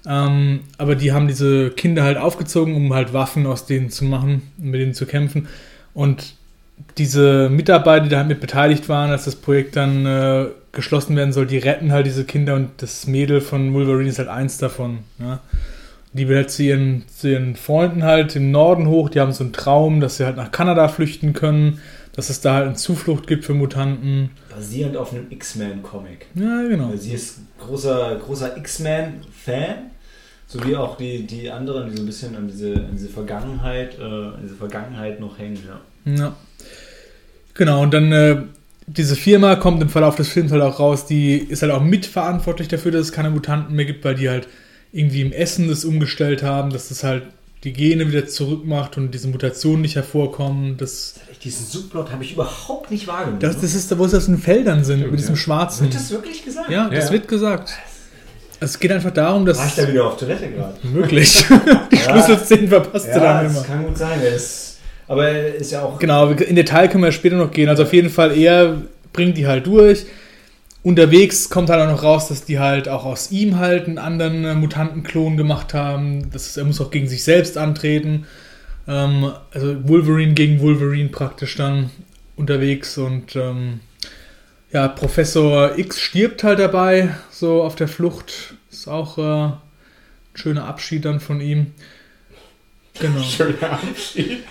ähm, 0.07 0.61
aber 0.79 0.95
die 0.95 1.13
haben 1.13 1.29
diese 1.29 1.71
Kinder 1.71 2.03
halt 2.03 2.19
aufgezogen, 2.19 2.75
um 2.75 2.93
halt 2.93 3.13
Waffen 3.13 3.47
aus 3.47 3.67
denen 3.67 3.91
zu 3.91 4.05
machen, 4.05 4.43
um 4.59 4.71
mit 4.71 4.81
denen 4.81 4.95
zu 4.95 5.07
kämpfen. 5.07 5.49
Und 5.95 6.35
diese 6.99 7.49
Mitarbeiter, 7.49 8.05
die 8.05 8.11
da 8.11 8.19
halt 8.19 8.29
mit 8.29 8.41
beteiligt 8.41 8.89
waren, 8.89 9.11
als 9.11 9.25
das 9.25 9.37
Projekt 9.37 9.77
dann 9.77 10.07
äh, 10.07 10.47
geschlossen 10.73 11.17
werden 11.17 11.33
soll, 11.33 11.47
die 11.47 11.59
retten 11.59 11.93
halt 11.93 12.07
diese 12.07 12.25
Kinder 12.25 12.55
und 12.55 12.71
das 12.79 13.07
Mädel 13.07 13.41
von 13.41 13.73
Wolverine 13.75 14.09
ist 14.09 14.19
halt 14.19 14.29
eins 14.29 14.59
davon. 14.59 14.99
Ja. 15.19 15.41
Die 16.15 16.29
will 16.29 16.37
halt 16.37 16.51
zu 16.51 16.63
ihren, 16.63 17.05
zu 17.09 17.31
ihren 17.31 17.57
Freunden 17.57 18.05
halt 18.05 18.37
im 18.37 18.51
Norden 18.51 18.87
hoch, 18.87 19.09
die 19.09 19.21
haben 19.21 19.33
so 19.33 19.45
einen 19.45 19.53
Traum, 19.53 20.01
dass 20.01 20.19
sie 20.19 20.27
halt 20.27 20.37
nach 20.37 20.51
Kanada 20.51 20.89
flüchten 20.89 21.33
können, 21.33 21.81
dass 22.15 22.29
es 22.29 22.41
da 22.41 22.55
halt 22.55 22.67
eine 22.67 22.75
Zuflucht 22.75 23.27
gibt 23.27 23.45
für 23.45 23.55
Mutanten. 23.55 24.31
Basierend 24.55 24.97
auf 24.97 25.13
einem 25.13 25.27
X-Men-Comic. 25.31 26.27
Ja, 26.35 26.63
genau. 26.69 26.91
Weil 26.91 26.99
Sie 26.99 27.15
ist 27.15 27.41
großer, 27.59 28.17
großer 28.23 28.57
X-Men-Fan, 28.59 29.91
so 30.47 30.63
wie 30.67 30.77
auch 30.77 30.99
die, 30.99 31.27
die 31.27 31.51
anderen, 31.51 31.91
die 31.91 31.97
so 31.97 32.03
ein 32.03 32.07
bisschen 32.07 32.37
an 32.37 32.47
diese, 32.47 32.75
an 32.75 32.91
diese 32.93 33.09
Vergangenheit, 33.09 33.99
äh, 33.99 34.03
an 34.03 34.41
diese 34.43 34.57
Vergangenheit 34.57 35.19
noch 35.19 35.39
hängen. 35.39 35.59
Ja. 35.67 36.13
Ja. 36.13 36.37
Genau, 37.55 37.83
und 37.83 37.95
dann 37.95 38.13
äh, 38.13 38.43
diese 38.87 39.17
Firma 39.17 39.57
kommt 39.57 39.83
im 39.83 39.89
Verlauf 39.89 40.17
des 40.17 40.29
Films 40.29 40.53
halt 40.53 40.63
auch 40.63 40.79
raus, 40.81 41.07
die 41.07 41.37
ist 41.37 41.63
halt 41.63 41.73
auch 41.73 41.83
mitverantwortlich 41.83 42.69
dafür, 42.69 42.93
dass 42.93 43.03
es 43.03 43.13
keine 43.13 43.31
Mutanten 43.31 43.75
mehr 43.75 43.85
gibt, 43.85 44.05
weil 44.05 44.15
die 44.15 44.29
halt 44.29 44.49
irgendwie 44.93 45.23
im 45.23 45.33
Essen 45.33 45.69
das 45.69 45.85
umgestellt 45.85 46.43
haben, 46.43 46.71
dass 46.71 46.89
das 46.89 47.03
halt 47.05 47.25
die 47.65 47.73
Gene 47.73 48.09
wieder 48.09 48.27
zurückmacht 48.27 48.97
und 48.97 49.13
diese 49.13 49.29
Mutationen 49.29 49.83
nicht 49.83 49.95
hervorkommen. 49.97 50.77
Das, 50.77 51.15
Diesen 51.45 51.65
Subplot 51.67 52.11
habe 52.11 52.25
ich 52.25 52.33
überhaupt 52.33 52.91
nicht 52.91 53.07
wahrgenommen. 53.07 53.39
das, 53.41 53.61
das 53.61 53.75
ist 53.75 53.91
da, 53.91 53.99
wo 53.99 54.05
es 54.05 54.15
aus 54.15 54.27
den 54.27 54.39
Feldern 54.39 54.85
sind, 54.85 55.09
mit 55.11 55.19
diesem 55.19 55.35
ja. 55.35 55.41
schwarzen. 55.41 55.85
Wird 55.85 55.95
das 55.95 56.11
wirklich 56.11 56.45
gesagt? 56.45 56.71
Ja, 56.71 56.89
das 56.89 57.07
Ja. 57.07 57.13
wird 57.13 57.29
gesagt. 57.29 57.73
Es 58.61 58.79
geht 58.79 58.93
einfach 58.93 59.11
darum, 59.13 59.45
dass. 59.47 59.59
War 59.59 59.67
ich 59.67 59.75
da 59.75 59.89
wieder 59.89 60.07
auf 60.07 60.17
Toilette 60.17 60.49
gerade? 60.51 60.75
Möglich. 60.87 61.45
die 61.93 61.97
Ja. 61.97 62.03
Schlüsselszenen 62.03 62.69
verpasst 62.69 63.07
du 63.07 63.11
Ja, 63.11 63.19
dann 63.21 63.45
das 63.45 63.55
immer. 63.57 63.65
kann 63.65 63.85
gut 63.87 63.99
sein. 63.99 64.21
Ist, 64.23 64.79
aber 65.09 65.29
er 65.29 65.55
ist 65.57 65.73
ja 65.73 65.83
auch. 65.83 65.99
Genau, 65.99 66.31
in 66.31 66.55
Detail 66.57 66.89
können 66.89 67.03
wir 67.05 67.11
später 67.13 67.37
noch 67.37 67.51
gehen. 67.51 67.69
Also 67.69 67.83
auf 67.85 67.93
jeden 67.93 68.11
Fall, 68.11 68.37
er 68.37 68.83
bringt 69.13 69.37
die 69.37 69.47
halt 69.47 69.67
durch. 69.67 70.05
Unterwegs 70.83 71.49
kommt 71.49 71.71
halt 71.71 71.81
auch 71.81 71.91
noch 71.91 72.03
raus, 72.03 72.29
dass 72.29 72.45
die 72.45 72.59
halt 72.59 72.89
auch 72.89 73.05
aus 73.05 73.31
ihm 73.31 73.59
halt 73.59 73.87
einen 73.87 73.99
anderen 73.99 74.45
äh, 74.45 74.55
Mutantenklon 74.55 75.37
gemacht 75.37 75.75
haben. 75.75 76.31
Das 76.33 76.47
ist, 76.47 76.57
er 76.57 76.65
muss 76.65 76.81
auch 76.81 76.91
gegen 76.91 77.07
sich 77.07 77.23
selbst 77.23 77.57
antreten. 77.57 78.27
Ähm, 78.89 79.33
also 79.53 79.89
Wolverine 79.89 80.35
gegen 80.35 80.61
Wolverine 80.61 81.09
praktisch 81.09 81.55
dann 81.57 81.91
unterwegs 82.35 82.99
und 82.99 83.37
ähm, 83.37 83.81
ja, 84.73 84.89
Professor 84.89 85.79
X 85.79 86.01
stirbt 86.01 86.43
halt 86.43 86.59
dabei, 86.59 87.15
so 87.31 87.63
auf 87.63 87.77
der 87.77 87.89
Flucht. 87.89 88.55
Ist 88.71 88.89
auch 88.89 89.19
äh, 89.19 89.23
ein 89.23 89.59
schöner 90.35 90.65
Abschied 90.65 91.05
dann 91.05 91.21
von 91.21 91.41
ihm. 91.41 91.75
Genau. 92.99 93.23
Schöner 93.23 93.73
Abschied. 93.73 94.45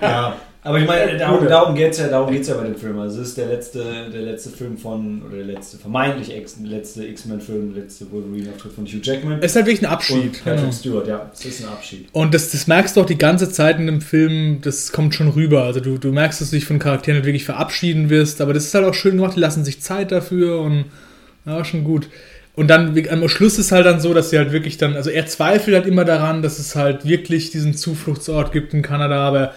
Ja, 0.00 0.36
aber 0.64 0.78
ich 0.78 0.86
meine, 0.86 1.16
darum, 1.16 1.44
darum 1.48 1.74
geht 1.74 1.90
es 1.90 1.98
ja, 1.98 2.06
darum 2.06 2.32
geht's 2.32 2.46
ja 2.46 2.54
bei 2.54 2.64
dem 2.64 2.76
Film. 2.76 2.96
Also 3.00 3.20
es 3.20 3.28
ist 3.30 3.38
der 3.38 3.46
letzte, 3.46 4.10
der 4.12 4.22
letzte 4.22 4.50
Film 4.50 4.78
von, 4.78 5.22
oder 5.26 5.38
der 5.38 5.46
letzte, 5.46 5.76
vermeintlich 5.76 6.36
X, 6.36 6.56
der 6.60 6.70
letzte 6.70 7.04
X-Men-Film, 7.04 7.74
der 7.74 7.82
letzte 7.82 8.10
Wolverine-Auftritt 8.12 8.72
von 8.72 8.86
Hugh 8.86 9.00
Jackman. 9.02 9.38
Es 9.40 9.52
ist 9.52 9.56
halt 9.56 9.66
wirklich 9.66 9.82
ein 9.82 9.86
und 9.86 9.92
Abschied. 9.92 10.44
Patrick 10.44 10.60
Genau. 10.60 10.72
Stewart, 10.72 11.08
ja, 11.08 11.30
es 11.32 11.44
ist 11.44 11.64
ein 11.64 11.68
Abschied. 11.68 12.06
Und 12.12 12.32
das, 12.32 12.50
das 12.52 12.68
merkst 12.68 12.96
du 12.96 13.00
auch 13.00 13.06
die 13.06 13.18
ganze 13.18 13.50
Zeit 13.50 13.80
in 13.80 13.86
dem 13.86 14.00
Film, 14.00 14.60
das 14.62 14.92
kommt 14.92 15.16
schon 15.16 15.28
rüber. 15.28 15.64
Also 15.64 15.80
du, 15.80 15.98
du 15.98 16.12
merkst, 16.12 16.40
dass 16.40 16.50
du 16.50 16.56
dich 16.56 16.64
von 16.64 16.78
Charakteren 16.78 17.18
nicht 17.18 17.26
wirklich 17.26 17.44
verabschieden 17.44 18.08
wirst, 18.08 18.40
aber 18.40 18.54
das 18.54 18.66
ist 18.66 18.74
halt 18.74 18.84
auch 18.84 18.94
schön 18.94 19.16
gemacht, 19.16 19.34
die 19.34 19.40
lassen 19.40 19.64
sich 19.64 19.80
Zeit 19.80 20.12
dafür 20.12 20.60
und 20.60 20.84
ja, 21.44 21.64
schon 21.64 21.82
gut. 21.82 22.08
Und 22.54 22.68
dann 22.68 22.96
am 23.08 23.28
Schluss 23.28 23.58
ist 23.58 23.72
halt 23.72 23.86
dann 23.86 24.00
so, 24.00 24.14
dass 24.14 24.30
sie 24.30 24.38
halt 24.38 24.52
wirklich 24.52 24.76
dann, 24.76 24.94
also 24.94 25.10
er 25.10 25.26
zweifelt 25.26 25.74
halt 25.74 25.86
immer 25.86 26.04
daran, 26.04 26.42
dass 26.42 26.58
es 26.58 26.76
halt 26.76 27.04
wirklich 27.04 27.50
diesen 27.50 27.74
Zufluchtsort 27.74 28.52
gibt 28.52 28.74
in 28.74 28.82
Kanada, 28.82 29.26
aber 29.26 29.54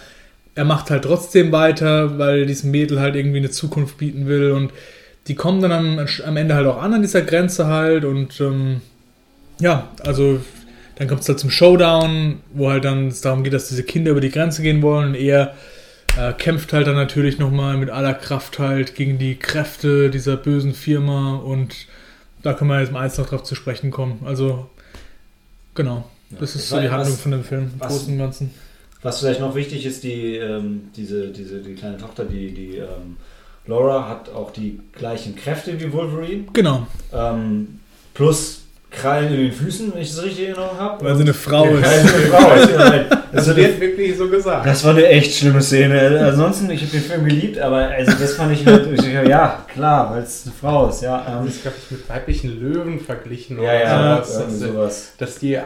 er 0.56 0.66
macht 0.66 0.90
halt 0.90 1.04
trotzdem 1.04 1.52
weiter, 1.52 2.18
weil 2.18 2.46
diesem 2.46 2.72
Mädel 2.72 3.00
halt 3.00 3.16
irgendwie 3.16 3.38
eine 3.38 3.50
Zukunft 3.52 3.98
bieten 3.98 4.28
will 4.28 4.52
und 4.52 4.72
die 5.28 5.36
kommen 5.36 5.62
dann 5.62 5.72
am, 5.72 6.00
am 6.26 6.38
Ende 6.38 6.56
halt 6.56 6.68
auch 6.68 6.82
an 6.82 6.94
an 6.94 7.02
dieser 7.02 7.22
Grenze 7.22 7.68
halt 7.68 8.06
und 8.06 8.40
ähm, 8.42 8.82
ja, 9.60 9.90
also 10.04 10.40
dann 10.98 11.08
kommt 11.10 11.22
es 11.22 11.28
halt 11.30 11.40
zum 11.40 11.50
Showdown, 11.50 12.40
wo 12.54 12.70
halt 12.70 12.86
dann 12.86 13.10
es 13.10 13.22
darum 13.22 13.44
geht, 13.44 13.52
dass 13.54 13.68
diese 13.68 13.84
Kinder 13.84 14.12
über 14.12 14.22
die 14.22 14.30
Grenze 14.32 14.62
gehen 14.62 14.82
wollen 14.82 15.10
und 15.10 15.16
er 15.16 15.54
äh, 16.18 16.32
kämpft 16.34 16.72
halt 16.72 16.88
dann 16.88 16.96
natürlich 16.96 17.38
nochmal 17.40 17.76
mit 17.76 17.90
aller 17.90 18.14
Kraft 18.14 18.60
halt 18.60 18.96
gegen 18.96 19.18
die 19.18 19.36
Kräfte 19.36 20.10
dieser 20.10 20.38
bösen 20.38 20.74
Firma 20.74 21.36
und 21.36 21.76
da 22.44 22.54
können 22.54 22.70
wir 22.70 22.80
jetzt 22.80 22.90
im 22.90 22.96
Eins 22.96 23.18
noch 23.18 23.28
drauf 23.28 23.44
zu 23.44 23.56
sprechen 23.56 23.92
kommen. 23.92 24.20
Also, 24.24 24.70
genau. 25.74 26.10
Das 26.40 26.56
ist 26.56 26.70
so 26.70 26.80
die 26.80 26.86
Was- 26.86 26.92
Handlung 26.92 27.18
von 27.18 27.32
dem 27.32 27.44
Film 27.44 27.72
im 27.74 27.80
was- 27.80 27.88
Großen 27.90 28.14
und 28.14 28.20
Ganzen. 28.20 28.52
Was 29.06 29.20
vielleicht 29.20 29.40
noch 29.40 29.54
wichtig 29.56 29.86
ist, 29.86 30.04
die, 30.04 30.36
ähm, 30.38 30.90
diese, 30.96 31.28
diese, 31.28 31.60
die 31.62 31.76
kleine 31.76 31.98
Tochter, 31.98 32.26
die, 32.26 32.52
die 32.52 32.78
ähm, 32.78 33.18
Laura, 33.68 34.10
hat 34.10 34.30
auch 34.34 34.52
die 34.52 34.80
gleichen 34.98 35.36
Kräfte 35.36 35.80
wie 35.80 35.94
Wolverine. 35.94 36.46
Genau, 36.54 36.88
Ähm, 37.14 37.80
plus 38.16 38.64
Krallen 38.90 39.32
in 39.34 39.40
den 39.42 39.52
Füßen, 39.52 39.94
wenn 39.94 40.02
ich 40.02 40.10
das 40.10 40.24
richtig 40.24 40.46
in 40.48 40.56
Erinnerung 40.56 40.80
habe. 40.80 41.06
weil 41.06 41.16
sie 41.16 41.22
eine 41.22 41.34
Frau 41.34 41.64
Krallen 41.66 41.84
ist. 42.06 42.16
in 42.16 42.22
den 42.22 42.32
Frau 42.32 42.54
ist. 42.56 42.70
ja. 42.72 43.06
Das 43.36 43.50
Also 43.50 43.58
wird 43.62 43.82
wirklich 43.82 44.18
so 44.18 44.30
gesagt. 44.30 44.66
Das 44.66 44.84
war 44.86 44.92
eine 44.92 45.06
echt 45.08 45.36
schlimme 45.36 45.62
Szene. 45.62 46.26
Ansonsten, 46.26 46.70
ich 46.72 46.82
habe 46.82 46.92
den 46.92 47.02
Film 47.02 47.26
geliebt, 47.26 47.60
aber 47.60 47.78
also 47.90 48.12
das 48.20 48.34
fand 48.36 48.54
ich 48.54 48.66
halt, 48.66 48.88
ich, 48.92 49.06
ja, 49.28 49.66
klar, 49.74 50.12
weil 50.14 50.24
es 50.24 50.46
eine 50.46 50.54
Frau 50.60 50.88
ist, 50.88 51.02
ja. 51.02 51.18
Das 51.28 51.42
Ähm, 51.42 51.48
ist, 51.48 51.62
glaube 51.62 51.78
ich, 51.84 51.92
mit 51.92 52.10
weiblichen 52.10 52.60
Löwen 52.62 53.00
verglichen. 53.02 53.62
ja, 53.62 53.74
ja, 53.74 54.24
sowas, 54.24 54.40
irgendwie 54.40 54.60
dass, 54.66 54.70
sowas. 54.74 55.14
dass 55.18 55.40
die 55.40 55.60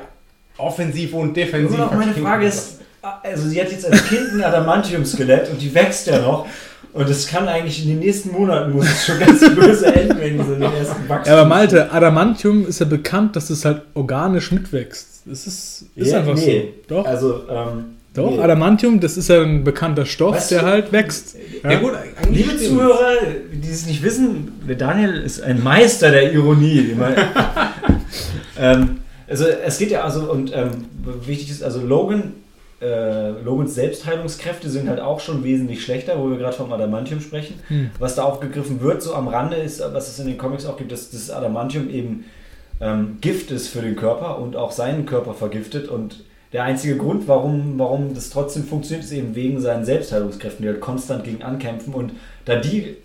offensiv 0.58 1.14
und 1.14 1.38
defensiv 1.38 1.78
noch 1.78 1.94
meine 1.94 2.14
Frage 2.14 2.48
ist, 2.48 2.79
also 3.24 3.48
sie 3.48 3.62
hat 3.62 3.72
jetzt 3.72 3.86
als 3.86 4.08
Kind 4.08 4.34
ein 4.34 4.44
Adamantium-Skelett 4.44 5.50
und 5.52 5.62
die 5.62 5.74
wächst 5.74 6.08
ja 6.08 6.20
noch. 6.20 6.48
Und 6.92 7.08
es 7.08 7.28
kann 7.28 7.48
eigentlich 7.48 7.84
in 7.84 7.90
den 7.90 8.00
nächsten 8.00 8.32
Monaten 8.32 8.72
muss 8.74 8.86
es 8.86 9.06
schon 9.06 9.20
ganz 9.20 9.40
böse 9.54 9.94
enden, 9.94 10.18
wenn 10.20 10.44
sie 10.44 10.54
den 10.54 10.62
ersten 10.64 11.08
Wachstum. 11.08 11.34
Ja, 11.34 11.40
aber 11.42 11.48
Malte, 11.48 11.92
Adamantium 11.92 12.66
ist 12.68 12.80
ja 12.80 12.88
bekannt, 12.88 13.36
dass 13.36 13.50
es 13.52 13.64
halt 13.64 13.84
organisch 13.94 14.52
mitwächst. 14.52 15.22
Das 15.26 15.46
ist, 15.46 15.86
ist 15.96 16.12
Ja, 16.12 16.18
einfach 16.20 16.34
nee. 16.34 16.74
so. 16.90 16.96
Doch, 16.96 17.06
Also, 17.06 17.44
ähm, 17.48 17.86
doch. 18.16 18.32
nee. 18.32 18.40
Adamantium, 18.40 19.00
das 19.00 19.18
ist 19.18 19.30
ja 19.30 19.40
ein 19.44 19.64
bekannter 19.64 20.08
Stoff, 20.08 20.36
Weißt 20.36 20.50
der 20.50 20.62
du- 20.62 20.66
halt 20.66 20.92
wächst. 20.92 21.36
Ja, 21.64 21.80
gut, 21.80 21.92
eigentlich 22.24 22.48
Liebe. 22.48 22.58
Zuhörer, 22.58 23.12
die 23.54 23.70
es 23.70 23.86
nicht 23.86 24.02
wissen, 24.02 24.52
der 24.68 24.76
Daniel 24.76 25.14
ist 25.22 25.42
ein 25.44 25.64
Meister 25.64 26.10
der 26.10 26.34
Ironie. 26.34 26.96
ähm, 28.60 29.00
also 29.28 29.46
es 29.46 29.78
geht 29.78 29.92
ja 29.92 30.04
also 30.04 30.32
und 30.32 30.52
ähm, 30.56 30.86
wichtig 31.26 31.52
ist 31.52 31.64
also 31.64 31.82
Logan, 31.86 32.34
äh, 32.82 33.32
Logans 33.42 33.76
Selbstheilungskräfte 33.76 34.70
sind 34.70 34.90
halt 34.90 35.00
auch 35.00 35.20
schon 35.20 35.44
wesentlich 35.44 35.84
schlechter, 35.84 36.18
wo 36.18 36.30
wir 36.30 36.38
gerade 36.38 36.56
vom 36.56 36.72
Adamantium 36.72 37.20
sprechen. 37.20 37.56
Hm. 37.68 37.92
Was 38.00 38.16
da 38.16 38.24
aufgegriffen 38.24 38.82
wird, 38.82 39.02
so 39.02 39.14
am 39.14 39.28
Rande 39.28 39.58
ist, 39.58 39.82
was 39.94 40.08
es 40.08 40.20
in 40.20 40.28
den 40.28 40.38
Comics 40.38 40.66
auch 40.66 40.78
gibt, 40.78 40.92
dass 40.92 41.12
das 41.12 41.30
Adamantium 41.30 41.90
eben 41.90 42.26
ähm, 42.82 43.18
Gift 43.22 43.52
ist 43.52 43.68
für 43.68 43.82
den 43.82 43.96
Körper 43.96 44.40
und 44.40 44.56
auch 44.56 44.72
seinen 44.72 45.06
Körper 45.06 45.34
vergiftet 45.34 45.90
und 45.90 46.24
der 46.52 46.64
einzige 46.64 46.98
Grund, 46.98 47.28
warum, 47.28 47.78
warum 47.78 48.16
das 48.16 48.32
trotzdem 48.32 48.64
funktioniert, 48.64 49.06
ist 49.06 49.12
eben 49.12 49.36
wegen 49.36 49.62
seinen 49.62 49.86
Selbstheilungskräften, 49.86 50.64
die 50.64 50.70
halt 50.70 50.82
konstant 50.82 51.24
gegen 51.24 51.44
ankämpfen 51.44 51.94
und 51.94 52.14
da 52.46 52.56
die, 52.56 52.96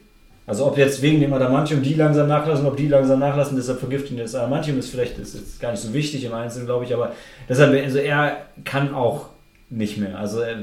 also 0.46 0.66
ob 0.66 0.78
jetzt 0.78 1.02
wegen 1.02 1.20
dem 1.20 1.32
Adamantium 1.32 1.82
die 1.82 1.94
langsam 1.94 2.28
nachlassen, 2.28 2.66
ob 2.66 2.76
die 2.76 2.88
langsam 2.88 3.18
nachlassen, 3.18 3.56
deshalb 3.56 3.80
vergiften 3.80 4.16
das 4.16 4.34
Adamantium, 4.34 4.78
ist 4.78 4.88
vielleicht 4.88 5.18
ist 5.18 5.34
jetzt 5.34 5.60
gar 5.60 5.72
nicht 5.72 5.82
so 5.82 5.92
wichtig 5.92 6.24
im 6.24 6.32
Einzelnen, 6.32 6.66
glaube 6.66 6.84
ich, 6.84 6.94
aber 6.94 7.12
deshalb, 7.48 7.74
also 7.84 7.98
er 7.98 8.46
kann 8.64 8.94
auch 8.94 9.33
nicht 9.76 9.98
mehr, 9.98 10.18
also 10.18 10.40
er, 10.40 10.58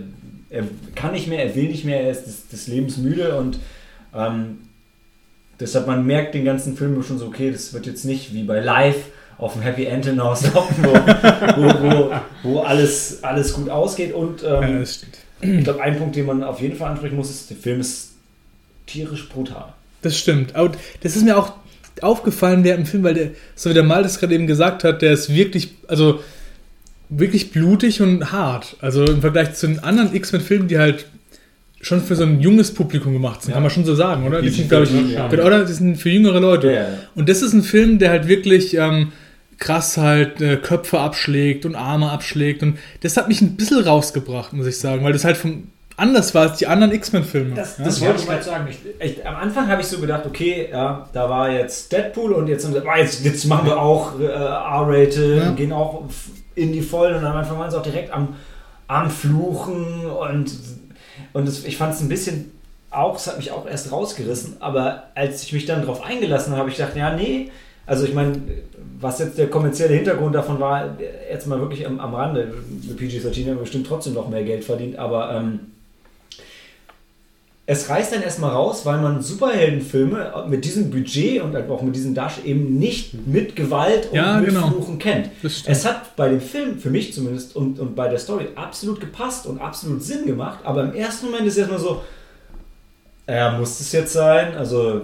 er 0.49 0.63
kann 0.95 1.13
nicht 1.13 1.27
mehr, 1.27 1.43
er 1.43 1.55
will 1.55 1.67
nicht 1.67 1.85
mehr, 1.85 2.01
er 2.01 2.11
ist 2.11 2.25
des, 2.25 2.47
des 2.47 2.67
Lebens 2.67 2.97
müde 2.97 3.35
und 3.38 3.59
ähm, 4.15 4.59
deshalb 5.59 5.88
man 5.88 6.05
merkt 6.05 6.33
den 6.33 6.45
ganzen 6.45 6.75
Film 6.75 7.01
schon 7.03 7.17
so, 7.19 7.27
okay, 7.27 7.51
das 7.51 7.73
wird 7.73 7.85
jetzt 7.85 8.05
nicht 8.05 8.33
wie 8.33 8.43
bei 8.43 8.59
Live 8.59 8.97
auf 9.38 9.53
dem 9.53 9.61
Happy 9.61 9.85
End 9.85 10.05
hinauslaufen, 10.05 10.83
wo, 10.83 10.93
wo, 10.93 11.83
wo, 11.83 12.11
wo 12.43 12.59
alles, 12.59 13.23
alles 13.23 13.53
gut 13.53 13.69
ausgeht 13.69 14.13
und 14.13 14.41
Ja, 14.43 14.61
ähm, 14.61 14.85
stimmt. 14.85 15.17
ich 15.41 15.63
glaube, 15.63 15.81
ein 15.81 15.97
Punkt, 15.97 16.15
den 16.15 16.27
man 16.27 16.43
auf 16.43 16.61
jeden 16.61 16.75
Fall 16.75 16.91
ansprechen 16.91 17.15
muss, 17.15 17.29
ist, 17.29 17.49
der 17.49 17.57
Film 17.57 17.79
ist 17.79 18.11
tierisch 18.85 19.29
brutal. 19.29 19.73
Das 20.03 20.17
stimmt. 20.17 20.55
Aber 20.55 20.71
das 21.01 21.15
ist 21.15 21.23
mir 21.23 21.38
auch 21.38 21.53
aufgefallen 22.01 22.63
während 22.63 22.85
dem 22.85 22.89
Film, 22.89 23.03
weil 23.03 23.13
der, 23.13 23.29
so 23.55 23.69
wie 23.69 23.73
der 23.73 23.83
Mal 23.83 24.03
das 24.03 24.19
gerade 24.19 24.33
eben 24.33 24.47
gesagt 24.47 24.83
hat, 24.83 25.01
der 25.01 25.13
ist 25.13 25.33
wirklich, 25.33 25.75
also 25.88 26.19
wirklich 27.11 27.51
blutig 27.51 28.01
und 28.01 28.31
hart. 28.31 28.77
Also 28.81 29.05
im 29.05 29.21
Vergleich 29.21 29.53
zu 29.53 29.67
den 29.67 29.79
anderen 29.83 30.15
X-Men-Filmen, 30.15 30.67
die 30.67 30.79
halt 30.79 31.05
schon 31.81 32.01
für 32.01 32.15
so 32.15 32.23
ein 32.23 32.39
junges 32.39 32.73
Publikum 32.73 33.11
gemacht 33.13 33.41
sind, 33.41 33.49
Ja. 33.51 33.55
kann 33.55 33.63
man 33.63 33.71
schon 33.71 33.85
so 33.85 33.95
sagen, 33.95 34.25
oder? 34.25 34.41
Die 34.41 34.49
Die 34.49 34.55
sind, 34.55 34.69
glaube 34.69 34.85
ich, 34.85 35.11
ja. 35.11 35.27
genau, 35.27 35.43
oder? 35.45 35.65
Die 35.65 35.73
sind 35.73 35.97
für 35.97 36.09
jüngere 36.09 36.39
Leute. 36.39 36.67
Ja, 36.67 36.73
ja. 36.81 36.88
Und 37.15 37.27
das 37.27 37.41
ist 37.41 37.53
ein 37.53 37.63
Film, 37.63 37.99
der 37.99 38.11
halt 38.11 38.27
wirklich 38.27 38.75
ähm, 38.77 39.11
krass 39.57 39.97
halt 39.97 40.41
äh, 40.41 40.57
Köpfe 40.57 40.99
abschlägt 40.99 41.65
und 41.65 41.75
Arme 41.75 42.09
abschlägt. 42.11 42.63
Und 42.63 42.77
das 43.01 43.17
hat 43.17 43.27
mich 43.27 43.41
ein 43.41 43.55
bisschen 43.57 43.83
rausgebracht, 43.83 44.53
muss 44.53 44.67
ich 44.67 44.77
sagen, 44.77 45.03
weil 45.03 45.13
das 45.13 45.25
halt 45.25 45.38
vom 45.38 45.67
anders 45.97 46.33
war 46.33 46.43
als 46.49 46.57
die 46.57 46.65
anderen 46.67 46.93
X-Men-Filme. 46.93 47.53
Das, 47.55 47.77
ja? 47.77 47.83
das 47.85 48.01
wollte 48.01 48.21
ich 48.21 48.27
gerade 48.27 48.43
sagen. 48.43 48.67
Ich, 48.69 48.77
ich, 49.17 49.27
am 49.27 49.35
Anfang 49.35 49.67
habe 49.67 49.81
ich 49.81 49.88
so 49.88 49.99
gedacht, 49.99 50.23
okay, 50.25 50.67
ja, 50.71 51.07
da 51.13 51.29
war 51.29 51.51
jetzt 51.51 51.91
Deadpool 51.91 52.31
und 52.33 52.47
jetzt, 52.47 52.65
ah, 52.65 52.97
jetzt, 52.97 53.23
jetzt 53.25 53.45
machen 53.45 53.65
wir 53.67 53.79
auch 53.79 54.19
äh, 54.19 54.23
R-Rated 54.25 55.38
Ja. 55.38 55.49
und 55.49 55.55
gehen 55.57 55.71
auch 55.73 56.03
in 56.55 56.73
die 56.73 56.81
Vollen 56.81 57.15
und 57.15 57.25
am 57.25 57.37
Anfang 57.37 57.59
waren 57.59 57.71
sie 57.71 57.77
auch 57.77 57.83
direkt 57.83 58.11
am, 58.11 58.35
am 58.87 59.09
Fluchen 59.09 60.05
und, 60.05 60.51
und 61.33 61.47
das, 61.47 61.63
ich 61.63 61.77
fand 61.77 61.93
es 61.93 62.01
ein 62.01 62.09
bisschen 62.09 62.51
auch, 62.89 63.15
es 63.15 63.27
hat 63.27 63.37
mich 63.37 63.51
auch 63.51 63.65
erst 63.65 63.91
rausgerissen, 63.91 64.57
aber 64.59 65.03
als 65.15 65.43
ich 65.43 65.53
mich 65.53 65.65
dann 65.65 65.81
darauf 65.81 66.03
eingelassen 66.03 66.55
habe, 66.55 66.69
ich 66.69 66.75
gedacht, 66.75 66.95
ja, 66.95 67.15
nee, 67.15 67.49
also 67.85 68.05
ich 68.05 68.13
meine, 68.13 68.41
was 68.99 69.19
jetzt 69.19 69.37
der 69.37 69.49
kommerzielle 69.49 69.95
Hintergrund 69.95 70.35
davon 70.35 70.59
war, 70.59 70.97
jetzt 71.29 71.47
mal 71.47 71.59
wirklich 71.59 71.87
am, 71.87 71.99
am 71.99 72.13
Rande, 72.13 72.53
PG-13 72.97 73.49
haben 73.49 73.59
bestimmt 73.59 73.87
trotzdem 73.87 74.13
noch 74.13 74.29
mehr 74.29 74.43
Geld 74.43 74.63
verdient, 74.63 74.97
aber 74.97 75.33
ähm, 75.33 75.59
es 77.67 77.89
reißt 77.89 78.13
dann 78.13 78.23
erstmal 78.23 78.51
raus, 78.51 78.85
weil 78.85 78.99
man 78.99 79.21
Superheldenfilme 79.21 80.45
mit 80.49 80.65
diesem 80.65 80.89
Budget 80.89 81.41
und 81.41 81.55
auch 81.55 81.81
mit 81.81 81.95
diesem 81.95 82.13
Dash 82.15 82.43
eben 82.43 82.79
nicht 82.79 83.27
mit 83.27 83.55
Gewalt 83.55 84.07
und 84.07 84.15
Ja, 84.15 84.38
mit 84.39 84.49
genau. 84.49 84.67
Fluchen 84.67 84.99
kennt. 84.99 85.29
Es 85.43 85.85
hat 85.85 86.15
bei 86.15 86.29
dem 86.29 86.41
Film, 86.41 86.79
für 86.79 86.89
mich 86.89 87.13
zumindest, 87.13 87.55
und, 87.55 87.79
und 87.79 87.95
bei 87.95 88.09
der 88.09 88.17
Story 88.17 88.47
absolut 88.55 88.99
gepasst 88.99 89.45
und 89.45 89.61
absolut 89.61 90.03
Sinn 90.03 90.25
gemacht, 90.25 90.59
aber 90.63 90.83
im 90.83 90.93
ersten 90.93 91.27
Moment 91.27 91.45
ist 91.45 91.53
es 91.53 91.59
erstmal 91.59 91.79
so, 91.79 92.01
ja, 93.27 93.57
muss 93.57 93.79
es 93.79 93.91
jetzt 93.91 94.13
sein? 94.13 94.55
Also, 94.55 95.03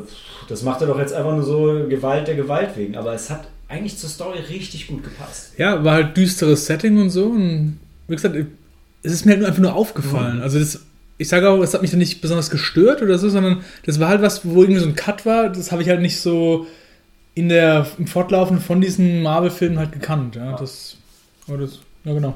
das 0.50 0.64
macht 0.64 0.82
er 0.82 0.88
doch 0.88 1.00
jetzt 1.00 1.14
einfach 1.14 1.34
nur 1.34 1.44
so 1.44 1.86
Gewalt 1.88 2.28
der 2.28 2.36
Gewalt 2.36 2.76
wegen, 2.76 2.98
aber 2.98 3.14
es 3.14 3.30
hat 3.30 3.48
eigentlich 3.70 3.98
zur 3.98 4.10
Story 4.10 4.40
richtig 4.40 4.88
gut 4.88 5.04
gepasst. 5.04 5.54
Ja, 5.58 5.84
war 5.84 5.94
halt 5.94 6.18
düsteres 6.18 6.66
Setting 6.66 7.00
und 7.00 7.10
so. 7.12 7.28
Und 7.28 7.80
wie 8.08 8.16
gesagt, 8.16 8.36
es 9.04 9.12
ist 9.12 9.26
mir 9.26 9.36
halt 9.36 9.46
einfach 9.46 9.62
nur 9.62 9.76
aufgefallen. 9.76 10.42
Also 10.42 10.60
das, 10.60 10.82
ich 11.18 11.30
sage 11.30 11.50
auch, 11.50 11.62
es 11.62 11.74
hat 11.74 11.82
mich 11.82 11.92
dann 11.92 12.00
nicht 12.00 12.22
besonders 12.22 12.50
gestört 12.50 13.02
oder 13.02 13.18
so, 13.18 13.30
sondern 13.30 13.64
das 13.86 14.00
war 14.00 14.10
halt 14.10 14.22
was, 14.22 14.46
wo 14.46 14.62
irgendwie 14.62 14.82
so 14.82 14.88
ein 14.88 14.96
Cut 14.96 15.26
war. 15.26 15.50
Das 15.50 15.72
habe 15.72 15.82
ich 15.82 15.90
halt 15.90 16.02
nicht 16.02 16.22
so 16.22 16.68
in 17.34 17.50
der, 17.50 17.88
im 17.98 18.08
Fortlaufen 18.08 18.60
von 18.60 18.82
diesen 18.82 19.24
Marvel-Filmen 19.24 19.80
halt 19.80 19.92
gekannt. 19.92 20.36
Ja, 20.36 20.56
das, 20.58 20.98
das, 21.48 21.80
ja 22.04 22.14
genau. 22.14 22.36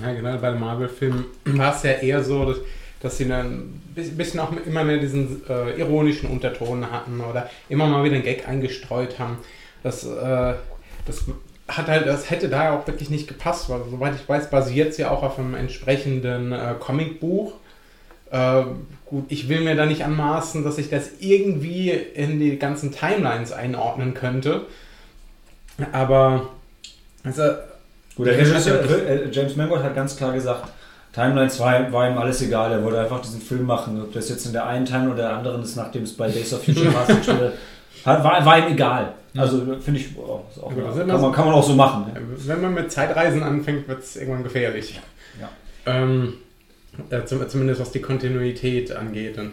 Ja, 0.00 0.12
genau, 0.12 0.36
bei 0.38 0.50
den 0.50 0.60
Marvel-Filmen 0.60 1.24
war 1.44 1.74
es 1.74 1.82
ja 1.82 1.92
eher 1.92 2.22
so, 2.22 2.44
dass, 2.44 2.58
dass 3.00 3.18
sie 3.18 3.28
dann 3.28 3.80
ein 3.96 4.16
bisschen 4.16 4.40
auch 4.40 4.52
immer 4.66 4.84
mehr 4.84 4.98
diesen 4.98 5.42
äh, 5.48 5.78
ironischen 5.78 6.30
Unterton 6.30 6.90
hatten 6.90 7.20
oder 7.20 7.50
immer 7.68 7.86
mal 7.86 8.04
wieder 8.04 8.16
einen 8.16 8.24
Gag 8.24 8.48
eingestreut 8.48 9.18
haben. 9.18 9.38
Das, 9.82 10.04
äh, 10.04 10.54
das 11.06 11.24
hat 11.68 11.88
halt, 11.88 12.06
das 12.06 12.30
hätte 12.30 12.48
da 12.48 12.76
auch 12.76 12.86
wirklich 12.86 13.10
nicht 13.10 13.28
gepasst, 13.28 13.68
weil 13.68 13.80
soweit 13.90 14.14
ich 14.14 14.28
weiß, 14.28 14.50
basiert 14.50 14.90
es 14.90 14.98
ja 14.98 15.10
auch 15.10 15.22
auf 15.22 15.38
einem 15.38 15.54
entsprechenden 15.54 16.52
äh, 16.52 16.74
Comicbuch. 16.78 17.54
Äh, 18.30 18.62
gut, 19.04 19.26
ich 19.28 19.48
will 19.48 19.60
mir 19.60 19.76
da 19.76 19.86
nicht 19.86 20.04
anmaßen, 20.04 20.64
dass 20.64 20.78
ich 20.78 20.90
das 20.90 21.10
irgendwie 21.20 21.90
in 21.90 22.40
die 22.40 22.58
ganzen 22.58 22.92
Timelines 22.92 23.52
einordnen 23.52 24.14
könnte. 24.14 24.62
Aber 25.92 26.48
also, 27.24 27.42
Gut, 28.14 28.26
der 28.26 28.38
Regisseur, 28.38 28.82
äh, 28.84 29.28
James 29.30 29.56
Mangold 29.56 29.82
hat 29.82 29.94
ganz 29.94 30.16
klar 30.16 30.32
gesagt, 30.32 30.68
Timelines 31.12 31.58
war, 31.60 31.92
war 31.92 32.10
ihm 32.10 32.18
alles 32.18 32.42
egal, 32.42 32.72
er 32.72 32.82
wollte 32.84 33.00
einfach 33.00 33.20
diesen 33.20 33.40
Film 33.40 33.64
machen. 33.64 34.00
Ob 34.00 34.12
das 34.12 34.28
jetzt 34.28 34.46
in 34.46 34.52
der 34.52 34.66
einen 34.66 34.84
Timeline 34.84 35.12
oder 35.12 35.22
der 35.22 35.32
anderen 35.32 35.62
ist, 35.62 35.76
nachdem 35.76 36.02
es 36.02 36.14
bei 36.14 36.28
Days 36.28 36.52
of 36.54 36.64
Future 36.64 36.90
Past 36.92 37.08
gespielt 37.08 37.52
hat, 38.04 38.24
war, 38.24 38.44
war 38.44 38.58
ihm 38.58 38.72
egal. 38.72 39.14
Also 39.36 39.58
finde 39.80 40.00
ich, 40.00 40.16
oh, 40.16 40.40
ist 40.50 40.62
auch, 40.62 40.72
Ja, 40.74 40.88
ist 40.88 40.96
kann, 40.96 41.20
man, 41.20 41.32
kann 41.32 41.46
man 41.46 41.54
auch 41.54 41.66
so 41.66 41.74
machen. 41.74 42.06
Ne? 42.06 42.20
Wenn 42.46 42.62
man 42.62 42.74
mit 42.74 42.90
Zeitreisen 42.90 43.42
anfängt, 43.42 43.86
wird 43.88 44.02
es 44.02 44.16
irgendwann 44.16 44.44
gefährlich. 44.44 45.00
Ja. 45.40 45.48
Ähm, 45.84 46.34
äh, 47.10 47.24
zum, 47.24 47.48
zumindest 47.48 47.80
was 47.80 47.92
die 47.92 48.00
Kontinuität 48.00 48.92
angeht. 48.92 49.38
Und, 49.38 49.52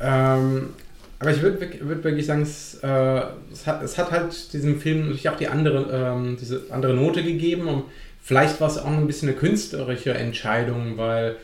ähm, 0.00 0.70
aber 1.18 1.30
ich 1.30 1.42
würde 1.42 1.60
würd 1.80 2.04
wirklich 2.04 2.26
sagen, 2.26 2.42
es, 2.42 2.78
äh, 2.82 3.22
es, 3.52 3.66
hat, 3.66 3.82
es 3.82 3.96
hat 3.96 4.10
halt 4.10 4.52
diesem 4.52 4.80
Film 4.80 5.02
natürlich 5.02 5.28
auch 5.28 5.36
die 5.36 5.48
andere, 5.48 5.88
ähm, 5.92 6.36
diese 6.40 6.64
andere 6.70 6.94
Note 6.94 7.22
gegeben. 7.22 7.68
Und 7.68 7.84
vielleicht 8.20 8.60
war 8.60 8.68
es 8.68 8.78
auch 8.78 8.86
ein 8.86 9.06
bisschen 9.06 9.28
eine 9.28 9.38
künstlerische 9.38 10.12
Entscheidung, 10.12 10.98
weil, 10.98 11.36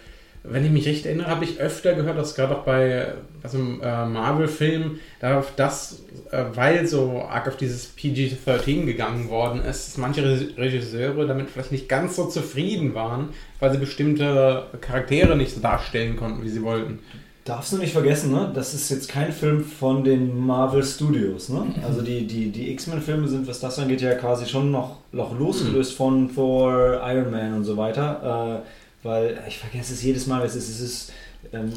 wenn 0.45 0.65
ich 0.65 0.71
mich 0.73 0.87
recht 0.87 1.07
erinnere, 1.07 1.29
habe 1.29 1.45
ich 1.45 1.61
öfter 1.61 1.95
gehört, 1.95 2.19
dass 2.19 2.35
gerade 2.35 2.57
auch 2.57 2.65
bei 2.65 3.15
also, 3.43 3.59
äh, 3.59 4.07
Marvel-Filmen, 4.07 4.99
da 5.21 5.45
das, 5.57 6.03
äh, 6.31 6.45
weil 6.55 6.87
so 6.87 7.23
arg 7.29 7.47
auf 7.49 7.57
dieses 7.57 7.87
PG-13 7.97 8.85
gegangen 8.87 9.29
worden 9.29 9.61
ist, 9.61 9.89
dass 9.89 9.99
manche 9.99 10.23
Re- 10.25 10.49
Regisseure 10.57 11.27
damit 11.27 11.51
vielleicht 11.51 11.73
nicht 11.73 11.89
ganz 11.89 12.17
so 12.17 12.27
zufrieden 12.27 12.95
waren, 12.95 13.29
weil 13.61 13.73
sie 13.73 13.79
bestimmte 13.79 14.65
Charaktere 14.81 15.37
nicht 15.37 15.55
so 15.55 15.61
darstellen 15.61 16.17
konnten, 16.17 16.43
wie 16.43 16.49
sie 16.49 16.63
wollten. 16.63 16.99
Darfst 17.45 17.73
du 17.73 17.79
nicht 17.79 17.93
vergessen, 17.93 18.31
ne? 18.31 18.53
das 18.55 18.73
ist 18.73 18.89
jetzt 18.91 19.09
kein 19.09 19.33
Film 19.33 19.65
von 19.65 20.05
den 20.05 20.39
Marvel 20.47 20.85
Studios. 20.85 21.49
Ne? 21.49 21.67
Also 21.85 22.01
die, 22.01 22.25
die, 22.25 22.51
die 22.51 22.71
X-Men-Filme 22.73 23.27
sind, 23.27 23.49
was 23.49 23.59
das 23.59 23.81
angeht, 23.81 24.01
ja 24.01 24.15
quasi 24.15 24.47
schon 24.47 24.71
noch, 24.71 24.99
noch 25.11 25.37
losgelöst 25.37 25.95
von 25.95 26.33
Thor, 26.33 27.01
Iron 27.05 27.33
Man 27.33 27.55
und 27.55 27.65
so 27.65 27.77
weiter. 27.77 28.63
Äh, 28.65 28.69
weil, 29.03 29.43
ich 29.49 29.59
vergesse 29.59 29.95
es 29.95 30.03
jedes 30.03 30.27
Mal, 30.27 30.43
es 30.45 30.55
ist, 30.55 30.69
es 30.69 30.81
ist 30.81 31.13
ähm, 31.53 31.73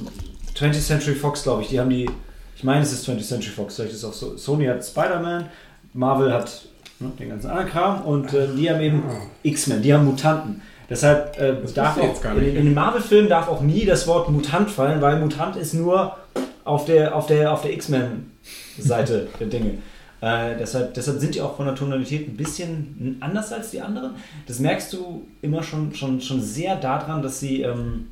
20th 0.55 0.85
Century 0.85 1.15
Fox, 1.15 1.43
glaube 1.43 1.63
ich, 1.63 1.69
die 1.69 1.79
haben 1.79 1.89
die, 1.89 2.09
ich 2.55 2.63
meine 2.63 2.81
es 2.81 2.93
ist 2.93 3.07
20th 3.07 3.27
Century 3.27 3.51
Fox, 3.51 3.75
vielleicht 3.75 3.93
ist 3.93 4.03
es 4.03 4.05
auch 4.05 4.13
so, 4.13 4.37
Sony 4.37 4.65
hat 4.65 4.85
Spider-Man, 4.85 5.49
Marvel 5.93 6.33
hat 6.33 6.67
ne, 6.99 7.11
den 7.19 7.29
ganzen 7.29 7.49
anderen 7.49 7.69
Kram 7.69 8.01
und 8.03 8.33
äh, 8.33 8.47
die 8.55 8.69
haben 8.69 8.81
eben 8.81 9.03
X-Men, 9.43 9.81
die 9.81 9.93
haben 9.93 10.05
Mutanten. 10.05 10.61
Deshalb 10.89 11.39
äh, 11.39 11.55
darf 11.73 11.97
auch, 11.97 12.23
in, 12.35 12.55
in 12.55 12.65
den 12.65 12.73
Marvel-Filmen 12.75 13.27
darf 13.27 13.47
auch 13.47 13.61
nie 13.61 13.85
das 13.85 14.05
Wort 14.05 14.29
Mutant 14.29 14.69
fallen, 14.69 15.01
weil 15.01 15.19
Mutant 15.19 15.55
ist 15.55 15.73
nur 15.73 16.15
auf 16.63 16.85
der, 16.85 17.15
auf 17.15 17.25
der, 17.25 17.51
auf 17.51 17.63
der 17.63 17.73
X-Men-Seite 17.73 19.29
der 19.39 19.47
Dinge. 19.47 19.79
Äh, 20.25 20.57
deshalb, 20.57 20.95
deshalb 20.95 21.19
sind 21.19 21.35
die 21.35 21.41
auch 21.41 21.55
von 21.55 21.67
der 21.67 21.75
Tonalität 21.75 22.27
ein 22.27 22.35
bisschen 22.35 23.17
anders 23.19 23.53
als 23.53 23.69
die 23.69 23.79
anderen. 23.79 24.15
Das 24.47 24.57
merkst 24.57 24.91
du 24.91 25.27
immer 25.43 25.61
schon, 25.61 25.93
schon, 25.93 26.19
schon 26.19 26.41
sehr 26.41 26.77
daran, 26.77 27.21
dass 27.21 27.39
sie 27.39 27.61
ähm, 27.61 28.07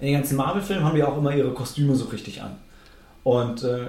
in 0.00 0.06
den 0.06 0.14
ganzen 0.14 0.38
Marvel-Filmen 0.38 0.82
haben 0.82 0.96
die 0.96 1.04
auch 1.04 1.18
immer 1.18 1.36
ihre 1.36 1.52
Kostüme 1.52 1.94
so 1.94 2.06
richtig 2.06 2.40
an. 2.40 2.56
Und 3.22 3.64
äh, 3.64 3.88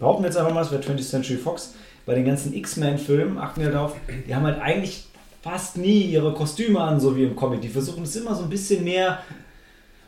behaupten 0.00 0.24
jetzt 0.24 0.36
einfach 0.36 0.52
mal, 0.52 0.62
es 0.62 0.72
wäre 0.72 0.82
20th 0.82 1.08
Century 1.08 1.36
Fox. 1.36 1.74
Bei 2.04 2.16
den 2.16 2.24
ganzen 2.24 2.52
X-Men-Filmen 2.52 3.38
achten 3.38 3.60
wir 3.60 3.70
darauf, 3.70 3.94
die 4.26 4.34
haben 4.34 4.42
halt 4.44 4.60
eigentlich 4.60 5.04
fast 5.42 5.76
nie 5.76 6.00
ihre 6.00 6.34
Kostüme 6.34 6.80
an, 6.80 6.98
so 6.98 7.16
wie 7.16 7.22
im 7.22 7.36
Comic. 7.36 7.60
Die 7.60 7.68
versuchen 7.68 8.02
es 8.02 8.16
immer 8.16 8.34
so 8.34 8.42
ein 8.42 8.50
bisschen 8.50 8.82
mehr, 8.82 9.20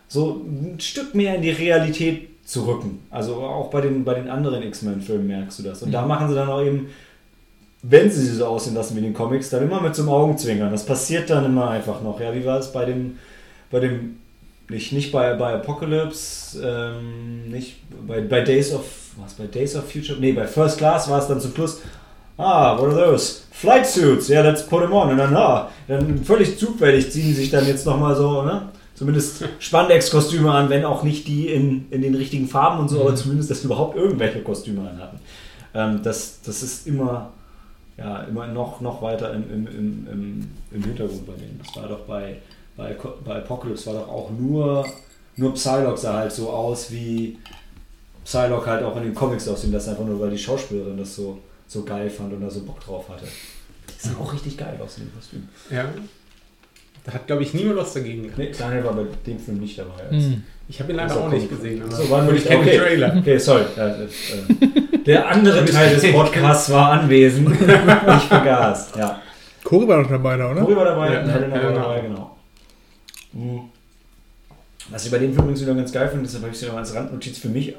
so 0.08 0.44
ein 0.44 0.80
Stück 0.80 1.14
mehr 1.14 1.36
in 1.36 1.42
die 1.42 1.50
Realität 1.50 2.31
zu 2.44 2.66
rücken. 2.66 3.00
Also 3.10 3.36
auch 3.36 3.70
bei 3.70 3.80
den, 3.80 4.04
bei 4.04 4.14
den 4.14 4.28
anderen 4.28 4.62
X-Men-Filmen 4.62 5.26
merkst 5.26 5.58
du 5.58 5.62
das. 5.62 5.82
Und 5.82 5.92
da 5.92 6.04
machen 6.04 6.28
sie 6.28 6.34
dann 6.34 6.48
auch 6.48 6.62
eben, 6.62 6.88
wenn 7.82 8.10
sie 8.10 8.24
sie 8.24 8.34
so 8.34 8.46
aussehen 8.46 8.74
lassen 8.74 8.94
wie 8.94 8.98
in 8.98 9.06
den 9.06 9.14
Comics, 9.14 9.50
dann 9.50 9.62
immer 9.62 9.80
mit 9.80 9.94
so 9.94 10.02
einem 10.02 10.10
Augenzwinkern. 10.10 10.70
Das 10.70 10.84
passiert 10.84 11.30
dann 11.30 11.44
immer 11.44 11.70
einfach 11.70 12.02
noch. 12.02 12.20
Ja, 12.20 12.34
wie 12.34 12.44
war 12.44 12.58
es 12.58 12.72
bei 12.72 12.84
dem, 12.84 13.18
bei 13.70 13.80
dem, 13.80 14.16
nicht, 14.68 14.92
nicht 14.92 15.12
bei, 15.12 15.34
bei 15.34 15.54
Apocalypse, 15.54 16.60
ähm, 16.64 17.50
nicht 17.50 17.76
bei, 18.06 18.20
bei 18.20 18.40
Days 18.40 18.72
of, 18.72 18.84
was, 19.16 19.34
bei 19.34 19.46
Days 19.46 19.76
of 19.76 19.90
Future, 19.90 20.18
nee, 20.18 20.32
bei 20.32 20.46
First 20.46 20.78
Class 20.78 21.10
war 21.10 21.20
es 21.20 21.28
dann 21.28 21.40
zum 21.40 21.54
Schluss, 21.54 21.80
ah, 22.38 22.78
what 22.78 22.92
are 22.92 23.10
those? 23.10 23.42
Flight 23.50 23.86
Suits, 23.86 24.28
ja, 24.28 24.42
let's 24.42 24.66
put 24.66 24.82
them 24.82 24.92
on. 24.92 25.10
Und 25.10 25.18
dann, 25.18 25.34
ah, 25.36 25.68
dann 25.88 26.24
völlig 26.24 26.58
zufällig 26.58 27.10
ziehen 27.10 27.28
sie 27.28 27.34
sich 27.34 27.50
dann 27.50 27.66
jetzt 27.66 27.86
nochmal 27.86 28.16
so, 28.16 28.42
ne? 28.42 28.68
Zumindest 29.02 29.44
Spandex-Kostüme 29.58 30.52
an, 30.52 30.70
wenn 30.70 30.84
auch 30.84 31.02
nicht 31.02 31.26
die 31.26 31.48
in, 31.48 31.90
in 31.90 32.02
den 32.02 32.14
richtigen 32.14 32.46
Farben 32.46 32.78
und 32.78 32.88
so, 32.88 33.00
aber 33.00 33.16
zumindest, 33.16 33.50
dass 33.50 33.60
sie 33.60 33.66
überhaupt 33.66 33.96
irgendwelche 33.96 34.42
Kostüme 34.42 34.88
an 34.88 34.96
hatten. 34.96 35.18
Ähm, 35.74 36.00
das, 36.04 36.40
das 36.42 36.62
ist 36.62 36.86
immer, 36.86 37.32
ja, 37.98 38.22
immer 38.22 38.46
noch, 38.46 38.80
noch 38.80 39.02
weiter 39.02 39.34
im, 39.34 39.42
im, 39.50 39.66
im, 39.66 40.08
im, 40.08 40.50
im 40.70 40.84
Hintergrund 40.84 41.26
bei 41.26 41.32
denen. 41.32 41.60
Das 41.64 41.74
war 41.74 41.88
doch 41.88 41.98
bei, 42.02 42.36
bei, 42.76 42.96
bei 43.24 43.38
Apocalypse 43.38 43.86
war 43.86 43.94
doch 44.02 44.08
auch 44.08 44.30
nur, 44.30 44.86
nur 45.34 45.52
Psylocke 45.54 45.98
sah 45.98 46.18
halt 46.18 46.30
so 46.30 46.50
aus, 46.50 46.92
wie 46.92 47.38
Psylocke 48.24 48.70
halt 48.70 48.84
auch 48.84 48.96
in 48.98 49.02
den 49.02 49.14
Comics 49.16 49.48
aussehen, 49.48 49.72
das 49.72 49.88
einfach 49.88 50.04
nur, 50.04 50.20
weil 50.20 50.30
die 50.30 50.38
Schauspielerin 50.38 50.96
das 50.96 51.16
so, 51.16 51.40
so 51.66 51.82
geil 51.82 52.08
fand 52.08 52.32
und 52.32 52.40
da 52.40 52.48
so 52.48 52.60
Bock 52.60 52.78
drauf 52.78 53.08
hatte. 53.08 53.24
Die 53.24 54.08
sah 54.08 54.14
auch 54.16 54.32
richtig 54.32 54.56
geil 54.56 54.78
aus 54.80 54.98
in 54.98 55.06
dem 55.06 55.14
Kostüm. 55.16 55.48
Ja. 55.72 55.90
Da 57.04 57.12
hat, 57.14 57.26
glaube 57.26 57.42
ich, 57.42 57.52
niemand 57.52 57.78
was 57.78 57.94
dagegen 57.94 58.22
gehabt. 58.22 58.38
Nee, 58.38 58.52
Daniel 58.56 58.84
war 58.84 58.92
bei 58.94 59.02
dem 59.26 59.38
Film 59.38 59.58
nicht 59.58 59.76
dabei. 59.78 60.08
Hm. 60.10 60.44
Ich 60.68 60.78
habe 60.80 60.92
ihn 60.92 60.96
leider 60.96 61.16
auch 61.16 61.22
komm. 61.28 61.32
nicht 61.34 61.48
gesehen. 61.50 61.82
Aber 61.82 61.90
So, 61.96 62.14
und 62.14 62.26
nicht- 62.32 62.42
ich 62.42 62.48
kenne 62.48 62.60
okay. 62.60 62.70
den 62.70 62.80
Trailer. 62.80 63.16
Okay, 63.18 63.38
sorry. 63.38 63.62
Ja, 63.76 63.88
äh, 63.88 64.08
der 65.04 65.28
andere 65.28 65.64
Teil 65.66 65.94
des 65.96 66.12
Podcasts 66.12 66.70
war 66.70 66.92
anwesend. 66.92 67.50
Ich 67.60 68.22
vergaß. 68.28 68.92
Ja. 68.96 69.20
Cory 69.64 69.88
war 69.88 70.02
noch 70.02 70.08
dabei, 70.10 70.36
da, 70.36 70.50
oder? 70.50 70.60
Cory 70.62 70.76
war 70.76 70.84
dabei, 70.84 71.12
Ja, 71.12 71.20
Helena 71.26 71.50
war 71.54 71.60
Helena. 71.62 71.80
dabei, 71.82 72.00
genau. 72.02 72.36
Mhm. 73.32 73.60
Was 74.90 75.04
ich 75.04 75.10
bei 75.10 75.18
dem 75.18 75.30
Film 75.32 75.44
übrigens 75.44 75.62
wieder 75.62 75.74
ganz 75.74 75.92
geil 75.92 76.08
finde, 76.08 76.24
deshalb 76.24 76.42
habe 76.44 76.52
ich 76.54 76.60
es 76.60 76.66
ja 76.68 76.74
als 76.76 76.94
Randnotiz 76.94 77.38
für 77.38 77.48
mich 77.48 77.68
äh, 77.70 77.74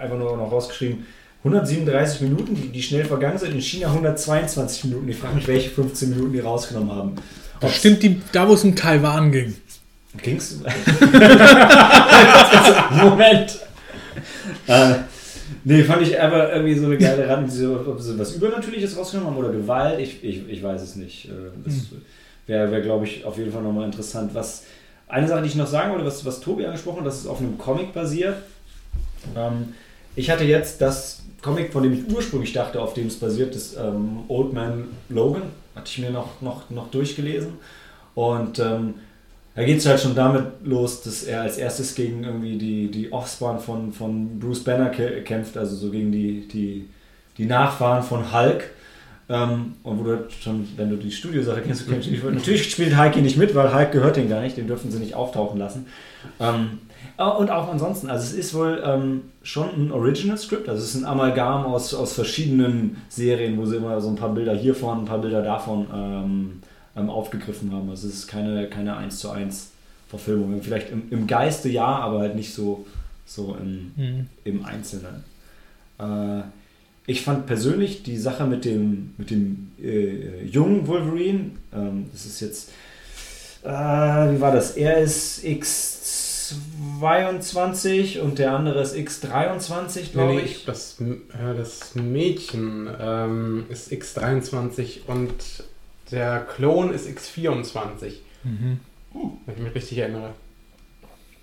einfach 0.00 0.16
nur 0.18 0.36
noch 0.36 0.50
rausgeschrieben. 0.52 1.06
137 1.44 2.20
Minuten, 2.22 2.54
die, 2.54 2.68
die 2.68 2.82
schnell 2.82 3.04
vergangen 3.04 3.38
sind, 3.38 3.54
in 3.54 3.60
China 3.62 3.88
122 3.88 4.84
Minuten. 4.84 5.08
Ich 5.08 5.16
frage 5.16 5.36
mich, 5.36 5.48
welche 5.48 5.70
15 5.70 6.10
Minuten 6.10 6.32
die 6.34 6.40
rausgenommen 6.40 6.94
haben. 6.94 7.12
Das 7.60 7.76
stimmt, 7.76 8.02
die, 8.02 8.20
da 8.32 8.48
wo 8.48 8.54
es 8.54 8.64
um 8.64 8.74
Taiwan 8.74 9.30
ging. 9.32 9.54
Ging's? 10.22 10.56
Moment. 13.02 13.58
Äh, 14.66 14.94
nee, 15.64 15.84
fand 15.84 16.02
ich 16.02 16.20
aber 16.20 16.52
irgendwie 16.52 16.74
so 16.74 16.86
eine 16.86 16.98
geile 16.98 17.28
Rand, 17.28 17.52
so, 17.52 17.84
ob 17.86 18.00
sie 18.00 18.18
was 18.18 18.34
Übernatürliches 18.34 18.96
rausgenommen 18.96 19.32
haben 19.32 19.38
oder 19.38 19.52
Gewalt, 19.52 20.00
ich, 20.00 20.24
ich, 20.24 20.48
ich 20.48 20.62
weiß 20.62 20.82
es 20.82 20.96
nicht. 20.96 21.26
Äh, 21.26 21.50
Das 21.64 21.74
wäre, 22.46 22.70
wär, 22.72 22.80
glaube 22.80 23.04
ich, 23.06 23.24
auf 23.24 23.38
jeden 23.38 23.52
Fall 23.52 23.62
nochmal 23.62 23.84
interessant. 23.86 24.34
Was, 24.34 24.64
eine 25.06 25.28
Sache, 25.28 25.42
die 25.42 25.48
ich 25.48 25.56
noch 25.56 25.66
sagen 25.66 25.92
wollte, 25.92 26.06
was, 26.06 26.24
was 26.24 26.40
Tobi 26.40 26.64
angesprochen 26.66 27.00
hat, 27.00 27.06
dass 27.06 27.20
es 27.20 27.26
auf 27.26 27.38
einem 27.40 27.58
Comic 27.58 27.92
basiert. 27.92 28.36
Ähm, 29.36 29.74
ich 30.16 30.30
hatte 30.30 30.44
jetzt 30.44 30.80
das 30.80 31.22
Comic, 31.42 31.72
von 31.72 31.82
dem 31.82 31.92
ich 31.92 32.14
ursprünglich 32.14 32.52
dachte, 32.52 32.80
auf 32.80 32.94
dem 32.94 33.06
es 33.06 33.16
basiert, 33.16 33.54
das 33.54 33.76
ähm, 33.76 34.20
Old 34.28 34.52
Man 34.52 34.88
Logan, 35.08 35.42
hatte 35.74 35.90
ich 35.90 35.98
mir 35.98 36.10
noch, 36.10 36.40
noch, 36.40 36.68
noch 36.70 36.90
durchgelesen. 36.90 37.54
Und 38.14 38.58
ähm, 38.58 38.94
da 39.54 39.64
geht 39.64 39.78
es 39.78 39.86
halt 39.86 40.00
schon 40.00 40.14
damit 40.14 40.44
los, 40.64 41.02
dass 41.02 41.24
er 41.24 41.42
als 41.42 41.58
erstes 41.58 41.94
gegen 41.94 42.24
irgendwie 42.24 42.56
die, 42.56 42.90
die 42.90 43.12
Offspring 43.12 43.58
von, 43.58 43.92
von 43.92 44.38
Bruce 44.38 44.64
Banner 44.64 44.90
kämpft, 44.90 45.56
also 45.56 45.76
so 45.76 45.90
gegen 45.90 46.12
die, 46.12 46.46
die, 46.48 46.88
die 47.36 47.46
Nachfahren 47.46 48.02
von 48.02 48.32
Hulk. 48.32 48.70
Ähm, 49.28 49.74
und 49.82 49.98
wo 49.98 50.02
du 50.02 50.28
schon, 50.40 50.68
wenn 50.76 50.90
du 50.90 50.96
die 50.96 51.12
Studiosache 51.12 51.62
kennst, 51.62 51.86
du 51.86 51.92
kennst 51.92 52.10
natürlich 52.10 52.70
spielt 52.70 52.96
Heike 52.96 53.20
nicht 53.20 53.36
mit, 53.36 53.54
weil 53.54 53.72
Hulk 53.72 53.92
gehört 53.92 54.16
den 54.16 54.28
gar 54.28 54.40
nicht, 54.40 54.56
den 54.56 54.66
dürfen 54.66 54.90
sie 54.90 54.98
nicht 54.98 55.14
auftauchen 55.14 55.58
lassen. 55.58 55.86
Ähm, 56.40 56.78
äh, 57.18 57.24
und 57.24 57.50
auch 57.50 57.68
ansonsten, 57.68 58.08
also 58.08 58.24
es 58.24 58.32
ist 58.32 58.54
wohl 58.54 58.82
ähm, 58.84 59.22
schon 59.42 59.68
ein 59.68 59.92
Original-Script, 59.92 60.68
also 60.68 60.82
es 60.82 60.94
ist 60.94 61.02
ein 61.02 61.06
Amalgam 61.06 61.66
aus, 61.66 61.94
aus 61.94 62.12
verschiedenen 62.14 62.96
Serien, 63.08 63.58
wo 63.58 63.66
sie 63.66 63.76
immer 63.76 64.00
so 64.00 64.08
ein 64.08 64.16
paar 64.16 64.34
Bilder 64.34 64.54
hiervon, 64.54 65.00
ein 65.00 65.04
paar 65.04 65.20
Bilder 65.20 65.42
davon 65.42 65.86
ähm, 65.92 66.62
ähm, 66.96 67.10
aufgegriffen 67.10 67.72
haben. 67.72 67.90
Also 67.90 68.08
es 68.08 68.14
ist 68.14 68.26
keine, 68.28 68.68
keine 68.68 68.96
1 68.96 69.18
zu 69.18 69.30
1 69.30 69.70
Verfilmung. 70.08 70.60
Vielleicht 70.62 70.90
im, 70.90 71.04
im 71.10 71.26
Geiste 71.26 71.68
ja, 71.68 71.86
aber 71.86 72.20
halt 72.20 72.34
nicht 72.34 72.52
so, 72.52 72.84
so 73.26 73.56
im, 73.60 73.92
mhm. 73.96 74.26
im 74.44 74.64
Einzelnen. 74.64 75.24
Äh, 75.98 76.42
ich 77.06 77.22
fand 77.22 77.46
persönlich 77.46 78.02
die 78.02 78.16
Sache 78.16 78.44
mit 78.46 78.64
dem, 78.64 79.14
mit 79.18 79.30
dem 79.30 79.72
äh, 79.82 80.44
jungen 80.44 80.86
Wolverine, 80.86 81.52
ähm, 81.72 82.06
das 82.12 82.26
ist 82.26 82.40
jetzt, 82.40 82.70
äh, 83.62 83.68
wie 83.68 84.40
war 84.40 84.52
das, 84.52 84.76
RSX 84.76 86.00
22 87.00 88.20
und 88.20 88.38
der 88.38 88.52
andere 88.52 88.80
ist 88.82 88.94
X23, 88.94 90.12
glaube 90.12 90.34
nee, 90.34 90.36
nee, 90.36 90.46
ich. 90.46 90.64
Das, 90.64 90.96
ja, 91.00 91.54
das 91.54 91.94
Mädchen 91.94 92.88
ähm, 93.00 93.64
ist 93.68 93.90
X23 93.90 95.06
und 95.06 95.32
der 96.10 96.40
Klon 96.40 96.92
ist 96.92 97.08
X24. 97.08 98.14
Mhm. 98.44 98.80
Uh, 99.14 99.32
wenn 99.46 99.56
ich 99.56 99.62
mich 99.62 99.74
richtig 99.74 99.98
erinnere. 99.98 100.30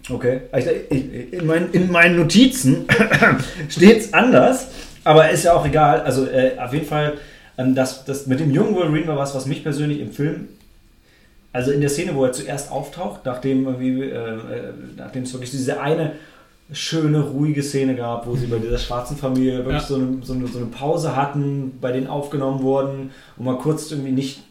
Okay. 0.10 0.42
Also, 0.52 0.70
in, 0.90 1.46
meinen, 1.46 1.72
in 1.74 1.92
meinen 1.92 2.18
Notizen 2.18 2.86
steht 3.70 4.00
es 4.00 4.14
anders, 4.14 4.68
aber 5.04 5.30
ist 5.30 5.44
ja 5.44 5.54
auch 5.54 5.66
egal. 5.66 6.02
Also 6.02 6.26
äh, 6.26 6.58
auf 6.58 6.74
jeden 6.74 6.86
Fall, 6.86 7.18
ähm, 7.58 7.76
das, 7.76 8.06
das 8.06 8.28
mit 8.28 8.40
dem 8.40 8.52
jungen 8.52 8.76
Wolverine 8.76 9.08
war 9.08 9.18
was, 9.18 9.36
was 9.36 9.46
mich 9.46 9.64
persönlich 9.64 10.00
im 10.00 10.12
Film 10.12 10.48
also 11.58 11.72
in 11.72 11.82
der 11.82 11.90
Szene, 11.90 12.14
wo 12.14 12.24
er 12.24 12.32
zuerst 12.32 12.72
auftaucht, 12.72 13.22
nachdem, 13.26 13.68
äh, 13.82 14.10
äh 14.10 14.22
nachdem 14.96 15.24
es 15.24 15.34
wirklich 15.34 15.50
diese 15.50 15.82
eine 15.82 16.12
schöne, 16.72 17.22
ruhige 17.22 17.64
Szene 17.64 17.96
gab, 17.96 18.28
wo 18.28 18.36
sie 18.36 18.46
bei 18.46 18.60
dieser 18.60 18.78
schwarzen 18.78 19.18
Familie 19.18 19.66
wirklich 19.66 19.82
ja. 19.82 19.88
so, 19.88 19.96
eine, 19.96 20.18
so, 20.22 20.34
eine, 20.34 20.46
so, 20.48 20.60
eine, 20.60 20.68
Pause 20.68 21.16
hatten, 21.16 21.80
bei 21.82 21.92
denen 21.92 22.06
aufgenommen 22.06 22.62
wurden 22.62 23.10
und 23.38 23.46
mal 23.46 23.58
kurz 23.58 23.90
irgendwie 23.90 24.12
nicht 24.12 24.44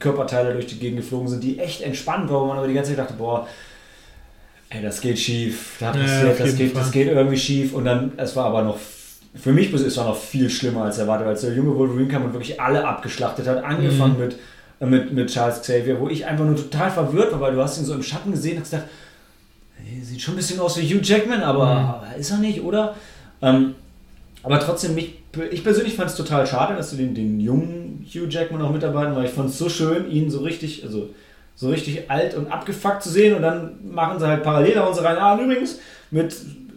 Körperteile 0.00 0.52
durch 0.52 0.66
die 0.66 0.80
Gegend 0.80 0.98
geflogen 0.98 1.28
sind, 1.28 1.44
die 1.44 1.60
echt 1.60 1.80
entspannt 1.82 2.28
waren, 2.28 2.42
wo 2.42 2.46
man 2.46 2.58
aber 2.58 2.66
die 2.66 2.74
ganze 2.74 2.90
Zeit 2.90 2.98
dachte, 2.98 3.14
boah, 3.14 3.46
ey, 4.70 4.82
das 4.82 5.00
geht 5.00 5.18
schief, 5.20 5.76
da 5.78 5.92
passiert, 5.92 6.38
ja, 6.38 6.44
das, 6.44 6.56
geht, 6.56 6.76
das 6.76 6.90
geht 6.90 7.06
irgendwie 7.06 7.38
schief 7.38 7.72
und 7.72 7.84
dann, 7.84 8.12
es 8.16 8.34
war 8.34 8.46
aber 8.46 8.62
noch, 8.62 8.78
für 9.36 9.52
mich 9.52 9.72
es 9.72 9.96
war 9.96 10.06
noch 10.06 10.16
viel 10.16 10.50
schlimmer 10.50 10.84
als 10.84 10.98
erwartet, 10.98 11.28
als 11.28 11.42
der 11.42 11.54
junge 11.54 11.76
Wolverine 11.76 12.08
kam 12.08 12.24
und 12.24 12.32
wirklich 12.32 12.60
alle 12.60 12.84
abgeschlachtet 12.84 13.46
hat, 13.46 13.62
angefangen 13.62 14.14
mhm. 14.14 14.24
mit, 14.24 14.36
mit, 14.80 15.12
mit 15.12 15.30
Charles 15.30 15.60
Xavier, 15.60 16.00
wo 16.00 16.08
ich 16.08 16.26
einfach 16.26 16.44
nur 16.44 16.56
total 16.56 16.90
verwirrt 16.90 17.32
war, 17.32 17.40
weil 17.40 17.54
du 17.54 17.62
hast 17.62 17.78
ihn 17.78 17.84
so 17.84 17.94
im 17.94 18.02
Schatten 18.02 18.30
gesehen 18.30 18.56
und 18.56 18.62
hast 18.62 18.70
gedacht, 18.70 18.88
hey, 19.76 20.00
sieht 20.02 20.20
schon 20.20 20.34
ein 20.34 20.36
bisschen 20.36 20.60
aus 20.60 20.78
wie 20.78 20.86
Hugh 20.86 21.02
Jackman, 21.02 21.42
aber, 21.42 22.04
mhm. 22.14 22.20
ist 22.20 22.30
er 22.30 22.38
nicht, 22.38 22.62
oder? 22.62 22.94
Ähm, 23.42 23.74
aber 24.42 24.60
trotzdem, 24.60 24.94
mich, 24.94 25.14
ich 25.50 25.64
persönlich 25.64 25.94
fand 25.94 26.10
es 26.10 26.16
total 26.16 26.46
schade, 26.46 26.76
dass 26.76 26.90
du 26.90 26.96
den, 26.96 27.14
den 27.14 27.40
jungen 27.40 28.06
Hugh 28.06 28.28
Jackman 28.28 28.62
auch 28.62 28.72
mitarbeiten, 28.72 29.16
weil 29.16 29.24
ich 29.24 29.32
fand 29.32 29.50
es 29.50 29.58
so 29.58 29.68
schön, 29.68 30.10
ihn 30.10 30.30
so 30.30 30.40
richtig, 30.40 30.84
also 30.84 31.10
so 31.56 31.70
richtig 31.70 32.08
alt 32.08 32.34
und 32.34 32.52
abgefuckt 32.52 33.02
zu 33.02 33.10
sehen 33.10 33.34
und 33.34 33.42
dann 33.42 33.78
machen 33.90 34.20
sie 34.20 34.26
halt 34.28 34.44
parallel 34.44 34.78
und 34.78 34.94
so 34.94 35.02
rein, 35.02 35.18
ah, 35.18 35.36
übrigens 35.40 35.80
mit 36.12 36.34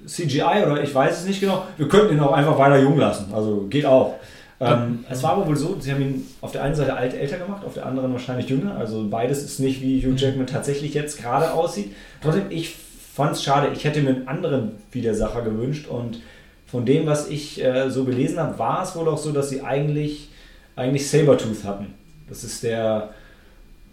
CGI 0.08 0.64
oder 0.66 0.82
ich 0.82 0.94
weiß 0.94 1.20
es 1.20 1.28
nicht 1.28 1.40
genau, 1.40 1.68
wir 1.78 1.88
könnten 1.88 2.16
ihn 2.16 2.20
auch 2.20 2.34
einfach 2.34 2.58
weiter 2.58 2.80
jung 2.80 2.98
lassen, 2.98 3.32
also 3.32 3.68
geht 3.70 3.86
auch. 3.86 4.16
Ähm, 4.62 5.06
es 5.10 5.24
war 5.24 5.32
aber 5.32 5.48
wohl 5.48 5.58
so, 5.58 5.80
sie 5.80 5.92
haben 5.92 6.02
ihn 6.02 6.28
auf 6.40 6.52
der 6.52 6.64
einen 6.64 6.76
Seite 6.76 6.96
alt 6.96 7.16
älter 7.16 7.40
gemacht, 7.40 7.66
auf 7.66 7.74
der 7.74 7.86
anderen 7.88 8.14
wahrscheinlich 8.14 8.48
jünger, 8.48 8.76
also 8.76 9.08
beides 9.10 9.44
ist 9.44 9.60
nicht 9.60 9.82
wie 9.82 10.06
Hugh 10.06 10.16
Jackman 10.16 10.46
tatsächlich 10.46 10.94
jetzt 10.94 11.20
gerade 11.20 11.52
aussieht. 11.52 11.96
Trotzdem, 12.22 12.46
ich 12.52 12.76
fand 13.14 13.32
es 13.32 13.44
schade, 13.44 13.72
ich 13.74 13.84
hätte 13.84 14.02
mir 14.02 14.12
einen 14.12 14.28
anderen 14.28 14.74
Widersacher 14.92 15.42
gewünscht 15.42 15.88
und 15.88 16.22
von 16.68 16.86
dem, 16.86 17.08
was 17.08 17.28
ich 17.28 17.62
äh, 17.64 17.90
so 17.90 18.06
gelesen 18.06 18.40
habe, 18.40 18.58
war 18.60 18.84
es 18.84 18.96
wohl 18.96 19.08
auch 19.10 19.18
so, 19.18 19.32
dass 19.32 19.50
sie 19.50 19.62
eigentlich, 19.62 20.30
eigentlich 20.76 21.10
Sabertooth 21.10 21.64
hatten. 21.64 21.96
Das 22.30 22.44
ist 22.44 22.64
der, 22.64 23.10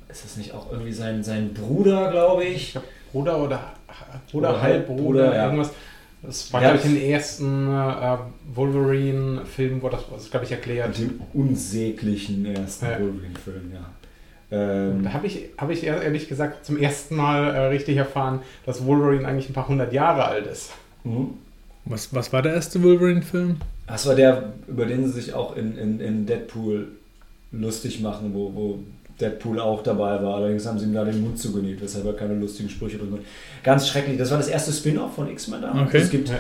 ist 0.09 0.25
das 0.25 0.37
nicht 0.37 0.53
auch 0.53 0.71
irgendwie 0.71 0.93
sein, 0.93 1.25
sein 1.25 1.55
Bruder, 1.55 2.11
glaube 2.11 2.45
ich? 2.45 2.79
Bruder 3.11 3.43
oder, 3.43 3.73
oder 4.33 4.61
Halbbruder, 4.61 5.35
ja. 5.35 5.45
irgendwas. 5.47 5.71
Das 6.23 6.53
war, 6.53 6.63
ja, 6.63 6.73
glaube 6.73 6.85
ich, 6.85 6.93
in 6.93 7.01
den 7.01 7.11
ersten 7.11 7.69
äh, 7.69 8.17
Wolverine-Filmen, 8.55 9.83
wo 9.83 9.89
das, 9.89 10.03
das 10.11 10.31
glaube 10.31 10.47
ich, 10.47 10.53
erklärt. 10.53 10.99
Mit 10.99 11.11
dem 11.11 11.21
unsäglichen 11.33 12.45
ersten 12.45 12.87
ja. 12.87 13.01
Wolverine-Film, 13.01 13.73
ja. 13.73 13.91
Ähm, 14.51 15.05
da 15.05 15.13
habe 15.13 15.27
ich, 15.27 15.51
hab 15.59 15.71
ich 15.71 15.85
ehrlich 15.85 16.29
gesagt 16.29 16.65
zum 16.65 16.79
ersten 16.79 17.17
Mal 17.17 17.55
äh, 17.55 17.67
richtig 17.67 17.97
erfahren, 17.97 18.41
dass 18.65 18.85
Wolverine 18.87 19.29
eigentlich 19.29 19.51
ein 19.51 19.53
paar 19.53 19.69
hundert 19.69 19.93
Jahre 19.93 20.25
alt 20.25 20.47
ist. 20.47 20.73
Mhm. 21.05 21.35
Was, 21.85 22.13
was 22.15 22.33
war 22.33 22.43
der 22.43 22.55
erste 22.55 22.83
Wolverine-Film? 22.83 23.57
Das 23.87 24.07
war 24.07 24.15
der, 24.15 24.53
über 24.67 24.87
den 24.87 25.07
sie 25.07 25.13
sich 25.13 25.35
auch 25.35 25.57
in, 25.57 25.77
in, 25.79 26.01
in 26.01 26.27
Deadpool 26.27 26.89
lustig 27.53 28.01
machen, 28.01 28.35
wo, 28.35 28.55
wo 28.55 28.79
Deadpool 29.21 29.59
auch 29.61 29.83
dabei 29.83 30.23
war. 30.23 30.37
Allerdings 30.37 30.67
haben 30.67 30.79
sie 30.79 30.87
ihm 30.87 30.95
da 30.95 31.05
den 31.05 31.21
Mund 31.23 31.39
zugenäht, 31.39 31.81
weshalb 31.81 32.07
er 32.07 32.13
keine 32.13 32.35
lustigen 32.35 32.69
Sprüche 32.69 32.99
drin 32.99 33.13
hat. 33.13 33.21
Ganz 33.65 33.89
schrecklich. 33.89 34.19
Das 34.19 34.31
war 34.31 34.39
das 34.39 34.49
erste 34.49 34.73
Spin-off 34.73 35.15
von 35.15 35.29
X-Men 35.31 35.63
da. 35.63 35.83
Okay. 35.87 35.99
Es 35.99 36.11
gibt 36.11 36.31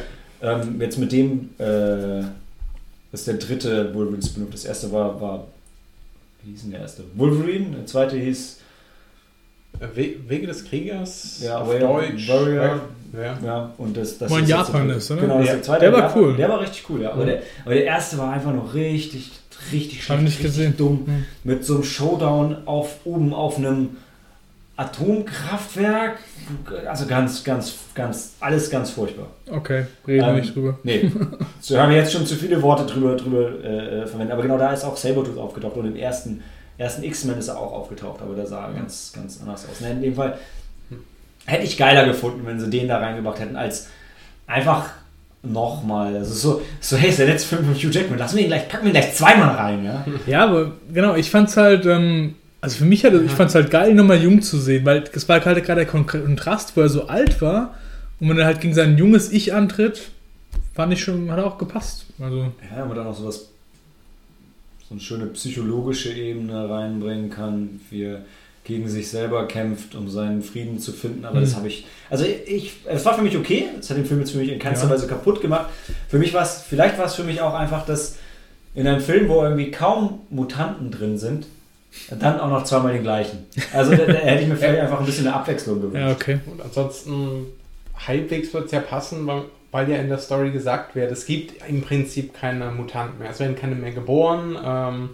ähm, 0.40 0.80
jetzt 0.80 0.98
mit 0.98 1.12
dem, 1.12 1.50
äh, 1.58 2.22
das 3.10 3.20
ist 3.20 3.28
der 3.28 3.34
dritte 3.34 3.92
Wolverine 3.94 4.22
Spin-off. 4.22 4.50
Das 4.50 4.64
erste 4.64 4.92
war, 4.92 5.20
war, 5.20 5.46
wie 6.42 6.52
hieß 6.52 6.62
denn 6.62 6.70
der 6.72 6.80
erste? 6.80 7.04
Wolverine. 7.14 7.76
Der 7.76 7.86
zweite 7.86 8.16
hieß 8.16 8.60
Wege 9.94 10.46
des 10.46 10.64
Kriegers. 10.64 11.40
Ja, 11.42 11.58
auf 11.58 11.78
Deutsch. 11.78 12.28
Warrior. 12.28 12.80
Ja. 13.12 13.38
ja, 13.42 13.74
und 13.78 13.96
das, 13.96 14.18
das 14.18 14.30
Wo 14.30 14.36
in 14.36 14.46
Japan 14.46 14.90
ist, 14.90 15.10
oder? 15.10 15.22
Genau, 15.22 15.38
ja. 15.38 15.52
der 15.54 15.62
zweite. 15.62 15.80
Der 15.80 15.92
war 15.92 16.00
Japan, 16.00 16.22
cool. 16.22 16.36
Der 16.36 16.48
war 16.48 16.60
richtig 16.60 16.90
cool, 16.90 17.02
ja. 17.02 17.12
Aber, 17.12 17.24
Der, 17.24 17.42
aber 17.64 17.74
der 17.74 17.84
erste 17.84 18.18
war 18.18 18.32
einfach 18.32 18.52
noch 18.52 18.74
richtig, 18.74 19.30
richtig 19.72 20.04
schlecht. 20.04 20.22
nicht 20.22 20.42
gesehen. 20.42 20.74
dumm. 20.76 21.04
Mhm. 21.06 21.24
Mit 21.44 21.64
so 21.64 21.74
einem 21.74 21.84
Showdown 21.84 22.66
auf, 22.66 23.04
oben 23.04 23.34
auf 23.34 23.58
einem 23.58 23.96
Atomkraftwerk. 24.76 26.18
Also 26.86 27.06
ganz, 27.06 27.42
ganz, 27.42 27.74
ganz, 27.94 28.34
alles 28.40 28.70
ganz 28.70 28.90
furchtbar. 28.90 29.26
Okay, 29.50 29.86
reden 30.06 30.24
wir 30.24 30.28
ähm, 30.28 30.36
nicht 30.36 30.54
drüber. 30.54 30.78
Nee, 30.84 31.10
so 31.60 31.78
haben 31.78 31.90
wir 31.90 31.96
jetzt 31.98 32.12
schon 32.12 32.24
zu 32.24 32.36
viele 32.36 32.62
Worte 32.62 32.86
drüber, 32.86 33.16
drüber 33.16 33.64
äh, 33.64 34.06
verwendet. 34.06 34.32
Aber 34.32 34.42
genau 34.42 34.56
da 34.56 34.72
ist 34.72 34.84
auch 34.84 34.96
Sabretooth 34.96 35.36
aufgetaucht 35.36 35.76
und 35.76 35.86
im 35.86 35.96
ersten, 35.96 36.42
ersten 36.78 37.02
X-Men 37.02 37.38
ist 37.38 37.48
er 37.48 37.58
auch 37.58 37.72
aufgetaucht, 37.72 38.22
aber 38.22 38.34
der 38.34 38.46
sah 38.46 38.70
ganz, 38.70 39.12
ganz 39.14 39.40
anders 39.40 39.66
aus. 39.68 39.80
in 39.80 40.00
dem 40.00 40.14
Fall 40.14 40.38
hätte 41.48 41.64
ich 41.64 41.76
geiler 41.76 42.04
gefunden, 42.04 42.46
wenn 42.46 42.60
sie 42.60 42.70
den 42.70 42.88
da 42.88 42.98
reingebracht 42.98 43.40
hätten, 43.40 43.56
als 43.56 43.88
einfach 44.46 44.90
nochmal. 45.42 46.16
Also 46.16 46.34
so, 46.34 46.62
so, 46.80 46.96
hey, 46.96 47.10
ist 47.10 47.18
der 47.18 47.26
letzte 47.26 47.48
Film 47.56 47.64
von 47.64 47.74
Hugh 47.74 47.90
Jackman, 47.90 48.18
lass 48.18 48.34
mir 48.34 48.42
ihn 48.42 48.48
gleich, 48.48 48.68
packen 48.68 48.84
wir 48.84 48.90
ihn 48.90 49.00
gleich 49.00 49.14
zweimal 49.14 49.54
rein, 49.54 49.84
ja? 49.84 50.04
Ja, 50.26 50.44
aber 50.44 50.72
genau, 50.92 51.14
ich 51.14 51.30
fand's 51.30 51.56
halt, 51.56 51.86
ähm, 51.86 52.34
also 52.60 52.78
für 52.78 52.84
mich, 52.84 53.04
hat, 53.04 53.14
ich 53.14 53.32
fand's 53.32 53.54
halt 53.54 53.70
geil, 53.70 53.94
nochmal 53.94 54.22
jung 54.22 54.42
zu 54.42 54.58
sehen, 54.58 54.84
weil 54.84 55.04
es 55.12 55.28
war 55.28 55.44
halt 55.44 55.64
gerade 55.64 55.84
der 55.84 55.86
Kontrast, 55.86 56.76
wo 56.76 56.80
er 56.80 56.88
so 56.88 57.06
alt 57.06 57.40
war 57.40 57.74
und 58.20 58.28
wenn 58.28 58.38
er 58.38 58.46
halt 58.46 58.60
gegen 58.60 58.74
sein 58.74 58.98
junges 58.98 59.30
Ich 59.30 59.54
antritt, 59.54 60.10
fand 60.74 60.92
ich 60.92 61.02
schon, 61.02 61.30
hat 61.30 61.38
auch 61.40 61.58
gepasst. 61.58 62.06
Also. 62.20 62.52
Ja, 62.74 62.82
aber 62.82 62.94
dann 62.94 63.06
auch 63.06 63.16
sowas, 63.16 63.48
so 64.88 64.94
eine 64.94 65.00
schöne 65.00 65.26
psychologische 65.26 66.12
Ebene 66.12 66.68
reinbringen 66.68 67.30
kann, 67.30 67.80
für 67.88 68.22
gegen 68.68 68.86
sich 68.86 69.10
selber 69.10 69.48
kämpft, 69.48 69.94
um 69.94 70.08
seinen 70.08 70.42
Frieden 70.42 70.78
zu 70.78 70.92
finden. 70.92 71.24
Aber 71.24 71.38
mhm. 71.38 71.40
das 71.40 71.56
habe 71.56 71.66
ich, 71.66 71.86
also 72.10 72.24
ich, 72.24 72.74
es 72.84 73.04
war 73.04 73.14
für 73.14 73.22
mich 73.22 73.36
okay. 73.36 73.64
Es 73.80 73.88
hat 73.88 73.96
den 73.96 74.04
Film 74.04 74.20
jetzt 74.20 74.32
für 74.32 74.38
mich 74.38 74.52
in 74.52 74.58
keinster 74.58 74.86
ja. 74.86 74.92
Weise 74.92 75.08
kaputt 75.08 75.40
gemacht. 75.40 75.70
Für 76.08 76.18
mich 76.18 76.34
war 76.34 76.42
es, 76.42 76.62
vielleicht 76.68 76.98
war 76.98 77.06
es 77.06 77.14
für 77.14 77.24
mich 77.24 77.40
auch 77.40 77.54
einfach, 77.54 77.86
dass 77.86 78.16
in 78.74 78.86
einem 78.86 79.00
Film, 79.00 79.28
wo 79.28 79.42
irgendwie 79.42 79.70
kaum 79.70 80.20
Mutanten 80.28 80.90
drin 80.90 81.18
sind, 81.18 81.46
dann 82.10 82.38
auch 82.38 82.50
noch 82.50 82.64
zweimal 82.64 82.92
den 82.92 83.02
gleichen. 83.02 83.46
Also 83.72 83.96
da, 83.96 84.04
da 84.04 84.12
hätte 84.12 84.42
ich 84.42 84.48
mir 84.48 84.56
vielleicht 84.58 84.80
einfach 84.80 85.00
ein 85.00 85.06
bisschen 85.06 85.26
eine 85.26 85.34
Abwechslung 85.34 85.80
gewünscht. 85.80 86.06
Ja, 86.06 86.12
okay. 86.12 86.38
Und 86.46 86.60
ansonsten 86.60 87.46
halbwegs 88.06 88.52
wird 88.52 88.66
es 88.66 88.72
ja 88.72 88.80
passen, 88.80 89.26
weil, 89.26 89.44
weil, 89.72 89.88
ja 89.88 89.96
in 89.96 90.10
der 90.10 90.18
Story 90.18 90.50
gesagt 90.50 90.94
wird, 90.94 91.10
es 91.10 91.24
gibt 91.24 91.66
im 91.66 91.80
Prinzip 91.80 92.34
keine 92.34 92.70
Mutanten 92.70 93.18
mehr. 93.18 93.30
Es 93.30 93.40
werden 93.40 93.56
keine 93.56 93.74
mehr 93.74 93.92
geboren. 93.92 94.58
Ähm, 94.62 95.08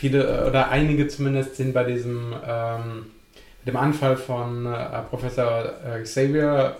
viele 0.00 0.24
äh, 0.24 0.48
oder 0.48 0.70
einige 0.70 1.08
zumindest 1.08 1.56
sind 1.56 1.74
bei 1.74 1.84
diesem 1.84 2.34
ähm, 2.46 3.06
dem 3.66 3.76
Anfall 3.76 4.16
von 4.16 4.64
äh, 4.66 5.02
Professor 5.10 5.74
äh, 5.86 6.02
Xavier 6.02 6.76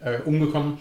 äh, 0.00 0.18
umgekommen. 0.24 0.78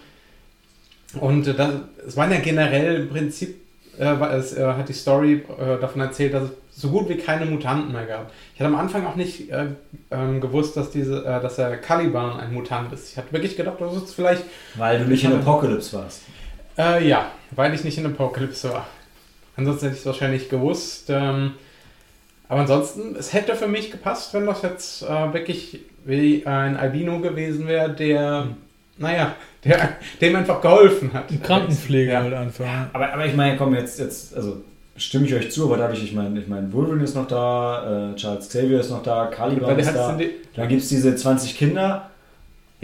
Und 1.20 1.48
äh, 1.48 1.54
das, 1.54 1.70
es 2.08 2.18
waren 2.18 2.32
ja 2.32 2.40
generell 2.40 3.02
im 3.02 3.10
Prinzip, 3.10 3.62
äh, 4.00 4.06
es 4.06 4.58
hat 4.58 4.90
die 4.90 4.94
Story 4.94 5.44
davon 5.80 6.02
erzählt, 6.02 6.34
dass 6.34 6.46
es 6.46 6.52
so 6.76 6.90
gut 6.90 7.08
wie 7.10 7.18
keine 7.18 7.46
Mutanten 7.46 7.92
mehr 7.92 8.08
gab. 8.08 8.32
Ich 8.56 8.60
hatte 8.60 8.74
am 8.74 8.80
Anfang 8.80 9.06
auch 9.06 9.16
nicht 9.16 9.52
äh, 9.52 9.68
ähm, 10.10 10.42
gewusst, 10.42 10.76
dass 10.76 10.90
diese, 10.90 11.22
dass 11.22 11.58
der 11.58 11.78
Caliban 11.78 12.40
ein 12.40 12.52
Mutant 12.52 12.92
ist. 12.92 13.12
Ich 13.12 13.18
hatte 13.18 13.32
wirklich 13.32 13.56
gedacht, 13.56 13.78
das 13.80 13.96
ist 13.96 14.16
vielleicht 14.16 14.44
Weil 14.74 14.98
du 14.98 15.06
nicht 15.06 15.24
in 15.24 15.34
Apocalypse 15.34 15.96
warst. 15.96 16.24
Ja, 16.76 17.30
weil 17.52 17.72
ich 17.76 17.84
nicht 17.84 18.00
in 18.00 18.08
Apocalypse 18.08 18.70
war. 18.70 18.88
Ansonsten 19.56 19.86
hätte 19.86 19.94
ich 19.94 20.00
es 20.00 20.08
wahrscheinlich 20.08 20.50
gewusst. 20.50 21.12
Ähm, 21.12 21.52
aber 22.54 22.62
ansonsten, 22.62 23.16
es 23.18 23.34
hätte 23.34 23.56
für 23.56 23.68
mich 23.68 23.90
gepasst, 23.90 24.32
wenn 24.36 24.46
das 24.46 24.62
jetzt 24.62 25.02
äh, 25.02 25.34
wirklich 25.34 25.80
wie 26.06 26.46
ein 26.46 26.78
Albino 26.78 27.20
gewesen 27.20 27.68
wäre, 27.68 27.90
der, 27.90 28.50
naja, 29.00 29.36
der, 29.64 29.98
dem 30.22 30.36
einfach 30.36 30.62
geholfen 30.62 31.12
hat. 31.14 31.32
Ein 31.32 31.42
Krankenpfleger 31.42 32.14
Ja. 32.14 32.22
halt 32.22 32.34
einfach. 32.36 32.64
ja. 32.64 32.90
Aber, 32.94 33.12
aber 33.12 33.26
ich 33.26 33.34
meine, 33.36 33.58
komm, 33.58 33.74
jetzt, 33.74 33.98
jetzt, 34.00 34.36
also 34.36 34.58
stimme 34.96 35.26
ich 35.26 35.34
euch 35.34 35.52
zu, 35.52 35.66
aber 35.66 35.78
dadurch, 35.78 36.04
ich 36.04 36.14
meine, 36.14 36.40
ich 36.40 36.48
meine, 36.48 36.72
Wolverine 36.72 37.04
ist 37.04 37.16
noch 37.16 37.28
da, 37.28 38.12
äh, 38.12 38.16
Charles 38.18 38.50
Xavier 38.50 38.82
ist 38.82 38.92
noch 38.92 39.02
da, 39.02 39.26
Caliban 39.26 39.80
ist 39.80 39.92
da. 39.96 40.16
Dann 40.56 40.68
gibt 40.68 40.84
es 40.84 40.90
diese 40.90 41.16
20 41.16 41.58
Kinder. 41.58 42.12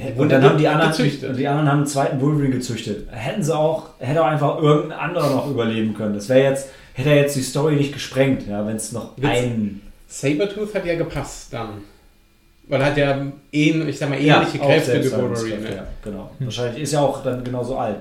Wurde 0.03 0.21
Und 0.21 0.29
dann 0.29 0.43
haben 0.43 0.57
die 0.57 0.67
anderen, 0.67 0.91
gezüchtet. 0.91 1.29
und 1.29 1.37
die 1.37 1.47
anderen 1.47 1.69
haben 1.69 1.77
einen 1.79 1.87
zweiten 1.87 2.21
Wolverine 2.21 2.49
gezüchtet. 2.55 3.07
Hätten 3.11 3.43
sie 3.43 3.55
auch, 3.55 3.89
hätte 3.99 4.21
auch 4.21 4.27
einfach 4.27 4.61
irgendein 4.61 4.99
anderer 4.99 5.29
noch 5.29 5.49
überleben 5.49 5.93
können. 5.93 6.13
Das 6.13 6.29
wäre 6.29 6.43
jetzt, 6.49 6.69
hätte 6.93 7.09
jetzt 7.11 7.35
die 7.35 7.41
Story 7.41 7.75
nicht 7.75 7.93
gesprengt, 7.93 8.47
ja, 8.47 8.65
wenn 8.65 8.75
es 8.75 8.91
noch 8.91 9.17
Witz- 9.17 9.25
einen. 9.27 9.81
Sabertooth 10.07 10.73
hat 10.75 10.85
ja 10.85 10.95
gepasst 10.95 11.53
dann. 11.53 11.69
Weil 12.67 12.81
er 12.81 12.87
hat 12.87 12.97
ja 12.97 13.25
ähn, 13.51 13.87
ich 13.89 13.97
sag 13.97 14.09
mal, 14.09 14.21
Ja, 14.21 14.37
ähnliche 14.41 14.61
auch 14.61 14.67
Kräfte 14.67 15.03
wie 15.03 15.11
Wolverine. 15.11 15.75
Ja, 15.75 15.83
genau. 16.03 16.29
Hm. 16.37 16.45
Wahrscheinlich 16.47 16.83
ist 16.83 16.93
ja 16.93 16.99
auch 17.01 17.23
dann 17.23 17.43
genauso 17.43 17.77
alt. 17.77 17.95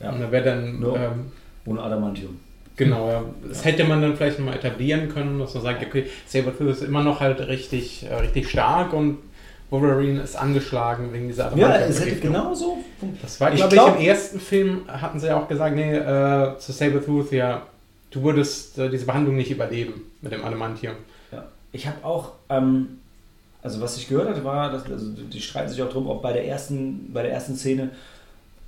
Ja, 0.00 0.08
Und 0.10 0.20
ja. 0.20 0.24
er 0.26 0.32
wäre 0.32 0.44
dann, 0.44 0.80
Nur- 0.80 0.96
ähm, 0.98 1.26
Ohne 1.66 1.82
Adamantium. 1.82 2.40
genau, 2.76 3.08
ja. 3.10 3.22
das 3.46 3.62
hätte 3.64 3.84
man 3.84 4.00
dann 4.00 4.16
vielleicht 4.16 4.38
mal 4.38 4.54
etablieren 4.54 5.10
können, 5.10 5.38
dass 5.38 5.52
man 5.52 5.62
sagt, 5.64 5.84
okay, 5.84 6.06
Sabertooth 6.26 6.70
ist 6.70 6.82
immer 6.82 7.02
noch 7.02 7.20
halt 7.20 7.40
richtig, 7.46 8.06
äh, 8.10 8.14
richtig 8.14 8.48
stark 8.48 8.94
und 8.94 9.18
Wolverine 9.70 10.20
ist 10.22 10.36
angeschlagen 10.36 11.12
wegen 11.12 11.28
dieser 11.28 11.56
Ja, 11.56 11.76
es 11.76 12.00
hätte 12.04 12.16
genauso. 12.20 12.78
Das 13.22 13.40
war, 13.40 13.50
Ich 13.52 13.56
glaube 13.56 13.74
ich, 13.74 13.80
glaub- 13.80 13.96
im 13.98 14.04
ersten 14.04 14.40
Film 14.40 14.80
hatten 14.88 15.18
sie 15.20 15.28
ja 15.28 15.38
auch 15.40 15.48
gesagt, 15.48 15.76
nee, 15.76 15.94
äh, 15.94 16.58
zu 16.58 16.72
Sabertooth, 16.72 17.32
ja, 17.32 17.62
du 18.10 18.22
würdest 18.22 18.78
äh, 18.78 18.90
diese 18.90 19.06
Behandlung 19.06 19.36
nicht 19.36 19.50
überleben 19.50 20.02
mit 20.20 20.32
dem 20.32 20.44
Adamantium. 20.44 20.94
Ja. 21.32 21.44
Ich 21.72 21.86
habe 21.86 22.04
auch, 22.04 22.32
ähm, 22.48 22.98
also 23.62 23.80
was 23.80 23.96
ich 23.96 24.08
gehört 24.08 24.28
hatte, 24.28 24.44
war, 24.44 24.72
dass, 24.72 24.84
also 24.90 25.06
die 25.10 25.40
streiten 25.40 25.68
sich 25.70 25.82
auch 25.82 25.90
drum, 25.90 26.08
ob 26.08 26.20
bei 26.22 26.32
der 26.32 26.46
ersten, 26.46 27.10
bei 27.12 27.22
der 27.22 27.32
ersten 27.32 27.54
Szene, 27.54 27.90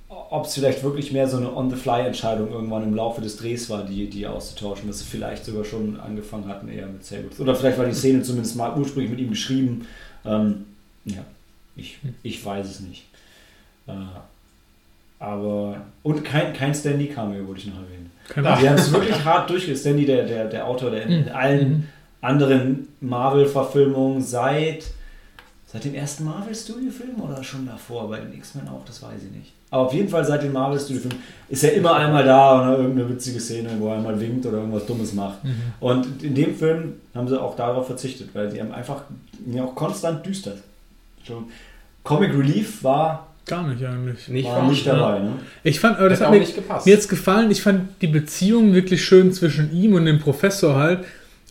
ob 0.09 0.45
es 0.45 0.53
vielleicht 0.53 0.83
wirklich 0.83 1.11
mehr 1.11 1.27
so 1.27 1.37
eine 1.37 1.53
On-the-Fly-Entscheidung 1.55 2.51
irgendwann 2.51 2.83
im 2.83 2.95
Laufe 2.95 3.19
des 3.19 3.35
Drehs 3.37 3.69
war, 3.69 3.83
die, 3.83 4.09
die 4.09 4.25
auszutauschen, 4.27 4.87
dass 4.87 4.99
sie 4.99 5.05
vielleicht 5.05 5.43
sogar 5.43 5.65
schon 5.65 5.99
angefangen 5.99 6.47
hatten 6.47 6.69
eher 6.69 6.85
mit 6.85 7.03
Sabretooth. 7.03 7.39
Oder 7.39 7.55
vielleicht 7.55 7.77
war 7.77 7.85
die 7.85 7.93
Szene 7.93 8.21
zumindest 8.21 8.55
mal 8.55 8.77
ursprünglich 8.77 9.09
mit 9.11 9.19
ihm 9.19 9.31
geschrieben. 9.31 9.87
Ähm, 10.25 10.65
ja, 11.05 11.23
ich, 11.75 11.97
ich 12.23 12.45
weiß 12.45 12.65
es 12.69 12.79
nicht. 12.81 13.05
Äh, 13.87 13.93
aber, 15.19 15.77
und 16.03 16.23
kein, 16.25 16.53
kein 16.53 16.73
Stanley 16.75 17.07
Cameo 17.07 17.47
wollte 17.47 17.61
ich 17.61 17.67
noch 17.67 17.75
erwähnen. 17.77 18.11
Ahnung. 18.35 18.61
Wir 18.61 18.69
haben 18.69 18.77
es 18.77 18.91
wirklich 18.91 19.23
hart 19.23 19.49
durchgeführt. 19.49 19.79
Stanley, 19.79 20.05
der, 20.05 20.25
der, 20.25 20.45
der 20.49 20.67
Autor, 20.67 20.91
der 20.91 21.03
in, 21.03 21.11
in 21.11 21.29
allen 21.29 21.69
Mhm. 21.69 21.83
anderen 22.21 22.87
Marvel-Verfilmungen 23.01 24.21
seit, 24.21 24.85
seit 25.65 25.85
dem 25.85 25.93
ersten 25.95 26.25
Marvel-Studio-Film 26.25 27.21
oder 27.21 27.43
schon 27.43 27.65
davor, 27.65 28.09
bei 28.09 28.19
den 28.19 28.33
X-Men 28.33 28.67
auch, 28.67 28.83
das 28.85 29.01
weiß 29.01 29.23
ich 29.29 29.31
nicht. 29.37 29.51
Aber 29.71 29.87
auf 29.87 29.93
jeden 29.93 30.07
Fall 30.09 30.23
seit 30.23 30.43
dem 30.43 30.53
Marvel-Studio-Film 30.53 31.15
ist 31.49 31.63
er 31.63 31.73
immer 31.73 31.95
einmal 31.95 32.23
da 32.23 32.59
und 32.59 32.65
hat 32.67 32.77
irgendeine 32.79 33.09
witzige 33.09 33.39
Szene, 33.39 33.69
wo 33.79 33.87
er 33.89 33.95
einmal 33.95 34.19
winkt 34.19 34.45
oder 34.45 34.57
irgendwas 34.59 34.85
Dummes 34.85 35.13
macht. 35.13 35.43
Mhm. 35.43 35.55
Und 35.79 36.21
in 36.23 36.35
dem 36.35 36.55
Film 36.55 36.93
haben 37.15 37.27
sie 37.27 37.41
auch 37.41 37.55
darauf 37.55 37.87
verzichtet, 37.87 38.29
weil 38.33 38.51
sie 38.51 38.61
haben 38.61 38.71
einfach 38.71 39.03
ja, 39.51 39.63
auch 39.63 39.73
konstant 39.73 40.25
düstert. 40.25 40.59
Schon 41.23 41.45
Comic 42.03 42.33
Relief 42.33 42.83
war, 42.83 43.33
Gar 43.45 43.67
nicht 43.67 43.83
eigentlich. 43.83 44.27
Nicht 44.29 44.47
war 44.47 44.69
nicht 44.69 44.87
dabei. 44.87 45.19
Ne? 45.19 45.33
Ich 45.63 45.79
fand, 45.79 45.97
aber 45.99 46.07
das 46.07 46.21
hat 46.21 46.27
auch 46.27 46.31
mir, 46.31 46.39
nicht 46.39 46.55
gepasst. 46.55 46.85
mir 46.85 46.93
jetzt 46.93 47.09
gefallen. 47.09 47.51
Ich 47.51 47.61
fand 47.61 48.01
die 48.01 48.07
Beziehung 48.07 48.73
wirklich 48.73 49.03
schön 49.03 49.33
zwischen 49.33 49.73
ihm 49.73 49.95
und 49.95 50.05
dem 50.05 50.19
Professor 50.19 50.75
halt. 50.75 51.03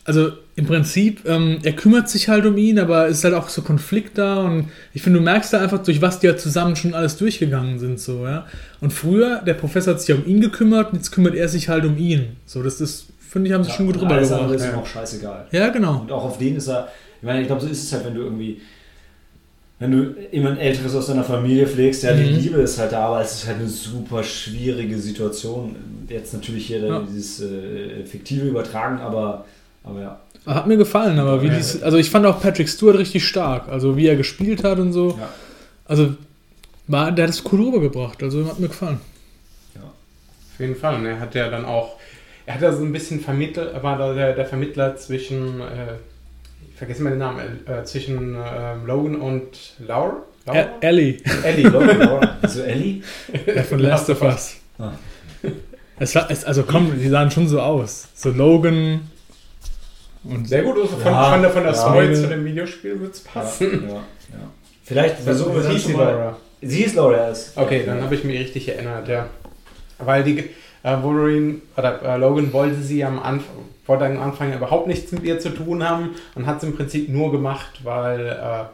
Also 0.05 0.33
im 0.57 0.67
Prinzip, 0.67 1.27
ähm, 1.27 1.59
er 1.63 1.75
kümmert 1.75 2.09
sich 2.09 2.29
halt 2.29 2.45
um 2.47 2.57
ihn, 2.57 2.79
aber 2.79 3.09
es 3.09 3.19
ist 3.19 3.25
halt 3.25 3.35
auch 3.35 3.49
so 3.49 3.63
Konflikt 3.63 4.19
da 4.19 4.43
und 4.45 4.69
ich 4.93 5.03
finde, 5.03 5.19
du 5.21 5.25
merkst 5.25 5.53
da 5.53 5.61
einfach, 5.61 5.83
durch 5.83 6.03
was 6.03 6.19
die 6.19 6.27
ja 6.27 6.37
zusammen 6.37 6.77
schon 6.77 6.95
alles 6.95 7.17
durchgegangen 7.19 7.79
sind, 7.79 8.01
so, 8.01 8.27
ja. 8.27 8.47
Und 8.81 8.93
früher, 8.93 9.43
der 9.43 9.55
Professor 9.55 9.95
hat 9.95 10.01
sich 10.01 10.09
ja 10.09 10.17
um 10.17 10.27
ihn 10.27 10.41
gekümmert 10.41 10.93
und 10.93 10.99
jetzt 10.99 11.13
kümmert 11.13 11.35
er 11.35 11.49
sich 11.49 11.69
halt 11.69 11.85
um 11.85 11.97
ihn. 11.97 12.37
So, 12.47 12.63
das 12.63 12.81
ist, 12.81 13.07
finde 13.21 13.49
ich, 13.49 13.55
haben 13.55 13.65
sie 13.65 13.71
schon 13.71 13.87
gut 13.87 13.97
Alles 14.03 14.33
andere 14.33 14.51
rübergebracht. 14.51 14.61
ist 14.61 14.67
ihm 14.67 14.73
ja. 14.73 14.83
auch 14.83 14.87
scheißegal. 14.87 15.47
Ja, 15.53 15.69
genau. 15.69 16.01
Und 16.01 16.11
auch 16.11 16.25
auf 16.25 16.39
den 16.39 16.57
ist 16.57 16.69
er, 16.69 16.89
ich 17.21 17.27
meine, 17.27 17.43
ich 17.43 17.47
glaube, 17.47 17.63
so 17.63 17.69
ist 17.69 17.85
es 17.85 17.93
halt, 17.93 18.05
wenn 18.05 18.15
du 18.15 18.23
irgendwie, 18.23 18.61
wenn 19.83 19.91
du 19.91 20.15
jemand 20.31 20.61
Älteres 20.61 20.95
aus 20.95 21.07
deiner 21.09 21.25
Familie 21.25 21.67
pflegst, 21.67 22.05
ja, 22.05 22.13
die 22.13 22.31
Mhm. 22.31 22.37
Liebe 22.39 22.59
ist 22.61 22.79
halt 22.79 22.93
da, 22.93 23.07
aber 23.09 23.21
es 23.21 23.35
ist 23.35 23.47
halt 23.49 23.59
eine 23.59 23.69
super 23.69 24.23
schwierige 24.23 24.97
Situation. 24.99 25.75
Jetzt 26.09 26.33
natürlich 26.35 26.67
hier 26.67 26.79
Ja. 26.87 27.01
dieses 27.01 27.41
äh, 27.41 28.05
fiktive 28.05 28.47
Übertragen, 28.47 29.01
aber, 29.01 29.45
aber 29.83 30.01
ja. 30.01 30.21
Hat 30.47 30.67
mir 30.67 30.77
gefallen, 30.77 31.19
aber 31.19 31.43
wie 31.43 31.49
Ja. 31.49 31.57
dies, 31.57 31.83
also 31.83 31.97
ich 31.99 32.11
fand 32.11 32.27
auch 32.27 32.41
Patrick 32.41 32.69
Stewart 32.69 32.97
richtig 32.99 33.27
stark, 33.27 33.69
also 33.69 33.97
wie 33.97 34.07
er 34.07 34.17
gespielt 34.17 34.63
hat 34.65 34.79
und 34.79 34.93
so. 34.93 35.17
Ja. 35.19 35.29
Also 35.85 36.15
war, 36.87 37.11
der 37.13 37.25
hat 37.27 37.31
es 37.35 37.43
cool 37.53 37.65
rübergebracht, 37.67 38.23
also 38.23 38.47
hat 38.47 38.59
mir 38.61 38.69
gefallen. 38.69 38.99
Auf 40.55 40.61
jeden 40.61 40.77
Fall. 40.77 40.97
Und 40.97 41.07
er 41.07 41.19
hat 41.19 41.35
ja 41.35 41.49
dann 41.49 41.65
auch, 41.65 41.97
er 42.47 42.55
hat 42.55 42.63
ja 42.63 42.73
so 42.73 42.83
ein 42.85 42.93
bisschen 42.93 43.21
vermittelt, 43.21 43.73
er 43.73 43.83
war 43.83 43.97
da 43.99 44.13
der, 44.15 44.35
der 44.35 44.47
Vermittler 44.47 44.97
zwischen, 44.97 45.61
äh, 45.61 45.95
vergesse 46.83 47.05
mal 47.05 47.11
den 47.11 47.21
Namen, 47.21 47.65
äh, 47.69 47.85
zwischen 47.85 48.35
ähm, 48.35 48.87
Logan 48.87 49.15
und 49.21 49.75
Laura? 49.79 50.17
Laura? 50.45 50.59
Er, 50.59 50.73
Ellie 50.81 51.19
Ellie. 51.45 51.69
Laura, 51.69 51.93
Laura. 51.93 52.39
So 52.49 52.63
Ellie? 52.63 53.03
ja, 53.47 53.63
von 53.63 53.79
Last 53.79 54.11
of 54.11 54.21
Us. 54.21 54.57
Ah. 54.81 54.91
Es 56.01 56.13
war, 56.17 56.29
es, 56.29 56.45
also 56.45 56.65
komm, 56.65 56.99
die 56.99 57.09
sahen 57.09 57.31
schon 57.31 57.47
so 57.47 57.61
aus. 57.61 58.09
So 58.17 58.31
Logan 58.31 59.09
und 60.25 60.49
Sehr 60.49 60.65
gut, 60.65 60.77
also 60.77 60.97
von, 60.97 61.13
Ja, 61.13 61.31
von 61.31 61.43
der, 61.43 61.51
von 61.53 61.63
der 61.63 61.73
ja. 61.73 61.79
Story 61.79 62.15
zu 62.15 62.27
dem 62.27 62.45
Videospiel 62.45 63.01
wird 63.01 63.15
es 63.15 63.21
passen. 63.21 63.85
ja, 63.89 63.95
ja. 63.95 64.03
Vielleicht 64.83 65.19
versuchen 65.21 65.55
wir 65.55 65.97
mal. 65.97 66.13
Laura? 66.13 66.37
Sie 66.63 66.83
ist 66.83 66.97
Laura 66.97 67.29
erst. 67.29 67.57
Okay, 67.57 67.85
dann 67.87 68.03
habe 68.03 68.17
ich 68.17 68.25
mich 68.25 68.41
richtig 68.41 68.69
erinnert, 68.69 69.07
ja. 69.07 69.29
Weil 69.99 70.25
die 70.25 70.51
äh, 70.83 71.01
Wolverine 71.01 71.61
oder 71.77 72.03
äh, 72.03 72.17
Logan 72.17 72.53
wollte 72.53 72.83
sie 72.83 73.05
am 73.05 73.23
Anfang, 73.23 73.55
wollte 73.87 74.05
am 74.05 74.21
Anfang 74.21 74.53
überhaupt 74.53 74.87
nichts 74.87 75.13
mit 75.13 75.25
ihr 75.25 75.39
zu 75.39 75.51
tun 75.51 75.87
haben 75.87 76.11
und 76.35 76.47
hat 76.47 76.59
es 76.59 76.65
im 76.65 76.77
Prinzip 76.77 77.09
nur 77.09 77.33
gemacht, 77.33 77.81
weil, 77.83 78.27
äh, 78.27 78.65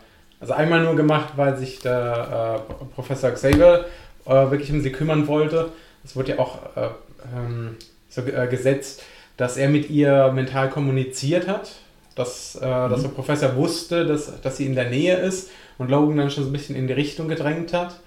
also 0.41 0.53
einmal 0.53 0.83
nur 0.83 0.97
gemacht, 0.97 1.35
weil 1.37 1.57
sich 1.57 1.81
der 1.81 2.65
äh, 2.81 2.85
Professor 2.95 3.31
Xavier 3.31 3.87
äh, 4.27 4.31
wirklich 4.31 4.71
um 4.71 4.81
sie 4.81 4.93
kümmern 4.93 5.27
wollte. 5.27 5.71
Es 6.05 6.15
wurde 6.15 6.33
ja 6.33 6.39
auch 6.39 6.59
äh, 6.77 6.89
ähm, 7.35 7.77
so 8.09 8.23
äh, 8.23 8.47
gesetzt, 8.49 9.03
dass 9.37 9.57
er 9.57 9.69
mit 9.69 9.91
ihr 9.91 10.33
mental 10.33 10.69
kommuniziert 10.71 11.49
hat, 11.49 11.73
dass, 12.15 12.57
äh, 12.57 12.61
dass 12.61 13.03
der 13.03 13.09
Professor 13.09 13.57
wusste, 13.57 14.05
dass, 14.07 14.41
dass 14.41 14.57
sie 14.57 14.67
in 14.67 14.75
der 14.75 14.91
Nähe 14.91 15.17
ist 15.17 15.51
und 15.79 15.91
Logan 15.91 16.17
dann 16.17 16.31
schon 16.31 16.45
so 16.45 16.51
ein 16.51 16.53
bisschen 16.53 16.77
in 16.77 16.87
die 16.87 16.93
Richtung 16.93 17.29
gedrängt 17.29 17.73
hat 17.73 18.01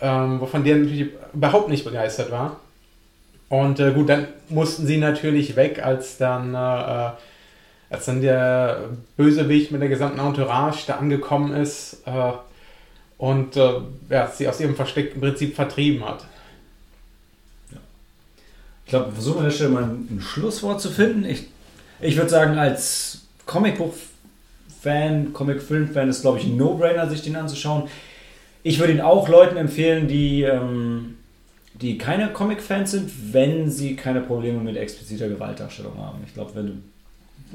ähm, 0.00 0.40
wovon 0.40 0.64
der 0.64 0.76
natürlich 0.76 1.12
überhaupt 1.32 1.68
nicht 1.68 1.84
begeistert 1.84 2.30
war. 2.30 2.60
Und 3.48 3.78
äh, 3.80 3.92
gut, 3.92 4.08
dann 4.08 4.26
mussten 4.48 4.86
sie 4.86 4.96
natürlich 4.96 5.56
weg, 5.56 5.84
als 5.84 6.16
dann, 6.16 6.54
äh, 6.54 6.58
äh, 6.58 7.10
als 7.90 8.06
dann 8.06 8.20
der 8.20 8.88
Bösewicht 9.16 9.70
mit 9.70 9.80
der 9.80 9.88
gesamten 9.88 10.18
Entourage 10.18 10.86
da 10.86 10.96
angekommen 10.96 11.54
ist 11.54 12.02
äh, 12.06 12.32
und 13.18 13.56
äh, 13.56 13.80
ja, 14.10 14.26
sie 14.26 14.48
aus 14.48 14.60
ihrem 14.60 14.74
Versteck 14.74 15.14
im 15.14 15.20
Prinzip 15.20 15.54
vertrieben 15.54 16.04
hat. 16.04 16.24
Ich 18.84 18.90
glaube, 18.90 19.06
wir 19.06 19.12
versuchen 19.14 19.38
an 19.38 19.44
der 19.44 19.50
Stelle 19.50 19.70
mal 19.70 19.82
ein 19.84 20.20
Schlusswort 20.20 20.80
zu 20.80 20.90
finden. 20.90 21.24
Ich, 21.24 21.48
ich 22.00 22.16
würde 22.16 22.28
sagen, 22.28 22.58
als 22.58 23.22
Comicbuch-Fan, 23.46 25.32
Comic-Film-Fan 25.32 26.08
ist, 26.08 26.22
glaube 26.22 26.38
ich, 26.38 26.44
ein 26.44 26.56
No-Brainer, 26.56 27.08
sich 27.08 27.22
den 27.22 27.36
anzuschauen. 27.36 27.84
Ich 28.62 28.78
würde 28.78 28.92
ihn 28.92 29.00
auch 29.00 29.28
Leuten 29.28 29.56
empfehlen, 29.56 30.08
die, 30.08 30.42
ähm, 30.42 31.16
die 31.80 31.98
keine 31.98 32.28
Comic-Fans 32.28 32.92
sind, 32.92 33.10
wenn 33.32 33.70
sie 33.70 33.96
keine 33.96 34.20
Probleme 34.20 34.60
mit 34.60 34.76
expliziter 34.76 35.28
Gewaltdarstellung 35.28 35.96
haben. 35.98 36.18
Ich 36.26 36.34
glaube, 36.34 36.52
wenn 36.54 36.66
du. 36.66 36.72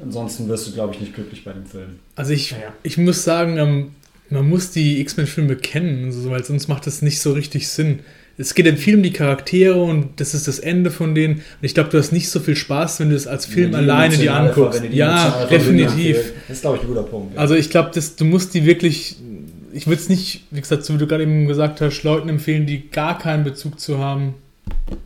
Ansonsten 0.02 0.48
wirst 0.48 0.68
du, 0.68 0.72
glaube 0.74 0.94
ich, 0.94 1.02
nicht 1.02 1.14
glücklich 1.16 1.44
bei 1.44 1.52
dem 1.52 1.66
Film. 1.66 2.00
Also 2.16 2.32
ich, 2.32 2.52
Ja, 2.52 2.58
ich 2.84 2.98
muss 2.98 3.24
sagen, 3.24 3.58
ähm, 3.58 3.91
man 4.30 4.48
muss 4.48 4.72
die 4.72 5.02
X-Men-Filme 5.02 5.56
kennen, 5.58 6.06
also, 6.06 6.30
weil 6.30 6.44
sonst 6.44 6.68
macht 6.68 6.88
das 6.88 7.02
nicht 7.02 7.20
so 7.20 7.34
richtig 7.34 7.68
Sinn. 7.68 8.00
Es 8.38 8.56
geht 8.56 8.80
viel 8.80 8.96
um 8.96 9.04
die 9.04 9.12
Charaktere 9.12 9.82
und 9.84 10.22
das 10.22 10.34
ist 10.34 10.48
das 10.48 10.60
Ende 10.60 10.91
von 10.91 11.14
denen. 11.16 11.36
Und 11.36 11.44
ich 11.62 11.74
glaube, 11.74 11.90
du 11.90 11.98
hast 11.98 12.14
nicht 12.14 12.30
so 12.30 12.40
viel 12.40 12.56
Spaß, 12.56 13.02
wenn 13.02 13.10
du 13.10 13.16
es 13.16 13.28
als 13.28 13.46
Film 13.46 13.74
Wenn 13.74 13.84
die 13.84 13.91
alleine 13.91 14.18
dir 14.18 14.34
anguckst. 14.34 14.82
Ja, 14.91 15.46
definitiv. 15.52 16.18
Das 16.48 16.58
ist, 16.58 16.62
glaube 16.62 16.78
ich, 16.78 16.84
ein 16.84 16.88
guter 16.88 17.04
Punkt. 17.04 17.36
ja. 17.36 17.41
Also 17.41 17.56
ich 17.56 17.70
glaube, 17.70 17.91
das- 17.94 18.16
du 18.16 18.24
musst 18.24 18.54
die 18.54 18.64
wirklich 18.66 19.18
ich 19.74 19.88
würde 19.88 20.02
es 20.02 20.10
nicht, 20.10 20.46
wie 20.52 20.60
gesagt, 20.62 20.84
so 20.86 20.94
wie 20.94 20.98
du 20.98 21.08
gerade 21.08 21.24
eben 21.24 21.48
gesagt 21.48 21.82
hast, 21.82 22.04
Leuten 22.04 22.30
empfehlen, 22.30 22.66
die 22.66 22.90
gar 22.90 23.18
keinen 23.18 23.44
Bezug 23.44 23.80
zu 23.80 24.00
haben 24.00 24.36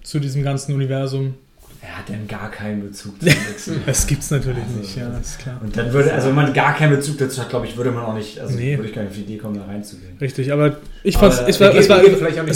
zu 0.04 0.20
diesem 0.20 0.44
ganzen 0.44 0.74
Universum. 0.74 1.36
Wer 1.82 1.98
hat 1.98 2.08
denn 2.08 2.28
gar 2.30 2.50
keinen 2.50 2.82
Bezug 2.82 3.20
zu 3.22 3.28
X-Men? 3.52 3.82
Das 3.86 4.08
gibt's 4.08 4.32
natürlich 4.32 4.64
Also, 4.64 4.80
nicht, 4.80 4.96
ja, 4.96 5.18
ist 5.18 5.40
klar. 5.40 5.60
Und 5.62 5.76
dann 5.76 5.92
würde, 5.92 6.14
also 6.14 6.30
wenn 6.30 6.36
man 6.36 6.54
gar 6.54 6.74
keinen 6.76 6.96
Bezug 6.96 7.18
dazu 7.18 7.42
hat, 7.42 7.50
glaube 7.50 7.66
ich, 7.68 7.76
würde 7.76 7.92
man 7.92 8.04
auch 8.06 8.14
nicht, 8.16 8.40
also 8.40 8.56
Nee. 8.58 8.78
würde 8.78 8.88
ich 8.90 8.96
gar 8.96 9.02
nicht 9.02 9.12
auf 9.12 9.18
die 9.18 9.24
Idee 9.24 9.38
kommen, 9.38 9.56
da 9.56 9.66
reinzugehen. 9.66 10.18
Richtig, 10.22 10.54
aber 10.54 10.78
ich 11.04 11.18
fand 11.18 11.34
es 11.34 11.40
war, 11.42 11.48
es 11.50 11.60
war, 11.60 11.74
es 11.76 11.90
war 11.90 11.98
aber- 12.00 12.48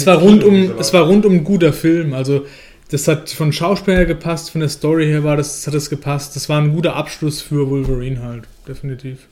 es 0.79 0.93
war 0.93 1.03
rundum 1.03 1.33
ein 1.33 1.43
guter 1.43 1.73
Film. 1.73 2.13
Also 2.13 2.45
das 2.89 3.05
hat 3.09 3.29
von 3.29 3.51
Schauspieler 3.51 3.97
her 3.97 4.05
gepasst, 4.05 4.49
von 4.51 4.61
der 4.61 4.69
Story 4.69 5.07
her 5.07 5.25
war 5.25 5.35
das, 5.35 5.67
hat 5.67 5.73
das 5.73 5.89
gepasst. 5.89 6.37
Das 6.37 6.47
war 6.47 6.61
ein 6.61 6.71
guter 6.73 6.95
Abschluss 6.95 7.41
für 7.41 7.69
Wolverine 7.69 8.21
halt, 8.23 8.43
definitiv. 8.65 9.27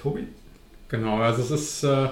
Tobi? 0.00 0.28
Genau, 0.94 1.18
also 1.18 1.42
es 1.42 1.50
ist. 1.50 1.84
Äh, 1.84 2.08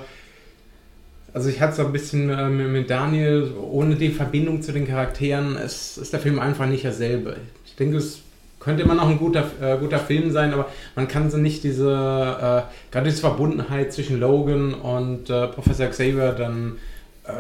also 1.35 1.49
ich 1.49 1.63
hatte 1.63 1.77
so 1.77 1.87
ein 1.87 1.93
bisschen 1.93 2.29
äh, 2.29 2.49
mit, 2.49 2.91
Daniel, 2.91 3.55
ohne 3.59 3.95
die 3.95 4.11
Verbindung 4.11 4.61
zu 4.61 4.71
den 4.73 4.87
Charakteren, 4.87 5.57
es 5.57 5.97
ist 5.97 6.13
der 6.13 6.21
Film 6.21 6.39
einfach 6.39 6.67
nicht 6.67 6.85
dasselbe. 6.85 7.37
Ich 7.65 7.75
denke, 7.75 7.97
es 7.97 8.21
könnte 8.61 8.83
immer 8.83 8.95
noch 8.95 9.09
ein 9.09 9.19
guter, 9.19 9.51
äh, 9.63 9.79
guter 9.79 9.99
Film 9.99 10.31
sein, 10.31 10.53
aber 10.53 10.69
man 10.95 11.09
kann 11.09 11.31
so 11.31 11.39
nicht 11.39 11.65
diese, 11.65 11.89
äh, 11.89 12.93
gerade 12.93 13.09
diese 13.09 13.23
Verbundenheit 13.23 13.95
zwischen 13.95 14.21
Logan 14.21 14.75
und 14.75 15.31
äh, 15.31 15.49
Professor 15.49 15.87
Xavier 15.87 16.33
dann, 16.33 16.77
äh, 17.25 17.33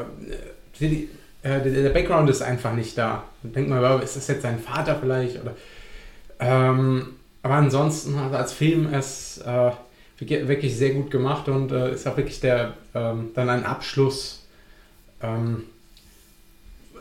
die, 0.81 1.10
äh, 1.43 1.60
der, 1.60 1.82
der 1.82 1.90
Background 1.90 2.31
ist 2.31 2.40
einfach 2.40 2.73
nicht 2.73 2.97
da. 2.97 3.24
Dann 3.43 3.52
denkt 3.52 3.69
man, 3.69 4.01
ist 4.01 4.16
das 4.16 4.27
jetzt 4.27 4.43
sein 4.43 4.59
Vater 4.59 4.97
vielleicht? 4.98 5.39
Oder, 5.43 5.55
ähm, 6.40 7.09
aber 7.43 7.55
ansonsten, 7.56 8.16
also 8.16 8.36
als 8.36 8.52
Film 8.55 8.93
ist 8.94 9.43
äh, 9.44 9.70
wirklich- 10.28 10.76
sehr 10.76 10.90
gut 10.90 11.10
gemacht 11.10 11.48
und 11.48 11.72
äh, 11.72 11.92
ist 11.94 12.06
auch 12.06 12.16
wirklich 12.16 12.40
der 12.40 12.74
ähm, 12.94 13.30
dann 13.34 13.48
ein 13.48 13.64
Abschluss. 13.64 14.46
Ähm, 15.22 15.64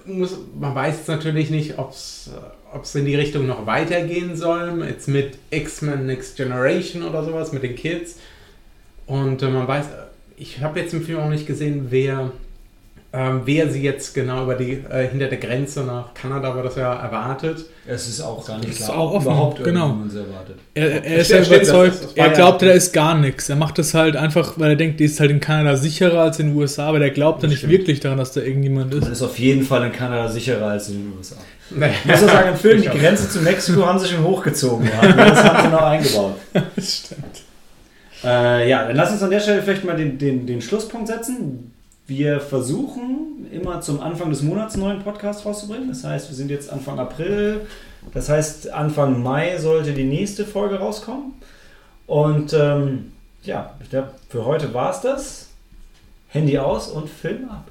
muss, 0.05 0.37
man 0.59 0.73
weiß 0.73 1.07
natürlich 1.07 1.49
nicht, 1.49 1.77
ob 1.77 1.91
es 1.91 2.95
in 2.95 3.05
die 3.05 3.15
Richtung 3.15 3.47
noch 3.47 3.65
weitergehen 3.65 4.35
soll, 4.35 4.83
jetzt 4.87 5.07
mit 5.07 5.37
X-Men 5.51 6.05
Next 6.05 6.37
Generation 6.37 7.03
oder 7.03 7.23
sowas, 7.23 7.51
mit 7.51 7.63
den 7.63 7.75
Kids. 7.75 8.17
Und 9.05 9.41
äh, 9.43 9.49
man 9.49 9.67
weiß, 9.67 9.85
ich 10.37 10.61
habe 10.61 10.79
jetzt 10.79 10.93
im 10.93 11.03
Film 11.03 11.19
auch 11.19 11.29
nicht 11.29 11.45
gesehen, 11.45 11.87
wer, 11.89 12.31
ähm, 13.13 13.41
wer 13.43 13.69
sie 13.69 13.81
jetzt 13.81 14.13
genau 14.13 14.43
über 14.43 14.55
die, 14.55 14.83
äh, 14.89 15.07
hinter 15.09 15.27
der 15.27 15.37
Grenze 15.37 15.81
nach 15.83 16.13
Kanada, 16.13 16.55
war 16.55 16.63
das 16.63 16.77
ja 16.77 16.93
erwartet. 16.93 17.65
Es 17.85 18.07
ist 18.07 18.21
auch 18.21 18.45
gar 18.47 18.57
nicht 18.59 18.69
ist 18.69 18.85
klar, 18.85 18.97
auch 18.97 19.09
ob 19.09 19.15
offen, 19.17 19.25
überhaupt 19.25 19.63
genau. 19.65 19.87
erwartet. 19.89 20.55
Er, 20.75 21.03
er 21.03 21.17
ist 21.17 21.29
ja 21.29 21.39
das- 21.39 21.47
überzeugt, 21.49 22.03
das 22.03 22.13
er 22.13 22.27
ja- 22.27 22.33
glaubt, 22.33 22.61
da 22.61 22.71
ist 22.71 22.93
gar 22.93 23.17
nichts. 23.17 23.49
Er 23.49 23.57
macht 23.57 23.77
das 23.79 23.93
halt 23.93 24.15
einfach, 24.15 24.53
weil 24.57 24.69
er 24.71 24.75
denkt, 24.77 25.01
die 25.01 25.05
ist 25.05 25.19
halt 25.19 25.29
in 25.31 25.41
Kanada 25.41 25.75
sicherer 25.75 26.21
als 26.21 26.39
in 26.39 26.47
den 26.51 26.55
USA, 26.55 26.87
aber 26.87 26.99
der 26.99 27.09
glaubt 27.09 27.43
ja 27.43 27.49
nicht 27.49 27.57
Stimmt. 27.57 27.73
wirklich 27.73 27.99
daran, 27.99 28.17
dass 28.17 28.31
da 28.31 28.39
irgendjemand 28.41 28.93
Man 28.93 29.01
ist. 29.01 29.09
ist 29.09 29.21
auf 29.21 29.37
jeden 29.37 29.63
Fall 29.63 29.85
in 29.87 29.91
Kanada 29.91 30.29
sicherer 30.29 30.67
als 30.67 30.87
in 30.89 31.09
den 31.09 31.17
USA. 31.17 31.35
Naja, 31.73 31.93
Ich 32.03 32.05
muss 32.11 32.23
auch 32.23 32.27
sagen, 32.29 32.49
im 32.49 32.55
Film, 32.55 32.77
die 32.81 32.87
Ich 32.87 32.91
auch. 32.93 32.97
Grenze 32.97 33.29
zu 33.29 33.39
Mexiko 33.41 33.85
haben 33.85 33.99
sie 33.99 34.07
schon 34.07 34.23
hochgezogen. 34.23 34.85
gehabt. 34.85 35.17
Das 35.19 35.43
haben 35.43 35.63
sie 35.63 35.69
noch 35.71 35.81
eingebaut. 35.83 36.35
Das 36.75 36.97
stimmt. 36.97 37.41
Äh, 38.23 38.69
ja, 38.69 38.85
dann 38.87 38.95
lass 38.95 39.11
uns 39.11 39.23
an 39.23 39.31
der 39.31 39.39
Stelle 39.39 39.61
vielleicht 39.63 39.83
mal 39.83 39.95
den, 39.97 40.17
den, 40.17 40.45
den 40.45 40.61
Schlusspunkt 40.61 41.07
setzen. 41.07 41.73
Wir 42.11 42.41
versuchen 42.41 43.47
immer 43.53 43.79
zum 43.79 44.01
Anfang 44.01 44.31
des 44.31 44.41
Monats 44.41 44.73
einen 44.73 44.83
neuen 44.83 45.01
Podcast 45.01 45.45
rauszubringen. 45.45 45.87
Das 45.87 46.03
heißt, 46.03 46.27
wir 46.27 46.35
sind 46.35 46.51
jetzt 46.51 46.69
Anfang 46.69 46.99
April. 46.99 47.61
Das 48.13 48.27
heißt, 48.27 48.69
Anfang 48.69 49.23
Mai 49.23 49.57
sollte 49.59 49.93
die 49.93 50.03
nächste 50.03 50.45
Folge 50.45 50.75
rauskommen. 50.75 51.35
Und 52.07 52.51
ähm, 52.51 53.13
ja, 53.43 53.75
für 54.27 54.43
heute 54.43 54.73
war 54.73 54.91
es 54.91 54.99
das. 54.99 55.47
Handy 56.27 56.57
aus 56.57 56.89
und 56.89 57.09
Film 57.09 57.49
ab. 57.49 57.70